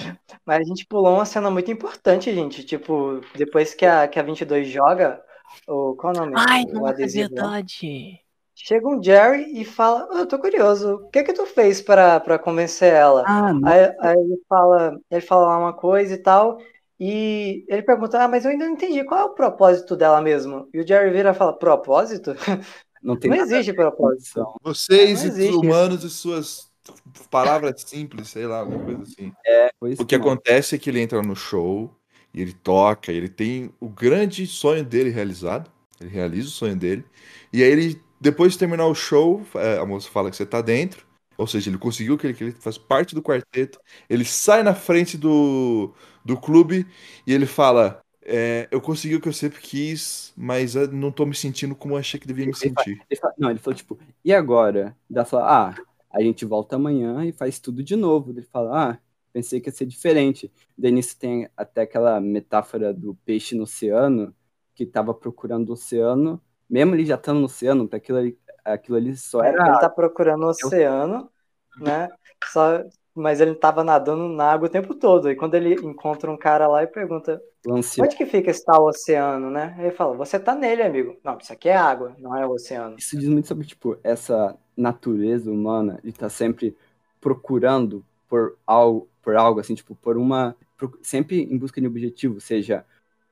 Mas 0.44 0.60
a 0.60 0.64
gente 0.64 0.86
pulou 0.86 1.14
uma 1.14 1.24
cena 1.24 1.50
muito 1.50 1.70
importante, 1.70 2.32
gente. 2.32 2.62
Tipo, 2.64 3.20
depois 3.34 3.74
que 3.74 3.84
a, 3.84 4.06
que 4.06 4.20
a 4.20 4.22
22 4.22 4.68
joga, 4.68 5.20
o, 5.66 5.96
qual 5.96 6.14
é 6.14 6.16
o 6.16 6.20
nome? 6.20 6.34
Ai, 6.36 6.62
o 6.64 6.74
não, 6.74 6.86
é 6.86 6.90
adesivo 6.90 7.34
lá. 7.34 7.50
verdade. 7.50 8.20
Chega 8.54 8.88
um 8.88 9.02
Jerry 9.02 9.60
e 9.60 9.64
fala: 9.64 10.08
"Ah, 10.12 10.20
Eu 10.20 10.26
tô 10.26 10.38
curioso, 10.38 10.94
o 10.94 11.10
que 11.10 11.24
que 11.24 11.32
tu 11.32 11.44
fez 11.44 11.82
pra, 11.82 12.20
pra 12.20 12.38
convencer 12.38 12.92
ela? 12.92 13.24
Ah. 13.26 13.52
Aí, 13.64 13.96
aí 14.00 14.16
ele 14.16 14.40
fala, 14.48 14.98
ele 15.10 15.20
fala 15.20 15.48
lá 15.48 15.58
uma 15.58 15.72
coisa 15.72 16.14
e 16.14 16.18
tal, 16.18 16.58
e 16.98 17.64
ele 17.68 17.82
pergunta: 17.82 18.22
Ah, 18.22 18.28
mas 18.28 18.44
eu 18.44 18.52
ainda 18.52 18.64
não 18.64 18.72
entendi, 18.72 19.04
qual 19.04 19.20
é 19.20 19.24
o 19.24 19.34
propósito 19.34 19.96
dela 19.96 20.20
mesmo? 20.22 20.68
E 20.72 20.80
o 20.80 20.86
Jerry 20.86 21.10
vira 21.10 21.30
e 21.30 21.34
fala: 21.34 21.52
Propósito? 21.58 22.34
Não 23.02 23.16
tem 23.16 23.30
Não 23.30 23.38
existe 23.38 23.72
propósito. 23.72 24.44
Vocês 24.62 25.22
Não 25.22 25.28
existe 25.28 25.50
os 25.50 25.56
humanos 25.56 26.04
e 26.04 26.10
suas 26.10 26.70
palavras 27.30 27.82
simples, 27.82 28.28
sei 28.28 28.46
lá, 28.46 28.60
alguma 28.60 28.84
coisa 28.84 29.02
assim. 29.02 29.32
É, 29.44 29.70
foi 29.78 29.92
isso 29.92 30.02
O 30.02 30.06
que 30.06 30.16
mesmo. 30.16 30.30
acontece 30.30 30.74
é 30.74 30.78
que 30.78 30.90
ele 30.90 31.00
entra 31.00 31.20
no 31.22 31.34
show 31.36 31.90
e 32.32 32.40
ele 32.42 32.52
toca, 32.52 33.12
ele 33.12 33.28
tem 33.28 33.70
o 33.80 33.88
grande 33.88 34.46
sonho 34.46 34.84
dele 34.84 35.10
realizado. 35.10 35.70
Ele 36.00 36.10
realiza 36.10 36.48
o 36.48 36.50
sonho 36.50 36.76
dele. 36.76 37.04
E 37.52 37.62
aí 37.62 37.70
ele, 37.70 38.00
depois 38.20 38.52
de 38.52 38.58
terminar 38.58 38.86
o 38.86 38.94
show, 38.94 39.42
é, 39.54 39.78
a 39.78 39.86
moça 39.86 40.10
fala 40.10 40.30
que 40.30 40.36
você 40.36 40.44
tá 40.46 40.60
dentro. 40.60 41.06
Ou 41.38 41.46
seja, 41.46 41.70
ele 41.70 41.78
conseguiu 41.78 42.16
que 42.16 42.26
ele, 42.26 42.34
que 42.34 42.44
ele 42.44 42.52
faz 42.52 42.78
parte 42.78 43.14
do 43.14 43.22
quarteto. 43.22 43.78
Ele 44.08 44.24
sai 44.24 44.62
na 44.62 44.74
frente 44.74 45.16
do, 45.18 45.92
do 46.24 46.36
clube 46.36 46.86
e 47.26 47.32
ele 47.32 47.46
fala: 47.46 48.00
é, 48.26 48.68
Eu 48.70 48.80
consegui 48.80 49.16
o 49.16 49.20
que 49.20 49.28
eu 49.28 49.32
sempre 49.32 49.60
quis, 49.60 50.32
mas 50.36 50.74
eu 50.74 50.88
não 50.92 51.12
tô 51.12 51.26
me 51.26 51.34
sentindo 51.34 51.74
como 51.76 51.94
eu 51.94 51.98
achei 51.98 52.18
que 52.20 52.26
devia 52.26 52.46
me 52.46 52.54
Ele 52.54 52.56
sentir. 52.56 53.06
ele 53.10 53.20
fa- 53.20 53.34
não, 53.38 53.50
ele 53.50 53.58
falou, 53.58 53.76
tipo, 53.76 53.98
e 54.24 54.32
agora? 54.32 54.96
Daí 55.08 55.24
falou, 55.24 55.46
ah, 55.46 55.80
a 56.10 56.20
gente 56.22 56.44
volta 56.44 56.76
amanhã 56.76 57.24
e 57.24 57.32
faz 57.32 57.58
tudo 57.60 57.82
de 57.82 57.96
novo. 57.96 58.30
Ele 58.30 58.42
fala, 58.42 58.92
ah, 58.92 58.98
pensei 59.32 59.60
que 59.60 59.68
ia 59.68 59.72
ser 59.74 59.86
diferente. 59.86 60.52
Daí 60.76 60.90
nisso 60.92 61.18
tem 61.18 61.48
até 61.56 61.82
aquela 61.82 62.20
metáfora 62.20 62.92
do 62.94 63.14
peixe 63.24 63.54
no 63.54 63.64
oceano, 63.64 64.34
que 64.74 64.86
tava 64.86 65.14
procurando 65.14 65.70
o 65.70 65.72
oceano, 65.72 66.40
mesmo 66.68 66.94
ele 66.94 67.06
já 67.06 67.14
estando 67.16 67.40
no 67.40 67.46
oceano, 67.46 67.88
aquilo 67.92 68.18
ali, 68.18 68.38
aquilo 68.64 68.96
ali 68.96 69.16
só 69.16 69.42
É, 69.42 69.48
era 69.48 69.64
ele 69.64 69.76
tá 69.76 69.88
procurando 69.90 70.44
o 70.44 70.48
oceano, 70.50 71.30
né? 71.76 72.10
Só, 72.42 72.82
mas 73.16 73.40
ele 73.40 73.54
tava 73.54 73.82
nadando 73.82 74.28
na 74.28 74.52
água 74.52 74.66
o 74.66 74.70
tempo 74.70 74.94
todo. 74.94 75.30
E 75.30 75.34
quando 75.34 75.54
ele 75.54 75.74
encontra 75.74 76.30
um 76.30 76.36
cara 76.36 76.68
lá 76.68 76.82
e 76.82 76.86
pergunta: 76.86 77.42
lance. 77.66 78.00
Onde 78.00 78.14
que 78.16 78.26
fica 78.26 78.50
esse 78.50 78.64
tal 78.64 78.84
oceano, 78.84 79.50
né? 79.50 79.74
Ele 79.78 79.90
fala: 79.90 80.14
Você 80.16 80.38
tá 80.38 80.54
nele, 80.54 80.82
amigo. 80.82 81.16
Não, 81.24 81.38
isso 81.38 81.52
aqui 81.52 81.68
é 81.68 81.76
água, 81.76 82.14
não 82.18 82.36
é 82.36 82.46
o 82.46 82.50
oceano. 82.50 82.96
Isso 82.98 83.18
diz 83.18 83.28
muito 83.28 83.48
sobre, 83.48 83.66
tipo, 83.66 83.98
essa 84.04 84.56
natureza 84.76 85.50
humana 85.50 85.98
de 86.04 86.10
estar 86.10 86.28
sempre 86.28 86.76
procurando 87.20 88.04
por 88.28 88.56
algo, 88.66 89.08
por 89.22 89.34
algo 89.36 89.60
assim, 89.60 89.74
tipo, 89.74 89.94
por 89.94 90.16
uma. 90.16 90.54
sempre 91.02 91.42
em 91.42 91.56
busca 91.56 91.80
de 91.80 91.86
um 91.86 91.90
objetivo, 91.90 92.40
seja 92.40 92.84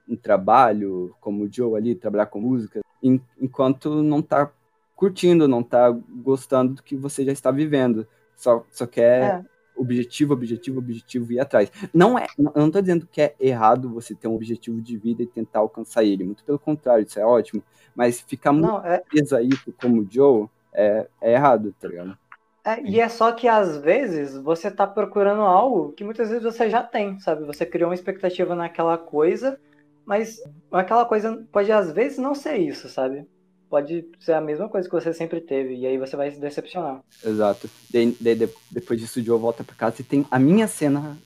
um 0.08 0.16
trabalho, 0.16 1.14
como 1.20 1.44
o 1.44 1.52
Joe 1.52 1.76
ali, 1.76 1.94
trabalhar 1.94 2.26
com 2.26 2.40
música, 2.40 2.80
en- 3.02 3.20
enquanto 3.40 4.02
não 4.02 4.20
tá 4.20 4.50
curtindo, 4.96 5.48
não 5.48 5.62
tá 5.62 5.90
gostando 5.90 6.74
do 6.74 6.82
que 6.82 6.96
você 6.96 7.24
já 7.24 7.32
está 7.32 7.50
vivendo. 7.50 8.06
Só, 8.36 8.64
só 8.70 8.86
quer 8.86 9.22
É. 9.22 9.53
objetivo, 9.76 10.32
objetivo, 10.34 10.78
objetivo 10.78 11.32
e 11.32 11.36
ir 11.36 11.40
atrás. 11.40 11.70
Não 11.92 12.18
é, 12.18 12.26
eu 12.38 12.52
não 12.54 12.70
tô 12.70 12.80
dizendo 12.80 13.06
que 13.06 13.20
é 13.20 13.34
errado 13.40 13.90
você 13.92 14.14
ter 14.14 14.28
um 14.28 14.34
objetivo 14.34 14.80
de 14.80 14.96
vida 14.96 15.22
e 15.22 15.26
tentar 15.26 15.60
alcançar 15.60 16.04
ele, 16.04 16.24
muito 16.24 16.44
pelo 16.44 16.58
contrário, 16.58 17.04
isso 17.06 17.18
é 17.18 17.24
ótimo, 17.26 17.62
mas 17.94 18.20
ficar 18.20 18.52
muito 18.52 18.74
Não, 18.74 18.84
é, 18.84 19.04
preso 19.10 19.36
a 19.36 19.42
isso 19.42 19.72
como 19.76 20.02
o 20.02 20.08
Joe 20.10 20.48
é, 20.72 21.08
é 21.20 21.32
errado, 21.34 21.74
tá 21.80 21.88
ligado? 21.88 22.16
é- 22.64 22.82
e 22.82 23.00
é 23.00 23.08
só 23.08 23.32
que 23.32 23.48
às 23.48 23.76
vezes 23.78 24.36
você 24.36 24.70
tá 24.70 24.86
procurando 24.86 25.42
algo 25.42 25.92
que 25.92 26.04
muitas 26.04 26.28
vezes 26.30 26.44
você 26.44 26.68
já 26.70 26.82
tem, 26.82 27.18
sabe? 27.20 27.44
Você 27.44 27.66
criou 27.66 27.88
uma 27.90 27.94
expectativa 27.94 28.54
naquela 28.54 28.96
coisa, 28.98 29.60
mas 30.04 30.38
aquela 30.70 31.04
coisa 31.06 31.46
pode 31.52 31.70
às 31.72 31.92
vezes 31.92 32.18
não 32.18 32.34
ser 32.34 32.56
isso, 32.58 32.88
sabe? 32.88 33.26
Pode 33.68 34.04
ser 34.20 34.32
a 34.34 34.40
mesma 34.40 34.68
coisa 34.68 34.88
que 34.88 34.94
você 34.94 35.12
sempre 35.12 35.40
teve, 35.40 35.74
e 35.74 35.86
aí 35.86 35.98
você 35.98 36.16
vai 36.16 36.30
se 36.30 36.38
decepcionar. 36.40 37.02
Exato. 37.24 37.68
Daí- 37.90 38.16
daí 38.20 38.34
de- 38.36 38.48
depois 38.70 39.00
disso 39.00 39.18
o 39.20 39.22
Joe 39.22 39.38
volta 39.40 39.64
pra 39.64 39.74
casa 39.74 40.00
e 40.00 40.04
tem 40.04 40.24
a 40.30 40.38
minha 40.38 40.68
cena 40.68 41.16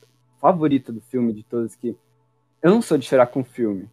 favorita 0.40 0.93
do 0.93 1.01
filme 1.01 1.32
de 1.32 1.43
todas 1.43 1.74
que 1.74 1.97
eu 2.62 2.70
não 2.70 2.81
sou 2.81 2.97
de 2.97 3.06
chorar 3.06 3.27
com 3.27 3.44
filme, 3.44 3.89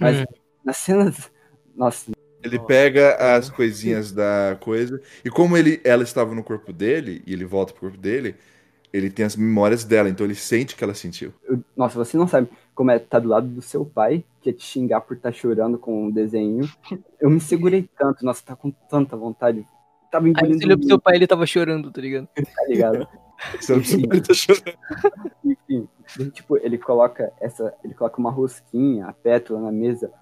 mas 0.00 0.20
Hum. 0.20 0.24
nas 0.64 0.76
cenas, 0.78 1.30
nossa, 1.74 2.10
Ele 2.42 2.58
pega 2.58 3.14
as 3.36 3.48
coisinhas 3.48 4.12
da 4.12 4.58
coisa. 4.60 5.00
E 5.24 5.30
como 5.30 5.56
ele, 5.56 5.80
ela 5.82 6.02
estava 6.02 6.34
no 6.34 6.44
corpo 6.44 6.74
dele, 6.74 7.22
e 7.26 7.32
ele 7.32 7.44
volta 7.46 7.72
pro 7.72 7.80
corpo 7.82 7.96
dele, 7.96 8.34
ele 8.94 9.10
tem 9.10 9.26
as 9.26 9.34
memórias 9.34 9.82
dela, 9.82 10.08
então 10.08 10.24
ele 10.24 10.36
sente 10.36 10.74
o 10.74 10.78
que 10.78 10.84
ela 10.84 10.94
sentiu. 10.94 11.34
nossa, 11.76 11.98
você 11.98 12.16
não 12.16 12.28
sabe 12.28 12.48
como 12.72 12.92
é 12.92 12.96
estar 12.96 13.18
do 13.18 13.28
lado 13.28 13.48
do 13.48 13.60
seu 13.60 13.84
pai, 13.84 14.24
que 14.40 14.50
é 14.50 14.52
te 14.52 14.62
xingar 14.62 15.00
por 15.00 15.16
estar 15.16 15.32
chorando 15.32 15.76
com 15.76 16.06
um 16.06 16.10
desenho. 16.12 16.68
Eu 17.20 17.28
me 17.28 17.40
segurei 17.40 17.88
tanto, 17.98 18.24
nossa, 18.24 18.44
tá 18.44 18.54
com 18.54 18.70
tanta 18.70 19.16
vontade. 19.16 19.66
Tava 20.12 20.26
Aí 20.26 20.30
engolindo 20.30 20.58
você 20.58 20.64
olhou 20.66 20.78
pro 20.78 20.86
seu 20.86 21.00
pai 21.00 21.16
ele 21.16 21.26
tava 21.26 21.44
chorando, 21.44 21.90
tá 21.90 22.00
ligado? 22.00 22.28
tá 22.36 22.64
ligado? 22.68 23.08
Você 23.60 23.72
não 23.72 23.80
precisa 23.80 24.06
ele 24.08 24.20
tá 24.20 24.32
chorando. 24.32 24.78
Enfim, 25.44 25.88
tipo, 26.30 26.56
ele 26.58 26.78
coloca 26.78 27.32
essa, 27.40 27.74
ele 27.82 27.94
coloca 27.94 28.20
uma 28.20 28.30
rosquinha, 28.30 29.06
a 29.06 29.12
pétala 29.12 29.60
na 29.60 29.72
mesa, 29.72 30.12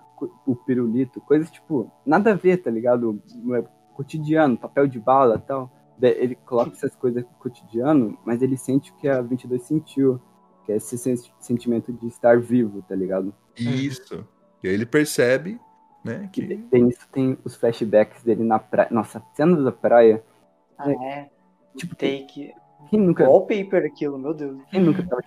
o 0.46 0.56
pirulito, 0.56 1.20
coisas 1.20 1.50
tipo, 1.50 1.92
nada 2.06 2.32
a 2.32 2.34
ver, 2.34 2.56
tá 2.56 2.70
ligado? 2.70 3.22
É 3.54 3.64
Cotidiano, 3.94 4.56
papel 4.56 4.86
de 4.86 4.98
bala 4.98 5.36
e 5.36 5.46
tal. 5.46 5.70
Ele 6.10 6.34
coloca 6.34 6.72
essas 6.72 6.94
coisas 6.96 7.24
cotidiano, 7.38 8.18
mas 8.24 8.42
ele 8.42 8.56
sente 8.56 8.90
o 8.90 8.94
que 8.96 9.08
a 9.08 9.20
22 9.20 9.62
sentiu, 9.62 10.20
que 10.64 10.72
é 10.72 10.76
esse 10.76 10.96
sen- 10.98 11.16
sentimento 11.38 11.92
de 11.92 12.06
estar 12.08 12.38
vivo, 12.40 12.82
tá 12.82 12.94
ligado? 12.94 13.34
Isso. 13.56 14.26
E 14.62 14.68
aí 14.68 14.74
ele 14.74 14.86
percebe, 14.86 15.60
né, 16.04 16.28
Que 16.32 16.46
que... 16.46 16.56
daí 16.70 16.82
nisso 16.82 17.06
tem 17.12 17.36
os 17.44 17.54
flashbacks 17.56 18.22
dele 18.22 18.42
na 18.44 18.58
praia. 18.58 18.88
Nossa, 18.90 19.22
cena 19.34 19.56
da 19.60 19.72
praia, 19.72 20.22
Ah, 20.78 20.90
é. 20.90 21.30
tipo, 21.76 21.94
Take. 21.94 22.52
quem 22.90 23.00
nunca, 23.00 23.28
Wallpaper 23.28 23.84
aquilo, 23.86 24.18
meu 24.18 24.32
Deus. 24.34 24.58
quem 24.70 24.80
nunca 24.80 25.02
tava, 25.06 25.22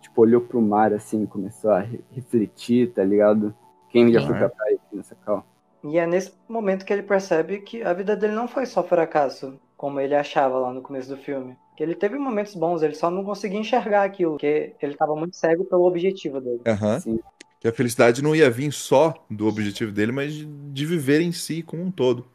tipo, 0.00 0.20
olhou 0.22 0.40
pro 0.40 0.60
mar 0.60 0.92
assim, 0.92 1.26
começou 1.26 1.70
a 1.70 1.80
re- 1.80 2.00
refletir, 2.12 2.92
tá 2.92 3.02
ligado? 3.04 3.54
Quem 3.90 4.12
já 4.12 4.20
foi 4.26 4.36
pra 4.36 4.48
praia 4.48 4.76
aqui 4.76 4.96
nessa 4.96 5.14
cal? 5.14 5.46
E 5.82 5.98
é 5.98 6.06
nesse 6.06 6.32
momento 6.48 6.84
que 6.84 6.92
ele 6.92 7.02
percebe 7.02 7.58
que 7.60 7.82
a 7.82 7.92
vida 7.92 8.16
dele 8.16 8.34
não 8.34 8.48
foi 8.48 8.64
só 8.66 8.82
fracasso, 8.82 9.58
como 9.84 10.00
ele 10.00 10.14
achava 10.14 10.58
lá 10.58 10.72
no 10.72 10.80
começo 10.80 11.10
do 11.10 11.16
filme. 11.18 11.58
Que 11.76 11.82
ele 11.82 11.94
teve 11.94 12.16
momentos 12.16 12.54
bons, 12.54 12.80
ele 12.80 12.94
só 12.94 13.10
não 13.10 13.22
conseguia 13.22 13.58
enxergar 13.58 14.02
aquilo, 14.02 14.30
porque 14.30 14.72
ele 14.80 14.92
estava 14.92 15.14
muito 15.14 15.36
cego 15.36 15.62
pelo 15.66 15.84
objetivo 15.84 16.40
dele. 16.40 16.62
Aham. 16.66 17.00
Sim. 17.00 17.20
Que 17.60 17.68
a 17.68 17.72
felicidade 17.72 18.22
não 18.22 18.34
ia 18.34 18.48
vir 18.48 18.72
só 18.72 19.12
do 19.30 19.46
objetivo 19.46 19.92
dele, 19.92 20.10
mas 20.10 20.32
de, 20.32 20.86
viver 20.86 21.20
em 21.20 21.32
si 21.32 21.62
como 21.62 21.82
um 21.82 21.90
todo. 21.90 22.26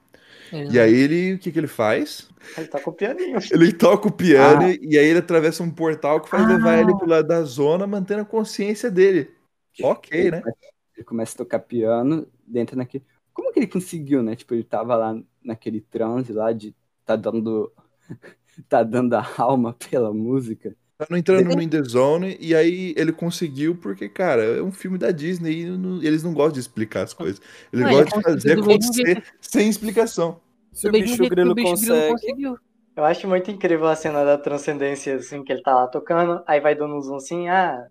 E 0.72 0.80
aí 0.80 0.94
ele, 0.94 1.34
o 1.34 1.40
que 1.40 1.52
que 1.52 1.58
ele 1.58 1.66
faz? 1.66 2.30
Ele 2.56 2.68
com 2.68 2.92
o 2.92 2.94
pianinho. 2.94 3.40
Ele 3.52 3.74
toca 3.74 4.08
o 4.08 4.12
piano 4.12 4.68
Ah. 4.68 4.78
e 4.80 5.00
aí 5.00 5.08
ele 5.08 5.18
atravessa 5.18 5.64
um 5.64 5.72
portal 5.72 6.22
que 6.22 6.30
faz 6.30 6.48
levar 6.48 6.78
ele 6.78 6.96
pro 6.96 7.10
lado 7.10 7.28
da 7.28 7.42
zona, 7.42 7.88
mantendo 7.88 8.22
a 8.22 8.26
consciência 8.26 8.92
dele. 8.92 9.32
Ok, 9.82 10.30
né? 10.30 10.44
Ele 10.96 11.04
começa 11.04 11.34
a 11.34 11.38
tocar 11.40 11.60
piano 11.60 12.28
dentro 12.46 12.78
naquele. 12.78 13.04
Como 13.34 13.52
que 13.52 13.58
ele 13.58 13.68
conseguiu, 13.68 14.22
né? 14.22 14.36
Tipo, 14.36 14.54
ele 14.54 14.64
tava 14.64 14.96
lá 14.96 15.20
naquele 15.44 15.82
transe 15.82 16.32
lá 16.32 16.54
de 16.54 16.76
tá 17.10 17.16
dando. 17.16 17.72
tá 18.70 18.84
dando 18.84 19.16
a 19.16 19.26
alma 19.38 19.74
pela 19.74 20.14
música. 20.14 20.76
Tá 20.98 21.08
não 21.10 21.18
entrando 21.18 21.56
no 21.56 21.62
In 21.62 21.70
The 21.70 21.82
Zone 21.84 22.38
e 22.42 22.54
aí 22.54 22.94
ele 22.98 23.14
conseguiu 23.14 23.76
porque, 23.76 24.10
cara, 24.10 24.44
é 24.44 24.62
um 24.62 24.72
filme 24.72 24.98
da 24.98 25.12
Disney 25.12 25.62
e 25.62 25.66
não- 25.66 26.04
eles 26.04 26.24
não 26.24 26.34
gostam 26.34 26.54
de 26.54 26.60
explicar 26.60 27.04
as 27.04 27.14
coisas. 27.14 27.42
Eles 27.72 27.86
Não, 27.86 27.92
ele 27.92 28.04
gostam 28.04 28.20
de 28.20 28.26
conseguiu 28.34 28.64
fazer 28.64 28.74
acontecer 28.76 29.24
sem 29.40 29.70
explicação. 29.70 30.42
Se 30.74 30.88
o 30.88 30.92
bicho 30.92 31.16
grilo 31.16 31.30
grilo 31.30 31.56
consegue. 31.56 32.14
conseguiu. 32.14 32.58
Eu 32.96 33.06
acho 33.06 33.28
muito 33.30 33.50
incrível 33.50 33.88
a 33.88 33.96
cena 33.96 34.26
da 34.26 34.38
transcendência, 34.38 35.16
assim, 35.16 35.42
que 35.42 35.54
ele 35.54 35.62
tá 35.62 35.74
lá 35.74 35.88
tocando, 35.88 36.44
aí 36.46 36.60
vai 36.60 36.76
dando 36.76 36.96
um 36.96 37.02
zoom 37.02 37.16
assim, 37.16 37.48
ah, 37.48 37.88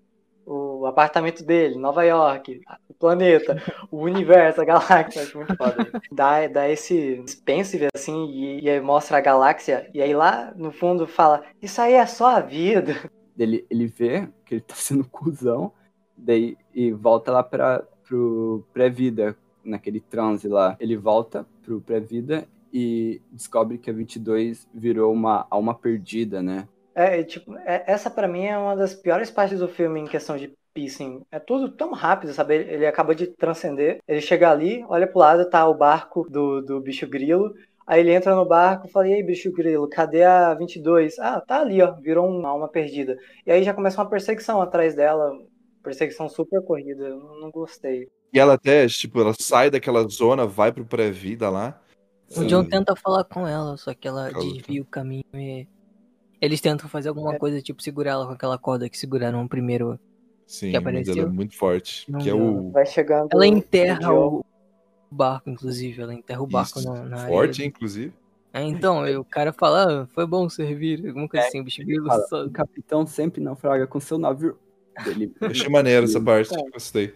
o 0.48 0.86
apartamento 0.86 1.44
dele, 1.44 1.76
Nova 1.76 2.02
York, 2.04 2.62
o 2.88 2.94
planeta, 2.94 3.62
o 3.90 3.98
universo, 3.98 4.62
a 4.62 4.64
galáxia, 4.64 5.22
acho 5.22 5.36
muito 5.36 5.54
foda. 5.56 5.90
Dá, 6.10 6.46
dá 6.46 6.68
esse 6.68 7.22
suspense, 7.26 7.86
assim, 7.94 8.26
e, 8.30 8.60
e 8.62 8.70
aí 8.70 8.80
mostra 8.80 9.18
a 9.18 9.20
galáxia, 9.20 9.90
e 9.92 10.00
aí 10.00 10.14
lá 10.14 10.52
no 10.56 10.72
fundo 10.72 11.06
fala, 11.06 11.44
isso 11.60 11.80
aí 11.80 11.92
é 11.92 12.06
só 12.06 12.36
a 12.36 12.40
vida. 12.40 12.96
Ele, 13.38 13.66
ele 13.70 13.86
vê 13.86 14.28
que 14.44 14.54
ele 14.54 14.62
tá 14.62 14.74
sendo 14.74 15.04
cuzão, 15.04 15.70
daí 16.16 16.56
e 16.74 16.90
volta 16.90 17.30
lá 17.30 17.42
pra, 17.42 17.84
pro 18.06 18.64
pré-vida, 18.72 19.36
naquele 19.62 20.00
transe 20.00 20.48
lá. 20.48 20.76
Ele 20.80 20.96
volta 20.96 21.46
pro 21.62 21.80
pré-vida 21.80 22.48
e 22.72 23.20
descobre 23.30 23.78
que 23.78 23.90
a 23.90 23.92
22 23.92 24.66
virou 24.74 25.12
uma 25.12 25.46
alma 25.50 25.74
perdida, 25.74 26.42
né? 26.42 26.66
É, 26.98 27.20
e, 27.20 27.24
tipo, 27.24 27.54
é- 27.58 27.84
essa 27.86 28.10
pra 28.10 28.26
mim 28.26 28.44
é 28.44 28.58
uma 28.58 28.74
das 28.74 28.92
piores 28.92 29.30
partes 29.30 29.60
do 29.60 29.68
filme 29.68 30.00
em 30.00 30.06
questão 30.06 30.36
de 30.36 30.52
pacing. 30.74 31.22
É 31.30 31.38
tudo 31.38 31.68
tão 31.70 31.92
rápido, 31.92 32.32
sabe? 32.32 32.56
Ele, 32.56 32.74
ele 32.74 32.86
acabou 32.86 33.14
de 33.14 33.28
transcender. 33.28 33.98
Ele 34.08 34.20
chega 34.20 34.50
ali, 34.50 34.84
olha 34.88 35.06
pro 35.06 35.20
lado, 35.20 35.48
tá 35.48 35.66
o 35.68 35.74
barco 35.74 36.26
do, 36.28 36.60
do 36.60 36.80
bicho 36.80 37.06
grilo. 37.06 37.54
Aí 37.86 38.00
ele 38.00 38.12
entra 38.12 38.34
no 38.34 38.44
barco 38.44 38.86
e 38.88 38.90
fala: 38.90 39.08
E 39.08 39.14
aí, 39.14 39.22
bicho 39.22 39.52
grilo, 39.52 39.88
cadê 39.88 40.24
a 40.24 40.52
22? 40.54 41.18
Ah, 41.20 41.40
tá 41.40 41.60
ali, 41.60 41.80
ó, 41.80 41.92
virou 41.94 42.28
uma 42.28 42.48
alma 42.48 42.68
perdida. 42.68 43.16
E 43.46 43.52
aí 43.52 43.62
já 43.62 43.72
começa 43.72 44.00
uma 44.02 44.10
perseguição 44.10 44.60
atrás 44.60 44.94
dela. 44.94 45.32
Perseguição 45.82 46.28
super 46.28 46.60
corrida. 46.62 47.04
Eu 47.06 47.18
não 47.40 47.50
gostei. 47.50 48.08
E 48.32 48.38
ela 48.40 48.54
até, 48.54 48.86
tipo, 48.88 49.20
ela 49.20 49.32
sai 49.40 49.70
daquela 49.70 50.06
zona, 50.08 50.46
vai 50.46 50.72
pro 50.72 50.84
pré-vida 50.84 51.48
lá. 51.48 51.80
O 52.36 52.44
John 52.44 52.64
tenta 52.64 52.94
falar 52.94 53.24
com 53.24 53.46
ela, 53.46 53.76
só 53.78 53.94
que 53.94 54.06
ela 54.06 54.28
Ela- 54.28 54.38
desvia 54.38 54.82
o 54.82 54.84
caminho 54.84 55.24
e. 55.32 55.66
Eles 56.40 56.60
tentam 56.60 56.88
fazer 56.88 57.08
alguma 57.08 57.34
É. 57.34 57.38
coisa, 57.38 57.60
tipo, 57.60 57.82
segurar 57.82 58.12
ela 58.12 58.26
com 58.26 58.32
aquela 58.32 58.58
corda 58.58 58.88
que 58.88 58.96
seguraram 58.98 59.42
o 59.44 59.48
primeiro. 59.48 59.98
Sim, 60.46 60.70
Que 60.70 60.78
mas 60.80 60.86
ela 60.86 60.98
é 60.98 61.02
apareceu? 61.02 61.32
muito 61.32 61.56
forte. 61.56 62.10
Não 62.10 62.20
que 62.20 62.30
é 62.30 62.34
o. 62.34 62.70
Vai 62.70 62.86
chegando. 62.86 63.28
Ela 63.32 63.46
enterra 63.46 64.12
o. 64.12 64.38
o 64.38 64.44
barco, 65.14 65.50
inclusive. 65.50 66.00
Ela 66.00 66.14
enterra 66.14 66.40
o 66.42 66.46
barco 66.46 66.78
Isso, 66.78 66.88
na, 66.92 67.02
na 67.04 67.26
Forte, 67.26 67.56
areia. 67.60 67.68
inclusive. 67.68 68.12
É, 68.52 68.62
então, 68.62 69.04
o 69.20 69.24
cara 69.24 69.52
fala, 69.52 70.02
ah, 70.02 70.06
foi 70.14 70.26
bom 70.26 70.48
servir, 70.48 71.06
alguma 71.06 71.28
coisa 71.28 71.46
assim, 71.46 71.60
o 71.60 71.64
bicho 71.64 71.82
Fala, 72.06 72.26
só... 72.28 72.44
o 72.46 72.50
capitão 72.50 73.06
sempre 73.06 73.42
naufraga 73.42 73.86
com 73.86 74.00
seu 74.00 74.16
navio. 74.18 74.56
Ele... 75.06 75.30
Eu 75.38 75.48
achei 75.50 75.68
maneiro 75.68 76.04
essa 76.06 76.18
parte, 76.20 76.54
É. 76.54 76.70
gostei. 76.70 77.14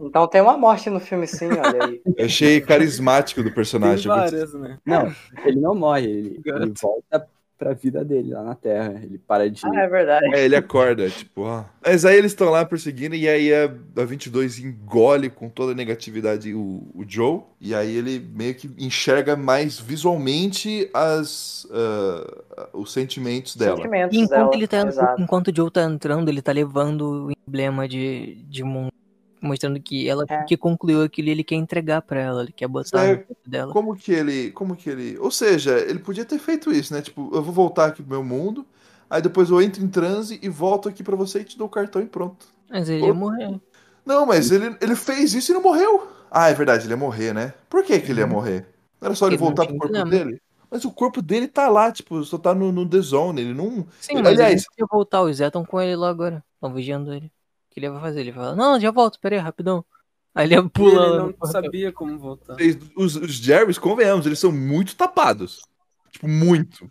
Então 0.00 0.26
tem 0.26 0.40
uma 0.40 0.58
morte 0.58 0.90
no 0.90 0.98
filme 0.98 1.24
sim, 1.28 1.46
olha 1.46 1.84
aí. 1.84 2.02
Eu 2.16 2.24
achei 2.26 2.60
carismático 2.60 3.44
do 3.44 3.52
personagem. 3.52 4.08
várias, 4.08 4.52
né? 4.54 4.76
Não, 4.84 5.14
ele 5.44 5.60
não 5.60 5.74
morre, 5.76 6.10
ele, 6.10 6.40
ele 6.44 6.72
volta 6.80 7.28
pra 7.62 7.74
vida 7.74 8.04
dele 8.04 8.32
lá 8.32 8.42
na 8.42 8.54
Terra. 8.56 9.00
Ele 9.00 9.18
para 9.18 9.48
de. 9.48 9.60
Ah, 9.64 9.80
é 9.80 9.88
verdade. 9.88 10.34
É, 10.34 10.44
ele 10.44 10.56
acorda, 10.56 11.08
tipo, 11.08 11.42
ó. 11.42 11.64
Mas 11.84 12.04
aí 12.04 12.16
eles 12.16 12.32
estão 12.32 12.50
lá 12.50 12.64
perseguindo, 12.64 13.14
e 13.14 13.28
aí 13.28 13.54
a, 13.54 13.64
a 14.00 14.04
22 14.04 14.58
engole 14.58 15.30
com 15.30 15.48
toda 15.48 15.72
a 15.72 15.74
negatividade 15.74 16.52
o, 16.52 16.90
o 16.94 17.04
Joe, 17.06 17.40
e 17.60 17.74
aí 17.74 17.96
ele 17.96 18.18
meio 18.34 18.54
que 18.54 18.68
enxerga 18.78 19.36
mais 19.36 19.78
visualmente 19.78 20.90
as, 20.92 21.66
ah, 21.70 22.68
os 22.72 22.92
sentimentos 22.92 23.54
dela. 23.54 23.76
Sentimentos 23.76 24.16
enquanto, 24.16 24.30
dela, 24.30 24.50
ele 24.54 24.66
tá, 24.66 24.86
exato. 24.86 25.22
enquanto 25.22 25.48
o 25.48 25.56
Joe 25.56 25.70
tá 25.70 25.84
entrando, 25.84 26.28
ele 26.28 26.42
tá 26.42 26.52
levando 26.52 27.26
o 27.26 27.32
emblema 27.46 27.88
de, 27.88 28.42
de 28.48 28.64
mundo, 28.64 28.91
mostrando 29.42 29.80
que 29.82 30.08
ela 30.08 30.28
É. 30.28 30.46
que 30.46 30.56
concluiu 30.56 31.02
aquilo 31.02 31.28
e 31.28 31.30
ele 31.32 31.44
quer 31.44 31.56
entregar 31.56 32.02
pra 32.02 32.20
ela, 32.20 32.42
ele 32.42 32.52
quer 32.52 32.68
botar 32.68 33.18
É, 33.18 33.24
dela. 33.46 33.74
Como 33.74 33.96
que 33.96 34.12
ele. 34.12 34.52
Como 34.52 34.76
que 34.76 34.90
ele. 34.90 35.18
Ou 35.18 35.30
seja, 35.30 35.78
ele 35.78 35.98
podia 35.98 36.24
ter 36.24 36.38
feito 36.38 36.70
isso, 36.72 36.92
né? 36.92 37.00
Tipo, 37.02 37.30
eu 37.34 37.42
vou 37.42 37.52
voltar 37.54 37.86
aqui 37.86 38.02
pro 38.02 38.10
meu 38.12 38.24
mundo, 38.24 38.66
aí 39.08 39.22
depois 39.22 39.50
eu 39.50 39.60
entro 39.62 39.82
em 39.82 39.88
transe 39.88 40.38
e 40.42 40.48
volto 40.48 40.88
aqui 40.88 41.02
pra 41.02 41.16
você 41.16 41.40
e 41.40 41.44
te 41.44 41.56
dou 41.58 41.66
o 41.66 41.70
cartão 41.70 42.02
e 42.02 42.06
pronto. 42.06 42.46
Mas 42.68 42.88
ele 42.88 43.04
Pô. 43.04 43.06
ia 43.06 43.14
morrer. 43.14 43.60
Não, 44.06 44.26
mas 44.26 44.50
ele, 44.50 44.76
ele 44.80 44.96
fez 44.96 45.34
isso 45.34 45.52
e 45.52 45.54
não 45.54 45.62
morreu. 45.62 46.08
Ah, 46.30 46.48
é 46.50 46.54
verdade, 46.54 46.84
ele 46.86 46.92
ia 46.94 46.96
morrer, 46.96 47.32
né? 47.34 47.54
Por 47.70 47.84
que, 47.84 48.00
que 48.00 48.10
ele 48.12 48.20
ia 48.20 48.26
Uhum. 48.26 48.28
morrer? 48.28 48.66
Não 49.00 49.06
era 49.08 49.14
só 49.14 49.26
ele 49.28 49.36
Ele 49.36 49.38
voltar 49.38 49.66
pro 49.66 49.76
corpo 49.76 50.02
emblema. 50.02 50.04
dele? 50.04 50.40
Mas 50.70 50.84
o 50.84 50.92
corpo 50.92 51.22
dele 51.22 51.48
tá 51.48 51.68
lá, 51.68 51.92
tipo, 51.92 52.22
só 52.24 52.38
tá 52.38 52.54
no, 52.54 52.72
no 52.72 52.88
The 52.88 53.00
Zone, 53.00 53.42
ele 53.42 53.54
não. 53.54 53.86
Sim, 54.00 54.16
ele- 54.16 54.22
mas 54.22 54.40
ele 54.40 54.50
aliás, 54.50 54.64
podia 54.64 54.86
voltar, 54.90 55.22
os 55.22 55.36
Zé 55.36 55.46
estão 55.46 55.64
com 55.64 55.80
ele 55.80 55.96
lá 55.96 56.08
agora. 56.10 56.44
Estão 56.56 56.72
vigiando 56.74 57.12
ele. 57.14 57.32
O 57.72 57.74
que 57.74 57.80
ele 57.80 57.88
vai 57.88 58.00
fazer? 58.02 58.20
Ele 58.20 58.32
fala, 58.32 58.54
não, 58.54 58.78
já 58.78 58.90
volto, 58.90 59.18
peraí, 59.18 59.38
rapidão. 59.38 59.82
Aí 60.34 60.46
ele 60.46 60.68
pula 60.68 61.06
ele 61.24 61.36
não 61.40 61.48
sabia 61.50 61.90
como 61.90 62.18
voltar. 62.18 62.56
Os, 62.94 63.16
os 63.16 63.32
Jerrys, 63.32 63.78
convenhamos, 63.78 64.26
eles 64.26 64.38
são 64.38 64.52
muito 64.52 64.94
tapados. 64.94 65.60
Tipo, 66.10 66.28
muito. 66.28 66.86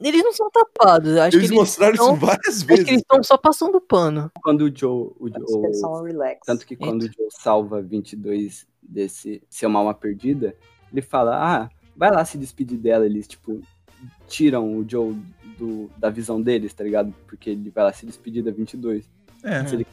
Eles 0.00 0.24
não 0.24 0.32
são 0.32 0.50
tapados, 0.50 1.16
acho 1.16 1.36
Eles 1.36 1.48
que 1.50 1.54
eles 1.54 1.60
mostraram 1.60 1.94
estão- 1.94 2.10
isso 2.16 2.26
várias 2.26 2.48
Acho 2.56 2.66
que 2.66 2.72
eles 2.72 2.84
vezes. 2.86 3.00
estão 3.02 3.22
só 3.22 3.38
passando 3.38 3.80
pano. 3.80 4.28
Quando 4.42 4.62
o 4.62 4.76
Joe. 4.76 5.12
O 5.20 5.28
Joe 5.28 6.36
tanto 6.44 6.66
que 6.66 6.74
quando 6.74 7.02
o 7.02 7.06
Joe 7.06 7.28
salva 7.30 7.80
22 7.80 8.66
desse 8.82 9.40
seu 9.48 9.68
uma 9.68 9.78
alma 9.78 9.94
perdida, 9.94 10.56
ele 10.92 11.00
fala: 11.00 11.36
Ah, 11.36 11.70
vai 11.96 12.10
lá 12.10 12.24
se 12.24 12.36
despedir 12.36 12.76
dela. 12.76 13.06
Eles, 13.06 13.28
tipo, 13.28 13.60
tiram 14.26 14.76
o 14.78 14.84
Joe 14.88 15.14
do, 15.56 15.88
da 15.96 16.10
visão 16.10 16.42
deles, 16.42 16.74
tá 16.74 16.82
ligado? 16.82 17.14
Porque 17.28 17.50
ele 17.50 17.70
vai 17.70 17.84
lá 17.84 17.92
se 17.92 18.04
despedir 18.04 18.42
da 18.42 18.50
22. 18.50 19.08
É. 19.44 19.64
Se 19.64 19.76
ele, 19.76 19.86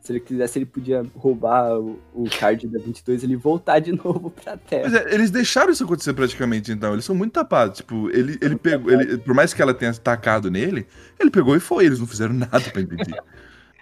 se 0.00 0.12
ele 0.12 0.20
quisesse, 0.20 0.58
ele 0.58 0.66
podia 0.66 1.04
roubar 1.14 1.78
o, 1.78 2.00
o 2.14 2.24
card 2.38 2.66
da 2.68 2.78
22 2.78 3.22
e 3.22 3.26
ele 3.26 3.36
voltar 3.36 3.78
de 3.80 3.92
novo 3.96 4.30
pra 4.30 4.56
Terra. 4.56 4.82
Pois 4.82 4.94
é, 4.94 5.14
eles 5.14 5.30
deixaram 5.30 5.70
isso 5.70 5.84
acontecer 5.84 6.14
praticamente, 6.14 6.72
então. 6.72 6.92
Eles 6.94 7.04
são 7.04 7.14
muito 7.14 7.32
tapados. 7.32 7.78
Tipo, 7.78 8.08
ele, 8.10 8.38
ele 8.40 8.56
pegou. 8.56 8.90
Ele, 8.90 9.18
por 9.18 9.34
mais 9.34 9.52
que 9.52 9.60
ela 9.60 9.74
tenha 9.74 9.92
tacado 9.94 10.50
nele, 10.50 10.86
ele 11.18 11.30
pegou 11.30 11.54
e 11.54 11.60
foi. 11.60 11.84
Eles 11.84 12.00
não 12.00 12.06
fizeram 12.06 12.34
nada 12.34 12.60
pra 12.72 12.80
impedir. 12.80 13.14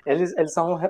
Eles, 0.06 0.34
eles 0.38 0.54
são 0.54 0.80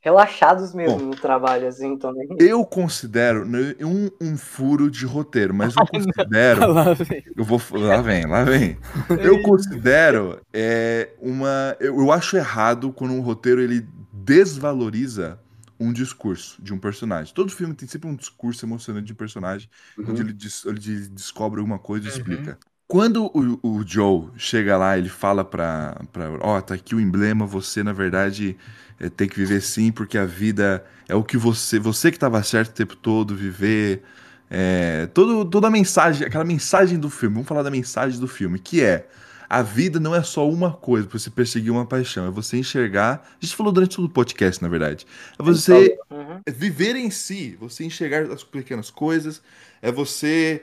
relaxados 0.00 0.74
mesmo 0.74 0.98
no 0.98 1.16
trabalho, 1.16 1.66
assim, 1.68 1.92
então 1.92 2.12
nem... 2.12 2.28
Eu 2.38 2.64
considero 2.64 3.44
né, 3.44 3.74
um, 3.80 4.10
um 4.20 4.36
furo 4.36 4.90
de 4.90 5.04
roteiro, 5.06 5.54
mas 5.54 5.74
eu 5.76 5.86
considero. 5.86 6.72
Lá 6.72 6.92
vem. 6.94 7.24
Eu 7.36 7.44
vou. 7.44 7.60
Lá 7.72 8.00
vem, 8.00 8.26
lá 8.26 8.44
vem. 8.44 8.78
Eu 9.22 9.42
considero 9.42 10.40
é, 10.52 11.10
uma. 11.20 11.76
Eu, 11.80 11.98
eu 12.00 12.12
acho 12.12 12.36
errado 12.36 12.92
quando 12.92 13.12
um 13.14 13.20
roteiro 13.20 13.60
ele 13.60 13.86
desvaloriza 14.12 15.38
um 15.78 15.92
discurso 15.92 16.60
de 16.62 16.72
um 16.72 16.78
personagem. 16.78 17.34
Todo 17.34 17.52
filme 17.52 17.74
tem 17.74 17.86
sempre 17.88 18.08
um 18.08 18.14
discurso 18.16 18.64
emocionante 18.64 19.06
de 19.06 19.12
um 19.12 19.16
personagem, 19.16 19.68
Uhum. 19.98 20.06
onde 20.10 20.22
ele, 20.22 20.32
des- 20.32 20.64
ele 20.64 20.78
de- 20.78 21.08
descobre 21.10 21.60
alguma 21.60 21.78
coisa 21.78 22.06
e 22.06 22.10
Uhum. 22.10 22.16
explica. 22.16 22.58
Quando 22.88 23.26
o, 23.34 23.58
o 23.62 23.84
Joe 23.86 24.28
chega 24.36 24.76
lá, 24.76 24.96
ele 24.96 25.08
fala 25.08 25.44
pra. 25.44 26.00
pra 26.12 26.30
ó, 26.40 26.60
tá 26.60 26.74
aqui 26.74 26.94
o 26.94 27.00
emblema, 27.00 27.44
você 27.46 27.82
na 27.82 27.92
verdade 27.92 28.56
é, 29.00 29.08
tem 29.08 29.28
que 29.28 29.36
viver 29.36 29.60
sim, 29.60 29.90
porque 29.90 30.16
a 30.16 30.24
vida 30.24 30.84
é 31.08 31.14
o 31.14 31.24
que 31.24 31.36
você. 31.36 31.78
Você 31.80 32.12
que 32.12 32.18
tava 32.18 32.42
certo 32.44 32.70
o 32.70 32.74
tempo 32.74 32.94
todo, 32.96 33.34
viver. 33.34 34.02
É, 34.48 35.06
todo, 35.08 35.44
toda 35.44 35.66
a 35.66 35.70
mensagem, 35.70 36.24
aquela 36.26 36.44
mensagem 36.44 36.98
do 36.98 37.10
filme, 37.10 37.34
vamos 37.34 37.48
falar 37.48 37.64
da 37.64 37.70
mensagem 37.70 38.20
do 38.20 38.28
filme, 38.28 38.60
que 38.60 38.80
é 38.80 39.08
a 39.48 39.60
vida 39.62 39.98
não 39.98 40.14
é 40.14 40.22
só 40.22 40.48
uma 40.48 40.72
coisa 40.72 41.06
pra 41.08 41.18
você 41.18 41.30
perseguir 41.30 41.72
uma 41.72 41.84
paixão, 41.86 42.26
é 42.26 42.30
você 42.30 42.56
enxergar. 42.56 43.26
A 43.40 43.44
gente 43.44 43.56
falou 43.56 43.72
durante 43.72 43.96
todo 43.96 44.04
o 44.04 44.08
podcast, 44.10 44.62
na 44.62 44.68
verdade. 44.68 45.04
É 45.38 45.42
você 45.42 45.98
Uhum. 46.10 46.40
é 46.46 46.50
viver 46.52 46.94
em 46.96 47.10
si, 47.10 47.56
você 47.60 47.84
enxergar 47.84 48.30
as 48.32 48.44
pequenas 48.44 48.90
coisas, 48.90 49.42
é 49.82 49.90
você 49.90 50.62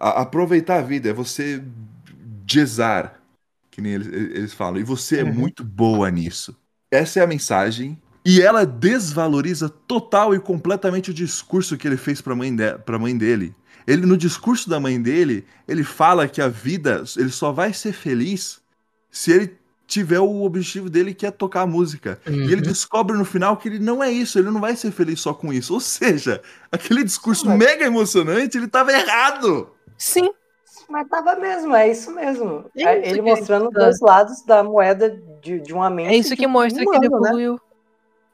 a- 0.00 0.22
aproveitar 0.22 0.78
a 0.78 0.82
vida, 0.82 1.08
é 1.10 1.12
você 1.12 1.62
jezar, 2.50 3.20
que 3.70 3.80
nem 3.80 3.92
eles, 3.94 4.06
eles 4.08 4.52
falam, 4.54 4.80
e 4.80 4.84
você 4.84 5.20
é 5.20 5.24
Uhum. 5.24 5.32
muito 5.34 5.64
boa 5.64 6.10
nisso. 6.10 6.56
Essa 6.90 7.20
é 7.20 7.22
a 7.22 7.26
mensagem. 7.26 7.98
E 8.24 8.40
ela 8.40 8.64
desvaloriza 8.64 9.68
total 9.68 10.34
e 10.34 10.40
completamente 10.40 11.10
o 11.10 11.14
discurso 11.14 11.76
que 11.76 11.86
ele 11.86 11.96
fez 11.96 12.20
pra 12.20 12.34
mãe, 12.34 12.54
de, 12.54 12.76
pra 12.78 12.98
mãe 12.98 13.16
dele. 13.16 13.54
Ele, 13.86 14.04
no 14.04 14.16
discurso 14.16 14.68
da 14.68 14.80
mãe 14.80 15.00
dele, 15.00 15.44
ele 15.68 15.84
fala 15.84 16.26
que 16.26 16.40
a 16.42 16.48
vida, 16.48 17.04
ele 17.16 17.30
só 17.30 17.52
vai 17.52 17.72
ser 17.72 17.92
feliz 17.92 18.60
se 19.10 19.30
ele 19.32 19.56
tiver 19.86 20.20
o 20.20 20.42
objetivo 20.42 20.90
dele 20.90 21.14
que 21.14 21.26
é 21.26 21.30
tocar 21.30 21.62
a 21.62 21.66
música. 21.66 22.20
E 22.26 22.30
ele 22.30 22.56
Uhum. 22.56 22.60
descobre 22.62 23.16
no 23.16 23.24
final 23.24 23.56
que 23.56 23.68
ele 23.68 23.78
não 23.78 24.02
é 24.02 24.10
isso, 24.10 24.38
ele 24.38 24.50
não 24.50 24.60
vai 24.60 24.74
ser 24.76 24.90
feliz 24.90 25.20
só 25.20 25.32
com 25.32 25.52
isso. 25.52 25.72
Ou 25.74 25.80
seja, 25.80 26.42
aquele 26.72 27.04
discurso 27.04 27.46
Mas- 27.46 27.58
mega 27.58 27.84
emocionante, 27.84 28.56
ele 28.58 28.68
tava 28.68 28.92
errado. 28.92 29.70
Sim. 29.96 30.30
Mas 30.88 31.08
tava 31.08 31.34
mesmo, 31.36 31.74
é 31.74 31.90
isso 31.90 32.14
mesmo. 32.14 32.64
É 32.76 32.82
É 32.82 33.00
isso 33.00 33.08
ele 33.10 33.22
que- 33.22 33.28
mostrando 33.30 33.70
tá. 33.70 33.80
dois 33.80 34.00
lados 34.00 34.42
da 34.44 34.62
moeda 34.62 35.20
de, 35.42 35.58
de 35.60 35.72
uma 35.72 35.90
mente. 35.90 36.10
É 36.14 36.16
isso 36.16 36.36
que 36.36 36.46
um 36.46 36.50
mostra 36.50 36.84
que 36.84 36.90
ele 36.96 37.00
né? 37.00 37.06
evoluiu. 37.06 37.60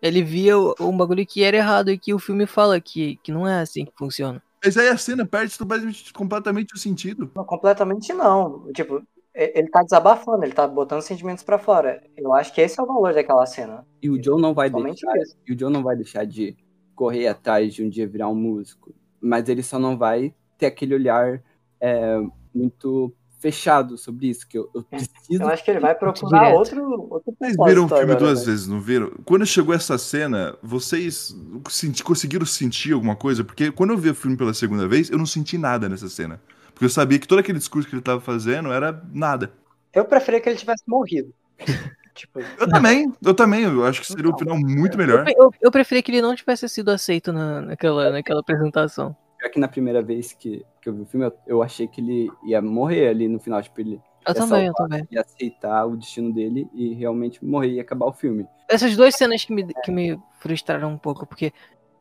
Ele 0.03 0.23
via 0.23 0.59
o- 0.59 0.75
um 0.81 0.97
bagulho 0.97 1.25
que 1.25 1.43
era 1.43 1.57
errado 1.57 1.91
e 1.91 1.97
que 1.99 2.13
o 2.13 2.19
filme 2.19 2.45
fala 2.47 2.81
que, 2.81 3.19
que 3.23 3.31
não 3.33 3.47
é 3.47 3.61
assim 3.61 3.85
que 3.85 3.93
funciona. 3.97 4.43
Mas 4.65 4.77
aí 4.77 4.89
a 4.89 4.97
cena 4.97 5.25
perde 5.25 5.57
completamente- 5.59 6.13
completamente 6.13 6.75
o 6.75 6.79
sentido. 6.79 7.31
Não, 7.35 7.45
completamente 7.45 8.13
não. 8.13 8.67
Tipo, 8.75 9.03
ele 9.35 9.69
tá 9.71 9.83
desabafando, 9.83 10.45
ele 10.45 10.53
tá 10.53 10.67
botando 10.69 11.01
sentimentos 11.03 11.43
pra 11.43 11.59
fora. 11.59 12.03
Eu 12.17 12.33
acho 12.35 12.53
que 12.55 12.61
esse 12.61 12.79
é 12.79 12.83
o 12.83 12.87
valor 12.87 13.15
daquela 13.15 13.47
cena. 13.47 13.87
E 14.03 14.11
o 14.11 14.23
Joe 14.23 14.41
não 14.41 14.53
vai 14.55 14.71
Somente 14.71 15.01
deixar. 15.05 15.23
isso. 15.23 15.37
E 15.47 15.53
o 15.55 15.59
Joe 15.59 15.73
não 15.73 15.83
vai 15.83 15.97
deixar 15.97 16.25
de 16.27 16.57
correr 16.95 17.27
atrás 17.29 17.73
de 17.75 17.83
um 17.85 17.89
dia 17.89 18.07
virar 18.07 18.29
um 18.29 18.35
músico. 18.35 18.95
Mas 19.21 19.49
ele 19.49 19.63
só 19.63 19.79
não 19.79 19.97
vai 19.97 20.35
ter 20.59 20.67
aquele 20.67 20.95
olhar 20.95 21.43
é, 21.81 22.19
muito 22.55 23.13
fechado 23.39 23.97
sobre 23.97 24.29
isso. 24.29 24.47
Que 24.47 24.59
eu, 24.59 24.69
eu 24.75 24.83
preciso. 24.83 25.43
Eu 25.43 25.49
acho 25.49 25.65
que 25.65 25.71
ele 25.71 25.81
vai 25.81 25.95
procurar 25.95 26.39
direto. 26.51 26.59
outro, 26.59 27.09
outro 27.11 27.35
Vocês 27.39 27.57
viram 27.67 27.85
o 27.87 27.89
filme 27.89 28.03
agora, 28.03 28.19
duas 28.19 28.41
né? 28.41 28.47
vezes, 28.47 28.69
não 28.69 28.81
viram? 28.81 29.11
Quando 29.25 29.47
chegou 29.47 29.75
essa 29.75 29.97
cena, 29.97 30.57
vocês 30.63 31.35
senti- 31.71 32.05
conseguiram 32.05 32.45
sentir 32.45 32.93
alguma 32.93 33.17
coisa? 33.17 33.43
Porque 33.43 33.73
quando 33.73 33.91
eu 33.91 33.99
vi 33.99 34.11
o 34.11 34.15
filme 34.15 34.37
pela 34.37 34.53
segunda 34.53 34.87
vez, 34.87 35.09
eu 35.11 35.17
não 35.19 35.27
senti 35.27 35.57
nada 35.57 35.89
nessa 35.89 36.09
cena. 36.09 36.41
Porque 36.73 36.85
eu 36.85 36.91
sabia 36.91 37.19
que 37.19 37.29
todo 37.29 37.39
aquele 37.39 37.59
discurso 37.59 37.89
que 37.89 37.95
ele 37.95 38.03
tava 38.03 38.21
fazendo 38.21 38.73
era 38.73 39.03
nada. 39.13 39.53
Eu 39.93 40.05
preferia 40.05 40.41
que 40.41 40.49
ele 40.49 40.59
tivesse 40.59 40.83
morrido. 40.87 41.33
tipo, 42.15 42.41
Eu 42.41 42.69
também, 42.69 43.13
eu 43.23 43.35
também. 43.35 43.63
Eu 43.63 43.85
acho 43.85 44.01
que 44.01 44.07
seria 44.07 44.31
um 44.31 44.39
final 44.39 44.59
muito 44.59 44.97
melhor. 44.97 45.27
Eu, 45.37 45.51
eu 45.61 45.71
preferia 45.71 46.03
que 46.03 46.11
ele 46.11 46.23
não 46.23 46.35
tivesse 46.35 46.69
sido 46.69 46.91
aceito 46.91 47.33
na, 47.33 47.61
naquela, 47.61 48.11
naquela 48.11 48.41
apresentação. 48.41 49.17
Pior 49.39 49.51
que 49.51 49.61
na 49.61 49.69
primeira 49.69 50.03
vez 50.03 50.33
que, 50.33 50.65
que 50.81 50.89
eu 50.89 50.95
vi 50.95 51.03
o 51.03 51.07
filme, 51.07 51.27
eu, 51.27 51.35
eu 51.47 51.63
achei 51.63 51.87
que 51.87 52.01
ele 52.01 52.31
ia 52.45 52.63
morrer 52.63 53.09
ali 53.09 53.29
no 53.29 53.39
final. 53.39 53.63
Tipo, 53.63 53.81
ele 53.81 54.01
Eu 54.27 54.33
ia 54.33 54.35
também, 54.35 54.67
eu 54.67 54.75
também. 54.75 55.07
ia 55.11 55.21
aceitar 55.21 55.85
o 55.85 55.97
destino 55.97 56.33
dele 56.33 56.69
e 56.73 56.95
realmente 56.95 57.45
morrer 57.45 57.73
e 57.73 57.81
acabar 57.81 58.07
o 58.07 58.13
filme. 58.13 58.47
Essas 58.69 58.97
duas 58.97 59.15
cenas 59.15 59.45
que 59.45 59.53
me, 59.53 59.67
que 59.85 59.91
me 59.91 60.19
frustraram 60.39 60.91
um 60.91 60.99
pouco, 60.99 61.27
porque 61.27 61.53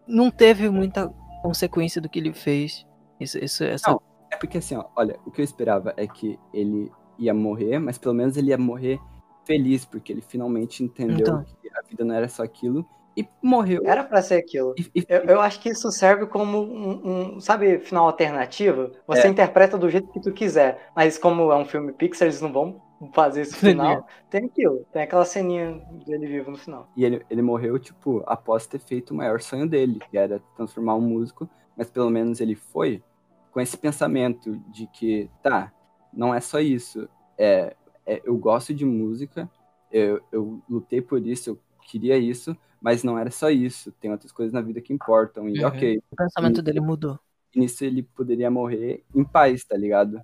não 0.08 0.32
teve 0.32 0.70
muita 0.70 1.08
consequência 1.42 2.00
do 2.00 2.08
que 2.08 2.20
ele 2.20 2.34
fez. 2.34 2.86
Isso, 3.20 3.38
isso, 3.44 3.64
essa... 3.64 3.92
Não, 3.92 4.02
é 4.32 4.36
porque 4.38 4.58
assim, 4.58 4.76
ó, 4.76 4.86
olha, 4.96 5.20
o 5.26 5.32
que 5.32 5.42
eu 5.42 5.46
esperava 5.46 5.94
é 5.98 6.08
que 6.08 6.40
ele 6.54 6.92
ia 7.20 7.34
morrer, 7.34 7.78
mas 7.80 7.98
pelo 7.98 8.16
menos 8.16 8.38
ele 8.38 8.50
ia 8.50 8.58
morrer 8.58 9.00
feliz, 9.46 9.86
porque 9.86 10.12
ele 10.14 10.22
finalmente 10.22 10.84
entendeu 10.84 11.18
Então. 11.20 11.44
que 11.44 11.70
a 11.70 11.82
vida 11.88 12.04
não 12.06 12.16
era 12.16 12.28
só 12.28 12.44
aquilo 12.44 12.86
e 13.18 13.28
morreu. 13.44 13.82
Era 13.86 14.04
pra 14.04 14.22
ser 14.22 14.36
aquilo. 14.36 14.74
Eu, 15.10 15.20
eu 15.24 15.42
acho 15.42 15.60
que 15.60 15.70
isso 15.70 15.92
serve 15.92 16.26
como 16.28 16.60
um, 16.62 17.36
um, 17.36 17.40
sabe, 17.42 17.80
final 17.80 18.06
alternativo. 18.06 18.92
Você 19.06 19.28
É. 19.28 19.28
interpreta 19.28 19.78
do 19.78 19.90
jeito 19.90 20.08
que 20.12 20.22
tu 20.22 20.32
quiser, 20.32 20.90
mas 20.96 21.18
como 21.18 21.52
é 21.52 21.56
um 21.58 21.66
filme 21.66 21.92
Pixar, 21.92 22.28
eles 22.28 22.40
não 22.42 22.54
vão 22.54 22.82
fazer 23.14 23.42
esse 23.42 23.56
final, 23.56 24.06
tem 24.30 24.46
aquilo. 24.46 24.86
Tem 24.94 25.02
aquela 25.02 25.26
ceninha 25.26 25.82
dele 26.06 26.28
vivo 26.28 26.52
no 26.52 26.58
final. 26.58 26.88
E 26.96 27.04
ele, 27.04 27.26
ele 27.30 27.42
morreu, 27.42 27.78
tipo, 27.80 28.24
após 28.26 28.66
ter 28.68 28.80
feito 28.80 29.12
o 29.12 29.16
maior 29.16 29.42
sonho 29.42 29.68
dele, 29.68 30.00
que 30.10 30.18
era 30.18 30.40
transformar 30.56 30.96
um 30.96 31.02
músico, 31.02 31.50
mas 31.76 31.90
pelo 31.90 32.10
menos 32.10 32.40
ele 32.40 32.56
foi 32.56 33.04
com 33.52 33.60
esse 33.60 33.78
pensamento 33.78 34.58
de 34.72 34.88
que, 34.88 35.30
tá, 35.44 35.72
não 36.14 36.34
é 36.34 36.40
só 36.42 36.60
isso. 36.60 37.08
É, 37.38 37.76
é, 38.06 38.22
eu 38.24 38.38
gosto 38.38 38.74
de 38.74 38.86
música, 38.86 39.50
eu, 39.92 40.22
eu 40.32 40.62
lutei 40.70 41.02
por 41.02 41.26
isso, 41.26 41.50
eu 41.52 41.60
queria 41.84 42.18
isso, 42.18 42.56
mas 42.82 43.04
não 43.04 43.18
era 43.18 43.30
só 43.30 43.50
isso. 43.50 43.92
Tem 43.94 44.12
outras 44.12 44.32
coisas 44.32 44.54
na 44.54 44.62
vida 44.62 44.82
que 44.82 44.94
importam. 44.94 45.48
E 45.50 45.60
Uhum. 45.62 45.68
ok. 45.68 46.02
O 46.12 46.16
pensamento 46.16 46.60
E- 46.60 46.64
dele 46.64 46.80
mudou. 46.80 47.20
e 47.54 47.60
nisso 47.60 47.84
ele 47.84 48.02
poderia 48.04 48.50
morrer 48.50 49.04
em 49.14 49.24
paz, 49.24 49.64
tá 49.66 49.76
ligado? 49.76 50.22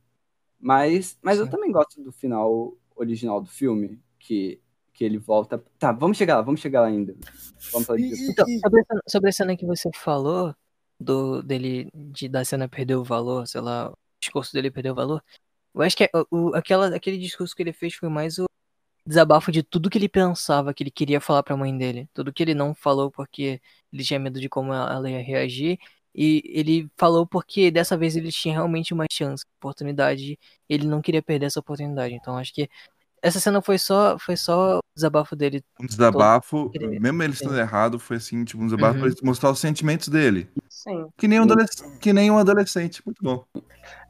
Mas, 0.59 1.17
mas 1.21 1.37
eu 1.39 1.47
também 1.49 1.71
gosto 1.71 2.01
do 2.01 2.11
final 2.11 2.73
original 2.95 3.39
do 3.41 3.49
filme, 3.49 3.99
que, 4.19 4.59
que 4.93 5.03
ele 5.05 5.17
volta. 5.19 5.63
Tá, 5.77 5.91
vamos 5.91 6.17
chegar 6.17 6.37
lá, 6.37 6.41
vamos 6.41 6.59
chegar 6.61 6.81
lá 6.81 6.87
ainda. 6.87 7.15
Vamos 7.71 7.85
falar 7.85 7.99
disso. 7.99 8.31
Então, 8.31 8.45
sobre, 8.63 8.79
essa, 8.81 9.01
sobre 9.07 9.29
a 9.29 9.33
cena 9.33 9.55
que 9.57 9.65
você 9.65 9.89
falou, 9.93 10.55
do, 10.99 11.41
dele, 11.43 11.89
de, 11.93 12.27
da 12.29 12.43
cena 12.45 12.67
perder 12.67 12.95
o 12.95 13.03
valor, 13.03 13.47
sei 13.47 13.61
lá, 13.61 13.89
o 13.89 13.93
discurso 14.21 14.53
dele 14.53 14.71
perder 14.71 14.91
o 14.91 14.95
valor, 14.95 15.23
eu 15.75 15.81
acho 15.81 15.95
que 15.95 16.05
é, 16.05 16.09
o, 16.31 16.55
aquela, 16.55 16.95
aquele 16.95 17.17
discurso 17.17 17.55
que 17.55 17.61
ele 17.63 17.73
fez 17.73 17.93
foi 17.93 18.09
mais 18.09 18.37
o 18.39 18.45
desabafo 19.05 19.51
de 19.51 19.63
tudo 19.63 19.89
que 19.89 19.97
ele 19.97 20.09
pensava 20.09 20.73
que 20.73 20.83
ele 20.83 20.91
queria 20.91 21.21
falar 21.21 21.43
pra 21.43 21.55
mãe 21.55 21.75
dele. 21.77 22.09
Tudo 22.13 22.33
que 22.33 22.43
ele 22.43 22.53
não 22.53 22.75
falou 22.75 23.09
porque 23.11 23.61
ele 23.93 24.03
tinha 24.03 24.19
medo 24.19 24.39
de 24.39 24.49
como 24.49 24.73
ela 24.73 25.09
ia 25.09 25.21
reagir. 25.23 25.77
E 26.13 26.41
ele 26.45 26.89
falou 26.97 27.25
porque 27.27 27.69
dessa 27.69 27.95
vez 27.95 28.15
ele 28.15 28.31
tinha 28.31 28.55
realmente 28.55 28.93
uma 28.93 29.05
chance, 29.11 29.45
oportunidade, 29.59 30.37
ele 30.67 30.87
não 30.87 30.99
queria 31.01 31.21
perder 31.21 31.45
essa 31.45 31.59
oportunidade. 31.59 32.15
Então 32.15 32.37
acho 32.37 32.51
que 32.53 32.67
essa 33.21 33.39
cena 33.39 33.61
foi 33.61 33.77
só, 33.77 34.17
foi 34.17 34.35
só 34.35 34.77
o 34.77 34.81
desabafo 34.95 35.35
dele. 35.35 35.63
Um 35.79 35.85
desabafo, 35.85 36.71
mesmo 36.99 37.23
ele 37.23 37.33
estando 37.33 37.57
errado, 37.57 37.99
foi 37.99 38.17
assim, 38.17 38.43
tipo, 38.43 38.61
um 38.61 38.65
desabafo 38.65 38.95
Uhum. 38.95 38.99
pra 39.01 39.09
ele 39.09 39.17
mostrar 39.23 39.51
os 39.51 39.59
sentimentos 39.59 40.07
dele. 40.07 40.49
Sim. 40.77 41.07
Que 41.17 41.27
nem 41.27 41.39
um, 41.39 41.43
adolesc- 41.43 41.99
que 41.99 42.13
nem 42.13 42.29
um 42.29 42.37
adolescente. 42.37 43.01
Muito 43.03 43.23
bom. 43.23 43.43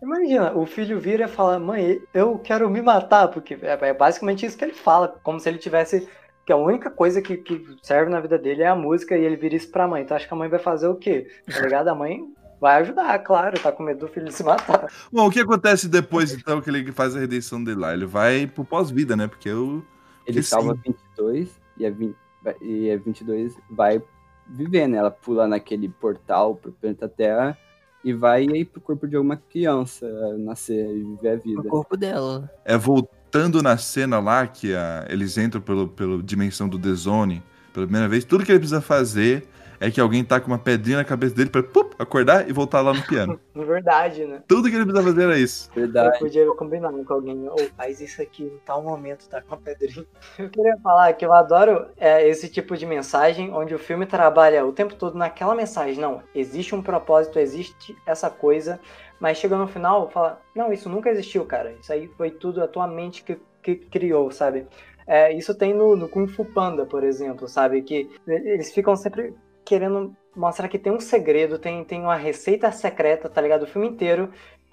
Imagina, 0.03 0.53
o 0.53 0.65
filho 0.65 0.99
vira 0.99 1.23
e 1.23 1.27
fala, 1.29 1.57
mãe, 1.57 2.01
eu 2.13 2.37
quero 2.39 2.69
me 2.69 2.81
matar, 2.81 3.29
porque 3.29 3.57
é 3.61 3.77
é 3.81 3.93
basicamente 3.93 4.45
isso 4.45 4.57
que 4.57 4.65
ele 4.65 4.73
fala, 4.73 5.07
como 5.23 5.39
se 5.39 5.47
ele 5.47 5.59
tivesse. 5.59 6.07
Que 6.45 6.51
a 6.51 6.57
única 6.57 6.89
coisa 6.89 7.21
que, 7.21 7.37
que 7.37 7.65
serve 7.81 8.11
na 8.11 8.19
vida 8.19 8.37
dele 8.37 8.63
é 8.63 8.67
a 8.67 8.75
música 8.75 9.17
e 9.17 9.23
ele 9.23 9.37
vira 9.37 9.55
isso 9.55 9.71
pra 9.71 9.87
mãe. 9.87 10.03
Então 10.03 10.15
acho 10.17 10.27
que 10.27 10.33
a 10.33 10.37
mãe 10.37 10.49
vai 10.49 10.59
fazer 10.59 10.87
o 10.87 10.95
quê? 10.95 11.27
Tá 11.45 11.61
ligado? 11.61 11.87
A 11.87 11.95
mãe 11.95 12.21
vai 12.59 12.81
ajudar, 12.81 13.17
claro, 13.19 13.59
tá 13.59 13.71
com 13.71 13.83
medo 13.83 14.01
do 14.05 14.07
filho 14.11 14.29
se 14.31 14.43
matar. 14.43 14.91
Bom, 15.11 15.27
o 15.27 15.31
que 15.31 15.39
acontece 15.39 15.87
depois, 15.87 16.33
então, 16.33 16.61
que 16.61 16.69
ele 16.69 16.91
faz 16.91 17.15
a 17.15 17.19
redenção 17.19 17.63
dele 17.63 17.79
lá? 17.79 17.93
Ele 17.93 18.05
vai 18.05 18.45
pro 18.45 18.65
pós-vida, 18.65 19.15
né? 19.15 19.27
Porque 19.27 19.47
eu. 19.49 19.83
Ele 20.25 20.43
salva 20.43 20.73
sim. 20.75 20.93
22 21.15 21.49
e 21.77 21.85
a, 21.85 21.89
20, 21.91 22.15
e 22.61 22.91
a 22.91 22.97
22 22.97 23.55
vai 23.69 24.01
viver, 24.49 24.87
né? 24.87 24.97
Ela 24.97 25.11
pula 25.11 25.47
naquele 25.47 25.89
portal 25.89 26.55
pro 26.55 26.71
planeta 26.71 27.07
Terra 27.07 27.57
e 28.03 28.13
vai 28.13 28.47
aí 28.49 28.63
pro 28.63 28.79
corpo 28.79 29.07
de 29.07 29.15
alguma 29.15 29.35
criança 29.37 30.07
nascer 30.37 30.85
e 30.89 31.03
viver 31.03 31.29
a 31.29 31.35
vida. 31.35 31.61
O 31.61 31.63
corpo 31.63 31.97
dela. 31.97 32.49
É 32.63 32.77
voltando 32.77 33.61
na 33.61 33.77
cena 33.77 34.19
lá 34.19 34.45
que 34.47 34.73
a- 34.73 35.05
eles 35.09 35.37
entram 35.37 35.61
pelo, 35.61 35.87
pelo 35.87 36.23
dimensão 36.23 36.69
do 36.69 36.79
The 36.79 36.93
Zone 36.93 37.43
pela 37.73 37.85
primeira 37.85 38.07
vez. 38.07 38.23
Tudo 38.23 38.45
que 38.45 38.51
ele 38.51 38.59
precisa 38.59 38.81
fazer 38.81 39.47
é 39.79 39.91
que 39.91 40.01
alguém 40.01 40.23
tá 40.23 40.39
com 40.39 40.47
uma 40.47 40.57
pedrinha 40.57 40.97
na 40.97 41.05
cabeça 41.05 41.35
dele 41.35 41.49
pra 41.49 41.63
pup, 41.63 41.93
acordar 41.99 42.49
e 42.49 42.53
voltar 42.53 42.81
lá 42.81 42.93
no 42.93 43.01
piano. 43.03 43.39
Na 43.53 43.63
verdade, 43.65 44.25
né? 44.25 44.41
Tudo 44.47 44.69
que 44.69 44.75
ele 44.75 44.85
precisa 44.85 45.03
fazer 45.03 45.23
era 45.23 45.37
isso. 45.37 45.69
Eu 45.75 45.83
Verdade. 45.83 46.19
podia 46.19 46.45
combinar 46.53 46.91
com 46.91 47.13
alguém, 47.13 47.47
ou 47.49 47.59
faz 47.75 48.01
isso 48.01 48.21
aqui 48.21 48.43
em 48.43 48.59
tal 48.65 48.81
momento, 48.81 49.27
tá 49.27 49.41
com 49.41 49.55
a 49.55 49.57
pedrinha. 49.57 50.05
Eu 50.37 50.49
queria 50.49 50.77
falar 50.77 51.13
que 51.13 51.25
eu 51.25 51.33
adoro 51.33 51.87
é, 51.97 52.27
esse 52.27 52.47
tipo 52.49 52.77
de 52.77 52.85
mensagem, 52.85 53.51
onde 53.51 53.73
o 53.73 53.79
filme 53.79 54.05
trabalha 54.05 54.65
o 54.65 54.71
tempo 54.71 54.95
todo 54.95 55.17
naquela 55.17 55.55
mensagem. 55.55 55.99
Não, 55.99 56.21
existe 56.33 56.75
um 56.75 56.81
propósito, 56.81 57.39
existe 57.39 57.95
essa 58.05 58.29
coisa, 58.29 58.79
mas 59.19 59.37
chega 59.37 59.57
no 59.57 59.67
final, 59.67 60.09
fala, 60.09 60.39
não, 60.55 60.71
isso 60.71 60.89
nunca 60.89 61.09
existiu, 61.09 61.45
cara. 61.45 61.73
Isso 61.81 61.91
aí 61.91 62.07
foi 62.17 62.31
tudo 62.31 62.63
a 62.63 62.67
tua 62.67 62.87
mente 62.87 63.23
que, 63.23 63.39
que 63.61 63.75
criou, 63.75 64.31
sabe? 64.31 64.67
É, 65.07 65.31
isso 65.33 65.55
tem 65.55 65.73
no, 65.73 65.95
no 65.95 66.09
Kung 66.09 66.27
Fu 66.27 66.43
Panda, 66.43 66.85
por 66.85 67.03
exemplo, 67.03 67.47
sabe? 67.47 67.81
Que 67.81 68.09
eles 68.27 68.73
ficam 68.73 68.95
sempre 68.95 69.33
querendo 69.67 70.15
mostrar 70.35 70.67
que 70.69 70.79
tem 70.79 70.91
um 70.91 70.99
segredo, 70.99 71.59
tem, 71.59 71.83
tem 71.83 72.01
uma 72.01 72.15
receita 72.15 72.71
secreta, 72.71 73.27
tá 73.29 73.41
ligado? 73.41 73.63
O 73.63 73.67
filme 73.67 73.87
inteiro. 73.87 74.31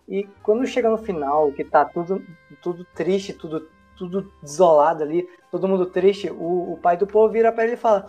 E 0.08 0.24
quando 0.42 0.66
chega 0.66 0.88
no 0.90 0.98
final, 0.98 1.50
que 1.52 1.64
tá 1.64 1.84
tudo, 1.84 2.22
tudo 2.62 2.84
triste, 2.94 3.32
tudo, 3.32 3.68
tudo 3.96 4.30
desolado 4.42 5.02
ali, 5.02 5.26
todo 5.50 5.66
mundo 5.68 5.86
triste, 5.86 6.30
o, 6.30 6.72
o 6.74 6.78
pai 6.82 6.96
do 6.96 7.06
povo 7.06 7.32
vira 7.32 7.50
pra 7.50 7.64
ele 7.64 7.72
e 7.74 7.76
fala: 7.78 8.06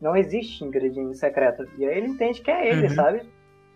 Não 0.00 0.16
existe 0.16 0.64
ingrediente 0.64 1.16
secreto. 1.16 1.66
E 1.78 1.86
aí 1.86 1.96
ele 1.98 2.08
entende 2.08 2.42
que 2.42 2.50
é 2.50 2.68
ele, 2.72 2.88
Uhum. 2.88 2.94
sabe? 2.94 3.22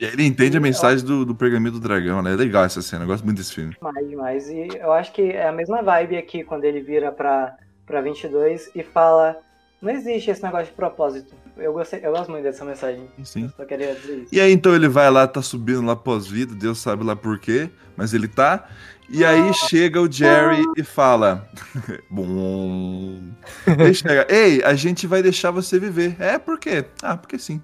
E 0.01 0.05
aí 0.07 0.12
ele 0.12 0.24
entende 0.27 0.57
a 0.57 0.61
mensagem 0.61 1.05
do, 1.05 1.24
do 1.27 1.35
pergaminho 1.35 1.73
do 1.73 1.81
dragão, 1.81 2.23
né? 2.23 2.32
É 2.32 2.37
legal 2.37 2.65
essa 2.65 2.81
cena, 2.82 3.05
eu 3.05 3.09
gosto 3.09 3.24
muito 3.24 3.37
desse 3.39 3.55
filme. 3.55 3.77
Demais, 3.78 4.09
demais. 4.09 4.49
E 4.49 4.69
eu 4.78 4.93
acho 4.93 5.12
que 5.12 5.31
é 5.31 5.47
a 5.47 5.53
mesma 5.53 5.82
vibe 5.82 6.16
aqui 6.16 6.43
quando 6.43 6.65
ele 6.65 6.81
vira 6.81 7.12
pra, 7.12 7.57
pra 7.87 8.01
22 8.01 8.70
e 8.74 8.82
fala: 8.82 9.37
Não 9.81 9.90
existe 9.90 10.31
esse 10.31 10.43
negócio 10.43 10.66
de 10.66 10.73
propósito. 10.73 11.35
Eu, 11.57 11.73
gostei, 11.73 12.01
eu 12.02 12.12
gosto 12.12 12.31
muito 12.31 12.44
dessa 12.44 12.65
mensagem. 12.65 13.09
Sim. 13.24 13.51
Só 13.57 13.65
queria 13.65 13.94
dizer 13.94 14.19
isso. 14.19 14.35
E 14.35 14.40
aí 14.40 14.52
então 14.52 14.74
ele 14.74 14.89
vai 14.89 15.11
lá, 15.11 15.27
tá 15.27 15.40
subindo 15.40 15.82
lá 15.82 15.97
pós-vida, 15.97 16.55
Deus 16.55 16.78
sabe 16.78 17.02
lá 17.02 17.16
por 17.16 17.39
quê, 17.39 17.70
mas 17.97 18.12
ele 18.12 18.28
tá. 18.28 18.69
E 19.09 19.24
aí 19.24 19.52
chega 19.55 20.01
o 20.01 20.11
Jerry 20.11 20.62
e 20.77 20.85
fala: 20.85 21.48
Bom. 22.11 23.20
Ele 23.66 23.94
chega, 23.94 24.27
ei, 24.28 24.62
a 24.62 24.74
gente 24.74 25.07
vai 25.07 25.23
deixar 25.23 25.51
você 25.51 25.78
viver. 25.78 26.15
É, 26.20 26.39
por 26.39 26.59
quê? 26.59 26.85
Ah, 27.02 27.16
porque 27.16 27.39
sim. 27.39 27.61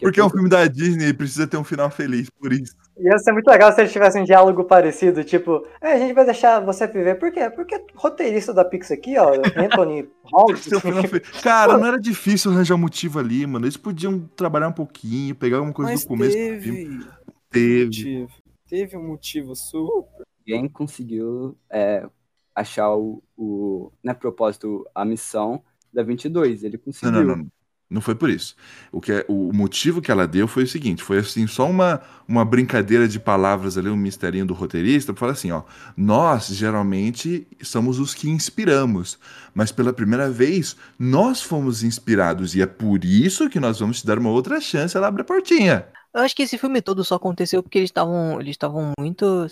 Porque 0.00 0.20
é 0.20 0.24
um 0.24 0.30
filme 0.30 0.48
da 0.48 0.66
Disney 0.66 1.08
e 1.08 1.14
precisa 1.14 1.46
ter 1.46 1.56
um 1.56 1.64
final 1.64 1.90
feliz, 1.90 2.28
por 2.30 2.52
isso. 2.52 2.74
Ia 2.98 3.18
ser 3.18 3.32
muito 3.32 3.48
legal 3.48 3.72
se 3.72 3.80
eles 3.80 3.92
tivessem 3.92 4.22
um 4.22 4.24
diálogo 4.24 4.64
parecido, 4.64 5.24
tipo, 5.24 5.66
é, 5.80 5.92
a 5.92 5.98
gente 5.98 6.12
vai 6.12 6.24
deixar 6.24 6.60
você 6.60 6.86
viver. 6.86 7.16
Por 7.16 7.32
quê? 7.32 7.50
Porque 7.50 7.80
roteirista 7.94 8.52
da 8.52 8.64
Pixar 8.64 8.96
aqui, 8.96 9.16
ó, 9.18 9.32
Anthony 9.56 10.08
Cara, 11.42 11.78
não 11.78 11.86
era 11.86 11.98
difícil 11.98 12.50
arranjar 12.52 12.74
um 12.74 12.78
motivo 12.78 13.18
ali, 13.18 13.46
mano. 13.46 13.64
Eles 13.64 13.76
podiam 13.76 14.20
trabalhar 14.36 14.68
um 14.68 14.72
pouquinho, 14.72 15.34
pegar 15.34 15.56
alguma 15.56 15.74
coisa 15.74 15.92
Mas 15.92 16.02
do 16.02 16.08
começo 16.08 16.36
do 16.36 16.42
teve. 16.42 16.60
filme. 16.60 17.06
Teve. 17.50 17.84
Motivo. 17.84 18.32
Teve 18.68 18.96
um 18.96 19.06
motivo 19.08 19.54
super. 19.54 20.24
Ninguém 20.46 20.68
conseguiu 20.68 21.56
é, 21.70 22.06
achar 22.54 22.94
o, 22.94 23.22
o. 23.36 23.92
Não 24.02 24.12
é 24.12 24.14
propósito, 24.14 24.86
a 24.94 25.04
missão 25.04 25.62
da 25.92 26.02
22. 26.02 26.64
Ele 26.64 26.78
conseguiu. 26.78 27.12
não, 27.12 27.24
não. 27.24 27.36
Não 27.36 27.63
foi 28.00 28.14
por 28.14 28.28
isso. 28.30 28.56
O, 28.90 29.00
que 29.00 29.12
é- 29.12 29.24
o 29.28 29.52
motivo 29.52 30.00
que 30.02 30.10
ela 30.10 30.26
deu 30.26 30.48
foi 30.48 30.64
o 30.64 30.66
seguinte: 30.66 31.02
foi 31.02 31.18
assim, 31.18 31.46
só 31.46 31.68
uma, 31.68 32.00
uma 32.26 32.44
brincadeira 32.44 33.06
de 33.06 33.20
palavras 33.20 33.78
ali, 33.78 33.88
um 33.88 33.96
misterinho 33.96 34.46
do 34.46 34.54
roteirista, 34.54 35.12
pra 35.12 35.20
falar 35.20 35.32
assim, 35.32 35.50
ó. 35.52 35.62
Nós, 35.96 36.48
geralmente, 36.48 37.46
somos 37.62 37.98
os 37.98 38.14
que 38.14 38.28
inspiramos. 38.28 39.18
Mas 39.54 39.70
pela 39.70 39.92
primeira 39.92 40.30
vez, 40.30 40.76
nós 40.98 41.42
fomos 41.42 41.82
inspirados. 41.82 42.54
E 42.54 42.62
é 42.62 42.66
por 42.66 43.04
isso 43.04 43.48
que 43.48 43.60
nós 43.60 43.78
vamos 43.78 44.00
te 44.00 44.06
dar 44.06 44.18
uma 44.18 44.30
outra 44.30 44.60
chance. 44.60 44.96
Ela 44.96 45.08
abre 45.08 45.22
a 45.22 45.24
portinha. 45.24 45.86
Eu 46.12 46.20
acho 46.22 46.34
que 46.34 46.42
esse 46.42 46.56
filme 46.58 46.80
todo 46.80 47.04
só 47.04 47.16
aconteceu 47.16 47.62
porque 47.62 47.78
eles 47.78 47.90
estavam 47.90 48.40
eles 48.40 48.52
estavam 48.52 48.92
muito 48.98 49.46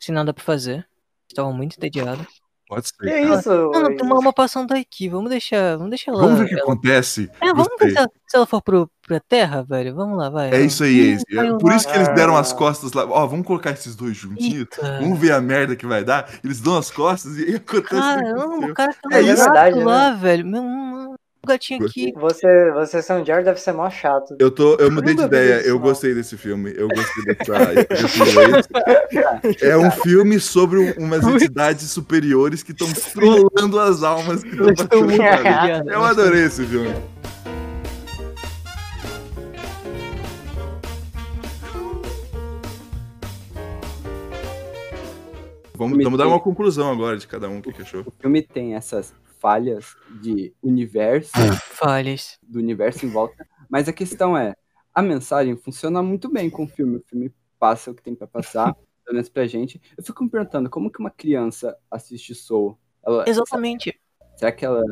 sem 0.00 0.14
nada 0.14 0.32
pra 0.32 0.44
fazer. 0.44 0.86
Estavam 1.28 1.52
muito 1.52 1.76
entediados. 1.76 2.43
Pode 2.66 2.88
ser. 2.88 2.96
Cara. 2.96 3.20
isso? 3.38 3.50
Não, 3.50 3.82
não, 3.82 3.96
tem 3.96 4.06
uma 4.06 4.16
alma 4.16 4.32
passando 4.32 4.72
aqui. 4.72 5.08
Vamos 5.08 5.28
deixar, 5.30 5.76
vamos 5.76 5.90
deixar 5.90 6.12
ela. 6.12 6.22
Vamos 6.22 6.38
ver 6.38 6.44
o 6.44 6.48
que 6.48 6.54
ela- 6.54 6.62
acontece. 6.62 7.30
É, 7.40 7.48
vamos 7.48 7.68
ver 7.78 7.90
se 7.90 7.98
ela, 7.98 8.08
se 8.26 8.36
ela 8.36 8.46
for 8.46 8.62
pro, 8.62 8.90
pra 9.06 9.20
terra, 9.20 9.62
velho. 9.62 9.94
Vamos 9.94 10.16
lá, 10.18 10.30
vai. 10.30 10.48
É 10.48 10.50
vamos. 10.52 10.66
isso 10.72 10.82
aí, 10.84 11.18
É 11.30 11.42
lá. 11.42 11.58
por 11.58 11.72
isso 11.72 11.86
que 11.86 11.94
eles 11.94 12.08
deram 12.14 12.36
Ah. 12.36 12.40
as 12.40 12.52
costas 12.52 12.92
lá. 12.92 13.04
Ó, 13.04 13.26
vamos 13.26 13.46
colocar 13.46 13.70
esses 13.72 13.94
dois 13.94 14.16
juntinhos. 14.16 14.54
Eita. 14.60 14.98
Vamos 15.00 15.18
ver 15.18 15.32
a 15.32 15.40
merda 15.40 15.76
que 15.76 15.86
vai 15.86 16.02
dar. 16.02 16.28
Eles 16.42 16.60
dão 16.60 16.76
as 16.76 16.90
costas 16.90 17.36
e 17.36 17.44
aí 17.44 17.54
acontece. 17.56 18.00
Caramba, 18.00 18.66
o 18.66 18.74
cara 18.74 18.94
tá 18.94 19.08
É 19.18 19.22
gato 19.22 19.36
verdade, 19.36 19.78
né? 19.78 19.84
lá, 19.84 20.10
velho. 20.12 20.46
Meu, 20.46 21.14
um 21.44 21.46
gatinho 21.46 21.86
aqui. 21.86 22.12
Você, 22.16 22.72
você 22.72 23.02
ser 23.02 23.12
um 23.12 23.24
Jared 23.24 23.44
deve 23.44 23.60
ser 23.60 23.72
mó 23.72 23.88
chato. 23.90 24.34
Eu, 24.38 24.50
tô, 24.50 24.74
eu 24.76 24.90
mudei 24.90 25.14
de 25.14 25.22
ideia, 25.22 25.60
isso, 25.60 25.68
eu 25.68 25.74
não. 25.74 25.82
gostei 25.82 26.14
desse 26.14 26.36
filme. 26.36 26.72
Eu 26.76 26.88
gostei 26.88 27.24
dessa 27.24 27.74
desse 29.48 29.64
É 29.64 29.76
um 29.76 29.90
filme 29.90 30.40
sobre 30.40 30.78
um- 30.78 30.92
umas 31.04 31.24
entidades 31.26 31.90
superiores 31.90 32.62
que 32.62 32.72
estão 32.72 32.88
trolando 33.12 33.78
as 33.78 34.02
almas 34.02 34.42
que 34.42 34.50
estão 34.50 34.74
passando 34.74 35.90
Eu 35.92 36.04
adorei 36.04 36.44
esse 36.44 36.64
filme. 36.64 36.94
Vamos, 45.76 46.02
vamos 46.02 46.18
dar 46.18 46.28
uma 46.28 46.38
conclusão 46.38 46.90
agora 46.90 47.16
de 47.16 47.26
cada 47.26 47.48
um, 47.48 47.58
o 47.58 47.62
que, 47.62 47.72
que 47.72 47.82
achou. 47.82 48.02
O 48.02 48.12
filme 48.20 48.42
tem 48.42 48.74
essas 48.74 49.12
falhas 49.54 49.94
de 50.22 50.54
universo, 50.62 51.30
Falhas. 51.74 52.38
do 52.42 52.58
universo 52.58 53.04
em 53.04 53.10
volta, 53.10 53.46
mas 53.68 53.86
a 53.90 53.92
questão 53.92 54.34
é, 54.34 54.54
a 54.94 55.02
mensagem 55.02 55.54
funciona 55.54 56.02
muito 56.02 56.30
bem 56.30 56.48
com 56.48 56.64
o 56.64 56.66
filme. 56.66 56.96
O 56.96 57.04
filme 57.06 57.30
passa 57.58 57.90
o 57.90 57.94
que 57.94 58.02
tem 58.02 58.14
pra 58.14 58.26
passar, 58.26 58.72
pelo 59.04 59.16
menos 59.16 59.28
pra 59.28 59.46
gente. 59.46 59.78
Eu 59.98 60.02
fico 60.02 60.24
me 60.24 60.30
perguntando, 60.30 60.70
como 60.70 60.90
que 60.90 60.98
uma 60.98 61.10
criança 61.10 61.76
assiste 61.90 62.34
Soul? 62.34 62.78
Ela- 63.06 63.24
Exatamente. 63.28 64.00
Será 64.34 64.50
que 64.50 64.64
ela, 64.64 64.82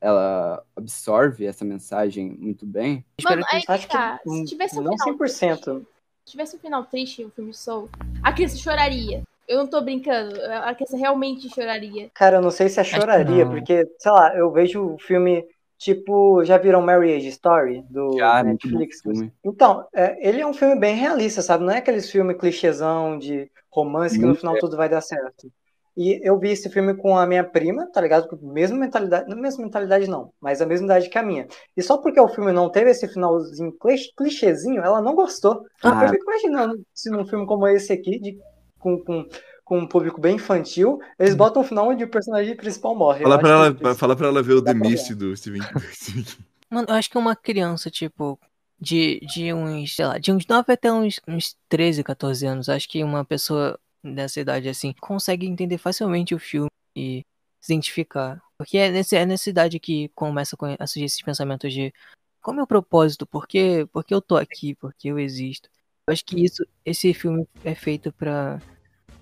ela 0.00 0.64
absorve 0.74 1.44
essa 1.44 1.62
mensagem 1.66 2.30
muito 2.38 2.64
bem? 2.64 3.04
Mano, 3.22 3.42
aí 3.52 3.62
Acho 3.68 3.86
que 3.86 3.92
tá. 3.92 4.18
que 4.24 4.30
Se 4.30 4.44
tivesse 4.46 4.78
um 4.78 4.82
não 4.82 4.96
final 4.96 5.18
100%. 5.18 5.86
Se 6.24 6.32
tivesse 6.32 6.56
um 6.56 6.58
final 6.58 6.84
triste, 6.86 7.22
o 7.22 7.30
filme 7.30 7.52
Soul, 7.52 7.90
a 8.22 8.32
criança 8.32 8.56
choraria. 8.56 9.22
Eu 9.50 9.58
não 9.58 9.66
tô 9.66 9.80
brincando. 9.80 10.40
A 10.64 10.72
criança 10.76 10.96
realmente 10.96 11.52
choraria. 11.52 12.08
Cara, 12.14 12.36
eu 12.36 12.40
não 12.40 12.52
sei 12.52 12.68
se 12.68 12.78
é 12.78 12.84
choraria, 12.84 13.44
porque, 13.44 13.84
sei 13.98 14.12
lá, 14.12 14.32
eu 14.36 14.52
vejo 14.52 14.94
o 14.94 14.98
filme, 15.00 15.44
tipo, 15.76 16.44
já 16.44 16.56
viram 16.56 16.80
Marriage 16.80 17.26
Story, 17.26 17.82
do 17.90 18.16
Já, 18.16 18.38
é 18.38 18.42
Netflix? 18.44 19.02
Então, 19.44 19.84
é, 19.92 20.28
ele 20.28 20.40
é 20.40 20.46
um 20.46 20.54
filme 20.54 20.78
bem 20.78 20.94
realista, 20.94 21.42
sabe? 21.42 21.64
Não 21.64 21.72
é 21.72 21.78
aqueles 21.78 22.08
filmes 22.08 22.36
clichêzão 22.38 23.18
de 23.18 23.50
romance 23.72 24.14
que 24.14 24.20
no 24.20 24.28
Muito 24.28 24.38
final 24.38 24.56
tudo 24.60 24.76
vai 24.76 24.88
dar 24.88 25.00
certo. 25.00 25.50
E 25.96 26.20
eu 26.22 26.38
vi 26.38 26.50
esse 26.52 26.70
filme 26.70 26.94
com 26.94 27.18
a 27.18 27.26
minha 27.26 27.42
prima, 27.42 27.90
tá 27.90 28.00
ligado? 28.00 28.28
Com 28.28 28.36
a 28.36 28.52
mesma 28.52 28.78
mentalidade, 28.78 29.28
não 29.28 29.36
a 29.36 29.40
mesma 29.40 29.64
mentalidade 29.64 30.08
não, 30.08 30.32
mas 30.40 30.62
a 30.62 30.66
mesma 30.66 30.86
idade 30.86 31.10
que 31.10 31.18
a 31.18 31.22
minha. 31.22 31.48
E 31.76 31.82
só 31.82 31.98
porque 31.98 32.20
o 32.20 32.28
filme 32.28 32.52
não 32.52 32.70
teve 32.70 32.90
esse 32.90 33.08
finalzinho 33.08 33.72
clichê- 33.72 34.12
clichêzinho, 34.16 34.80
ela 34.80 35.00
não 35.02 35.16
gostou. 35.16 35.64
Ah. 35.82 36.04
Eu 36.04 36.10
fico 36.10 36.22
imaginando 36.22 36.80
se 36.94 37.10
num 37.10 37.26
filme 37.26 37.44
como 37.44 37.66
esse 37.66 37.92
aqui, 37.92 38.20
de, 38.20 38.38
com, 38.80 38.98
com, 38.98 39.28
com 39.64 39.78
um 39.78 39.86
público 39.86 40.20
bem 40.20 40.34
infantil, 40.36 40.98
eles 41.18 41.34
botam 41.34 41.62
um 41.62 41.64
final 41.64 41.88
onde 41.90 42.02
o 42.02 42.08
personagem 42.10 42.56
principal 42.56 42.96
morre. 42.96 43.22
Fala 43.22 43.38
pra, 43.38 43.50
ela, 43.50 43.68
isso- 43.70 43.94
fala 43.94 44.16
pra 44.16 44.26
ela 44.28 44.42
ver 44.42 44.54
o 44.54 44.62
The 44.64 44.72
dá. 44.74 44.80
Mist 44.80 45.14
do 45.14 45.36
Stephen 45.36 45.62
King. 46.04 46.26
Mano, 46.70 46.86
eu 46.88 46.94
acho 46.94 47.10
que 47.10 47.18
uma 47.18 47.36
criança, 47.36 47.90
tipo, 47.90 48.38
de, 48.80 49.20
de 49.20 49.52
uns, 49.52 49.94
sei 49.94 50.06
lá, 50.06 50.18
de 50.18 50.32
uns 50.32 50.46
9 50.46 50.72
até 50.72 50.92
uns, 50.92 51.20
uns 51.28 51.56
13, 51.68 52.02
14 52.02 52.46
anos, 52.46 52.68
acho 52.68 52.88
que 52.88 53.02
uma 53.04 53.24
pessoa 53.24 53.78
dessa 54.02 54.40
idade, 54.40 54.68
assim, 54.68 54.94
consegue 55.00 55.46
entender 55.46 55.78
facilmente 55.78 56.34
o 56.34 56.38
filme 56.38 56.70
e 56.96 57.24
se 57.60 57.72
identificar. 57.72 58.40
Porque 58.56 58.78
é, 58.78 58.90
nesse, 58.90 59.16
é 59.16 59.26
nessa 59.26 59.50
idade 59.50 59.78
que 59.78 60.08
começa 60.14 60.56
a 60.78 60.86
surgir 60.86 61.04
esses 61.04 61.22
pensamentos 61.22 61.72
de 61.72 61.92
qual 62.40 62.52
é 62.52 62.54
o 62.54 62.56
meu 62.58 62.66
propósito, 62.66 63.26
por 63.26 63.46
que, 63.46 63.86
por 63.92 64.04
que 64.04 64.14
eu 64.14 64.20
tô 64.22 64.36
aqui, 64.36 64.74
por 64.74 64.94
que 64.94 65.08
eu 65.08 65.18
existo. 65.18 65.68
Eu 66.06 66.12
acho 66.12 66.24
que 66.24 66.42
isso, 66.44 66.66
esse 66.84 67.12
filme 67.14 67.46
é 67.64 67.74
feito 67.74 68.12
pra 68.12 68.60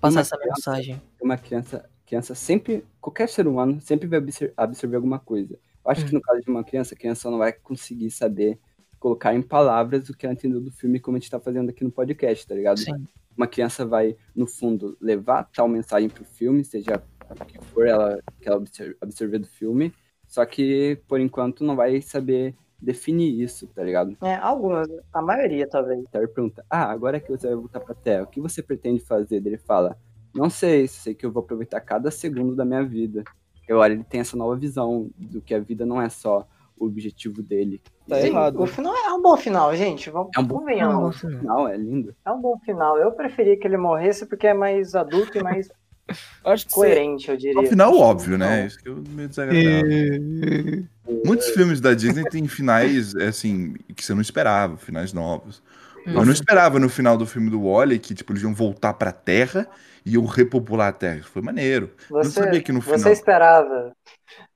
passar 0.01 0.15
Uma 0.15 0.21
essa 0.21 0.37
criança- 0.37 0.71
mensagem. 0.71 1.01
Uma 1.21 1.37
criança, 1.37 1.89
criança 2.05 2.33
sempre, 2.35 2.85
qualquer 2.99 3.29
ser 3.29 3.47
humano 3.47 3.79
sempre 3.81 4.07
vai 4.07 4.19
absor- 4.19 4.51
absorver 4.57 4.95
alguma 4.95 5.19
coisa. 5.19 5.53
Eu 5.85 5.91
acho 5.91 6.05
que 6.05 6.13
no 6.13 6.21
caso 6.21 6.41
de 6.41 6.49
uma 6.49 6.63
criança, 6.63 6.93
a 6.93 6.97
criança 6.97 7.29
não 7.29 7.37
vai 7.37 7.51
conseguir 7.53 8.09
saber 8.11 8.59
colocar 8.99 9.33
em 9.33 9.41
palavras 9.41 10.09
o 10.09 10.13
que 10.17 10.25
ela 10.25 10.33
entendeu 10.33 10.59
do 10.59 10.71
filme, 10.71 10.99
como 10.99 11.15
a 11.15 11.19
gente 11.19 11.29
tá 11.31 11.39
fazendo 11.39 11.69
aqui 11.69 11.83
no 11.83 11.91
podcast, 11.91 12.45
tá 12.45 12.53
ligado? 12.55 12.79
Sim. 12.79 13.07
Uma 13.37 13.47
criança 13.47 13.85
vai, 13.85 14.15
no 14.35 14.45
fundo, 14.45 14.97
levar 14.99 15.43
tal 15.45 15.67
mensagem 15.69 16.09
pro 16.09 16.25
filme, 16.25 16.63
seja 16.65 17.01
o 17.29 17.45
que 17.45 17.57
for 17.65 17.87
ela, 17.87 18.19
que 18.41 18.49
ela 18.49 18.57
absor- 18.57 18.95
absorver 18.99 19.39
do 19.39 19.47
filme, 19.47 19.93
só 20.27 20.45
que, 20.45 20.99
por 21.07 21.19
enquanto, 21.21 21.63
não 21.63 21.75
vai 21.75 22.01
saber 22.01 22.53
definir 22.81 23.41
isso, 23.41 23.67
tá 23.67 23.83
ligado? 23.83 24.15
É, 24.21 24.35
algumas, 24.35 24.87
a 25.13 25.21
maioria 25.21 25.67
talvez. 25.67 25.99
Ele 26.13 26.27
pergunta: 26.27 26.65
Ah, 26.69 26.85
agora 26.91 27.19
que 27.19 27.29
você 27.29 27.47
vai 27.47 27.55
voltar 27.55 27.79
pra 27.79 27.95
Terra, 27.95 28.23
o 28.23 28.27
que 28.27 28.39
você 28.41 28.61
pretende 28.63 28.99
fazer? 29.01 29.37
Ele 29.37 29.57
fala: 29.57 29.97
Não 30.33 30.49
sei, 30.49 30.87
sei 30.87 31.13
que 31.13 31.25
eu 31.25 31.31
vou 31.31 31.43
aproveitar 31.43 31.79
cada 31.81 32.09
segundo 32.11 32.55
da 32.55 32.65
minha 32.65 32.83
vida. 32.83 33.23
E 33.67 33.71
agora 33.71 33.93
ele 33.93 34.03
tem 34.03 34.21
essa 34.21 34.35
nova 34.35 34.55
visão 34.55 35.09
do 35.17 35.41
que 35.41 35.53
a 35.53 35.59
vida 35.59 35.85
não 35.85 36.01
é 36.01 36.09
só 36.09 36.47
o 36.75 36.85
objetivo 36.85 37.43
dele. 37.43 37.81
Tá 38.07 38.19
Sim, 38.21 38.27
errado. 38.29 38.59
O 38.61 38.65
final 38.65 38.95
é 38.95 39.13
um 39.13 39.21
bom 39.21 39.35
final, 39.37 39.75
gente. 39.75 40.09
Vamos, 40.09 40.31
É 40.35 40.39
um 40.39 40.43
bom 40.45 40.59
convenhamos. 40.59 41.01
Nossa, 41.23 41.29
não. 41.29 41.43
Não, 41.43 41.67
é 41.67 41.77
lindo. 41.77 42.15
É 42.25 42.31
um 42.31 42.41
bom 42.41 42.57
final. 42.59 42.97
Eu 42.97 43.11
preferia 43.11 43.57
que 43.59 43.67
ele 43.67 43.77
morresse 43.77 44.25
porque 44.25 44.47
é 44.47 44.53
mais 44.53 44.95
adulto 44.95 45.37
e 45.37 45.43
mais 45.43 45.69
Acho 46.43 46.65
que 46.65 46.71
você, 46.71 46.75
coerente, 46.75 47.27
eu 47.29 47.35
É 47.35 47.37
diria. 47.37 47.59
um 47.61 47.65
final 47.67 47.95
óbvio, 47.95 48.37
né? 48.37 48.65
Isso 48.65 48.79
que 48.81 48.89
é 48.89 48.93
meio 48.93 49.29
desagradável. 49.29 50.85
Muitos 51.25 51.49
filmes 51.49 51.81
da 51.81 51.93
Disney 51.93 52.23
têm 52.25 52.47
finais, 52.47 53.15
é, 53.15 53.27
assim, 53.27 53.73
que 53.95 54.03
você 54.03 54.13
não 54.13 54.21
esperava, 54.21 54.77
finais 54.77 55.13
novos. 55.13 55.61
Eu 56.05 56.25
não 56.25 56.31
esperava 56.31 56.79
no 56.79 56.89
final 56.89 57.17
do 57.17 57.25
filme 57.25 57.49
do 57.49 57.63
Wally 57.63 57.99
que, 57.99 58.15
tipo, 58.15 58.31
eles 58.31 58.41
iam 58.41 58.53
voltar 58.53 58.93
pra 58.93 59.11
Terra 59.11 59.67
e 60.05 60.13
iam 60.13 60.25
repopular 60.25 60.87
a 60.87 60.93
Terra. 60.93 61.17
Isso 61.17 61.29
foi 61.29 61.41
maneiro. 61.41 61.91
Eu 62.09 62.17
não 62.17 62.23
Você, 62.23 62.31
sabia 62.31 62.61
que 62.61 62.71
no 62.71 62.81
você 62.81 62.97
final... 62.97 63.11
esperava 63.11 63.91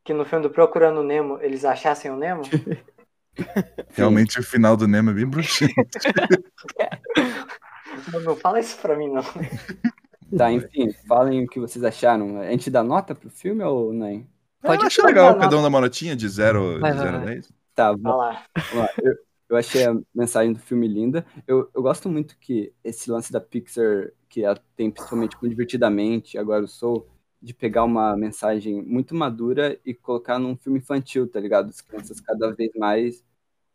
que 0.04 0.14
no 0.14 0.26
filme 0.26 0.44
do 0.44 0.50
Procurando 0.50 1.00
o 1.00 1.04
Nemo 1.04 1.38
eles 1.42 1.66
achassem 1.66 2.12
o 2.12 2.18
Nemo? 2.18 2.44
Realmente 3.94 4.40
o 4.40 4.44
final 4.44 4.78
do 4.78 4.88
Nemo 4.88 5.12
é 5.12 5.14
bem 5.14 5.26
bruxante. 5.26 5.74
não, 8.12 8.20
não 8.22 8.36
fala 8.36 8.60
isso 8.60 8.78
pra 8.78 8.96
mim, 8.96 9.12
não. 9.12 9.24
Tá, 10.36 10.52
enfim, 10.52 10.92
falem 11.08 11.44
o 11.44 11.48
que 11.48 11.60
vocês 11.60 11.84
acharam. 11.84 12.40
A 12.40 12.50
gente 12.50 12.72
dá 12.72 12.84
nota 12.84 13.14
pro 13.14 13.30
filme 13.30 13.64
ou 13.64 13.94
não? 13.94 14.26
Pode 14.64 14.84
eu 14.84 14.90
pode 14.90 15.02
legal, 15.03 15.38
cada 15.38 15.57
um 15.57 15.61
dá 15.61 15.68
uma 15.68 15.81
notinha 15.81 16.15
de 16.15 16.27
0 16.27 16.80
Vai, 16.80 16.91
de 16.94 16.98
vai, 16.98 17.06
zero 17.06 17.18
a 17.18 17.19
vai. 17.19 17.35
10. 17.35 17.53
Tá, 17.76 17.91
Vai 18.02 18.02
vamos 18.02 18.18
lá. 18.18 18.45
vamos 18.72 18.85
lá. 18.85 18.90
Eu, 19.02 19.15
eu 19.49 19.57
achei 19.57 19.85
a 19.85 19.95
mensagem 20.14 20.53
do 20.53 20.60
filme 20.60 20.88
linda. 20.88 21.26
Eu, 21.48 21.69
eu 21.73 21.81
gosto 21.81 22.10
muito 22.10 22.38
que 22.40 22.73
esse 22.84 23.11
lance 23.11 23.31
da 23.31 23.41
Pixar, 23.41 24.11
que 24.30 24.44
ela 24.44 24.57
tem 24.76 24.90
principalmente 24.91 25.35
com 25.38 25.48
Divertidamente, 25.48 26.38
agora 26.38 26.64
o 26.64 26.68
Soul, 26.68 27.07
de 27.41 27.53
pegar 27.53 27.84
uma 27.84 28.15
mensagem 28.15 28.81
muito 28.81 29.14
madura 29.14 29.80
e 29.85 29.94
colocar 29.94 30.40
num 30.40 30.56
filme 30.56 30.80
infantil, 30.80 31.27
tá 31.30 31.40
ligado? 31.40 31.69
As 31.69 31.81
crianças 31.81 32.19
cada 32.22 32.52
vez 32.53 32.72
mais 32.76 33.23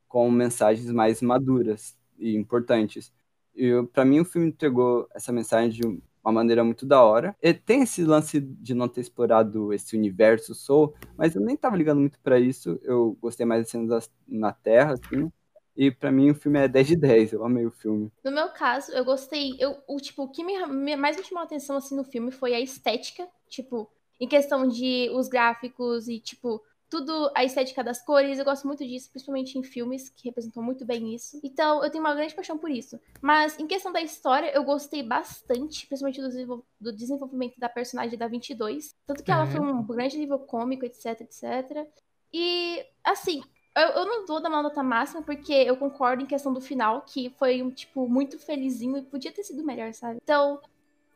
com 0.08 0.30
mensagens 0.30 0.90
mais 0.90 1.20
maduras 1.22 1.96
e 2.18 2.34
importantes. 2.36 3.12
E 3.54 3.70
pra 3.92 4.04
mim 4.04 4.20
o 4.20 4.24
filme 4.24 4.48
entregou 4.48 5.08
essa 5.14 5.32
mensagem 5.32 5.70
de 5.70 6.02
uma 6.28 6.32
maneira 6.32 6.62
muito 6.64 6.86
da 6.86 7.02
hora. 7.02 7.34
E 7.42 7.52
tem 7.54 7.82
esse 7.82 8.04
lance 8.04 8.40
de 8.40 8.74
não 8.74 8.88
ter 8.88 9.00
explorado 9.00 9.72
esse 9.72 9.96
universo 9.96 10.54
Soul, 10.54 10.94
mas 11.16 11.34
eu 11.34 11.42
nem 11.42 11.56
tava 11.56 11.76
ligando 11.76 12.00
muito 12.00 12.18
pra 12.20 12.38
isso. 12.38 12.78
Eu 12.82 13.16
gostei 13.20 13.44
mais 13.46 13.62
das 13.62 13.70
cenas 13.70 14.10
na 14.26 14.52
Terra, 14.52 14.92
assim. 14.94 15.30
E 15.76 15.90
pra 15.90 16.10
mim 16.10 16.30
o 16.30 16.34
filme 16.34 16.58
é 16.58 16.66
10 16.66 16.88
de 16.88 16.96
10, 16.96 17.32
eu 17.32 17.44
amei 17.44 17.64
o 17.64 17.70
filme. 17.70 18.10
No 18.24 18.32
meu 18.32 18.48
caso, 18.48 18.90
eu 18.92 19.04
gostei. 19.04 19.54
Eu, 19.60 19.76
o, 19.86 20.00
tipo, 20.00 20.24
o 20.24 20.28
que 20.28 20.44
me, 20.44 20.66
me- 20.66 20.96
mais 20.96 21.16
me 21.16 21.22
chamou 21.24 21.40
a 21.42 21.44
atenção 21.44 21.76
assim, 21.76 21.94
no 21.96 22.02
filme 22.04 22.30
foi 22.32 22.52
a 22.54 22.60
estética. 22.60 23.26
Tipo, 23.48 23.88
em 24.20 24.26
questão 24.26 24.66
de 24.66 25.08
os 25.14 25.28
gráficos 25.28 26.08
e, 26.08 26.18
tipo, 26.18 26.60
tudo, 26.90 27.30
a 27.34 27.44
estética 27.44 27.82
das 27.84 28.00
cores. 28.04 28.38
Eu 28.38 28.44
gosto 28.44 28.66
muito 28.66 28.84
disso, 28.86 29.10
principalmente 29.10 29.58
em 29.58 29.62
filmes 29.62 30.08
que 30.08 30.28
representam 30.28 30.62
muito 30.62 30.84
bem 30.84 31.14
isso. 31.14 31.38
Então, 31.42 31.82
eu 31.84 31.90
tenho 31.90 32.02
uma 32.02 32.14
grande 32.14 32.34
paixão 32.34 32.56
por 32.58 32.70
isso. 32.70 32.98
Mas, 33.20 33.58
em 33.58 33.66
questão 33.66 33.92
da 33.92 34.00
história, 34.00 34.50
eu 34.54 34.64
gostei 34.64 35.02
bastante, 35.02 35.86
principalmente 35.86 36.20
do, 36.20 36.28
desenvol- 36.28 36.64
do 36.80 36.92
desenvolvimento 36.92 37.58
da 37.58 37.68
personagem 37.68 38.18
da 38.18 38.26
22. 38.28 38.94
Tanto 39.06 39.22
que 39.22 39.30
ela 39.30 39.44
Uhum. 39.44 39.50
foi 39.50 39.60
um 39.60 39.82
grande 39.86 40.18
nível 40.18 40.38
cômico, 40.38 40.84
etc, 40.84 41.20
etc. 41.20 41.86
E, 42.32 42.84
assim, 43.04 43.42
eu, 43.76 43.88
eu 43.88 44.04
não 44.06 44.26
vou 44.26 44.40
dar 44.40 44.48
uma 44.48 44.62
nota 44.62 44.82
máxima, 44.82 45.22
porque 45.22 45.52
eu 45.52 45.76
concordo 45.76 46.22
em 46.22 46.26
questão 46.26 46.52
do 46.52 46.60
final, 46.60 47.02
que 47.02 47.30
foi 47.38 47.62
um, 47.62 47.70
tipo, 47.70 48.08
muito 48.08 48.38
felizinho 48.38 48.96
e 48.98 49.02
podia 49.02 49.32
ter 49.32 49.42
sido 49.44 49.64
melhor, 49.64 49.92
sabe? 49.94 50.18
Então, 50.22 50.60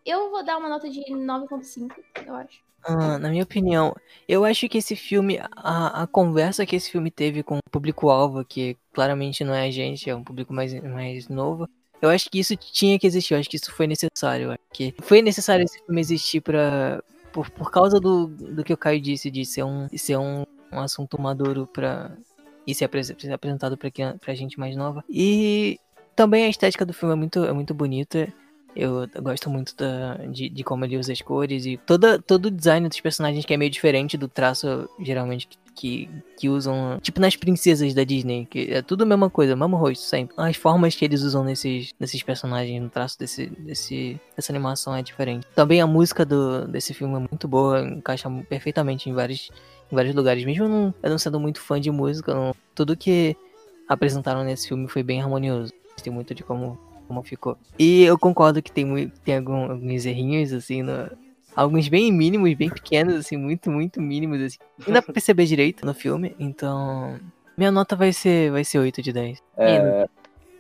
eu 0.04 0.30
vou 0.30 0.44
dar 0.44 0.58
uma 0.58 0.68
nota 0.68 0.88
de 0.90 1.00
9.5, 1.14 2.02
eu 2.26 2.34
acho. 2.34 2.62
Ah, 2.84 3.16
na 3.18 3.30
minha 3.30 3.44
opinião, 3.44 3.94
eu 4.28 4.44
acho 4.44 4.68
que 4.68 4.78
esse 4.78 4.96
filme, 4.96 5.38
a, 5.52 6.02
a 6.02 6.06
conversa 6.06 6.66
que 6.66 6.74
esse 6.74 6.90
filme 6.90 7.10
teve 7.10 7.42
com 7.42 7.58
o 7.58 7.70
público-alvo, 7.70 8.44
que 8.44 8.76
claramente 8.92 9.44
não 9.44 9.54
é 9.54 9.66
a 9.66 9.70
gente, 9.70 10.10
é 10.10 10.16
um 10.16 10.24
público 10.24 10.52
mais, 10.52 10.74
mais 10.82 11.28
novo, 11.28 11.68
eu 12.00 12.10
acho 12.10 12.28
que 12.28 12.40
isso 12.40 12.56
tinha 12.56 12.98
que 12.98 13.06
existir, 13.06 13.34
eu 13.34 13.40
acho 13.40 13.48
que 13.48 13.56
isso 13.56 13.72
foi 13.72 13.86
necessário. 13.86 14.58
Que 14.72 14.92
foi 15.00 15.22
necessário 15.22 15.64
esse 15.64 15.78
filme 15.84 16.00
existir 16.00 16.40
pra. 16.40 17.00
Por, 17.32 17.48
por 17.50 17.70
causa 17.70 17.98
do, 18.00 18.26
do 18.26 18.64
que 18.64 18.72
o 18.72 18.76
Caio 18.76 19.00
disse, 19.00 19.30
de 19.30 19.46
ser 19.46 19.62
um, 19.62 19.88
ser 19.96 20.16
um, 20.18 20.44
um 20.72 20.80
assunto 20.80 21.20
maduro 21.20 21.66
pra. 21.72 22.10
E 22.66 22.74
ser 22.74 22.84
apres- 22.86 23.14
ser 23.16 23.32
apresentado 23.32 23.76
pra, 23.76 23.90
pra 24.20 24.34
gente 24.34 24.58
mais 24.58 24.76
nova. 24.76 25.04
E 25.08 25.78
também 26.16 26.44
a 26.44 26.48
estética 26.48 26.84
do 26.84 26.92
filme 26.92 27.14
é 27.14 27.16
muito, 27.16 27.44
é 27.44 27.52
muito 27.52 27.72
bonita. 27.74 28.32
Eu 28.74 29.06
gosto 29.20 29.50
muito 29.50 29.76
da, 29.76 30.14
de, 30.30 30.48
de 30.48 30.64
como 30.64 30.84
ele 30.84 30.96
usa 30.96 31.12
as 31.12 31.20
cores 31.20 31.66
e 31.66 31.76
toda, 31.76 32.18
todo 32.18 32.46
o 32.46 32.50
design 32.50 32.88
dos 32.88 33.00
personagens 33.00 33.44
que 33.44 33.52
é 33.52 33.56
meio 33.56 33.70
diferente 33.70 34.16
do 34.16 34.28
traço, 34.28 34.88
geralmente, 34.98 35.48
que, 35.74 36.08
que, 36.38 36.48
usam. 36.48 36.98
Tipo 37.00 37.20
nas 37.20 37.36
princesas 37.36 37.92
da 37.94 38.04
Disney, 38.04 38.46
que 38.50 38.70
é 38.72 38.82
tudo 38.82 39.02
a 39.02 39.06
mesma 39.06 39.28
coisa, 39.28 39.56
mesmo 39.56 39.76
rosto 39.76 40.02
sempre. 40.04 40.34
As 40.38 40.56
formas 40.56 40.94
que 40.94 41.04
eles 41.04 41.22
usam 41.22 41.44
nesses, 41.44 41.92
nesses 41.98 42.22
personagens, 42.22 42.80
no 42.82 42.88
traço 42.88 43.18
desse, 43.18 43.46
desse, 43.46 44.20
dessa 44.36 44.52
animação 44.52 44.94
é 44.94 45.02
diferente. 45.02 45.46
Também 45.54 45.80
a 45.80 45.86
música 45.86 46.24
do, 46.24 46.66
desse 46.66 46.94
filme 46.94 47.16
é 47.16 47.18
muito 47.18 47.46
boa, 47.48 47.80
encaixa 47.80 48.30
perfeitamente 48.48 49.08
em 49.08 49.12
vários, 49.12 49.50
em 49.90 49.94
vários 49.94 50.14
lugares. 50.14 50.44
Mesmo 50.44 50.64
eu 50.64 50.68
não, 50.68 50.94
eu 51.02 51.10
não 51.10 51.18
sendo 51.18 51.38
muito 51.40 51.60
fã 51.60 51.80
de 51.80 51.90
música, 51.90 52.34
não- 52.34 52.54
tudo 52.74 52.96
que 52.96 53.36
apresentaram 53.88 54.44
nesse 54.44 54.68
filme 54.68 54.88
foi 54.88 55.02
bem 55.02 55.20
harmonioso. 55.20 55.72
Gostei 55.92 56.12
muito 56.12 56.34
de 56.34 56.42
como, 56.42 56.78
como 57.08 57.22
ficou. 57.22 57.56
E 57.78 58.02
eu 58.02 58.18
concordo 58.18 58.62
que 58.62 58.70
tem, 58.72 59.08
tem 59.24 59.36
algum- 59.38 59.70
alguns 59.70 60.06
errinhos, 60.06 60.52
assim, 60.52 60.82
no- 60.82 61.10
alguns 61.54 61.88
bem 61.88 62.10
mínimos, 62.12 62.54
bem 62.54 62.70
pequenos, 62.70 63.14
assim, 63.14 63.36
muito, 63.36 63.70
muito 63.70 64.00
mínimos, 64.00 64.40
assim. 64.40 64.58
Não 64.86 64.94
dá 64.94 65.02
pra 65.02 65.12
perceber 65.14 65.44
direito 65.46 65.84
no 65.86 65.94
filme, 65.94 66.34
então. 66.38 67.18
Minha 67.56 67.70
nota 67.70 67.94
vai 67.94 68.12
ser, 68.12 68.50
vai 68.50 68.64
ser 68.64 68.78
8 68.78 69.02
de 69.02 69.12
10. 69.12 69.38
E 69.58 69.62
aí, 69.62 69.76
É. 69.76 70.08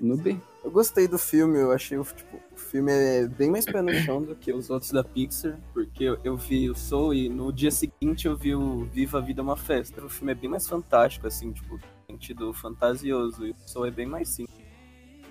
Noob? 0.00 0.38
Eu 0.64 0.70
gostei 0.70 1.08
do 1.08 1.18
filme, 1.18 1.58
eu 1.58 1.72
achei 1.72 1.98
o, 1.98 2.04
tipo, 2.04 2.40
O 2.54 2.56
filme 2.72 2.92
é 2.92 3.26
bem 3.26 3.50
mais 3.50 3.66
pé 3.66 3.82
no 3.82 3.92
chão 3.94 4.22
do 4.22 4.34
que 4.36 4.52
os 4.52 4.70
outros 4.70 4.92
da 4.92 5.02
Pixar, 5.02 5.58
porque 5.74 6.04
eu, 6.04 6.18
eu 6.22 6.36
vi 6.36 6.70
o 6.70 6.74
Soul 6.74 7.12
e 7.12 7.28
no 7.28 7.52
dia 7.52 7.70
seguinte 7.70 8.26
eu 8.26 8.36
vi 8.36 8.54
o 8.54 8.84
Viva 8.84 9.18
a 9.18 9.20
Vida 9.20 9.40
é 9.40 9.44
uma 9.44 9.56
Festa. 9.56 10.02
O 10.04 10.08
filme 10.08 10.32
é 10.32 10.34
bem 10.34 10.48
mais 10.48 10.66
fantástico, 10.68 11.26
assim, 11.26 11.50
tipo, 11.52 11.74
no 11.74 11.80
sentido 12.08 12.52
fantasioso, 12.54 13.44
e 13.46 13.50
o 13.50 13.56
Soul 13.66 13.86
é 13.86 13.90
bem 13.90 14.06
mais 14.06 14.28
simples. 14.28 14.56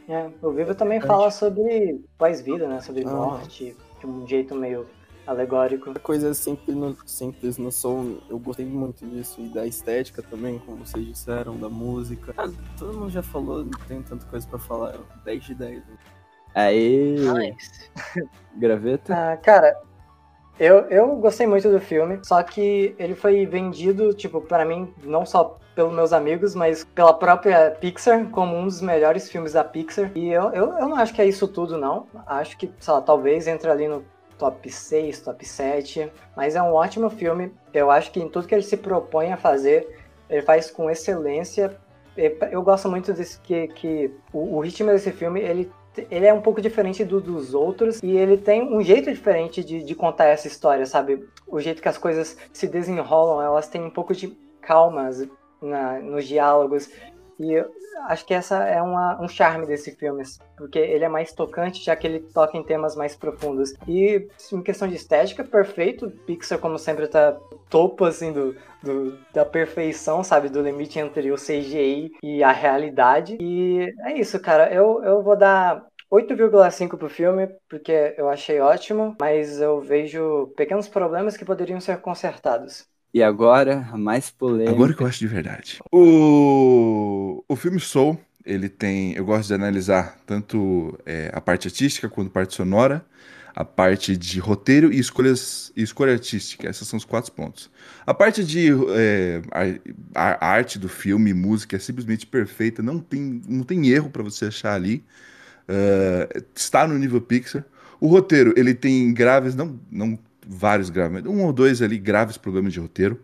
É, 0.08 0.30
o 0.42 0.52
Viva 0.52 0.74
também 0.76 1.00
fala 1.00 1.32
sobre 1.32 2.04
pós-vida, 2.18 2.68
né? 2.68 2.82
Sobre 2.82 3.06
morte, 3.06 3.76
de 4.00 4.06
um 4.06 4.28
jeito 4.28 4.56
meio 4.56 4.88
alegórico. 5.26 5.98
Coisa 6.02 6.34
simples 6.34 6.76
no, 6.76 6.98
simples 7.06 7.58
no 7.58 7.72
som, 7.72 8.18
eu 8.30 8.40
gostei 8.40 8.66
muito 8.66 9.06
disso. 9.06 9.40
E 9.42 9.48
da 9.50 9.66
estética 9.66 10.22
também, 10.22 10.60
como 10.60 10.86
vocês 10.86 11.06
disseram, 11.06 11.58
da 11.58 11.70
música. 11.70 12.34
Ah, 12.38 12.50
todo 12.78 12.98
mundo 12.98 13.10
já 13.12 13.24
falou, 13.24 13.64
não 13.64 13.72
tem 13.88 14.02
tanta 14.02 14.26
coisa 14.26 14.48
pra 14.48 14.60
falar. 14.60 14.98
10 15.24 15.44
de 15.44 15.56
10. 15.56 15.78
né? 15.78 15.98
Aí, 16.54 17.16
Nice. 17.20 17.90
graveta. 18.58 19.14
Ah, 19.16 19.38
cara, 19.38 19.80
eu, 20.60 20.80
eu 20.90 21.16
gostei 21.16 21.48
muito 21.48 21.70
do 21.70 21.80
filme, 21.80 22.20
só 22.24 22.42
que 22.44 22.96
ele 23.00 23.16
foi 23.16 23.46
vendido, 23.46 24.14
tipo, 24.14 24.42
para 24.42 24.64
mim, 24.66 24.94
não 25.04 25.26
só 25.26 25.58
pelos 25.76 25.94
meus 25.94 26.14
amigos, 26.14 26.54
mas 26.54 26.84
pela 26.84 27.14
própria 27.14 27.72
Pixar, 27.72 28.30
como 28.30 28.56
um 28.56 28.66
dos 28.66 28.82
melhores 28.82 29.30
filmes 29.30 29.54
da 29.54 29.64
Pixar. 29.64 30.12
E 30.16 30.30
eu, 30.30 30.52
eu, 30.52 30.78
eu 30.78 30.90
não 30.90 30.96
acho 30.96 31.14
que 31.14 31.22
é 31.22 31.26
isso 31.26 31.48
tudo, 31.48 31.78
não. 31.78 32.08
Acho 32.28 32.58
que, 32.58 32.72
sei 32.80 32.94
lá, 32.94 33.02
talvez 33.02 33.48
entre 33.48 33.70
ali 33.70 33.88
no 33.88 34.04
top 34.38 34.70
6, 34.70 35.22
top 35.22 35.46
7. 35.46 36.12
Mas 36.36 36.56
é 36.56 36.62
um 36.62 36.74
ótimo 36.74 37.10
filme. 37.10 37.54
Eu 37.74 37.90
acho 37.90 38.12
que 38.12 38.20
em 38.20 38.28
tudo 38.28 38.48
que 38.48 38.56
ele 38.56 38.64
se 38.64 38.78
propõe 38.78 39.32
a 39.32 39.38
fazer, 39.38 40.00
ele 40.30 40.42
faz 40.42 40.70
com 40.70 40.90
excelência. 40.90 41.78
Eu 42.52 42.62
gosto 42.62 42.90
muito 42.90 43.14
desse 43.14 43.40
que, 43.40 43.68
que 43.70 44.14
o, 44.34 44.58
o 44.58 44.60
ritmo 44.60 44.92
desse 44.92 45.12
filme, 45.12 45.40
ele 45.40 45.72
ele 46.10 46.26
é 46.26 46.34
um 46.34 46.42
pouco 46.42 46.62
diferente 46.62 47.04
do, 47.04 47.20
dos 47.20 47.54
outros 47.54 48.02
e 48.02 48.16
ele 48.16 48.38
tem 48.38 48.64
um 48.64 48.82
jeito 48.82 49.12
diferente 49.12 49.64
de, 49.64 49.84
de 49.84 49.96
contar 49.96 50.26
essa 50.26 50.48
história, 50.48 50.86
sabe? 50.86 51.28
O 51.48 51.60
jeito 51.60 51.82
que 51.82 51.90
as 51.90 51.98
coisas 51.98 52.38
se 52.54 52.68
desenrolam, 52.68 53.42
elas 53.42 53.68
têm 53.68 53.84
um 53.84 53.90
pouco 53.90 54.14
de 54.14 54.38
calmas 54.62 55.28
na, 55.62 56.00
nos 56.00 56.26
diálogos. 56.26 56.90
E 57.40 57.64
acho 58.08 58.26
que 58.26 58.34
essa 58.34 58.64
é 58.66 58.82
uma, 58.82 59.22
um 59.22 59.28
charme 59.28 59.66
desse 59.66 59.92
filme, 59.96 60.24
porque 60.58 60.80
ele 60.80 61.04
é 61.04 61.10
mais 61.10 61.34
tocante, 61.34 61.84
já 61.84 61.96
que 61.96 62.08
ele 62.08 62.20
toca 62.20 62.58
em 62.58 62.64
temas 62.64 62.96
mais 62.96 63.16
profundos. 63.16 63.74
E 63.88 64.28
em 64.54 64.62
questão 64.62 64.88
de 64.88 64.96
estética, 64.96 65.44
perfeito. 65.44 66.10
Pixar, 66.26 66.60
como 66.60 66.78
sempre, 66.78 67.08
tá 67.08 67.38
topo 67.72 68.06
assim 68.06 68.32
do, 68.32 68.56
do, 68.84 69.18
da 69.34 69.44
perfeição, 69.44 70.24
sabe? 70.24 70.50
Do 70.50 70.62
limite 70.62 71.00
entre 71.00 71.32
o 71.32 71.36
CGI 71.36 72.12
e 72.22 72.44
a 72.44 72.52
realidade. 72.52 73.38
E 73.42 73.92
é 74.02 74.20
isso, 74.20 74.40
cara. 74.40 74.72
Eu, 74.72 75.02
eu 75.04 75.24
vou 75.24 75.36
dar 75.36 75.84
8,5 76.12 76.98
pro 76.98 77.10
filme, 77.10 77.48
porque 77.70 78.14
eu 78.18 78.30
achei 78.30 78.60
ótimo, 78.60 79.16
mas 79.20 79.62
eu 79.62 79.80
vejo 79.80 80.54
pequenos 80.58 80.88
problemas 80.88 81.38
que 81.38 81.46
poderiam 81.46 81.80
ser 81.80 81.98
consertados. 82.02 82.86
E 83.14 83.24
agora, 83.24 83.88
a 83.92 83.98
mais 83.98 84.30
polêmica. 84.30 84.72
Agora 84.72 84.94
que 84.94 85.02
eu 85.02 85.08
acho 85.08 85.20
de 85.20 85.28
verdade. 85.28 85.80
O, 85.92 87.44
o 87.48 87.56
filme 87.56 87.80
Soul, 87.80 88.18
ele 88.46 88.70
tem. 88.70 89.14
Eu 89.14 89.26
gosto 89.26 89.48
de 89.48 89.54
analisar 89.54 90.18
tanto 90.26 90.98
é, 91.06 91.30
a 91.34 91.42
parte 91.42 91.68
artística 91.68 92.10
quanto 92.10 92.28
a 92.28 92.34
parte 92.34 92.54
sonora, 92.54 93.06
a 93.56 93.66
parte 93.66 94.16
de 94.16 94.40
roteiro 94.40 94.92
e 94.92 95.00
escolhas 95.00 95.72
e 95.76 95.82
escolha 95.82 96.14
artística. 96.14 96.70
Esses 96.70 96.88
são 96.88 96.98
os 96.98 97.06
quatro 97.06 97.32
pontos. 97.32 97.70
A 98.06 98.14
parte 98.14 98.44
de 98.44 98.70
é, 98.96 99.42
a, 100.16 100.46
a 100.46 100.50
arte 100.50 100.80
do 100.80 100.88
filme, 100.88 101.34
música 101.34 101.76
é 101.76 101.80
simplesmente 101.80 102.26
perfeita, 102.26 102.82
não 102.82 103.00
tem, 103.00 103.42
não 103.48 103.64
tem 103.64 103.90
erro 103.90 104.10
para 104.10 104.24
você 104.24 104.46
achar 104.46 104.74
ali. 104.74 105.04
Uh, 105.68 106.44
está 106.56 106.88
no 106.88 106.98
nível 106.98 107.22
Pixar. 107.22 107.66
O 108.00 108.08
roteiro, 108.08 108.54
ele 108.58 108.74
tem 108.74 109.14
graves, 109.14 109.56
não, 109.56 109.80
não 109.92 110.18
vários 110.48 110.90
graves, 110.90 111.24
um 111.26 111.44
ou 111.44 111.54
dois 111.54 111.82
ali 111.82 111.98
graves 111.98 112.36
problemas 112.36 112.74
de 112.74 112.80
roteiro 112.80 113.24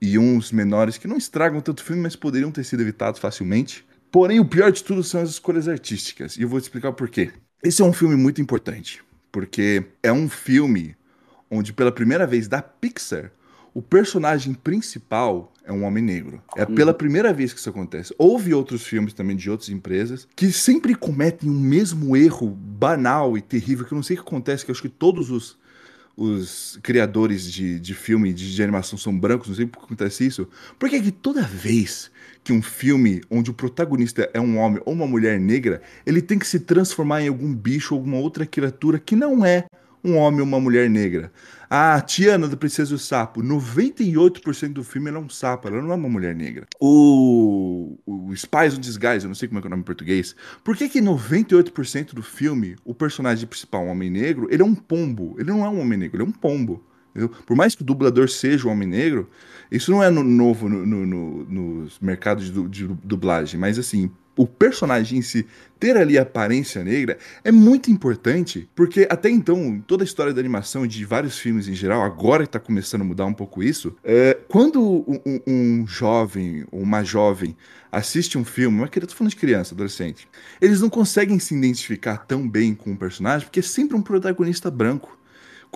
e 0.00 0.18
uns 0.18 0.52
menores 0.52 0.98
que 0.98 1.08
não 1.08 1.16
estragam 1.16 1.60
tanto 1.60 1.80
o 1.80 1.84
filme, 1.84 2.02
mas 2.02 2.16
poderiam 2.16 2.50
ter 2.50 2.64
sido 2.64 2.82
evitados 2.82 3.20
facilmente. 3.20 3.84
Porém, 4.10 4.40
o 4.40 4.44
pior 4.44 4.70
de 4.70 4.82
tudo 4.82 5.02
são 5.02 5.20
as 5.20 5.30
escolhas 5.30 5.68
artísticas, 5.68 6.36
e 6.36 6.42
eu 6.42 6.48
vou 6.48 6.60
te 6.60 6.64
explicar 6.64 6.92
por 6.92 7.08
quê. 7.08 7.30
Esse 7.62 7.82
é 7.82 7.84
um 7.84 7.92
filme 7.92 8.16
muito 8.16 8.40
importante, 8.40 9.02
porque 9.30 9.84
é 10.02 10.12
um 10.12 10.28
filme 10.28 10.96
onde 11.50 11.72
pela 11.72 11.92
primeira 11.92 12.26
vez 12.26 12.48
da 12.48 12.60
Pixar, 12.60 13.30
o 13.74 13.82
personagem 13.82 14.54
principal 14.54 15.52
é 15.64 15.72
um 15.72 15.84
homem 15.84 16.02
negro. 16.02 16.42
É 16.56 16.64
pela 16.64 16.94
primeira 16.94 17.32
vez 17.32 17.52
que 17.52 17.58
isso 17.58 17.68
acontece. 17.68 18.14
Houve 18.16 18.54
outros 18.54 18.86
filmes 18.86 19.12
também 19.12 19.36
de 19.36 19.50
outras 19.50 19.68
empresas 19.68 20.26
que 20.34 20.50
sempre 20.52 20.94
cometem 20.94 21.50
o 21.50 21.52
mesmo 21.52 22.16
erro 22.16 22.48
banal 22.48 23.36
e 23.36 23.42
terrível, 23.42 23.84
que 23.84 23.92
eu 23.92 23.96
não 23.96 24.02
sei 24.02 24.16
o 24.16 24.22
que 24.22 24.26
acontece, 24.26 24.64
que 24.64 24.70
eu 24.70 24.74
acho 24.74 24.82
que 24.82 24.88
todos 24.88 25.30
os 25.30 25.58
os 26.16 26.78
criadores 26.82 27.52
de, 27.52 27.78
de 27.78 27.92
filme, 27.92 28.32
de, 28.32 28.54
de 28.54 28.62
animação 28.62 28.98
são 28.98 29.16
brancos, 29.16 29.48
não 29.48 29.54
sei 29.54 29.66
por 29.66 29.80
que 29.80 29.84
acontece 29.84 30.26
isso. 30.26 30.48
Por 30.78 30.88
que 30.88 31.02
que 31.02 31.12
toda 31.12 31.42
vez 31.42 32.10
que 32.46 32.52
um 32.52 32.62
filme 32.62 33.20
onde 33.28 33.50
o 33.50 33.54
protagonista 33.54 34.30
é 34.32 34.40
um 34.40 34.58
homem 34.58 34.80
ou 34.86 34.94
uma 34.94 35.04
mulher 35.04 35.40
negra, 35.40 35.82
ele 36.06 36.22
tem 36.22 36.38
que 36.38 36.46
se 36.46 36.60
transformar 36.60 37.20
em 37.20 37.26
algum 37.26 37.52
bicho 37.52 37.92
ou 37.92 37.98
alguma 37.98 38.18
outra 38.18 38.46
criatura 38.46 39.00
que 39.00 39.16
não 39.16 39.44
é 39.44 39.66
um 40.04 40.14
homem 40.14 40.38
ou 40.38 40.46
uma 40.46 40.60
mulher 40.60 40.88
negra? 40.88 41.32
A 41.68 42.00
Tiana 42.00 42.46
da 42.46 42.56
Princesa 42.56 42.92
e 42.92 42.94
o 42.94 42.98
Sapo, 43.00 43.42
98% 43.42 44.74
do 44.74 44.84
filme 44.84 45.08
ela 45.08 45.18
é 45.18 45.20
um 45.20 45.28
sapo, 45.28 45.66
ela 45.66 45.82
não 45.82 45.90
é 45.90 45.96
uma 45.96 46.08
mulher 46.08 46.36
negra. 46.36 46.68
O, 46.78 47.98
o 48.06 48.36
Spies 48.36 48.78
on 48.78 48.80
Disguise, 48.80 49.24
eu 49.24 49.28
não 49.28 49.34
sei 49.34 49.48
como 49.48 49.58
é 49.58 49.60
que 49.60 49.66
é 49.66 49.68
o 49.68 49.70
nome 49.70 49.80
em 49.80 49.84
português. 49.84 50.36
Por 50.62 50.76
que 50.76 50.88
que 50.88 51.00
98% 51.00 52.14
do 52.14 52.22
filme, 52.22 52.76
o 52.84 52.94
personagem 52.94 53.44
principal, 53.48 53.82
um 53.82 53.88
homem 53.88 54.08
negro, 54.08 54.46
ele 54.52 54.62
é 54.62 54.64
um 54.64 54.76
pombo? 54.76 55.34
Ele 55.36 55.50
não 55.50 55.64
é 55.64 55.68
um 55.68 55.80
homem 55.80 55.98
negro, 55.98 56.16
ele 56.16 56.22
é 56.22 56.26
um 56.26 56.30
pombo. 56.30 56.86
entendeu? 57.10 57.28
Por 57.44 57.56
mais 57.56 57.74
que 57.74 57.82
o 57.82 57.84
dublador 57.84 58.28
seja 58.28 58.68
um 58.68 58.70
homem 58.70 58.86
negro, 58.86 59.28
isso 59.70 59.90
não 59.90 60.02
é 60.02 60.10
no- 60.10 60.22
novo 60.24 60.68
no, 60.68 60.84
no- 60.86 61.06
no- 61.06 61.44
nos 61.44 61.98
mercados 62.00 62.50
de, 62.52 62.68
de 62.68 62.86
dublagem, 63.04 63.58
mas 63.58 63.78
assim, 63.78 64.10
o 64.36 64.46
personagem 64.46 65.18
em 65.18 65.22
si 65.22 65.46
ter 65.80 65.96
ali 65.96 66.18
a 66.18 66.22
aparência 66.22 66.84
negra 66.84 67.16
é 67.42 67.50
muito 67.50 67.90
importante, 67.90 68.68
porque 68.74 69.06
até 69.10 69.30
então, 69.30 69.82
toda 69.86 70.04
a 70.04 70.06
história 70.06 70.32
da 70.32 70.40
animação 70.40 70.84
e 70.84 70.88
de 70.88 71.04
vários 71.04 71.38
filmes 71.38 71.68
em 71.68 71.74
geral, 71.74 72.02
agora 72.02 72.44
que 72.44 72.50
tá 72.52 72.60
começando 72.60 73.00
a 73.00 73.04
mudar 73.04 73.24
um 73.26 73.32
pouco 73.32 73.62
isso, 73.62 73.96
é, 74.04 74.38
quando 74.48 74.80
um, 75.08 75.40
um- 75.46 75.86
jovem 75.86 76.66
ou 76.70 76.80
uma 76.82 77.02
jovem 77.02 77.56
assiste 77.90 78.36
um 78.36 78.44
filme, 78.44 78.78
mas 78.78 78.90
tô 78.90 79.14
falando 79.14 79.30
de 79.30 79.36
criança, 79.36 79.74
adolescente, 79.74 80.28
eles 80.60 80.80
não 80.82 80.90
conseguem 80.90 81.38
se 81.38 81.54
identificar 81.54 82.26
tão 82.26 82.46
bem 82.46 82.74
com 82.74 82.92
o 82.92 82.96
personagem, 82.96 83.46
porque 83.46 83.60
é 83.60 83.62
sempre 83.62 83.96
um 83.96 84.02
protagonista 84.02 84.70
branco. 84.70 85.15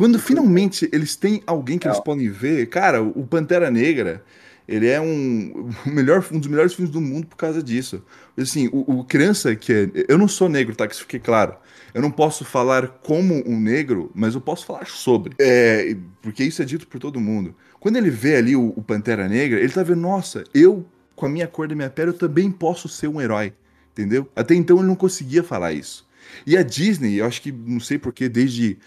Quando 0.00 0.18
finalmente 0.18 0.88
eles 0.94 1.14
têm 1.14 1.42
alguém 1.46 1.76
que 1.76 1.86
eles 1.86 2.00
podem 2.00 2.30
ver, 2.30 2.66
cara, 2.70 3.02
o 3.02 3.26
Pantera 3.26 3.70
Negra, 3.70 4.24
ele 4.66 4.88
é 4.88 4.98
um, 4.98 5.68
melhor, 5.84 6.26
um 6.32 6.38
dos 6.38 6.48
melhores 6.48 6.72
filmes 6.72 6.90
do 6.90 7.02
mundo 7.02 7.26
por 7.26 7.36
causa 7.36 7.62
disso. 7.62 8.02
Assim, 8.34 8.70
o, 8.72 9.00
o 9.00 9.04
criança 9.04 9.54
que 9.54 9.70
é. 9.70 9.90
Eu 10.08 10.16
não 10.16 10.26
sou 10.26 10.48
negro, 10.48 10.74
tá? 10.74 10.88
Que 10.88 10.94
isso 10.94 11.02
fique 11.02 11.18
claro. 11.18 11.54
Eu 11.92 12.00
não 12.00 12.10
posso 12.10 12.46
falar 12.46 12.88
como 13.02 13.46
um 13.46 13.60
negro, 13.60 14.10
mas 14.14 14.34
eu 14.34 14.40
posso 14.40 14.64
falar 14.64 14.86
sobre. 14.86 15.34
É, 15.38 15.94
porque 16.22 16.44
isso 16.44 16.62
é 16.62 16.64
dito 16.64 16.86
por 16.88 16.98
todo 16.98 17.20
mundo. 17.20 17.54
Quando 17.78 17.98
ele 17.98 18.08
vê 18.08 18.36
ali 18.36 18.56
o, 18.56 18.72
o 18.74 18.82
Pantera 18.82 19.28
Negra, 19.28 19.60
ele 19.60 19.68
tá 19.70 19.82
vendo, 19.82 20.00
nossa, 20.00 20.44
eu, 20.54 20.82
com 21.14 21.26
a 21.26 21.28
minha 21.28 21.46
cor 21.46 21.68
da 21.68 21.74
minha 21.74 21.90
pele, 21.90 22.08
eu 22.08 22.14
também 22.14 22.50
posso 22.50 22.88
ser 22.88 23.08
um 23.08 23.20
herói. 23.20 23.52
Entendeu? 23.92 24.26
Até 24.34 24.54
então 24.54 24.78
ele 24.78 24.86
não 24.86 24.96
conseguia 24.96 25.42
falar 25.42 25.74
isso. 25.74 26.08
E 26.46 26.56
a 26.56 26.62
Disney, 26.62 27.16
eu 27.16 27.26
acho 27.26 27.42
que, 27.42 27.52
não 27.52 27.80
sei 27.80 27.98
porquê, 27.98 28.30
desde 28.30 28.78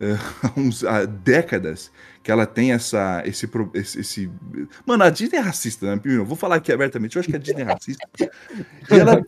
uns 0.56 0.82
há 0.82 1.04
décadas 1.04 1.90
que 2.22 2.30
ela 2.30 2.46
tem 2.46 2.72
essa 2.72 3.22
esse, 3.26 3.48
esse, 3.74 4.00
esse- 4.00 4.30
mano 4.86 5.04
a 5.04 5.10
Disney 5.10 5.38
é 5.38 5.40
racista 5.40 5.94
né? 5.94 6.00
Eu 6.04 6.24
vou 6.24 6.36
falar 6.36 6.56
aqui 6.56 6.72
abertamente 6.72 7.16
eu 7.16 7.20
acho 7.20 7.28
que 7.28 7.36
a 7.36 7.38
Disney 7.38 7.62
é 7.62 7.64
racista 7.64 8.08
e 8.90 8.94
ela 8.94 9.22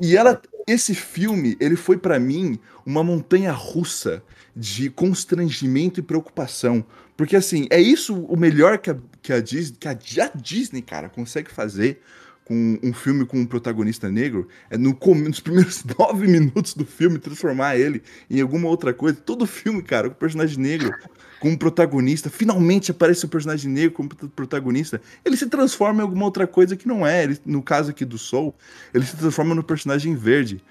e 0.00 0.16
ela 0.16 0.40
esse 0.66 0.94
filme 0.94 1.56
ele 1.60 1.74
foi 1.76 1.96
pra 1.96 2.20
mim 2.20 2.58
uma 2.86 3.02
montanha 3.02 3.52
russa 3.52 4.22
de 4.54 4.90
constrangimento 4.90 5.98
e 5.98 6.02
preocupação 6.02 6.84
porque 7.16 7.34
assim 7.34 7.66
é 7.70 7.80
isso 7.80 8.14
o 8.14 8.36
melhor 8.36 8.78
que 8.78 8.90
a, 8.90 8.96
que 9.20 9.32
a 9.32 9.40
Disney 9.40 9.76
que 9.78 9.88
a, 9.88 9.92
a 9.92 10.30
Disney 10.36 10.82
cara 10.82 11.08
consegue 11.08 11.50
fazer 11.50 12.00
com 12.44 12.78
um 12.82 12.92
filme 12.92 13.24
com 13.24 13.38
um 13.38 13.46
protagonista 13.46 14.10
negro, 14.10 14.48
é 14.68 14.76
no, 14.76 14.98
nos 15.16 15.40
primeiros 15.40 15.82
nove 15.98 16.26
minutos 16.26 16.74
do 16.74 16.84
filme 16.84 17.18
transformar 17.18 17.76
ele 17.76 18.02
em 18.28 18.40
alguma 18.40 18.68
outra 18.68 18.92
coisa. 18.92 19.16
Todo 19.20 19.46
filme, 19.46 19.82
cara, 19.82 20.08
com 20.10 20.16
personagem 20.16 20.58
negro, 20.58 20.92
com 21.40 21.50
um 21.50 21.56
protagonista, 21.56 22.28
finalmente 22.30 22.90
aparece 22.90 23.24
um 23.26 23.28
personagem 23.28 23.70
negro 23.70 23.92
como 23.92 24.08
prota- 24.08 24.28
protagonista, 24.34 25.00
ele 25.24 25.36
se 25.36 25.46
transforma 25.46 26.00
em 26.00 26.02
alguma 26.02 26.24
outra 26.24 26.46
coisa 26.46 26.76
que 26.76 26.86
não 26.86 27.06
é. 27.06 27.24
Ele, 27.24 27.38
no 27.46 27.62
caso 27.62 27.90
aqui 27.90 28.04
do 28.04 28.18
Soul, 28.18 28.54
ele 28.92 29.04
se 29.06 29.16
transforma 29.16 29.54
no 29.54 29.62
personagem 29.62 30.14
verde. 30.14 30.62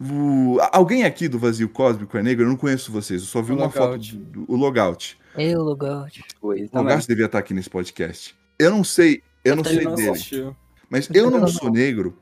O- 0.00 0.58
alguém 0.72 1.04
aqui 1.04 1.28
do 1.28 1.38
Vazio 1.38 1.68
Cósmico 1.68 2.16
é 2.16 2.22
negro? 2.22 2.44
Eu 2.44 2.48
não 2.48 2.56
conheço 2.56 2.90
vocês, 2.90 3.20
eu 3.22 3.26
só 3.28 3.42
vi 3.42 3.52
O 3.52 3.56
uma 3.56 3.66
Logout. 3.66 4.10
foto 4.12 4.24
do 4.24 4.44
o 4.48 4.56
Logout. 4.56 5.18
Eu, 5.36 5.62
Logout. 5.62 6.22
Pois, 6.40 6.68
O 6.72 6.76
Logout 6.78 7.06
devia 7.06 7.26
estar 7.26 7.38
aqui 7.38 7.52
nesse 7.54 7.70
podcast. 7.70 8.34
Eu 8.58 8.70
não 8.70 8.82
sei, 8.82 9.22
eu 9.44 9.54
não 9.56 9.62
Até 9.62 9.70
ele 9.70 9.78
sei 9.80 9.88
não 9.88 9.94
dele. 9.94 10.10
assistiu. 10.10 10.56
Mas 10.90 11.08
eu 11.14 11.30
não 11.30 11.46
sou 11.46 11.70
negro 11.70 12.16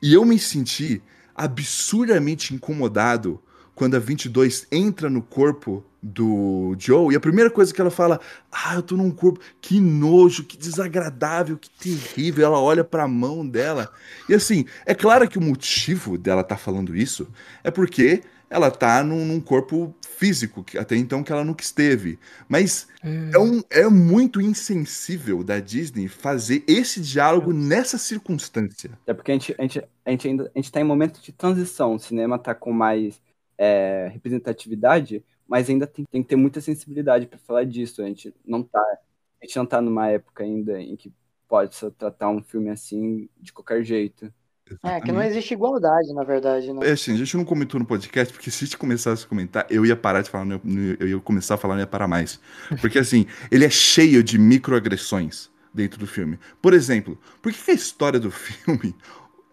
e 0.00 0.14
eu 0.14 0.24
me 0.24 0.38
senti 0.38 1.02
absurdamente 1.34 2.54
incomodado 2.54 3.40
quando 3.74 3.94
a 3.94 3.98
22 3.98 4.66
entra 4.72 5.10
no 5.10 5.20
corpo 5.20 5.84
do 6.02 6.74
Joe 6.78 7.12
e 7.12 7.16
a 7.16 7.20
primeira 7.20 7.50
coisa 7.50 7.74
que 7.74 7.80
ela 7.80 7.90
fala, 7.90 8.20
ah, 8.50 8.76
eu 8.76 8.82
tô 8.82 8.96
num 8.96 9.10
corpo, 9.10 9.40
que 9.60 9.80
nojo, 9.80 10.44
que 10.44 10.56
desagradável, 10.56 11.58
que 11.58 11.68
terrível. 11.68 12.46
Ela 12.46 12.60
olha 12.60 12.84
pra 12.84 13.08
mão 13.08 13.46
dela. 13.46 13.92
E 14.28 14.34
assim, 14.34 14.64
é 14.86 14.94
claro 14.94 15.28
que 15.28 15.36
o 15.36 15.42
motivo 15.42 16.16
dela 16.16 16.42
tá 16.42 16.56
falando 16.56 16.96
isso 16.96 17.28
é 17.62 17.70
porque 17.70 18.22
ela 18.48 18.70
tá 18.70 19.02
num, 19.02 19.26
num 19.26 19.40
corpo 19.40 19.94
físico, 20.16 20.64
que 20.64 20.78
até 20.78 20.96
então 20.96 21.22
que 21.22 21.30
ela 21.30 21.44
nunca 21.44 21.62
esteve. 21.62 22.18
Mas 22.48 22.88
é, 23.02 23.38
um, 23.38 23.62
é 23.70 23.88
muito 23.88 24.40
insensível 24.40 25.44
da 25.44 25.60
Disney 25.60 26.08
fazer 26.08 26.64
esse 26.66 27.00
diálogo 27.00 27.52
nessa 27.52 27.98
circunstância. 27.98 28.90
É 29.06 29.12
porque 29.12 29.30
a 29.30 29.34
gente, 29.34 29.54
a 29.58 29.62
gente, 29.62 29.84
a 30.04 30.10
gente 30.10 30.28
ainda 30.28 30.50
a 30.54 30.58
gente 30.58 30.72
tá 30.72 30.80
em 30.80 30.84
momento 30.84 31.20
de 31.20 31.32
transição. 31.32 31.94
O 31.94 31.98
cinema 31.98 32.38
tá 32.38 32.54
com 32.54 32.72
mais 32.72 33.20
é, 33.58 34.08
representatividade, 34.12 35.22
mas 35.46 35.68
ainda 35.68 35.86
tem, 35.86 36.04
tem 36.10 36.22
que 36.22 36.28
ter 36.28 36.36
muita 36.36 36.60
sensibilidade 36.60 37.26
para 37.26 37.38
falar 37.38 37.64
disso. 37.64 38.02
A 38.02 38.06
gente 38.06 38.34
não 38.44 38.62
tá, 38.62 38.80
a 39.40 39.44
gente 39.44 39.56
não 39.56 39.66
tá 39.66 39.82
numa 39.82 40.08
época 40.08 40.44
ainda 40.44 40.80
em 40.80 40.96
que 40.96 41.12
pode 41.46 41.78
tratar 41.92 42.30
um 42.30 42.42
filme 42.42 42.70
assim 42.70 43.28
de 43.38 43.52
qualquer 43.52 43.84
jeito. 43.84 44.32
É, 44.82 45.00
que 45.00 45.12
não 45.12 45.22
existe 45.22 45.54
igualdade, 45.54 46.12
na 46.12 46.24
verdade, 46.24 46.72
né? 46.72 46.88
É 46.88 46.92
assim, 46.92 47.14
a 47.14 47.16
gente 47.16 47.36
não 47.36 47.44
comentou 47.44 47.78
no 47.78 47.86
podcast, 47.86 48.32
porque 48.32 48.50
se 48.50 48.64
a 48.64 48.66
gente 48.66 48.76
começasse 48.76 49.24
a 49.24 49.28
comentar, 49.28 49.66
eu 49.70 49.86
ia 49.86 49.94
parar 49.94 50.22
de 50.22 50.30
falar, 50.30 50.46
eu 50.98 51.08
ia 51.08 51.20
começar 51.20 51.54
a 51.54 51.58
falar, 51.58 51.74
não 51.74 51.80
ia 51.80 51.86
parar 51.86 52.08
mais. 52.08 52.40
Porque 52.80 52.98
assim, 52.98 53.26
ele 53.50 53.64
é 53.64 53.70
cheio 53.70 54.22
de 54.22 54.38
microagressões 54.38 55.50
dentro 55.72 55.98
do 55.98 56.06
filme. 56.06 56.38
Por 56.60 56.74
exemplo, 56.74 57.18
por 57.40 57.52
que 57.52 57.62
que 57.62 57.70
a 57.70 57.74
história 57.74 58.18
do 58.18 58.30
filme 58.32 58.94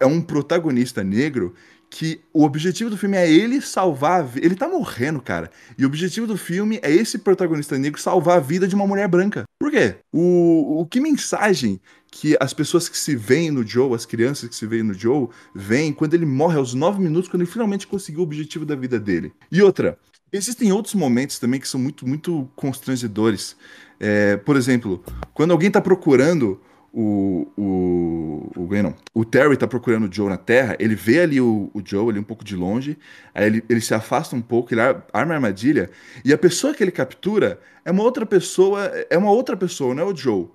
é 0.00 0.06
um 0.06 0.20
protagonista 0.20 1.04
negro 1.04 1.54
que 1.94 2.20
o 2.32 2.42
objetivo 2.42 2.90
do 2.90 2.96
filme 2.96 3.16
é 3.16 3.30
ele 3.30 3.60
salvar 3.60 4.18
a 4.18 4.22
vida. 4.24 4.44
Ele 4.44 4.56
tá 4.56 4.68
morrendo, 4.68 5.22
cara. 5.22 5.48
E 5.78 5.84
o 5.84 5.86
objetivo 5.86 6.26
do 6.26 6.36
filme 6.36 6.80
é 6.82 6.90
esse 6.90 7.18
protagonista 7.18 7.78
negro 7.78 8.00
salvar 8.00 8.38
a 8.38 8.40
vida 8.40 8.66
de 8.66 8.74
uma 8.74 8.84
mulher 8.84 9.06
branca. 9.06 9.44
Por 9.60 9.70
quê? 9.70 9.94
O, 10.12 10.80
o 10.80 10.86
que 10.86 10.98
mensagem 10.98 11.80
que 12.16 12.36
as 12.38 12.54
pessoas 12.54 12.88
que 12.88 12.96
se 12.96 13.16
veem 13.16 13.50
no 13.50 13.66
Joe, 13.66 13.92
as 13.92 14.06
crianças 14.06 14.48
que 14.48 14.54
se 14.54 14.64
veem 14.66 14.84
no 14.84 14.94
Joe, 14.94 15.28
veem 15.52 15.92
quando 15.92 16.14
ele 16.14 16.24
morre 16.24 16.56
aos 16.56 16.72
nove 16.72 17.02
minutos, 17.02 17.28
quando 17.28 17.42
ele 17.42 17.50
finalmente 17.50 17.88
conseguiu 17.88 18.20
o 18.20 18.22
objetivo 18.22 18.64
da 18.64 18.76
vida 18.76 19.00
dele. 19.00 19.32
E 19.50 19.60
outra, 19.60 19.98
existem 20.32 20.70
outros 20.70 20.94
momentos 20.94 21.40
também 21.40 21.58
que 21.58 21.66
são 21.66 21.80
muito, 21.80 22.06
muito 22.06 22.48
constrangedores. 22.54 23.56
É, 23.98 24.36
por 24.36 24.54
exemplo, 24.54 25.02
quando 25.34 25.50
alguém 25.50 25.72
tá 25.72 25.80
procurando 25.80 26.60
o, 26.92 27.48
o, 27.56 28.52
o, 28.60 28.68
não, 28.80 28.94
o 29.12 29.24
Terry 29.24 29.56
tá 29.56 29.66
procurando 29.66 30.08
o 30.08 30.12
Joe 30.12 30.28
na 30.28 30.36
Terra, 30.36 30.76
ele 30.78 30.94
vê 30.94 31.18
ali 31.18 31.40
o, 31.40 31.68
o 31.74 31.82
Joe 31.84 32.10
ali 32.10 32.20
um 32.20 32.24
pouco 32.24 32.44
de 32.44 32.54
longe, 32.54 32.96
aí 33.34 33.46
ele, 33.46 33.64
ele 33.68 33.80
se 33.80 33.92
afasta 33.92 34.36
um 34.36 34.40
pouco, 34.40 34.72
ele 34.72 34.80
ar- 34.80 35.04
arma 35.12 35.34
a 35.34 35.36
armadilha, 35.36 35.90
e 36.24 36.32
a 36.32 36.38
pessoa 36.38 36.72
que 36.72 36.84
ele 36.84 36.92
captura 36.92 37.58
é 37.84 37.90
uma 37.90 38.04
outra 38.04 38.24
pessoa, 38.24 38.84
é 39.10 39.18
uma 39.18 39.32
outra 39.32 39.56
pessoa, 39.56 39.96
não 39.96 40.04
é 40.04 40.06
o 40.06 40.14
Joe. 40.14 40.46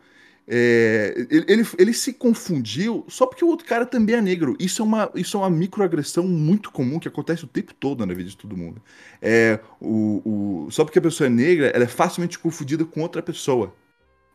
É, 0.51 1.13
ele, 1.30 1.45
ele, 1.47 1.67
ele 1.77 1.93
se 1.93 2.11
confundiu 2.11 3.05
só 3.07 3.27
porque 3.27 3.45
o 3.45 3.47
outro 3.47 3.67
cara 3.67 3.85
também 3.85 4.15
é 4.15 4.21
negro. 4.21 4.57
Isso 4.59 4.81
é 4.81 4.85
uma, 4.85 5.11
isso 5.13 5.38
é 5.38 5.39
uma 5.41 5.49
microagressão 5.49 6.27
muito 6.27 6.71
comum 6.71 6.99
que 6.99 7.07
acontece 7.07 7.43
o 7.43 7.47
tempo 7.47 7.71
todo 7.76 8.03
na 8.03 8.13
vida 8.15 8.31
de 8.31 8.35
todo 8.35 8.57
mundo. 8.57 8.81
É, 9.21 9.59
o, 9.80 10.65
o, 10.65 10.71
só 10.71 10.84
porque 10.84 10.97
a 10.97 11.01
pessoa 11.03 11.27
é 11.27 11.30
negra, 11.30 11.67
ela 11.67 11.84
é 11.84 11.88
facilmente 11.88 12.39
confundida 12.39 12.84
com 12.84 13.01
outra 13.01 13.21
pessoa. 13.21 13.76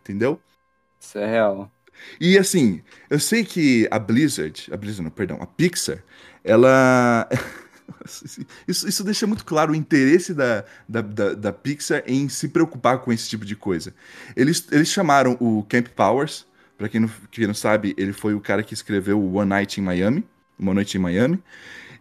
Entendeu? 0.03 0.41
Isso 1.01 1.19
é 1.19 1.27
real. 1.27 1.71
E 2.21 2.39
assim, 2.39 2.81
eu 3.11 3.19
sei 3.19 3.45
que 3.45 3.89
a 3.91 3.99
Blizzard, 3.99 4.69
a 4.73 4.77
Blizzard, 4.77 5.03
não, 5.03 5.11
perdão, 5.11 5.39
a 5.41 5.47
Pixar, 5.47 6.03
ela. 6.45 7.29
Isso, 8.67 8.89
isso 8.89 9.05
deixa 9.05 9.27
muito 9.27 9.45
claro 9.45 9.73
o 9.73 9.75
interesse 9.75 10.35
da, 10.35 10.65
da, 10.89 11.01
da, 11.01 11.35
da 11.35 11.53
Pixar 11.53 12.03
em 12.07 12.29
se 12.29 12.49
preocupar 12.49 12.99
com 12.99 13.13
esse 13.13 13.29
tipo 13.29 13.45
de 13.45 13.55
coisa. 13.57 13.95
Eles, 14.37 14.67
eles 14.73 14.89
chamaram 14.89 15.37
o 15.41 15.63
Camp 15.69 15.89
Powers, 15.89 16.47
para 16.77 16.89
quem 16.89 17.01
não, 17.01 17.11
quem 17.31 17.47
não 17.47 17.55
sabe, 17.55 17.95
ele 17.97 18.13
foi 18.13 18.35
o 18.35 18.41
cara 18.41 18.63
que 18.63 18.75
escreveu 18.75 19.23
One 19.35 19.49
Night 19.49 19.81
in 19.81 19.85
Miami, 19.85 20.25
Uma 20.59 20.75
Noite 20.75 20.97
em 20.97 21.01
Miami, 21.01 21.43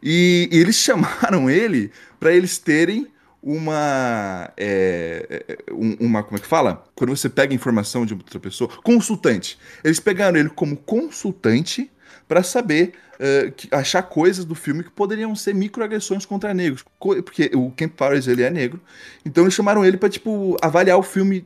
e, 0.02 0.50
e 0.52 0.58
eles 0.60 0.76
chamaram 0.80 1.50
ele 1.50 1.92
para 2.20 2.34
eles 2.34 2.58
terem 2.58 3.08
uma, 3.42 4.52
é, 4.58 5.46
é, 5.50 5.74
um- 5.74 5.98
uma. 6.00 6.24
Como 6.24 6.38
é 6.38 6.42
que 6.42 6.48
fala? 6.48 6.86
Quando 6.96 7.10
você 7.16 7.30
pega 7.30 7.54
informação 7.54 8.06
de 8.06 8.14
outra 8.14 8.40
pessoa. 8.40 8.70
Consultante. 8.84 9.60
Eles 9.84 10.00
pegaram 10.00 10.38
ele 10.40 10.50
como 10.50 10.78
consultante 10.78 11.92
para 12.28 12.44
saber. 12.44 12.94
é, 13.20 13.52
que- 13.56 13.70
achar 13.72 14.02
coisas 14.04 14.44
do 14.44 14.56
filme 14.56 14.84
que 14.84 14.90
poderiam 14.92 15.36
ser 15.36 15.54
microagressões 15.54 16.26
contra 16.26 16.54
negros. 16.54 16.84
Porque 17.00 17.52
o 17.54 17.72
Camp 17.72 17.94
Powers 17.94 18.28
ele 18.28 18.42
é 18.44 18.50
negro. 18.50 18.82
Então 19.24 19.44
eles 19.44 19.54
chamaram 19.54 19.86
ele 19.86 19.98
para 19.98 20.10
tipo, 20.10 20.58
avaliar 20.62 20.98
o 20.98 21.04
filme 21.04 21.46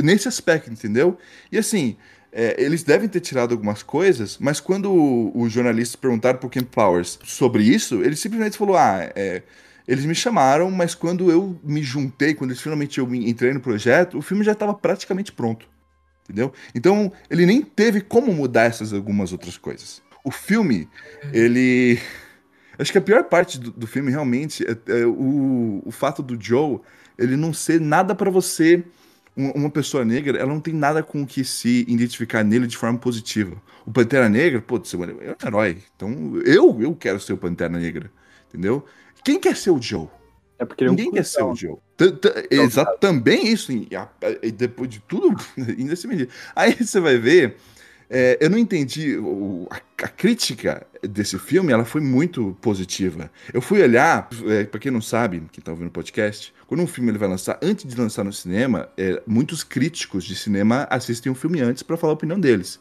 nesse 0.00 0.28
aspecto, 0.28 0.70
entendeu? 0.70 1.18
E 1.50 1.58
assim. 1.58 1.96
é, 2.32 2.56
eles 2.62 2.82
devem 2.82 3.08
ter 3.08 3.20
tirado 3.20 3.52
algumas 3.52 3.82
coisas, 3.82 4.38
mas 4.40 4.58
quando 4.60 5.30
os 5.36 5.52
jornalistas 5.52 5.96
perguntaram 5.96 6.38
pro 6.38 6.48
Camp 6.50 6.68
Powers 6.68 7.18
sobre 7.24 7.62
isso, 7.64 8.02
ele 8.02 8.16
simplesmente 8.16 8.56
falou: 8.58 8.76
Ah, 8.76 9.08
é, 9.14 9.42
eles 9.86 10.04
me 10.04 10.14
chamaram, 10.14 10.70
mas 10.70 10.94
quando 10.94 11.30
eu 11.30 11.58
me 11.62 11.82
juntei, 11.82 12.34
quando 12.34 12.50
eles 12.50 12.62
finalmente 12.62 12.98
eu 12.98 13.14
entrei 13.14 13.52
no 13.52 13.60
projeto, 13.60 14.18
o 14.18 14.22
filme 14.22 14.42
já 14.44 14.52
estava 14.52 14.74
praticamente 14.74 15.30
pronto. 15.32 15.68
Entendeu? 16.24 16.52
Então, 16.74 17.12
ele 17.28 17.44
nem 17.44 17.60
teve 17.62 18.00
como 18.00 18.32
mudar 18.32 18.62
essas 18.64 18.92
algumas 18.92 19.30
outras 19.30 19.56
coisas. 19.58 20.02
O 20.24 20.30
filme, 20.30 20.88
ele. 21.32 21.98
Acho 22.78 22.90
que 22.90 22.98
a 22.98 23.02
pior 23.02 23.24
parte 23.24 23.58
do, 23.60 23.70
do 23.70 23.86
filme 23.86 24.10
realmente 24.10 24.64
é, 24.66 25.00
é 25.00 25.06
o, 25.06 25.82
o 25.84 25.90
fato 25.90 26.22
do 26.22 26.36
Joe 26.42 26.80
ele 27.18 27.36
não 27.36 27.52
ser 27.52 27.80
nada 27.80 28.14
pra 28.14 28.30
você. 28.30 28.82
Um- 29.36 29.50
Uma 29.50 29.70
pessoa 29.70 30.04
negra, 30.04 30.38
ela 30.38 30.52
não 30.52 30.60
tem 30.60 30.72
nada 30.72 31.02
com 31.02 31.22
o 31.22 31.26
que 31.26 31.44
se 31.44 31.84
identificar 31.88 32.42
nele 32.42 32.66
de 32.66 32.76
forma 32.76 32.98
positiva. 32.98 33.60
O 33.84 33.92
Pantera 33.92 34.28
Negra, 34.28 34.60
pô, 34.62 34.78
você 34.78 34.96
é 34.96 34.98
um 35.00 35.46
herói. 35.46 35.78
Então, 35.94 36.40
eu, 36.44 36.80
eu 36.80 36.94
quero 36.94 37.20
ser 37.20 37.34
o 37.34 37.36
Pantera 37.36 37.78
Negra. 37.78 38.10
Entendeu? 38.48 38.84
Quem 39.22 39.38
quer 39.38 39.56
ser 39.56 39.70
o 39.70 39.80
Joe? 39.82 40.08
É 40.58 40.64
porque 40.64 40.84
é 40.84 40.88
um 40.88 40.90
Ninguém 40.90 41.10
quer 41.12 41.24
ser 41.24 41.42
o 41.42 41.54
Joe. 41.54 41.76
Exato, 42.50 42.98
também 43.00 43.48
isso. 43.48 43.72
Depois 44.56 44.88
de 44.88 45.00
tudo, 45.00 45.36
ainda 45.58 45.96
se 45.96 46.06
medir. 46.06 46.28
Aí 46.54 46.74
você 46.74 47.00
vai 47.00 47.18
ver. 47.18 47.56
é, 48.08 48.36
eu 48.40 48.48
não 48.50 48.58
entendi. 48.58 49.16
o- 49.16 49.66
a, 49.70 49.76
a 50.04 50.08
crítica 50.08 50.86
desse 51.02 51.38
filme 51.38 51.72
ela 51.72 51.84
foi 51.84 52.00
muito 52.00 52.56
positiva. 52.60 53.30
Eu 53.52 53.60
fui 53.60 53.82
olhar, 53.82 54.28
é, 54.46 54.64
para 54.64 54.78
quem 54.80 54.92
não 54.92 55.00
sabe, 55.00 55.42
quem 55.50 55.62
tá 55.62 55.70
ouvindo 55.72 55.88
o 55.88 55.90
podcast, 55.90 56.52
quando 56.66 56.80
um 56.82 56.86
filme 56.86 57.10
ele 57.10 57.18
vai 57.18 57.28
lançar, 57.28 57.58
antes 57.62 57.84
de 57.84 58.00
lançar 58.00 58.24
no 58.24 58.32
cinema, 58.32 58.88
é, 58.96 59.20
muitos 59.26 59.64
críticos 59.64 60.24
de 60.24 60.34
cinema 60.36 60.86
assistem 60.90 61.30
o 61.32 61.34
filme 61.34 61.60
antes 61.60 61.82
para 61.82 61.96
falar 61.96 62.12
a 62.12 62.14
opinião 62.14 62.38
deles. 62.38 62.78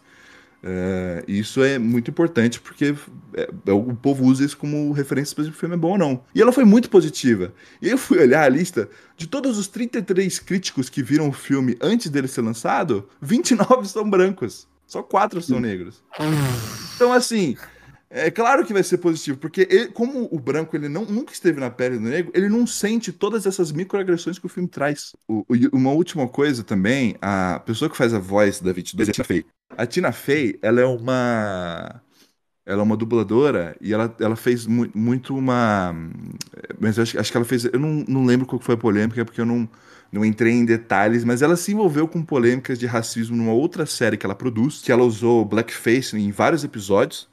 É, 0.66 1.26
isso 1.28 1.62
é 1.62 1.78
muito 1.78 2.10
importante 2.10 2.62
porque 2.62 2.96
é, 3.34 3.50
é, 3.66 3.72
o 3.74 3.94
povo 3.94 4.24
usa 4.24 4.46
isso 4.46 4.56
como 4.56 4.94
referência 4.94 5.36
para 5.36 5.44
se 5.44 5.50
o 5.50 5.54
filme 5.54 5.76
é 5.76 5.78
bom 5.78 5.92
ou 5.92 5.98
não. 5.98 6.24
E 6.34 6.42
ela 6.42 6.54
foi 6.54 6.64
muito 6.64 6.90
positiva. 6.90 7.54
E 7.82 7.90
eu 7.90 7.98
fui 7.98 8.20
olhar 8.20 8.44
a 8.44 8.50
lista 8.50 8.90
de 9.18 9.28
todos 9.28 9.58
os 9.58 9.68
33 9.68 10.40
críticos 10.40 10.90
que 10.90 11.04
viram 11.04 11.28
o 11.28 11.34
filme 11.34 11.78
antes 11.82 12.10
dele 12.10 12.30
ser 12.30 12.42
lançado, 12.42 13.10
29 13.22 13.88
são 13.90 14.10
brancos. 14.10 14.68
Só 14.88 15.02
4 15.02 15.42
são 15.42 15.60
negros. 15.60 16.04
Então, 16.96 17.12
assim, 17.12 17.58
é 18.14 18.32
claro 18.32 18.66
que 18.66 18.72
vai 18.74 18.84
ser 18.84 19.00
positivo, 19.00 19.38
porque 19.38 19.68
ele- 19.70 19.88
como 19.88 20.28
o 20.32 20.40
branco 20.40 20.76
ele 20.76 20.88
não, 20.88 21.04
nunca 21.06 21.34
esteve 21.34 21.60
na 21.60 21.70
pele 21.70 21.98
do 21.98 22.04
negro, 22.04 22.32
ele 22.36 22.48
não 22.48 22.66
sente 22.68 23.12
todas 23.12 23.46
essas 23.46 23.72
microagressões 23.72 24.38
que 24.38 24.46
o 24.46 24.50
filme 24.50 24.70
traz. 24.70 25.14
O- 25.28 25.44
o- 25.50 25.76
uma 25.78 25.92
última 25.92 26.28
coisa 26.28 26.64
também, 26.64 27.16
a 27.22 27.60
pessoa 27.66 27.90
que 27.90 27.98
faz 27.98 28.14
a 28.14 28.20
voz 28.20 28.60
da 28.60 28.72
22 28.72 29.10
é 29.10 29.12
a 29.12 29.14
Tina 29.14 29.26
Fey. 29.26 29.46
A 29.76 29.86
Tina 29.86 30.12
Fey, 30.12 30.60
ela 30.62 30.80
é 30.82 30.86
uma 30.86 32.02
ela 32.66 32.80
é 32.82 32.84
uma 32.84 32.96
dubladora 32.96 33.76
e 33.82 33.94
ela, 33.94 34.16
ela 34.20 34.36
fez 34.38 34.66
mu- 34.66 34.90
muito 34.96 35.36
uma. 35.36 35.94
Mas 36.80 36.98
acho, 36.98 37.20
acho 37.20 37.32
que 37.32 37.38
ela 37.38 37.46
fez. 37.46 37.66
Eu 37.66 37.80
não, 37.80 38.06
não 38.08 38.26
lembro 38.26 38.46
qual 38.46 38.62
foi 38.62 38.76
a 38.76 38.78
polêmica, 38.78 39.26
porque 39.26 39.42
eu 39.42 39.46
não, 39.46 39.68
não 40.12 40.24
entrei 40.24 40.54
em 40.54 40.66
detalhes, 40.66 41.24
mas 41.24 41.42
ela 41.42 41.56
se 41.56 41.72
envolveu 41.74 42.08
com 42.08 42.24
polêmicas 42.24 42.80
de 42.80 42.86
racismo 42.86 43.36
numa 43.36 43.54
outra 43.54 43.86
série 43.86 44.18
que 44.18 44.26
ela 44.26 44.36
produz, 44.36 44.82
que 44.82 44.92
ela 44.92 45.04
usou 45.04 45.44
blackface 45.46 46.16
em 46.18 46.32
vários 46.32 46.64
episódios. 46.64 47.28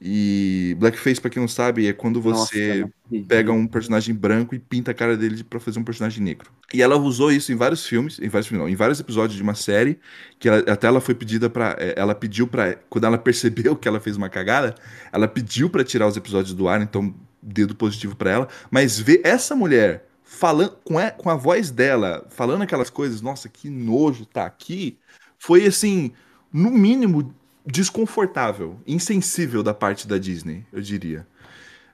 E 0.00 0.76
blackface, 0.78 1.20
pra 1.20 1.30
quem 1.30 1.40
não 1.40 1.48
sabe, 1.48 1.86
é 1.88 1.92
quando 1.92 2.20
Nossa, 2.24 2.52
você 2.52 2.58
cara, 2.58 2.92
que 3.08 3.20
pega 3.26 3.52
um 3.52 3.66
personagem 3.66 4.14
branco 4.14 4.54
e 4.54 4.58
pinta 4.58 4.92
a 4.92 4.94
cara 4.94 5.16
dele 5.16 5.42
pra 5.42 5.58
fazer 5.60 5.78
um 5.80 5.84
personagem 5.84 6.22
negro. 6.22 6.50
E 6.72 6.82
ela 6.82 6.96
usou 6.96 7.32
isso 7.32 7.50
em 7.50 7.56
vários 7.56 7.86
filmes, 7.86 8.18
em 8.20 8.28
vários 8.28 8.46
filmes, 8.46 8.62
não, 8.62 8.68
em 8.68 8.76
vários 8.76 9.00
episódios 9.00 9.36
de 9.36 9.42
uma 9.42 9.54
série, 9.54 9.98
que 10.38 10.48
ela- 10.48 10.58
até 10.70 10.86
ela 10.86 11.00
foi 11.00 11.14
pedida 11.14 11.48
pra. 11.48 11.74
eh, 11.78 11.94
ela 11.96 12.14
pediu 12.14 12.46
pra. 12.46 12.74
quando 12.90 13.04
ela 13.06 13.18
percebeu 13.18 13.74
que 13.74 13.88
ela 13.88 13.98
fez 14.00 14.16
uma 14.16 14.28
cagada, 14.28 14.74
ela 15.12 15.26
pediu 15.26 15.70
pra 15.70 15.82
tirar 15.82 16.06
os 16.06 16.16
episódios 16.16 16.54
do 16.54 16.68
ar, 16.68 16.80
então 16.82 17.14
dedo 17.42 17.74
positivo 17.74 18.14
pra 18.16 18.30
ela, 18.30 18.48
mas 18.70 18.98
ver 18.98 19.20
essa 19.24 19.56
mulher 19.56 20.06
falando 20.22 20.76
com 20.84 20.98
a, 20.98 21.10
com 21.10 21.30
a 21.30 21.34
voz 21.34 21.70
dela, 21.70 22.26
falando 22.30 22.62
aquelas 22.62 22.90
coisas, 22.90 23.22
nossa, 23.22 23.48
que 23.48 23.70
nojo 23.70 24.26
tá 24.26 24.44
aqui, 24.44 24.98
foi 25.38 25.66
assim, 25.66 26.12
no 26.52 26.70
mínimo 26.70 27.34
desconfortável, 27.70 28.80
insensível 28.86 29.62
da 29.62 29.74
parte 29.74 30.08
da 30.08 30.18
Disney, 30.18 30.64
eu 30.72 30.80
diria. 30.80 31.26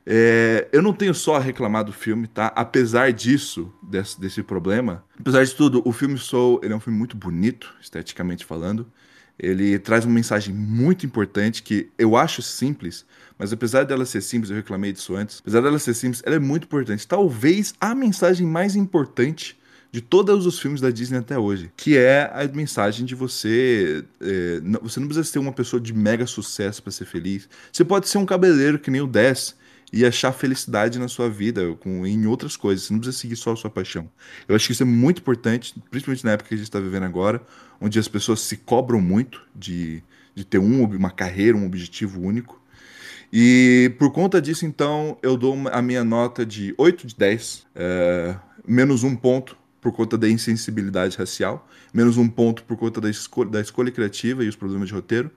É, 0.07 0.69
eu 0.71 0.83
não 0.83 0.93
tenho 0.93 1.15
só 1.15 1.37
a 1.37 1.41
reclamar 1.41 1.83
do 1.85 1.93
filme, 1.93 2.27
tá? 2.27 2.53
Apesar 2.55 3.13
disso, 3.13 3.73
desse, 3.83 4.21
desse 4.21 4.43
problema, 4.43 5.05
apesar 5.19 5.45
de 5.45 5.55
tudo, 5.55 5.83
o 5.85 5.93
filme 5.93 6.19
Soul 6.19 6.61
ele 6.63 6.73
é 6.73 6.77
um 6.77 6.81
filme 6.81 6.99
muito 6.99 7.17
bonito, 7.17 7.75
esteticamente 7.81 8.45
falando. 8.45 8.87
Ele 9.37 9.79
traz 9.79 10.05
uma 10.05 10.15
mensagem 10.15 10.55
muito 10.55 11.05
importante 11.05 11.63
que 11.63 11.91
eu 11.99 12.17
acho 12.17 12.41
simples, 12.41 13.05
mas 13.37 13.53
apesar 13.53 13.85
dela 13.85 14.05
ser 14.05 14.21
simples, 14.21 14.51
eu 14.51 14.57
reclamei 14.57 14.93
disso 14.93 15.17
antes, 15.17 15.41
apesar 15.41 15.61
dela 15.61 15.79
ser 15.79 15.95
simples, 15.95 16.23
ela 16.25 16.37
é 16.37 16.39
muito 16.39 16.65
importante. 16.65 17.09
Talvez 17.09 17.75
a 17.81 17.95
mensagem 17.95 18.47
mais 18.47 18.77
importante 18.77 19.59
de 19.95 20.01
todos 20.01 20.45
os 20.45 20.59
filmes 20.59 20.81
da 20.81 20.91
Disney 20.91 21.19
até 21.19 21.39
hoje, 21.39 21.71
que 21.77 21.97
é 21.97 22.29
a 22.35 22.49
mensagem 22.53 23.07
de 23.07 23.15
você. 23.15 24.05
É, 24.21 24.61
você 24.83 24.99
não 24.99 25.07
precisa 25.07 25.23
ser 25.23 25.39
uma 25.39 25.53
pessoa 25.53 25.81
de 25.81 25.95
mega 25.95 26.27
sucesso 26.27 26.83
para 26.83 26.91
ser 26.91 27.05
feliz. 27.05 27.49
Você 27.73 27.85
pode 27.85 28.09
ser 28.09 28.19
um 28.19 28.27
cabeleireiro 28.27 28.77
que 28.77 28.91
nem 28.91 29.01
o 29.01 29.07
10 29.07 29.55
e 29.93 30.05
achar 30.05 30.33
felicidade 30.33 30.99
na 30.99 31.07
sua 31.07 31.31
vida 31.31 31.77
com, 31.79 32.05
em 32.05 32.27
outras 32.27 32.57
coisas. 32.57 32.87
Você 32.87 32.93
não 32.93 32.99
precisa 32.99 33.17
seguir 33.17 33.37
só 33.37 33.53
a 33.53 33.57
sua 33.57 33.71
paixão. 33.71 34.11
Eu 34.49 34.57
acho 34.57 34.67
que 34.67 34.73
isso 34.73 34.83
é 34.83 34.87
muito 34.87 35.21
importante, 35.21 35.73
principalmente 35.93 36.25
na 36.25 36.33
época 36.33 36.49
que 36.49 36.55
a 36.57 36.59
gente 36.59 36.67
está 36.67 36.81
vivendo 36.81 37.05
agora, 37.05 37.41
onde 37.81 37.97
as 37.97 38.09
pessoas 38.09 38.41
se 38.41 38.57
cobram 38.57 39.01
muito 39.01 39.43
de, 39.55 40.03
de 40.35 40.45
ter 40.45 40.59
um, 40.59 40.87
uma 40.87 41.13
carreira, 41.13 41.57
um 41.57 41.67
objetivo 41.67 42.21
único. 42.21 42.61
E 43.33 43.95
por 43.97 44.11
conta 44.11 44.43
disso, 44.43 44.67
então, 44.67 45.17
eu 45.23 45.37
dou 45.37 45.57
a 45.69 45.81
minha 45.81 46.03
nota 46.03 46.45
de 46.45 46.75
8 46.77 47.07
de 47.07 47.15
10, 47.15 47.65
é, 47.77 48.35
menos 48.67 49.05
um 49.05 49.15
ponto 49.15 49.57
por 49.85 49.93
conta 49.93 50.17
da 50.17 50.27
insensibilidade 50.27 51.19
racial, 51.19 51.69
menos 51.93 52.17
um 52.17 52.27
ponto 52.27 52.65
por 52.65 52.75
conta 52.75 53.03
da, 53.03 53.11
esco 53.11 53.45
da 53.45 53.61
escolha 53.61 53.93
criativa 53.93 54.43
e 54.43 54.49
os 54.49 54.57
problemas 54.57 54.89
de 54.89 54.95
roteiro, 54.95 55.31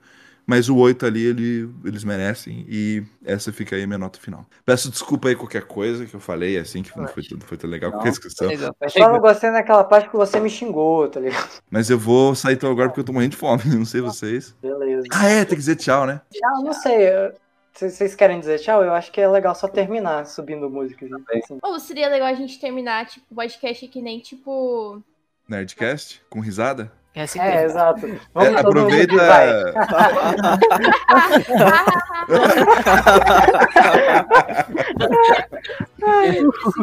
mas 0.46 0.70
o 0.70 0.76
8 0.78 1.04
ali 1.04 1.22
ele, 1.22 1.68
eles 1.84 2.02
merecem 2.02 2.64
e 2.66 3.02
essa 3.22 3.52
fica 3.52 3.76
aí 3.76 3.82
a 3.82 3.86
minha 3.86 3.98
nota 3.98 4.18
final. 4.18 4.46
Peço 4.64 4.90
desculpa 4.90 5.28
aí 5.28 5.36
qualquer 5.36 5.64
coisa 5.64 6.06
que 6.06 6.14
eu 6.16 6.20
falei, 6.20 6.56
assim, 6.56 6.82
que 6.82 6.96
não 6.96 7.06
foi 7.06 7.22
tudo, 7.22 7.44
foi 7.44 7.58
tão 7.58 7.68
legal, 7.68 7.92
qualquer 7.92 8.08
inscrição. 8.08 8.50
Eu 8.50 8.88
só 8.88 9.12
não 9.12 9.20
gostei 9.20 9.50
naquela 9.50 9.84
parte 9.84 10.08
que 10.08 10.16
você 10.16 10.40
me 10.40 10.48
xingou, 10.48 11.06
tá 11.08 11.20
ligado? 11.20 11.46
Mas 11.70 11.90
eu 11.90 11.98
vou 11.98 12.34
sair 12.34 12.54
então 12.54 12.70
agora 12.70 12.88
porque 12.88 13.00
eu 13.00 13.04
tô 13.04 13.12
morrendo 13.12 13.32
de 13.32 13.36
fome, 13.36 13.62
não 13.76 13.84
sei 13.84 14.00
vocês. 14.00 14.56
Beleza. 14.62 15.06
Ah, 15.12 15.26
é, 15.28 15.44
tem 15.44 15.50
que 15.50 15.56
dizer 15.56 15.76
tchau, 15.76 16.06
né? 16.06 16.22
Tchau, 16.32 16.62
não 16.64 16.72
sei. 16.72 17.10
eu- 17.10 17.47
Vocês 17.78 18.16
querem 18.16 18.40
dizer 18.40 18.58
tchau? 18.58 18.82
Eu 18.82 18.92
acho 18.92 19.12
que 19.12 19.20
é 19.20 19.28
legal 19.28 19.54
só 19.54 19.68
terminar 19.68 20.26
subindo 20.26 20.68
música. 20.68 21.06
Assim. 21.06 21.58
Ou 21.62 21.78
seria 21.78 22.08
legal 22.08 22.26
a 22.26 22.34
gente 22.34 22.58
terminar, 22.58 23.06
tipo, 23.06 23.24
o 23.30 23.36
podcast 23.36 23.86
que 23.86 24.02
nem, 24.02 24.18
tipo. 24.18 25.00
Nerdcast, 25.48 26.20
com 26.28 26.40
risada. 26.40 26.90
É 27.14 27.22
assim 27.22 27.38
É, 27.38 27.64
exato. 27.64 28.04
É, 28.06 28.18
Vamos 28.34 28.62
todo 28.62 28.74
mundo 28.74 28.88
aproveita. 28.88 29.74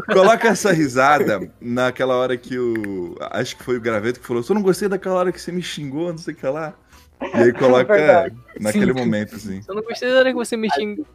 Coloca 0.11 0.47
essa 0.47 0.71
risada 0.71 1.51
naquela 1.59 2.15
hora 2.15 2.37
que 2.37 2.57
o. 2.57 3.17
Acho 3.31 3.57
que 3.57 3.63
foi 3.63 3.77
o 3.77 3.81
graveto 3.81 4.19
que 4.21 4.27
falou: 4.27 4.43
Só 4.43 4.53
não 4.53 4.61
gostei 4.61 4.87
daquela 4.87 5.15
hora 5.15 5.31
que 5.31 5.41
você 5.41 5.51
me 5.51 5.61
xingou, 5.61 6.09
não 6.11 6.17
sei 6.17 6.33
o 6.33 6.37
que 6.37 6.47
lá. 6.47 6.73
E 7.21 7.37
aí 7.37 7.53
coloca 7.53 7.93
Verdade. 7.93 8.35
naquele 8.59 8.93
Sim. 8.93 8.99
momento, 8.99 9.35
assim. 9.35 9.61
Eu 9.67 9.75
não 9.75 9.83
gostei 9.83 10.09
da 10.11 10.19
hora 10.19 10.29
que 10.29 10.35
você 10.35 10.55
me 10.57 10.69
xingou. 10.73 11.05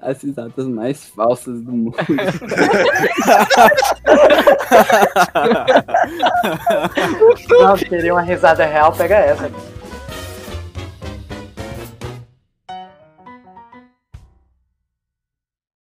As 0.00 0.22
risadas 0.22 0.66
mais 0.66 1.04
falsas 1.04 1.60
do 1.60 1.72
mundo. 1.72 1.96
Não, 7.50 7.76
queria 7.76 8.14
uma 8.14 8.22
risada 8.22 8.64
real, 8.64 8.92
pega 8.94 9.16
essa. 9.16 9.50